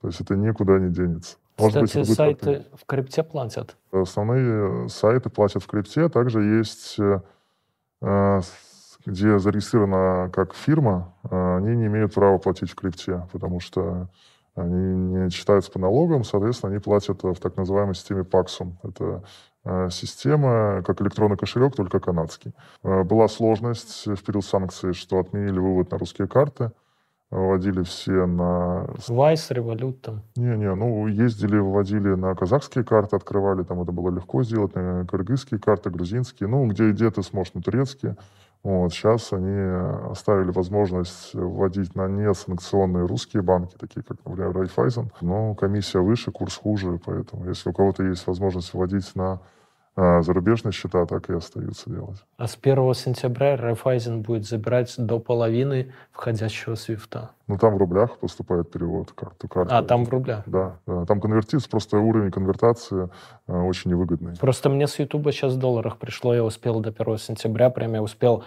То 0.00 0.08
есть 0.08 0.20
это 0.20 0.34
никуда 0.34 0.78
не 0.78 0.90
денется. 0.90 1.36
Может 1.58 1.84
Кстати, 1.84 2.06
быть, 2.06 2.16
сайты 2.16 2.66
в 2.74 2.86
крипте 2.86 3.22
платят? 3.22 3.76
Основные 3.92 4.88
сайты 4.88 5.28
платят 5.30 5.62
в 5.62 5.66
крипте. 5.66 6.08
Также 6.08 6.42
есть, 6.42 6.98
э, 6.98 7.20
где 9.06 9.38
зарегистрирована 9.38 10.30
как 10.32 10.54
фирма, 10.54 11.14
э, 11.30 11.56
они 11.56 11.76
не 11.76 11.86
имеют 11.86 12.14
права 12.14 12.38
платить 12.38 12.70
в 12.70 12.74
крипте, 12.74 13.26
потому 13.32 13.60
что 13.60 14.08
они 14.54 14.74
не 14.74 15.30
считаются 15.30 15.70
по 15.70 15.78
налогам, 15.78 16.24
соответственно, 16.24 16.72
они 16.72 16.80
платят 16.80 17.22
в 17.22 17.36
так 17.36 17.56
называемой 17.56 17.94
системе 17.94 18.22
Paxum. 18.22 18.72
Это 18.82 19.22
Э, 19.64 19.88
система, 19.90 20.82
как 20.86 21.02
электронный 21.02 21.36
кошелек, 21.36 21.76
только 21.76 22.00
канадский. 22.00 22.52
Э, 22.82 23.02
была 23.02 23.28
сложность 23.28 24.06
в 24.06 24.22
период 24.24 24.44
санкций, 24.44 24.94
что 24.94 25.18
отменили 25.18 25.58
вывод 25.58 25.90
на 25.90 25.98
русские 25.98 26.28
карты, 26.28 26.72
вводили 27.30 27.82
все 27.82 28.26
на... 28.26 28.88
Вайс, 29.08 29.50
Револют 29.50 30.00
там. 30.00 30.22
Не-не, 30.34 30.74
ну, 30.74 31.06
ездили, 31.06 31.58
вводили 31.58 32.14
на 32.14 32.34
казахские 32.34 32.84
карты, 32.84 33.16
открывали, 33.16 33.62
там 33.62 33.82
это 33.82 33.92
было 33.92 34.10
легко 34.10 34.42
сделать, 34.42 34.74
на 34.74 35.06
кыргызские 35.06 35.60
карты, 35.60 35.90
грузинские, 35.90 36.48
ну, 36.48 36.66
где, 36.66 36.90
где 36.90 37.10
ты 37.10 37.22
сможешь, 37.22 37.52
на 37.52 37.60
турецкие. 37.60 38.16
Вот, 38.62 38.92
сейчас 38.92 39.32
они 39.32 39.58
оставили 40.10 40.50
возможность 40.50 41.32
вводить 41.32 41.94
на 41.94 42.08
несанкционные 42.08 43.06
русские 43.06 43.42
банки, 43.42 43.74
такие 43.78 44.02
как, 44.02 44.18
например, 44.24 44.52
Райфайзен. 44.52 45.10
Но 45.22 45.54
комиссия 45.54 46.00
выше, 46.00 46.30
курс 46.30 46.56
хуже, 46.56 47.00
поэтому 47.02 47.46
если 47.48 47.70
у 47.70 47.72
кого-то 47.72 48.02
есть 48.02 48.26
возможность 48.26 48.74
вводить 48.74 49.14
на 49.14 49.40
а 49.96 50.22
зарубежные 50.22 50.72
счета 50.72 51.04
так 51.06 51.28
и 51.30 51.34
остаются 51.34 51.90
делать. 51.90 52.22
А 52.36 52.46
с 52.46 52.56
1 52.60 52.94
сентября 52.94 53.56
Райфайзен 53.56 54.22
будет 54.22 54.46
забирать 54.46 54.94
до 54.96 55.18
половины 55.18 55.92
входящего 56.12 56.74
свифта. 56.74 57.30
Ну, 57.48 57.58
там 57.58 57.74
в 57.74 57.78
рублях 57.78 58.18
поступает 58.18 58.70
перевод 58.70 59.10
карту. 59.12 59.48
карту. 59.48 59.74
А, 59.74 59.82
там 59.82 60.04
в 60.04 60.08
рублях? 60.08 60.44
Да, 60.46 60.78
да. 60.86 61.04
Там 61.06 61.20
конвертится, 61.20 61.68
просто 61.68 61.98
уровень 61.98 62.30
конвертации 62.30 63.10
э, 63.48 63.52
очень 63.52 63.90
невыгодный. 63.90 64.36
Просто 64.36 64.68
мне 64.68 64.86
с 64.86 64.98
Ютуба 64.98 65.32
сейчас 65.32 65.54
в 65.54 65.58
долларах 65.58 65.96
пришло, 65.98 66.34
я 66.34 66.44
успел 66.44 66.80
до 66.80 66.90
1 66.90 67.18
сентября, 67.18 67.70
прям 67.70 67.94
я 67.94 68.02
успел 68.02 68.44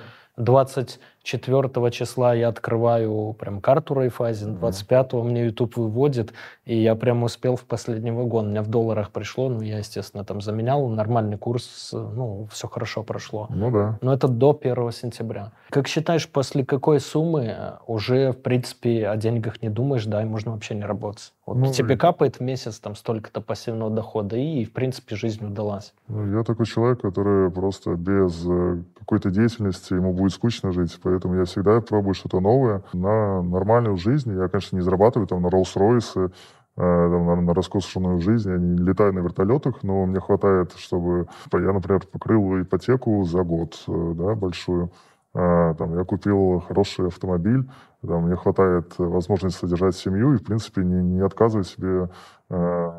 24 1.23 1.89
числа 1.91 2.33
я 2.33 2.49
открываю 2.49 3.33
прям 3.39 3.61
карту 3.61 3.93
Райфайзен, 3.93 4.57
25 4.57 5.13
мне 5.13 5.45
YouTube 5.45 5.77
выводит, 5.77 6.33
и 6.65 6.77
я 6.77 6.95
прям 6.95 7.23
успел 7.23 7.55
в 7.55 7.63
последний 7.63 8.11
вагон. 8.11 8.47
У 8.47 8.49
меня 8.49 8.61
в 8.61 8.67
долларах 8.67 9.09
пришло, 9.09 9.47
ну, 9.47 9.61
я, 9.61 9.77
естественно, 9.77 10.25
там 10.25 10.41
заменял, 10.41 10.85
нормальный 10.89 11.37
курс, 11.37 11.91
ну, 11.93 12.47
все 12.51 12.67
хорошо 12.67 13.03
прошло. 13.03 13.47
Ну 13.49 13.71
да. 13.71 13.97
Но 14.01 14.13
это 14.13 14.27
до 14.27 14.57
1 14.61 14.91
сентября. 14.91 15.53
Как 15.69 15.87
считаешь, 15.87 16.27
после 16.29 16.65
какой 16.65 16.99
суммы 16.99 17.55
э, 17.57 17.71
уже, 17.87 18.33
в 18.33 18.41
принципе, 18.41 19.07
о 19.07 19.15
деньгах 19.15 19.61
не 19.61 19.69
думаешь, 19.69 20.05
да, 20.05 20.21
и 20.21 20.25
можно 20.25 20.51
вообще 20.51 20.75
не 20.75 20.83
работать? 20.83 21.31
Вот 21.45 21.57
ну, 21.57 21.71
тебе 21.71 21.97
капает 21.97 22.37
в 22.37 22.39
месяц 22.41 22.79
там 22.79 22.95
столько-то 22.95 23.41
пассивного 23.41 23.89
дохода, 23.89 24.35
и, 24.35 24.65
в 24.65 24.73
принципе, 24.73 25.15
жизнь 25.15 25.45
удалась. 25.45 25.93
Ну, 26.07 26.37
я 26.37 26.43
такой 26.43 26.65
человек, 26.65 27.01
который 27.01 27.49
просто 27.49 27.95
без 27.95 28.45
э, 28.45 28.83
какой-то 28.99 29.29
деятельности, 29.29 29.93
ему 29.93 30.13
будет 30.13 30.33
скучно 30.33 30.71
жить, 30.71 30.97
поэтому 31.01 31.12
я 31.23 31.45
всегда 31.45 31.81
пробую 31.81 32.13
что-то 32.13 32.39
новое 32.39 32.83
на 32.93 33.41
нормальную 33.41 33.97
жизнь. 33.97 34.35
Я, 34.35 34.47
конечно, 34.47 34.75
не 34.75 34.81
зарабатываю 34.81 35.27
там 35.27 35.41
на 35.41 35.47
Роллс-Ройсы, 35.47 36.31
э, 36.77 36.81
на, 36.81 37.41
на 37.41 37.53
роскошную 37.53 38.19
жизнь, 38.19 38.49
я 38.49 38.57
не 38.57 38.77
летаю 38.77 39.13
на 39.13 39.19
вертолетах, 39.19 39.83
но 39.83 40.05
мне 40.05 40.19
хватает, 40.19 40.73
чтобы... 40.77 41.27
Я, 41.51 41.73
например, 41.73 42.01
покрыл 42.11 42.61
ипотеку 42.61 43.23
за 43.23 43.43
год, 43.43 43.83
э, 43.87 44.13
да, 44.15 44.35
большую. 44.35 44.91
А, 45.35 45.73
там, 45.73 45.97
я 45.97 46.03
купил 46.03 46.63
хороший 46.67 47.07
автомобиль, 47.07 47.67
там, 48.07 48.25
мне 48.25 48.35
хватает 48.35 48.93
возможности 48.99 49.61
содержать 49.61 49.95
семью 49.95 50.35
и, 50.35 50.37
в 50.37 50.43
принципе, 50.43 50.83
не, 50.83 51.01
не 51.01 51.21
отказывать 51.21 51.67
себе 51.67 52.09
э, 52.49 52.91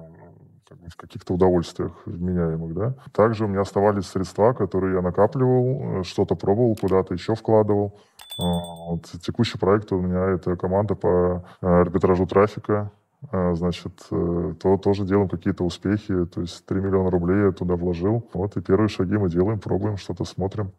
в 0.89 0.97
каких-то 0.97 1.35
удовольствиях 1.35 1.93
вменяемых. 2.07 2.75
Да? 2.75 2.95
Также 3.13 3.45
у 3.45 3.49
меня 3.49 3.61
оставались 3.61 4.07
средства, 4.07 4.53
которые 4.53 4.97
я 4.97 5.03
накапливал, 5.03 6.01
э, 6.01 6.03
что-то 6.05 6.35
пробовал, 6.35 6.77
куда-то 6.77 7.15
еще 7.15 7.35
вкладывал. 7.35 7.95
А, 8.39 8.43
вот 8.43 9.05
текущий 9.23 9.59
проект 9.59 9.93
у 9.93 10.01
меня 10.01 10.31
это 10.31 10.57
команда 10.57 10.95
по 10.95 11.45
э, 11.61 11.67
арбитражу 11.67 12.27
трафика. 12.27 12.91
А, 13.31 13.55
значит, 13.55 13.93
то 14.11 14.77
тоже 14.77 15.05
делаем 15.05 15.29
какие-то 15.29 15.65
успехи. 15.65 16.27
То 16.27 16.43
есть 16.43 16.67
3 16.67 16.81
миллиона 16.81 17.11
рублей 17.11 17.47
я 17.47 17.53
туда 17.53 17.77
вложил. 17.77 18.29
Вот 18.35 18.57
и 18.57 18.61
первые 18.61 18.89
шаги 18.89 19.17
мы 19.17 19.31
делаем, 19.31 19.59
пробуем, 19.59 19.97
что-то 19.97 20.25
смотрим. 20.25 20.73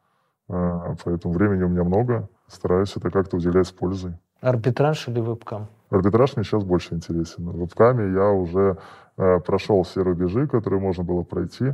А, 0.48 0.96
поэтому 1.04 1.34
времени 1.34 1.64
у 1.64 1.70
меня 1.70 1.84
много. 1.84 2.30
Стараюсь 2.48 2.96
это 2.96 3.10
как-то 3.10 3.38
уделять 3.38 3.68
с 3.68 3.72
пользой. 3.72 4.14
Арбитраж 4.42 5.08
или 5.08 5.20
вебкам? 5.20 5.68
Арбитраж 5.90 6.36
мне 6.36 6.44
сейчас 6.44 6.64
больше 6.64 6.96
интересен. 6.96 7.50
В 7.50 7.58
вебкаме 7.58 8.14
я 8.14 8.32
уже 8.32 8.78
э, 9.18 9.40
прошел 9.40 9.84
все 9.84 10.04
рубежи, 10.04 10.48
которые 10.48 10.80
можно 10.80 11.04
было 11.04 11.24
пройти. 11.24 11.74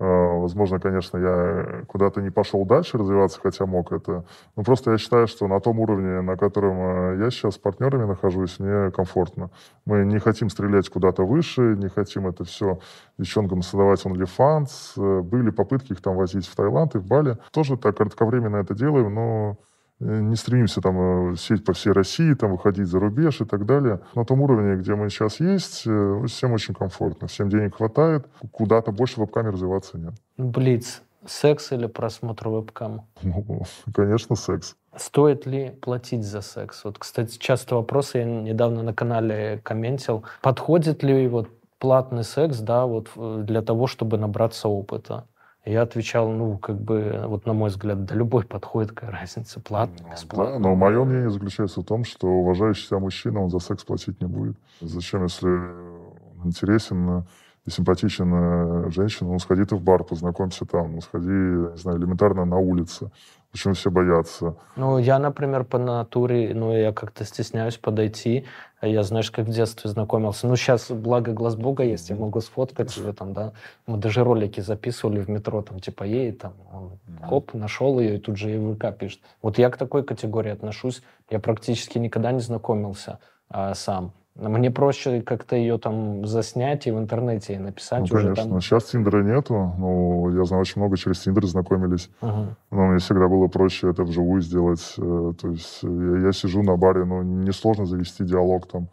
Э, 0.00 0.38
возможно, 0.38 0.78
конечно, 0.78 1.18
я 1.18 1.84
куда-то 1.86 2.22
не 2.22 2.30
пошел 2.30 2.64
дальше 2.64 2.98
развиваться, 2.98 3.40
хотя 3.42 3.66
мог 3.66 3.92
это. 3.92 4.24
Но 4.54 4.62
просто 4.62 4.92
я 4.92 4.98
считаю, 4.98 5.26
что 5.26 5.48
на 5.48 5.60
том 5.60 5.80
уровне, 5.80 6.20
на 6.20 6.36
котором 6.36 6.76
э, 6.78 7.24
я 7.24 7.30
сейчас 7.30 7.54
с 7.54 7.58
партнерами 7.58 8.04
нахожусь, 8.04 8.60
мне 8.60 8.92
комфортно. 8.92 9.50
Мы 9.84 10.04
не 10.04 10.20
хотим 10.20 10.50
стрелять 10.50 10.88
куда-то 10.88 11.26
выше, 11.26 11.74
не 11.76 11.88
хотим 11.88 12.28
это 12.28 12.44
все 12.44 12.78
девчонкам 13.18 13.62
создавать 13.62 14.04
OnlyFans. 14.04 14.68
Э, 14.96 15.20
были 15.22 15.50
попытки 15.50 15.92
их 15.92 16.00
там 16.00 16.16
возить 16.16 16.46
в 16.46 16.54
Таиланд 16.54 16.94
и 16.94 16.98
в 16.98 17.06
Бали. 17.06 17.36
Тоже 17.50 17.76
так 17.76 17.96
кратковременно 17.96 18.58
это 18.58 18.74
делаем, 18.74 19.12
но 19.12 19.56
не 20.00 20.36
стремимся 20.36 20.80
там 20.80 21.32
э, 21.32 21.36
сеть 21.36 21.64
по 21.64 21.72
всей 21.72 21.92
России, 21.92 22.34
там 22.34 22.52
выходить 22.52 22.86
за 22.86 23.00
рубеж 23.00 23.40
и 23.40 23.44
так 23.44 23.66
далее. 23.66 24.00
На 24.14 24.24
том 24.24 24.40
уровне, 24.40 24.76
где 24.76 24.94
мы 24.94 25.10
сейчас 25.10 25.40
есть, 25.40 25.82
э, 25.86 26.24
всем 26.26 26.52
очень 26.52 26.74
комфортно, 26.74 27.26
всем 27.26 27.48
денег 27.48 27.76
хватает, 27.76 28.26
куда-то 28.52 28.92
больше 28.92 29.20
веб-камер 29.20 29.52
развиваться 29.52 29.98
нет. 29.98 30.14
Блиц. 30.36 31.02
Секс 31.26 31.72
или 31.72 31.86
просмотр 31.86 32.48
веб-кам? 32.48 33.06
Ну, 33.22 33.62
конечно, 33.92 34.36
секс. 34.36 34.76
Стоит 34.96 35.46
ли 35.46 35.70
платить 35.70 36.24
за 36.24 36.40
секс? 36.42 36.84
Вот, 36.84 36.98
кстати, 36.98 37.36
часто 37.38 37.74
вопросы 37.74 38.18
я 38.18 38.24
недавно 38.24 38.82
на 38.82 38.94
канале 38.94 39.60
комментил. 39.64 40.24
Подходит 40.42 41.02
ли 41.02 41.28
вот 41.28 41.48
платный 41.78 42.24
секс, 42.24 42.60
да, 42.60 42.86
вот 42.86 43.10
для 43.44 43.62
того, 43.62 43.88
чтобы 43.88 44.16
набраться 44.16 44.68
опыта? 44.68 45.26
Я 45.64 45.82
отвечал, 45.82 46.30
ну, 46.30 46.56
как 46.56 46.80
бы, 46.80 47.24
вот 47.26 47.44
на 47.44 47.52
мой 47.52 47.68
взгляд, 47.68 48.04
да 48.04 48.14
любой 48.14 48.44
подходит, 48.44 48.92
какая 48.92 49.10
разница, 49.10 49.60
платно, 49.60 49.96
ну, 50.02 50.12
бесплатно. 50.12 50.54
Да, 50.54 50.58
но 50.60 50.74
мое 50.74 51.04
мнение 51.04 51.30
заключается 51.30 51.82
в 51.82 51.84
том, 51.84 52.04
что 52.04 52.26
уважающий 52.28 52.86
себя 52.86 52.98
мужчина, 53.00 53.42
он 53.42 53.50
за 53.50 53.58
секс 53.58 53.84
платить 53.84 54.20
не 54.20 54.26
будет. 54.26 54.56
Зачем, 54.80 55.24
если 55.24 55.48
он 55.48 56.46
интересен 56.46 57.24
и 57.68 57.70
симпатичен 57.70 58.90
женщина, 58.90 59.30
ну, 59.30 59.38
сходи 59.38 59.64
ты 59.64 59.76
в 59.76 59.82
бар, 59.82 60.02
познакомься 60.02 60.64
там, 60.64 60.94
ну, 60.94 61.00
сходи, 61.00 61.28
не 61.28 61.76
знаю, 61.76 61.98
элементарно 61.98 62.44
на 62.44 62.56
улице. 62.56 63.10
Почему 63.50 63.74
все 63.74 63.90
боятся? 63.90 64.56
Ну, 64.76 64.98
я, 64.98 65.18
например, 65.18 65.64
по 65.64 65.78
натуре, 65.78 66.52
ну, 66.54 66.76
я 66.76 66.92
как-то 66.92 67.24
стесняюсь 67.24 67.78
подойти. 67.78 68.44
Я, 68.82 69.02
знаешь, 69.02 69.30
как 69.30 69.46
в 69.46 69.50
детстве 69.50 69.90
знакомился. 69.90 70.46
Ну, 70.46 70.56
сейчас, 70.56 70.90
благо, 70.90 71.32
глаз 71.32 71.56
Бога 71.56 71.82
есть, 71.82 72.10
я 72.10 72.16
могу 72.16 72.40
сфоткать 72.40 72.94
ее 72.96 73.12
там, 73.12 73.32
да. 73.32 73.52
Мы 73.86 73.96
даже 73.96 74.22
ролики 74.22 74.60
записывали 74.60 75.20
в 75.20 75.28
метро, 75.28 75.62
там, 75.62 75.80
типа, 75.80 76.04
ей, 76.04 76.32
там, 76.32 76.52
он, 76.72 76.98
хоп, 77.22 77.54
нашел 77.54 77.98
ее, 78.00 78.16
и 78.16 78.20
тут 78.20 78.36
же 78.36 78.50
ЕВК 78.50 78.96
пишет. 78.96 79.20
Вот 79.40 79.58
я 79.58 79.70
к 79.70 79.78
такой 79.78 80.04
категории 80.04 80.52
отношусь. 80.52 81.02
Я 81.30 81.40
практически 81.40 81.98
никогда 81.98 82.32
не 82.32 82.40
знакомился 82.40 83.18
а, 83.48 83.74
сам. 83.74 84.12
Мне 84.38 84.70
проще 84.70 85.20
как-то 85.20 85.56
ее 85.56 85.78
там 85.78 86.24
заснять 86.24 86.86
и 86.86 86.92
в 86.92 86.98
интернете 86.98 87.54
и 87.54 87.58
написать 87.58 88.08
ну, 88.10 88.16
уже 88.16 88.28
конечно. 88.28 88.44
там. 88.44 88.60
Сейчас 88.60 88.84
Тиндера 88.84 89.22
нету, 89.24 89.74
но 89.76 90.30
я 90.30 90.44
знаю, 90.44 90.60
очень 90.60 90.80
много 90.80 90.96
через 90.96 91.18
Тиндер 91.18 91.44
знакомились. 91.46 92.08
Uh-huh. 92.22 92.46
Но 92.70 92.86
мне 92.86 92.98
всегда 92.98 93.26
было 93.26 93.48
проще 93.48 93.90
это 93.90 94.04
вживую 94.04 94.40
сделать. 94.40 94.94
Э, 94.96 95.32
то 95.40 95.48
есть 95.48 95.82
я, 95.82 96.26
я 96.26 96.32
сижу 96.32 96.62
на 96.62 96.76
баре, 96.76 97.04
но 97.04 97.24
несложно 97.24 97.84
завести 97.84 98.24
диалог 98.24 98.68
там. 98.68 98.88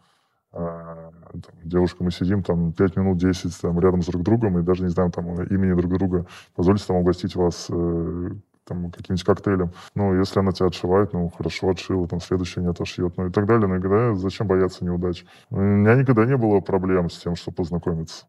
А, 0.52 1.12
там, 1.32 1.54
девушка, 1.62 2.02
мы 2.02 2.10
сидим 2.10 2.42
там 2.42 2.72
5 2.72 2.96
минут, 2.96 3.18
10 3.18 3.60
там, 3.60 3.78
рядом 3.78 4.02
с 4.02 4.06
друг 4.06 4.22
другом 4.22 4.58
и 4.58 4.62
даже 4.62 4.82
не 4.82 4.88
знаем 4.88 5.12
там 5.12 5.42
имени 5.44 5.74
друг 5.74 5.92
друга. 5.92 6.26
Позвольте 6.56 6.84
там 6.86 6.96
угостить 6.96 7.36
вас 7.36 7.66
э, 7.70 8.30
там, 8.66 8.90
каким-нибудь 8.90 9.24
коктейлем. 9.24 9.70
Ну, 9.94 10.18
если 10.18 10.40
она 10.40 10.52
тебя 10.52 10.66
отшивает, 10.66 11.12
ну, 11.12 11.28
хорошо 11.28 11.70
отшила, 11.70 12.08
там, 12.08 12.20
следующая 12.20 12.60
не 12.60 12.68
отошьет, 12.68 13.16
ну, 13.16 13.28
и 13.28 13.30
так 13.30 13.46
далее. 13.46 13.68
Но 13.68 13.76
иногда 13.76 14.14
зачем 14.14 14.46
бояться 14.46 14.84
неудач? 14.84 15.24
У 15.50 15.56
меня 15.56 15.94
никогда 15.94 16.24
не 16.24 16.36
было 16.36 16.60
проблем 16.60 17.08
с 17.10 17.18
тем, 17.18 17.36
чтобы 17.36 17.56
познакомиться. 17.56 18.26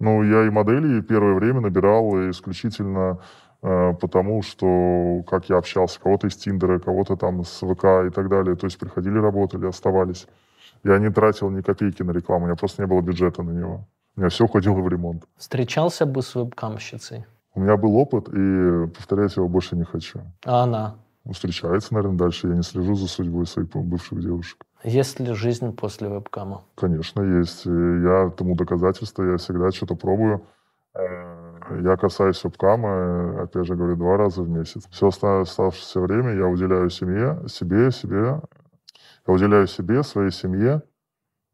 Ну, 0.00 0.22
я 0.22 0.46
и 0.46 0.50
модели 0.50 1.00
первое 1.00 1.34
время 1.34 1.60
набирал 1.60 2.30
исключительно 2.30 3.20
э, 3.62 3.94
потому, 4.00 4.42
что 4.42 5.22
как 5.28 5.48
я 5.48 5.56
общался, 5.56 6.00
кого-то 6.00 6.28
из 6.28 6.36
Тиндера, 6.36 6.78
кого-то 6.78 7.16
там 7.16 7.44
с 7.44 7.60
ВК 7.60 8.06
и 8.06 8.10
так 8.10 8.28
далее. 8.28 8.56
То 8.56 8.66
есть 8.66 8.78
приходили, 8.78 9.18
работали, 9.18 9.66
оставались. 9.66 10.26
Я 10.84 10.98
не 10.98 11.10
тратил 11.10 11.50
ни 11.50 11.60
копейки 11.60 12.02
на 12.02 12.12
рекламу, 12.12 12.44
у 12.44 12.46
меня 12.46 12.56
просто 12.56 12.82
не 12.82 12.86
было 12.86 13.00
бюджета 13.00 13.42
на 13.42 13.50
него. 13.50 13.86
У 14.16 14.20
меня 14.20 14.30
все 14.30 14.44
уходило 14.44 14.80
в 14.80 14.88
ремонт. 14.88 15.24
Встречался 15.36 16.06
бы 16.06 16.22
с 16.22 16.34
вебкамщицей? 16.34 17.24
У 17.58 17.60
меня 17.60 17.76
был 17.76 17.96
опыт, 17.96 18.28
и 18.28 18.86
повторять 18.94 19.34
его 19.34 19.48
больше 19.48 19.74
не 19.74 19.82
хочу. 19.82 20.20
А 20.46 20.62
она? 20.62 20.94
Ну, 21.24 21.32
встречается, 21.32 21.92
наверное, 21.92 22.16
дальше. 22.16 22.46
Я 22.46 22.54
не 22.54 22.62
слежу 22.62 22.94
за 22.94 23.08
судьбой 23.08 23.46
своих 23.46 23.68
бывших 23.74 24.20
девушек. 24.20 24.62
Есть 24.84 25.18
ли 25.18 25.32
жизнь 25.34 25.74
после 25.74 26.08
вебкама? 26.08 26.62
Конечно, 26.76 27.20
есть. 27.20 27.66
Я 27.66 28.30
тому 28.36 28.54
доказательство, 28.54 29.24
я 29.24 29.38
всегда 29.38 29.72
что-то 29.72 29.96
пробую. 29.96 30.46
Э, 30.94 31.80
Я 31.82 31.96
касаюсь 31.96 32.42
вебкама, 32.44 32.88
э, 32.88 33.42
опять 33.42 33.66
же 33.66 33.74
говорю, 33.74 33.96
два 33.96 34.16
раза 34.16 34.42
в 34.42 34.48
месяц. 34.48 34.86
Все 34.92 35.08
оставшееся 35.08 36.00
время 36.00 36.34
я 36.36 36.46
уделяю 36.46 36.90
семье, 36.90 37.42
себе, 37.48 37.90
себе. 37.90 38.40
Я 39.26 39.34
уделяю 39.34 39.66
себе, 39.66 40.04
своей 40.04 40.30
семье 40.30 40.82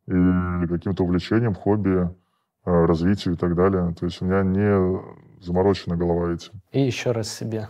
и 0.06 0.66
каким-то 0.68 1.04
увлечениям, 1.04 1.54
хобби, 1.54 2.10
э, 2.66 2.84
развитию 2.84 3.34
и 3.34 3.36
так 3.38 3.54
далее. 3.56 3.94
То 3.98 4.04
есть 4.04 4.20
у 4.20 4.26
меня 4.26 4.42
не 4.42 5.23
заморочена 5.44 5.96
голова 5.96 6.32
этим. 6.32 6.52
И 6.72 6.80
еще 6.80 7.12
раз 7.12 7.28
себе. 7.32 7.68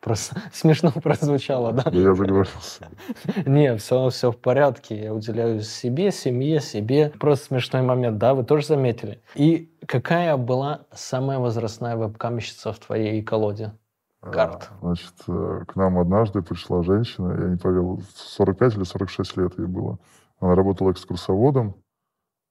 Просто 0.00 0.40
смешно 0.52 0.92
прозвучало, 0.92 1.72
да? 1.72 1.90
Я 1.90 2.14
заговорился. 2.14 2.88
Не, 3.46 3.76
все, 3.76 4.08
все 4.10 4.30
в 4.30 4.38
порядке. 4.38 5.02
Я 5.02 5.12
уделяю 5.12 5.62
себе, 5.62 6.12
семье, 6.12 6.60
себе. 6.60 7.12
Просто 7.18 7.46
смешной 7.46 7.82
момент, 7.82 8.18
да? 8.18 8.34
Вы 8.34 8.44
тоже 8.44 8.66
заметили? 8.66 9.20
И 9.34 9.68
какая 9.86 10.36
была 10.36 10.82
самая 10.92 11.40
возрастная 11.40 11.96
вебкамщица 11.96 12.72
в 12.72 12.78
твоей 12.78 13.20
колоде? 13.22 13.72
Карт. 14.20 14.70
А, 14.70 14.78
Значит, 14.80 15.14
э, 15.28 15.64
к 15.66 15.76
нам 15.76 15.98
однажды 15.98 16.42
пришла 16.42 16.82
женщина, 16.82 17.32
я 17.40 17.48
не 17.48 17.56
поверил, 17.56 18.00
45 18.14 18.76
или 18.76 18.84
46 18.84 19.36
лет 19.36 19.58
ей 19.58 19.66
было. 19.66 19.98
Она 20.40 20.54
работала 20.54 20.92
экскурсоводом, 20.92 21.74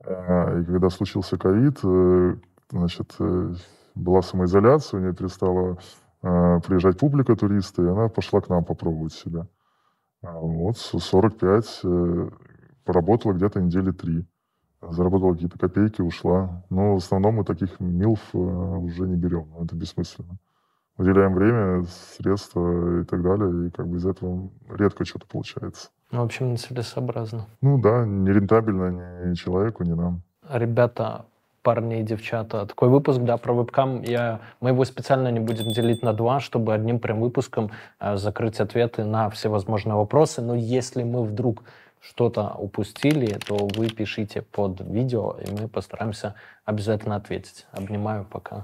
э, 0.04 0.62
и 0.62 0.66
когда 0.66 0.90
случился 0.90 1.38
ковид, 1.38 1.80
э, 1.84 2.36
значит, 2.72 3.16
э, 3.20 3.54
была 3.96 4.22
самоизоляция, 4.22 5.00
у 5.00 5.02
нее 5.02 5.14
перестала 5.14 5.78
э, 6.22 6.60
приезжать 6.66 7.00
публика, 7.00 7.36
туристы, 7.36 7.84
и 7.84 7.88
она 7.88 8.10
пошла 8.10 8.42
к 8.42 8.50
нам 8.50 8.64
попробовать 8.64 9.14
себя. 9.14 9.48
А 10.22 10.34
Вот 10.34 10.78
с 10.78 11.00
45 11.00 11.80
э, 11.84 12.30
поработала 12.84 13.34
где-то 13.34 13.62
недели 13.62 13.92
три. 13.92 14.26
Заработала 14.82 15.34
какие-то 15.34 15.58
копейки, 15.58 16.02
ушла. 16.02 16.64
Но 16.70 16.94
в 16.94 16.98
основном 16.98 17.36
мы 17.36 17.44
таких 17.44 17.80
милф 17.80 18.20
э, 18.34 18.38
уже 18.38 19.08
не 19.08 19.16
берем. 19.16 19.48
Это 19.62 19.76
бессмысленно. 19.76 20.38
Уделяем 20.98 21.34
время, 21.34 21.84
средства 22.18 23.02
и 23.02 23.04
так 23.04 23.22
далее, 23.22 23.68
и 23.68 23.72
как 23.72 23.88
бы 23.88 23.98
из 23.98 24.06
этого 24.06 24.50
редко 24.70 25.04
что-то 25.04 25.28
получается. 25.28 25.90
Ну, 26.12 26.22
в 26.22 26.26
общем, 26.26 26.54
нецелесообразно. 26.54 27.48
Ну 27.62 27.82
да, 27.82 28.06
не 28.06 28.32
рентабельно 28.32 29.26
ни 29.30 29.34
человеку, 29.34 29.84
ни 29.84 29.92
нам. 29.92 30.22
Ребята, 30.50 31.26
парни 31.66 32.00
и 32.00 32.04
девчата, 32.04 32.68
такой 32.68 32.90
выпуск, 32.90 33.20
да, 33.22 33.38
про 33.38 33.54
вебкам, 33.54 34.04
я, 34.04 34.40
мы 34.62 34.70
его 34.70 34.86
специально 34.86 35.32
не 35.32 35.40
будем 35.40 35.68
делить 35.70 36.04
на 36.04 36.14
два, 36.14 36.40
чтобы 36.40 36.76
одним 36.76 37.00
прям 37.00 37.20
выпуском 37.20 37.72
э, 38.00 38.18
закрыть 38.18 38.60
ответы 38.60 39.04
на 39.04 39.32
все 39.32 39.50
возможные 39.50 39.96
вопросы. 39.96 40.42
Но 40.42 40.54
если 40.54 41.02
мы 41.02 41.24
вдруг 41.24 41.64
что-то 42.00 42.54
упустили, 42.58 43.40
то 43.48 43.68
вы 43.76 43.88
пишите 43.88 44.44
под 44.44 44.80
видео, 44.82 45.38
и 45.44 45.52
мы 45.52 45.68
постараемся 45.68 46.36
обязательно 46.66 47.16
ответить. 47.16 47.66
Обнимаю, 47.72 48.26
пока. 48.30 48.64